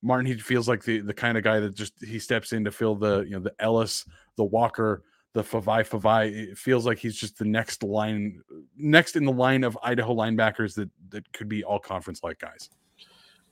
Martin, 0.07 0.27
he 0.27 0.37
feels 0.37 0.69
like 0.69 0.85
the 0.85 1.01
the 1.01 1.13
kind 1.13 1.37
of 1.37 1.43
guy 1.43 1.59
that 1.59 1.75
just 1.75 1.93
he 2.05 2.19
steps 2.19 2.53
in 2.53 2.65
to 2.65 2.71
fill 2.71 2.95
the 2.95 3.23
you 3.23 3.31
know 3.31 3.41
the 3.41 3.53
Elliss, 3.59 4.05
the 4.37 4.45
Walker, 4.45 5.03
the 5.33 5.43
Favai 5.43 5.87
Favai. 5.87 6.33
It 6.33 6.59
feels 6.59 6.87
like 6.87 6.99
he's 6.99 7.17
just 7.17 7.39
the 7.39 7.45
next 7.45 7.83
line, 7.83 8.41
next 8.77 9.17
in 9.17 9.25
the 9.25 9.33
line 9.33 9.65
of 9.65 9.77
Idaho 9.83 10.15
linebackers 10.15 10.75
that 10.77 10.89
that 11.09 11.31
could 11.33 11.49
be 11.49 11.65
all 11.65 11.81
conference 11.81 12.23
like 12.23 12.39
guys. 12.39 12.71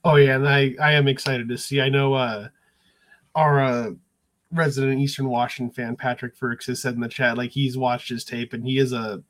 Oh 0.04 0.14
yeah, 0.14 0.36
and 0.36 0.48
I 0.48 0.76
I 0.80 0.92
am 0.92 1.08
excited 1.08 1.48
to 1.48 1.58
see. 1.58 1.80
I 1.80 1.88
know 1.88 2.14
uh 2.14 2.48
our 3.34 3.60
uh, 3.60 3.90
resident 4.52 5.00
Eastern 5.00 5.28
Washington 5.28 5.74
fan 5.74 5.96
Patrick 5.96 6.36
Ferks 6.36 6.66
has 6.66 6.80
said 6.80 6.94
in 6.94 7.00
the 7.00 7.08
chat 7.08 7.36
like 7.36 7.50
he's 7.50 7.76
watched 7.76 8.08
his 8.08 8.24
tape 8.24 8.52
and 8.52 8.64
he 8.64 8.78
is 8.78 8.92
a 8.92 9.22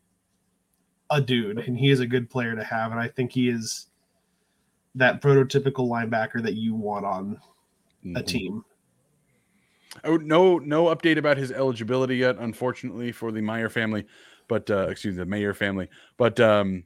a 1.11 1.23
dude 1.23 1.59
and 1.59 1.79
he 1.79 1.91
is 1.91 2.01
a 2.01 2.07
good 2.07 2.29
player 2.29 2.55
to 2.55 2.65
have 2.65 2.91
and 2.91 3.01
I 3.01 3.09
think 3.09 3.33
he 3.33 3.49
is 3.49 3.87
that 4.95 5.21
prototypical 5.21 5.89
linebacker 5.89 6.43
that 6.43 6.55
you 6.55 6.75
want 6.75 7.05
on 7.05 7.41
mm-hmm. 8.05 8.16
a 8.16 8.23
team. 8.23 8.65
Oh, 10.03 10.16
no, 10.16 10.59
no 10.59 10.87
update 10.87 11.19
about 11.19 11.37
his 11.37 11.53
eligibility 11.53 12.16
yet, 12.16 12.37
unfortunately, 12.39 13.12
for 13.12 13.31
the 13.31 13.41
Meyer 13.41 13.69
family, 13.69 14.07
but 14.49 14.69
uh, 14.71 14.89
excuse 14.89 15.15
me, 15.15 15.19
the 15.19 15.27
Mayer 15.27 15.55
family. 15.55 15.89
But 16.16 16.41
um, 16.41 16.85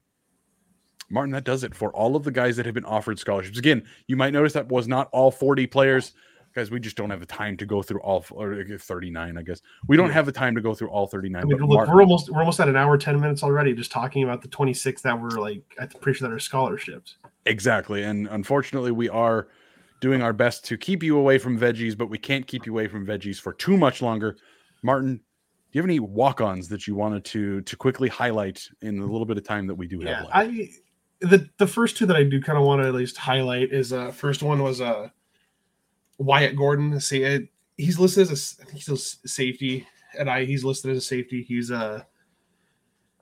Martin, 1.10 1.32
that 1.32 1.44
does 1.44 1.64
it 1.64 1.74
for 1.74 1.90
all 1.92 2.16
of 2.16 2.24
the 2.24 2.30
guys 2.30 2.56
that 2.56 2.66
have 2.66 2.74
been 2.74 2.84
offered 2.84 3.18
scholarships. 3.18 3.58
Again, 3.58 3.84
you 4.06 4.16
might 4.16 4.32
notice 4.32 4.52
that 4.52 4.68
was 4.68 4.86
not 4.86 5.08
all 5.12 5.30
40 5.30 5.66
players. 5.66 6.12
Guys, 6.58 6.72
we 6.72 6.80
just 6.80 6.96
don't 6.96 7.10
have 7.10 7.20
the 7.20 7.26
time 7.26 7.56
to 7.56 7.64
go 7.64 7.82
through 7.82 8.00
all 8.00 8.24
or 8.32 8.64
39, 8.64 9.38
I 9.38 9.42
guess. 9.42 9.62
We 9.86 9.96
don't 9.96 10.10
have 10.10 10.26
the 10.26 10.32
time 10.32 10.56
to 10.56 10.60
go 10.60 10.74
through 10.74 10.88
all 10.88 11.06
39. 11.06 11.40
I 11.40 11.44
mean, 11.44 11.56
look, 11.58 11.68
Martin, 11.68 11.94
we're 11.94 12.02
almost 12.02 12.30
we're 12.30 12.40
almost 12.40 12.58
at 12.58 12.68
an 12.68 12.74
hour, 12.74 12.98
10 12.98 13.20
minutes 13.20 13.44
already, 13.44 13.74
just 13.74 13.92
talking 13.92 14.24
about 14.24 14.42
the 14.42 14.48
26 14.48 15.02
that 15.02 15.20
were 15.20 15.30
like 15.30 15.62
I'm 15.78 15.88
pretty 16.00 16.18
sure 16.18 16.28
that 16.28 16.34
are 16.34 16.40
scholarships. 16.40 17.18
Exactly. 17.46 18.02
And 18.02 18.26
unfortunately, 18.26 18.90
we 18.90 19.08
are 19.08 19.46
doing 20.00 20.20
our 20.20 20.32
best 20.32 20.64
to 20.64 20.76
keep 20.76 21.04
you 21.04 21.16
away 21.16 21.38
from 21.38 21.56
veggies, 21.56 21.96
but 21.96 22.10
we 22.10 22.18
can't 22.18 22.44
keep 22.44 22.66
you 22.66 22.72
away 22.72 22.88
from 22.88 23.06
veggies 23.06 23.40
for 23.40 23.52
too 23.52 23.76
much 23.76 24.02
longer. 24.02 24.36
Martin, 24.82 25.14
do 25.14 25.22
you 25.70 25.80
have 25.80 25.88
any 25.88 26.00
walk-ons 26.00 26.66
that 26.70 26.88
you 26.88 26.96
wanted 26.96 27.24
to 27.26 27.60
to 27.60 27.76
quickly 27.76 28.08
highlight 28.08 28.68
in 28.82 28.98
the 28.98 29.06
little 29.06 29.26
bit 29.26 29.36
of 29.36 29.44
time 29.44 29.68
that 29.68 29.76
we 29.76 29.86
do 29.86 30.00
yeah, 30.02 30.16
have 30.16 30.24
left? 30.24 30.36
I 30.36 30.68
the 31.20 31.48
the 31.58 31.68
first 31.68 31.96
two 31.96 32.06
that 32.06 32.16
I 32.16 32.24
do 32.24 32.42
kind 32.42 32.58
of 32.58 32.64
want 32.64 32.82
to 32.82 32.88
at 32.88 32.94
least 32.94 33.16
highlight 33.16 33.72
is 33.72 33.92
uh 33.92 34.10
first 34.10 34.42
one 34.42 34.60
was 34.60 34.80
uh 34.80 35.10
Wyatt 36.18 36.56
Gordon. 36.56 37.00
Say 37.00 37.36
uh, 37.36 37.40
he's 37.76 37.98
listed 37.98 38.30
as 38.30 38.58
a 38.60 38.72
he's 38.72 38.88
a 38.88 38.96
safety, 38.96 39.86
and 40.18 40.28
I 40.28 40.44
he's 40.44 40.64
listed 40.64 40.90
as 40.90 40.98
a 40.98 41.02
safety. 41.02 41.42
He's 41.42 41.70
a 41.70 41.76
uh, 41.76 42.02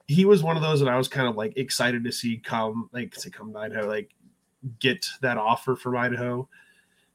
he 0.08 0.24
was 0.24 0.42
one 0.42 0.56
of 0.56 0.62
those 0.62 0.80
that 0.80 0.88
I 0.88 0.96
was 0.96 1.08
kind 1.08 1.28
of 1.28 1.36
like 1.36 1.56
excited 1.56 2.04
to 2.04 2.12
see 2.12 2.38
come 2.38 2.88
like 2.92 3.12
to 3.12 3.30
come 3.30 3.52
to 3.52 3.58
Idaho, 3.58 3.86
like 3.86 4.10
get 4.78 5.06
that 5.20 5.36
offer 5.36 5.76
from 5.76 5.96
Idaho 5.96 6.48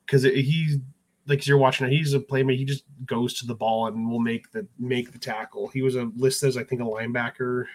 because 0.05 0.23
he 0.23 0.79
like 1.27 1.45
you're 1.47 1.57
watching 1.57 1.89
he's 1.89 2.13
a 2.13 2.19
playmaker. 2.19 2.57
He 2.57 2.65
just 2.65 2.83
goes 3.05 3.33
to 3.39 3.47
the 3.47 3.55
ball 3.55 3.87
and 3.87 4.09
will 4.09 4.19
make 4.19 4.51
the 4.51 4.67
make 4.77 5.11
the 5.11 5.19
tackle. 5.19 5.69
He 5.69 5.81
was 5.81 5.95
a 5.95 6.11
listed 6.15 6.49
as 6.49 6.57
I 6.57 6.63
think 6.63 6.81
a 6.81 6.85
linebacker 6.85 7.65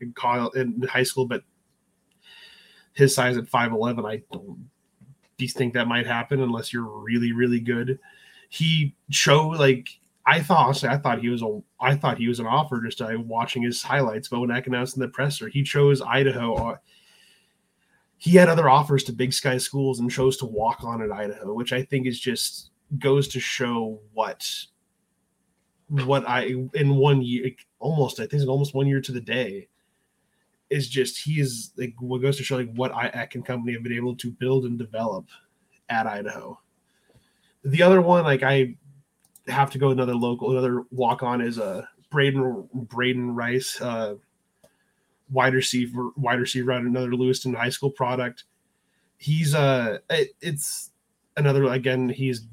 in 0.00 0.12
college 0.12 0.54
in 0.56 0.82
high 0.82 1.02
school, 1.02 1.26
but 1.26 1.42
his 2.92 3.14
size 3.14 3.36
at 3.36 3.48
five 3.48 3.72
eleven, 3.72 4.04
I 4.04 4.22
don't 4.32 4.68
think 5.48 5.74
that 5.74 5.88
might 5.88 6.06
happen 6.06 6.40
unless 6.40 6.72
you're 6.72 6.82
really 6.82 7.32
really 7.32 7.60
good. 7.60 7.98
He 8.48 8.94
showed 9.10 9.58
like 9.58 9.88
I 10.26 10.40
thought 10.40 10.66
honestly, 10.66 10.88
I 10.88 10.96
thought 10.96 11.20
he 11.20 11.28
was 11.28 11.42
a 11.42 11.60
I 11.80 11.96
thought 11.96 12.18
he 12.18 12.28
was 12.28 12.40
an 12.40 12.46
offer 12.46 12.80
just 12.80 13.00
uh, 13.00 13.08
watching 13.18 13.62
his 13.62 13.82
highlights. 13.82 14.28
But 14.28 14.40
when 14.40 14.50
I 14.50 14.58
announced 14.60 14.96
in 14.96 15.00
the 15.00 15.08
presser, 15.08 15.48
he 15.48 15.62
chose 15.62 16.02
Idaho. 16.02 16.78
He 18.18 18.32
had 18.32 18.48
other 18.48 18.68
offers 18.68 19.02
to 19.04 19.12
Big 19.12 19.32
Sky 19.32 19.56
schools 19.56 19.98
and 19.98 20.10
chose 20.10 20.36
to 20.38 20.46
walk 20.46 20.84
on 20.84 21.02
at 21.02 21.10
Idaho, 21.10 21.54
which 21.54 21.72
I 21.72 21.82
think 21.82 22.06
is 22.06 22.20
just 22.20 22.70
goes 22.98 23.28
to 23.28 23.40
show 23.40 24.00
what 24.12 24.46
what 25.88 26.28
I 26.28 26.54
in 26.74 26.96
one 26.96 27.22
year 27.22 27.50
almost 27.78 28.20
I 28.20 28.24
think 28.24 28.34
it's 28.34 28.48
almost 28.48 28.74
one 28.74 28.86
year 28.86 29.00
to 29.00 29.12
the 29.12 29.20
day 29.20 29.68
is 30.70 30.88
just 30.88 31.18
he 31.18 31.40
is 31.40 31.72
like 31.76 31.94
what 31.98 32.22
goes 32.22 32.36
to 32.36 32.44
show 32.44 32.56
like 32.56 32.72
what 32.74 32.94
I 32.94 33.08
Eck 33.08 33.34
and 33.34 33.44
company 33.44 33.72
have 33.72 33.82
been 33.82 33.92
able 33.92 34.14
to 34.16 34.30
build 34.30 34.64
and 34.64 34.78
develop 34.78 35.26
at 35.88 36.06
Idaho. 36.06 36.58
The 37.64 37.82
other 37.82 38.00
one, 38.00 38.24
like 38.24 38.42
I 38.42 38.76
have 39.48 39.70
to 39.72 39.78
go 39.78 39.90
another 39.90 40.14
local, 40.14 40.52
another 40.52 40.84
walk 40.90 41.22
on 41.22 41.40
is 41.40 41.58
a 41.58 41.64
uh, 41.64 41.82
Braden 42.10 42.68
Braden 42.72 43.34
Rice, 43.34 43.80
uh, 43.80 44.14
wide 45.30 45.54
receiver, 45.54 46.10
wide 46.16 46.40
receiver 46.40 46.72
on 46.72 46.86
another 46.86 47.14
Lewiston 47.14 47.54
high 47.54 47.68
school 47.68 47.90
product. 47.90 48.44
He's 49.18 49.54
uh 49.54 49.98
it, 50.08 50.30
it's 50.40 50.90
another 51.36 51.64
again, 51.64 52.08
he's 52.08 52.46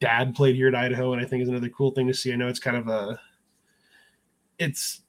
dad 0.00 0.34
played 0.34 0.56
here 0.56 0.68
at 0.68 0.74
Idaho, 0.74 1.12
and 1.12 1.22
I 1.22 1.24
think 1.24 1.42
is 1.42 1.48
another 1.48 1.68
cool 1.68 1.92
thing 1.92 2.06
to 2.08 2.14
see. 2.14 2.32
I 2.32 2.36
know 2.36 2.48
it's 2.48 2.58
kind 2.58 2.76
of 2.76 2.88
a 2.88 3.18
it's 4.58 5.02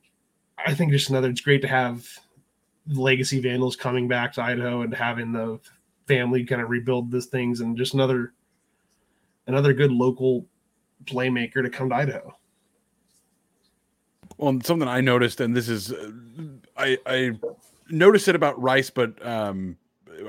I 0.65 0.73
think 0.73 0.91
just 0.91 1.09
another 1.09 1.30
it's 1.30 1.41
great 1.41 1.61
to 1.61 1.68
have 1.68 2.07
legacy 2.89 3.39
vandals 3.39 3.76
coming 3.76 4.07
back 4.07 4.34
to 4.34 4.41
Idaho 4.41 4.81
and 4.81 4.93
having 4.93 5.31
the 5.31 5.59
family 6.07 6.45
kind 6.45 6.61
of 6.61 6.69
rebuild 6.69 7.11
these 7.11 7.26
things 7.26 7.61
and 7.61 7.77
just 7.77 7.93
another 7.93 8.34
another 9.47 9.73
good 9.73 9.91
local 9.91 10.45
playmaker 11.05 11.64
to 11.64 11.69
come 11.69 11.89
to 11.89 11.95
Idaho. 11.95 12.35
Well, 14.38 14.59
something 14.64 14.88
I 14.88 15.01
noticed, 15.01 15.41
and 15.41 15.55
this 15.55 15.68
is, 15.68 15.91
uh, 15.91 16.11
I, 16.76 16.97
I 17.05 17.31
noticed 17.89 18.27
it 18.27 18.35
about 18.35 18.61
Rice, 18.61 18.89
but 18.89 19.26
um, 19.26 19.77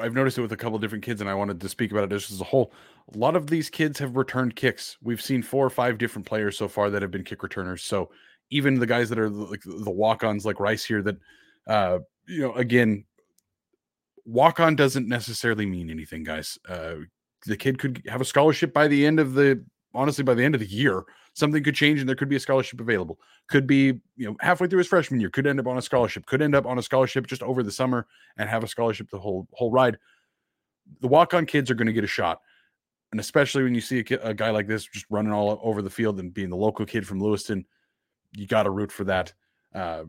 I've 0.00 0.14
noticed 0.14 0.38
it 0.38 0.40
with 0.40 0.52
a 0.52 0.56
couple 0.56 0.78
different 0.78 1.04
kids, 1.04 1.20
and 1.20 1.28
I 1.28 1.34
wanted 1.34 1.60
to 1.60 1.68
speak 1.68 1.90
about 1.90 2.04
it 2.04 2.10
just 2.10 2.30
as 2.30 2.40
a 2.40 2.44
whole. 2.44 2.72
A 3.14 3.18
lot 3.18 3.36
of 3.36 3.48
these 3.48 3.68
kids 3.68 3.98
have 3.98 4.16
returned 4.16 4.56
kicks. 4.56 4.96
We've 5.02 5.20
seen 5.20 5.42
four 5.42 5.66
or 5.66 5.70
five 5.70 5.98
different 5.98 6.26
players 6.26 6.56
so 6.56 6.68
far 6.68 6.90
that 6.90 7.02
have 7.02 7.10
been 7.10 7.24
kick 7.24 7.42
returners. 7.42 7.82
So 7.82 8.10
even 8.50 8.78
the 8.78 8.86
guys 8.86 9.08
that 9.10 9.18
are 9.18 9.28
like 9.28 9.62
the 9.64 9.90
walk-ons, 9.90 10.46
like 10.46 10.60
Rice 10.60 10.84
here, 10.84 11.02
that 11.02 11.16
uh, 11.66 11.98
you 12.28 12.42
know, 12.42 12.54
again, 12.54 13.04
walk-on 14.24 14.76
doesn't 14.76 15.08
necessarily 15.08 15.66
mean 15.66 15.90
anything, 15.90 16.22
guys. 16.22 16.58
Uh, 16.68 16.96
the 17.46 17.56
kid 17.56 17.78
could 17.78 18.02
have 18.06 18.20
a 18.20 18.24
scholarship 18.24 18.72
by 18.72 18.88
the 18.88 19.06
end 19.06 19.18
of 19.18 19.34
the 19.34 19.64
honestly 19.94 20.22
by 20.22 20.34
the 20.34 20.44
end 20.44 20.54
of 20.54 20.60
the 20.60 20.66
year 20.66 21.04
something 21.32 21.62
could 21.62 21.74
change 21.74 21.98
and 21.98 22.08
there 22.08 22.16
could 22.16 22.28
be 22.28 22.36
a 22.36 22.40
scholarship 22.40 22.80
available. 22.80 23.18
Could 23.48 23.66
be 23.66 24.00
you 24.16 24.26
know 24.26 24.36
halfway 24.40 24.66
through 24.66 24.78
his 24.78 24.88
freshman 24.88 25.20
year 25.20 25.30
could 25.30 25.46
end 25.46 25.60
up 25.60 25.66
on 25.66 25.78
a 25.78 25.82
scholarship 25.82 26.26
could 26.26 26.42
end 26.42 26.54
up 26.54 26.66
on 26.66 26.78
a 26.78 26.82
scholarship 26.82 27.26
just 27.26 27.42
over 27.42 27.62
the 27.62 27.72
summer 27.72 28.06
and 28.36 28.48
have 28.48 28.64
a 28.64 28.68
scholarship 28.68 29.08
the 29.10 29.18
whole 29.18 29.46
whole 29.52 29.70
ride. 29.70 29.98
The 31.00 31.08
walk-on 31.08 31.46
kids 31.46 31.70
are 31.70 31.74
going 31.74 31.86
to 31.86 31.92
get 31.92 32.04
a 32.04 32.08
shot 32.08 32.40
and 33.12 33.20
especially 33.20 33.62
when 33.62 33.74
you 33.74 33.80
see 33.80 34.04
a, 34.10 34.28
a, 34.28 34.34
guy 34.34 34.50
like 34.50 34.66
this 34.66 34.84
just 34.84 35.06
running 35.10 35.32
all 35.32 35.60
over 35.62 35.80
the 35.80 35.90
field 35.90 36.18
and 36.18 36.34
being 36.34 36.50
the 36.50 36.56
local 36.56 36.84
kid 36.84 37.06
from 37.06 37.20
lewiston 37.20 37.64
you 38.32 38.46
got 38.46 38.64
to 38.64 38.70
root 38.70 38.92
for 38.92 39.04
that. 39.04 39.32
Uh, 39.74 40.04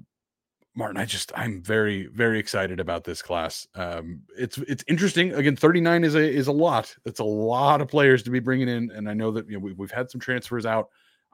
Martin, 0.79 0.95
I 0.95 1.03
just 1.03 1.33
I'm 1.35 1.61
very 1.61 2.07
very 2.07 2.39
excited 2.39 2.79
about 2.79 3.03
this 3.03 3.21
class. 3.21 3.67
Um, 3.75 4.21
it's 4.37 4.57
it's 4.59 4.81
interesting. 4.87 5.33
Again, 5.33 5.57
39 5.57 6.05
is 6.05 6.15
a 6.15 6.19
is 6.21 6.47
a 6.47 6.53
lot. 6.53 6.95
It's 7.03 7.19
a 7.19 7.23
lot 7.25 7.81
of 7.81 7.89
players 7.89 8.23
to 8.23 8.29
be 8.29 8.39
bringing 8.39 8.69
in, 8.69 8.89
and 8.91 9.09
I 9.09 9.13
know 9.13 9.29
that 9.31 9.45
you 9.49 9.55
know 9.55 9.59
we, 9.59 9.73
we've 9.73 9.91
had 9.91 10.09
some 10.09 10.21
transfers 10.21 10.65
out. 10.65 10.87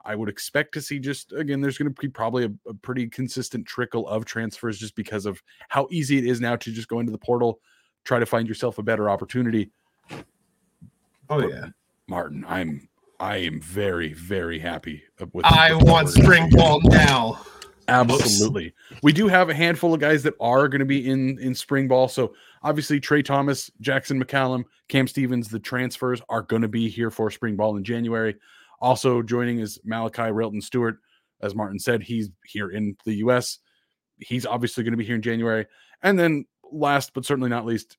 I 0.04 0.16
would 0.16 0.28
expect 0.28 0.74
to 0.74 0.82
see 0.82 0.98
just 0.98 1.32
again. 1.32 1.60
There's 1.60 1.78
going 1.78 1.94
to 1.94 2.00
be 2.00 2.08
probably 2.08 2.46
a, 2.46 2.50
a, 2.68 2.74
pretty 2.74 3.06
consistent 3.08 3.66
trickle 3.66 4.08
of 4.08 4.24
transfers 4.24 4.80
just 4.80 4.96
because 4.96 5.26
of 5.26 5.40
how 5.68 5.86
easy 5.92 6.18
it 6.18 6.24
is 6.24 6.40
now 6.40 6.56
to 6.56 6.72
just 6.72 6.88
go 6.88 6.98
into 6.98 7.12
the 7.12 7.18
portal, 7.18 7.60
try 8.02 8.18
to 8.18 8.26
find 8.26 8.48
yourself 8.48 8.78
a 8.78 8.82
better 8.82 9.08
opportunity. 9.08 9.70
Oh 11.30 11.40
but, 11.40 11.50
yeah, 11.50 11.66
Martin, 12.08 12.44
I'm 12.48 12.88
I 13.20 13.36
am 13.36 13.60
very 13.60 14.12
very 14.12 14.58
happy 14.58 15.04
with. 15.32 15.44
I 15.44 15.72
want 15.72 16.08
spring 16.08 16.50
ball 16.50 16.80
now. 16.82 17.40
Absolutely. 17.88 18.72
We 19.02 19.12
do 19.12 19.28
have 19.28 19.48
a 19.48 19.54
handful 19.54 19.94
of 19.94 20.00
guys 20.00 20.22
that 20.24 20.34
are 20.40 20.68
going 20.68 20.80
to 20.80 20.86
be 20.86 21.08
in 21.08 21.38
in 21.38 21.54
spring 21.54 21.88
ball. 21.88 22.08
So 22.08 22.34
obviously 22.62 23.00
Trey 23.00 23.22
Thomas, 23.22 23.70
Jackson 23.80 24.22
McCallum, 24.22 24.64
Cam 24.88 25.06
Stevens, 25.06 25.48
the 25.48 25.58
transfers 25.58 26.20
are 26.28 26.42
going 26.42 26.62
to 26.62 26.68
be 26.68 26.88
here 26.88 27.10
for 27.10 27.30
spring 27.30 27.56
ball 27.56 27.76
in 27.76 27.84
January. 27.84 28.36
Also 28.80 29.22
joining 29.22 29.60
is 29.60 29.78
Malachi 29.84 30.30
Railton 30.30 30.60
Stewart. 30.60 30.98
As 31.40 31.54
Martin 31.54 31.78
said, 31.78 32.02
he's 32.02 32.30
here 32.44 32.70
in 32.70 32.96
the 33.04 33.16
US. 33.16 33.58
He's 34.18 34.46
obviously 34.46 34.82
going 34.82 34.92
to 34.92 34.98
be 34.98 35.04
here 35.04 35.16
in 35.16 35.22
January. 35.22 35.66
And 36.02 36.18
then 36.18 36.46
last 36.72 37.12
but 37.14 37.24
certainly 37.24 37.50
not 37.50 37.66
least, 37.66 37.98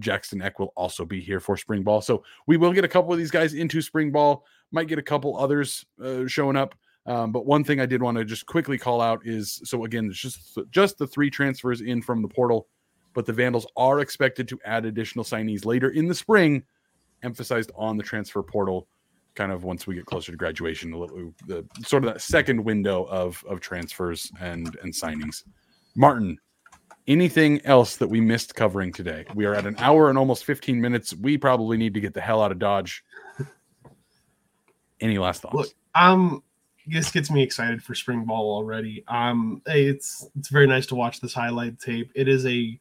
Jackson 0.00 0.42
Eck 0.42 0.58
will 0.58 0.72
also 0.76 1.04
be 1.04 1.20
here 1.20 1.40
for 1.40 1.56
spring 1.56 1.82
ball. 1.82 2.00
So 2.00 2.22
we 2.46 2.56
will 2.56 2.72
get 2.72 2.84
a 2.84 2.88
couple 2.88 3.12
of 3.12 3.18
these 3.18 3.30
guys 3.30 3.54
into 3.54 3.80
spring 3.80 4.12
ball. 4.12 4.44
Might 4.72 4.88
get 4.88 4.98
a 4.98 5.02
couple 5.02 5.38
others 5.38 5.84
uh, 6.02 6.26
showing 6.26 6.56
up. 6.56 6.74
Um, 7.06 7.30
but 7.30 7.46
one 7.46 7.62
thing 7.62 7.80
I 7.80 7.86
did 7.86 8.02
want 8.02 8.18
to 8.18 8.24
just 8.24 8.46
quickly 8.46 8.78
call 8.78 9.00
out 9.00 9.22
is 9.24 9.60
so 9.64 9.84
again, 9.84 10.06
it's 10.06 10.18
just 10.18 10.58
just 10.70 10.98
the 10.98 11.06
three 11.06 11.30
transfers 11.30 11.80
in 11.80 12.02
from 12.02 12.20
the 12.20 12.28
portal, 12.28 12.66
but 13.14 13.26
the 13.26 13.32
Vandals 13.32 13.66
are 13.76 14.00
expected 14.00 14.48
to 14.48 14.58
add 14.64 14.84
additional 14.84 15.24
signees 15.24 15.64
later 15.64 15.90
in 15.90 16.08
the 16.08 16.14
spring, 16.14 16.64
emphasized 17.22 17.70
on 17.76 17.96
the 17.96 18.02
transfer 18.02 18.42
portal. 18.42 18.88
Kind 19.34 19.52
of 19.52 19.64
once 19.64 19.86
we 19.86 19.94
get 19.94 20.06
closer 20.06 20.32
to 20.32 20.38
graduation, 20.38 20.92
a 20.94 20.98
little 20.98 21.32
the 21.46 21.64
sort 21.84 22.04
of 22.04 22.12
that 22.12 22.22
second 22.22 22.64
window 22.64 23.04
of 23.04 23.44
of 23.48 23.60
transfers 23.60 24.32
and 24.40 24.76
and 24.82 24.92
signings. 24.92 25.44
Martin, 25.94 26.38
anything 27.06 27.64
else 27.64 27.96
that 27.96 28.08
we 28.08 28.20
missed 28.20 28.54
covering 28.54 28.92
today? 28.92 29.24
We 29.34 29.44
are 29.44 29.54
at 29.54 29.66
an 29.66 29.76
hour 29.78 30.08
and 30.08 30.18
almost 30.18 30.44
15 30.44 30.80
minutes. 30.80 31.14
We 31.14 31.38
probably 31.38 31.76
need 31.76 31.94
to 31.94 32.00
get 32.00 32.14
the 32.14 32.20
hell 32.20 32.42
out 32.42 32.50
of 32.50 32.58
Dodge. 32.58 33.04
Any 35.00 35.18
last 35.18 35.42
thoughts? 35.42 35.54
Look, 35.54 35.68
um, 35.94 36.42
this 36.86 37.10
gets 37.10 37.30
me 37.30 37.42
excited 37.42 37.82
for 37.82 37.94
spring 37.94 38.24
ball 38.24 38.54
already. 38.54 39.04
Um, 39.08 39.62
it's 39.66 40.28
it's 40.38 40.48
very 40.48 40.66
nice 40.66 40.86
to 40.86 40.94
watch 40.94 41.20
this 41.20 41.34
highlight 41.34 41.80
tape. 41.80 42.10
It 42.14 42.28
is 42.28 42.46
a 42.46 42.78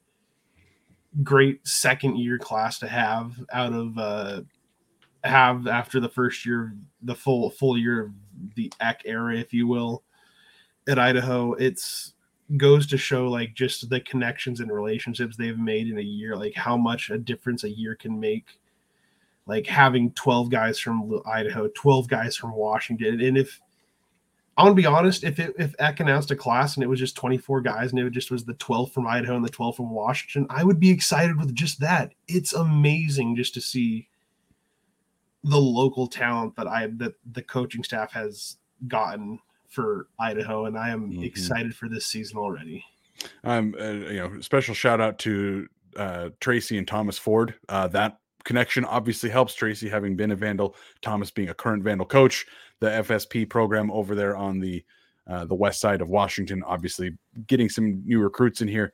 great 1.24 1.66
second 1.68 2.18
year 2.18 2.38
class 2.38 2.78
to 2.80 2.88
have 2.88 3.34
out 3.54 3.74
of 3.74 3.98
uh 3.98 4.42
have 5.24 5.68
after 5.68 6.00
the 6.00 6.10
first 6.10 6.46
year, 6.46 6.76
the 7.02 7.16
full 7.16 7.50
full 7.50 7.78
year 7.78 8.04
of 8.06 8.12
the 8.56 8.72
Eck 8.80 9.02
era, 9.06 9.36
if 9.36 9.54
you 9.54 9.68
will, 9.68 10.04
at 10.88 11.00
Idaho. 11.00 11.54
It's 11.54 12.14
goes 12.58 12.86
to 12.86 12.98
show 12.98 13.28
like 13.28 13.56
just 13.56 13.90
the 13.90 14.00
connections 14.02 14.60
and 14.60 14.72
relationships 14.72 15.36
they've 15.36 15.58
made 15.58 15.88
in 15.88 15.98
a 15.98 16.04
year, 16.04 16.36
like 16.36 16.54
how 16.54 16.78
much 16.78 17.10
a 17.10 17.18
difference 17.18 17.64
a 17.64 17.70
year 17.70 17.96
can 17.96 18.20
make. 18.20 18.60
Like 19.48 19.68
having 19.68 20.12
12 20.12 20.50
guys 20.50 20.80
from 20.80 21.22
Idaho, 21.28 21.70
12 21.76 22.08
guys 22.08 22.36
from 22.36 22.54
Washington. 22.54 23.22
And 23.22 23.38
if 23.38 23.60
I 24.58 24.64
want 24.64 24.76
to 24.76 24.82
be 24.82 24.88
honest, 24.88 25.24
if 25.24 25.38
it, 25.38 25.54
if 25.60 25.76
Eck 25.80 26.00
announced 26.00 26.32
a 26.32 26.36
class 26.36 26.76
and 26.76 26.84
it 26.84 26.88
was 26.88 27.00
just 27.00 27.16
24 27.18 27.62
guys 27.62 27.92
and 27.92 28.00
it 28.00 28.10
just 28.12 28.32
was 28.32 28.46
the 28.46 28.54
12 28.54 28.92
from 28.92 29.06
Idaho 29.06 29.36
and 29.36 29.44
the 29.44 29.50
12 29.50 29.76
from 29.76 29.90
Washington, 29.90 30.48
I 30.50 30.64
would 30.64 30.80
be 30.80 30.90
excited 30.90 31.38
with 31.38 31.54
just 31.54 31.82
that. 31.82 32.14
It's 32.28 32.54
amazing 32.54 33.36
just 33.36 33.54
to 33.56 33.62
see 33.62 34.08
the 35.44 35.58
local 35.58 36.08
talent 36.08 36.56
that 36.56 36.68
I 36.68 36.88
that 36.98 37.14
the 37.32 37.42
coaching 37.42 37.84
staff 37.84 38.12
has 38.14 38.58
gotten 38.88 39.40
for 39.68 40.08
Idaho, 40.20 40.66
and 40.66 40.78
I 40.78 40.90
am 40.90 41.12
mm-hmm. 41.12 41.24
excited 41.24 41.76
for 41.76 41.90
this 41.90 42.06
season 42.06 42.38
already. 42.38 42.84
Um, 43.44 43.76
uh, 43.80 43.84
you 43.84 44.18
know, 44.18 44.40
special 44.42 44.74
shout 44.74 45.02
out 45.02 45.20
to 45.20 45.68
uh, 45.98 46.30
Tracy 46.40 46.78
and 46.78 46.88
Thomas 46.88 47.18
Ford. 47.18 47.56
Uh, 47.70 47.88
that 47.90 48.20
connection 48.44 48.86
obviously 48.86 49.30
helps 49.30 49.54
Tracy 49.54 49.90
having 49.90 50.16
been 50.16 50.32
a 50.32 50.36
Vandal, 50.36 50.76
Thomas 51.02 51.30
being 51.30 51.50
a 51.50 51.54
current 51.54 51.84
Vandal 51.84 52.08
coach. 52.08 52.46
The 52.86 52.92
FSP 52.92 53.50
program 53.50 53.90
over 53.90 54.14
there 54.14 54.38
on 54.38 54.60
the 54.60 54.86
uh, 55.28 55.44
the 55.46 55.56
west 55.56 55.80
side 55.80 56.02
of 56.02 56.10
Washington, 56.10 56.62
obviously 56.68 57.18
getting 57.48 57.68
some 57.68 58.04
new 58.06 58.20
recruits 58.20 58.62
in 58.62 58.68
here. 58.68 58.94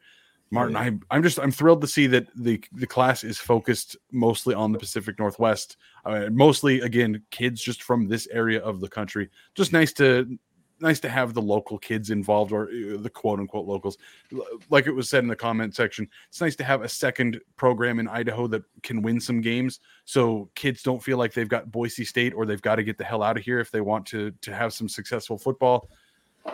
Martin, 0.49 0.77
I, 0.77 0.97
I'm 1.13 1.21
just 1.23 1.39
I'm 1.39 1.51
thrilled 1.51 1.81
to 1.81 1.87
see 1.87 2.07
that 2.07 2.27
the 2.33 2.63
the 2.71 2.87
class 2.87 3.25
is 3.25 3.37
focused 3.37 3.97
mostly 4.13 4.55
on 4.55 4.71
the 4.71 4.79
Pacific 4.79 5.19
Northwest. 5.19 5.75
Uh, 6.05 6.29
mostly, 6.31 6.79
again, 6.79 7.21
kids 7.31 7.61
just 7.61 7.83
from 7.83 8.07
this 8.07 8.29
area 8.31 8.61
of 8.61 8.79
the 8.79 8.87
country. 8.87 9.29
Just 9.55 9.73
nice 9.73 9.91
to 9.93 10.39
nice 10.81 10.99
to 11.01 11.09
have 11.09 11.33
the 11.33 11.41
local 11.41 11.77
kids 11.77 12.09
involved 12.09 12.51
or 12.51 12.63
uh, 12.63 12.97
the 12.97 13.09
quote 13.09 13.39
unquote 13.39 13.67
locals. 13.67 13.97
Like 14.69 14.87
it 14.87 14.91
was 14.91 15.09
said 15.09 15.23
in 15.23 15.29
the 15.29 15.35
comment 15.35 15.75
section, 15.75 16.07
it's 16.29 16.41
nice 16.41 16.55
to 16.57 16.63
have 16.63 16.81
a 16.81 16.89
second 16.89 17.39
program 17.55 17.99
in 17.99 18.07
Idaho 18.07 18.47
that 18.47 18.63
can 18.83 19.01
win 19.01 19.19
some 19.19 19.41
games 19.41 19.79
so 20.05 20.49
kids 20.55 20.83
don't 20.83 21.01
feel 21.01 21.17
like 21.17 21.33
they've 21.33 21.47
got 21.47 21.71
Boise 21.71 22.05
State 22.05 22.33
or 22.33 22.45
they've 22.45 22.61
got 22.61 22.75
to 22.75 22.83
get 22.83 22.97
the 22.97 23.03
hell 23.03 23.23
out 23.23 23.37
of 23.37 23.43
here 23.43 23.59
if 23.59 23.71
they 23.71 23.81
want 23.81 24.05
to 24.07 24.31
to 24.41 24.53
have 24.53 24.73
some 24.73 24.89
successful 24.89 25.37
football. 25.37 25.89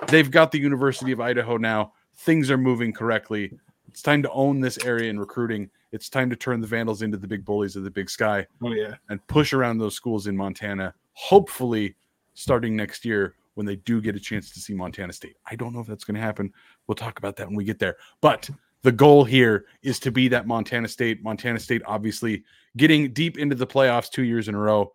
They've 0.07 0.29
got 0.29 0.51
the 0.51 0.59
University 0.59 1.11
of 1.11 1.21
Idaho 1.21 1.57
now. 1.57 1.93
Things 2.17 2.51
are 2.51 2.57
moving 2.57 2.91
correctly. 2.91 3.57
It's 3.87 4.01
time 4.01 4.21
to 4.23 4.31
own 4.31 4.59
this 4.59 4.77
area 4.83 5.09
in 5.09 5.19
recruiting. 5.19 5.69
It's 5.91 6.09
time 6.09 6.29
to 6.29 6.35
turn 6.35 6.59
the 6.59 6.67
Vandals 6.67 7.01
into 7.01 7.17
the 7.17 7.27
big 7.27 7.45
bullies 7.45 7.75
of 7.75 7.83
the 7.83 7.91
big 7.91 8.09
sky. 8.09 8.45
Oh 8.61 8.71
yeah. 8.71 8.95
And 9.09 9.25
push 9.27 9.53
around 9.53 9.77
those 9.77 9.95
schools 9.95 10.27
in 10.27 10.35
Montana. 10.35 10.93
Hopefully 11.13 11.95
starting 12.33 12.75
next 12.75 13.05
year 13.05 13.35
when 13.57 13.65
they 13.65 13.75
do 13.77 13.99
get 13.99 14.15
a 14.15 14.19
chance 14.19 14.51
to 14.51 14.59
see 14.59 14.75
Montana 14.75 15.11
State. 15.11 15.35
I 15.49 15.55
don't 15.55 15.73
know 15.73 15.79
if 15.79 15.87
that's 15.87 16.03
going 16.03 16.13
to 16.13 16.21
happen. 16.21 16.53
We'll 16.85 16.93
talk 16.93 17.17
about 17.17 17.35
that 17.37 17.47
when 17.47 17.55
we 17.55 17.63
get 17.63 17.79
there. 17.79 17.97
But 18.21 18.47
the 18.83 18.91
goal 18.91 19.23
here 19.23 19.65
is 19.81 19.99
to 20.01 20.11
be 20.11 20.27
that 20.27 20.45
Montana 20.45 20.87
State. 20.87 21.23
Montana 21.23 21.59
State, 21.59 21.81
obviously, 21.87 22.43
getting 22.77 23.11
deep 23.13 23.39
into 23.39 23.55
the 23.55 23.65
playoffs 23.65 24.11
two 24.11 24.21
years 24.21 24.47
in 24.47 24.53
a 24.53 24.59
row. 24.59 24.93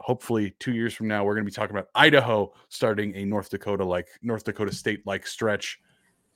Hopefully, 0.00 0.56
two 0.58 0.72
years 0.72 0.94
from 0.94 1.06
now, 1.06 1.24
we're 1.24 1.34
going 1.34 1.44
to 1.44 1.50
be 1.50 1.54
talking 1.54 1.76
about 1.76 1.90
Idaho 1.94 2.52
starting 2.70 3.14
a 3.14 3.24
North 3.24 3.50
Dakota 3.50 3.84
like 3.84 4.08
North 4.20 4.42
Dakota 4.42 4.74
State 4.74 5.06
like 5.06 5.24
stretch 5.24 5.78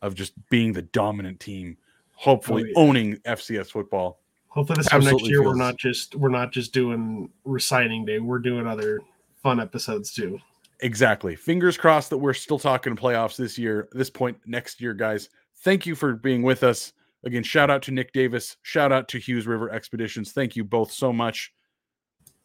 of 0.03 0.15
just 0.15 0.35
being 0.51 0.73
the 0.73 0.83
dominant 0.83 1.41
team. 1.41 1.77
Hopefully, 2.12 2.62
oh, 2.77 2.83
yeah. 2.83 2.89
owning 2.89 3.16
FCS 3.27 3.73
football. 3.73 4.20
Hopefully, 4.47 4.77
this 4.77 4.87
time 4.87 5.03
next 5.03 5.24
year 5.24 5.41
feels... 5.43 5.47
we're 5.47 5.59
not 5.59 5.77
just 5.79 6.15
we're 6.15 6.29
not 6.29 6.53
just 6.53 6.73
doing 6.73 7.29
reciting 7.45 8.05
day. 8.05 8.20
We're 8.20 8.39
doing 8.39 8.69
other 8.69 9.01
fun 9.43 9.59
episodes 9.59 10.12
too. 10.12 10.39
Exactly. 10.83 11.37
Fingers 11.37 11.77
crossed 11.77 12.11
that 12.11 12.19
we're 12.19 12.35
still 12.35 12.59
talking 12.59 12.97
playoffs 12.97 13.37
this 13.37 13.57
year, 13.57 13.89
this 13.93 14.11
point 14.11 14.37
next 14.47 14.81
year, 14.81 14.93
guys. 14.93 15.29
Thank 15.59 15.87
you 15.87 15.95
for 15.95 16.15
being 16.15 16.43
with 16.43 16.65
us. 16.65 16.93
Again, 17.25 17.45
shout 17.45 17.71
out 17.71 17.83
to 17.83 17.93
Nick 17.93 18.13
Davis. 18.13 18.57
Shout 18.63 18.91
out 18.91 19.07
to 19.09 19.19
Hughes 19.19 19.47
River 19.47 19.71
Expeditions. 19.71 20.33
Thank 20.33 20.57
you 20.57 20.65
both 20.65 20.91
so 20.91 21.13
much. 21.13 21.53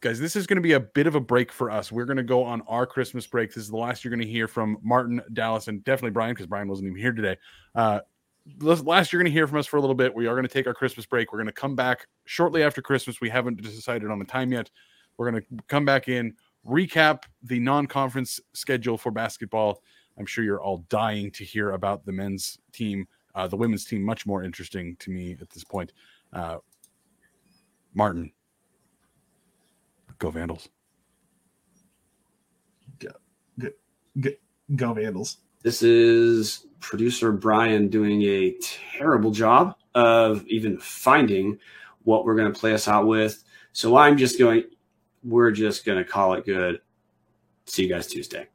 Guys, 0.01 0.19
this 0.19 0.35
is 0.35 0.45
going 0.45 0.57
to 0.57 0.61
be 0.61 0.73
a 0.73 0.79
bit 0.79 1.07
of 1.07 1.15
a 1.15 1.19
break 1.19 1.51
for 1.51 1.71
us. 1.71 1.91
We're 1.91 2.05
going 2.05 2.17
to 2.17 2.23
go 2.23 2.43
on 2.43 2.61
our 2.67 2.85
Christmas 2.85 3.25
break. 3.25 3.49
This 3.49 3.63
is 3.63 3.71
the 3.71 3.77
last 3.77 4.03
you're 4.05 4.11
going 4.11 4.21
to 4.21 4.31
hear 4.31 4.47
from 4.47 4.77
Martin, 4.83 5.19
Dallas, 5.33 5.67
and 5.67 5.83
definitely 5.83 6.11
Brian, 6.11 6.35
because 6.35 6.45
Brian 6.45 6.67
wasn't 6.67 6.89
even 6.89 7.01
here 7.01 7.13
today. 7.13 7.37
Uh, 7.73 8.01
last 8.61 9.11
you're 9.11 9.19
going 9.19 9.31
to 9.31 9.35
hear 9.35 9.47
from 9.47 9.57
us 9.57 9.65
for 9.65 9.77
a 9.77 9.81
little 9.81 9.95
bit. 9.95 10.13
We 10.13 10.27
are 10.27 10.35
going 10.35 10.47
to 10.47 10.53
take 10.53 10.67
our 10.67 10.75
Christmas 10.75 11.07
break. 11.07 11.33
We're 11.33 11.39
going 11.39 11.47
to 11.47 11.53
come 11.53 11.75
back 11.75 12.05
shortly 12.25 12.61
after 12.61 12.83
Christmas. 12.83 13.19
We 13.19 13.31
haven't 13.31 13.59
decided 13.63 14.11
on 14.11 14.19
the 14.19 14.25
time 14.25 14.51
yet. 14.51 14.69
We're 15.17 15.31
going 15.31 15.41
to 15.41 15.63
come 15.67 15.85
back 15.85 16.07
in 16.07 16.35
recap 16.67 17.23
the 17.43 17.59
non-conference 17.59 18.39
schedule 18.53 18.97
for 18.97 19.11
basketball. 19.11 19.81
I'm 20.17 20.25
sure 20.25 20.43
you're 20.43 20.61
all 20.61 20.85
dying 20.89 21.31
to 21.31 21.43
hear 21.43 21.71
about 21.71 22.05
the 22.05 22.11
men's 22.11 22.59
team. 22.73 23.07
Uh, 23.35 23.47
the 23.47 23.55
women's 23.55 23.85
team 23.85 24.03
much 24.03 24.25
more 24.25 24.43
interesting 24.43 24.95
to 24.99 25.11
me 25.11 25.37
at 25.39 25.49
this 25.51 25.63
point. 25.63 25.93
Uh, 26.33 26.57
Martin, 27.93 28.31
go 30.19 30.29
Vandals. 30.29 30.69
Go, 32.99 33.09
go, 33.59 33.69
go, 34.19 34.29
go 34.75 34.93
Vandals. 34.93 35.37
This 35.63 35.83
is 35.83 36.65
producer 36.79 37.31
Brian 37.31 37.87
doing 37.89 38.21
a 38.23 38.55
terrible 38.61 39.31
job 39.31 39.75
of 39.95 40.45
even 40.47 40.77
finding 40.79 41.59
what 42.03 42.25
we're 42.25 42.35
going 42.35 42.51
to 42.51 42.59
play 42.59 42.73
us 42.73 42.87
out 42.87 43.07
with. 43.07 43.43
So 43.73 43.97
I'm 43.97 44.17
just 44.17 44.39
going 44.39 44.63
we're 45.23 45.51
just 45.51 45.85
going 45.85 45.97
to 45.97 46.03
call 46.03 46.33
it 46.33 46.45
good. 46.45 46.81
See 47.65 47.83
you 47.83 47.89
guys 47.89 48.07
Tuesday. 48.07 48.47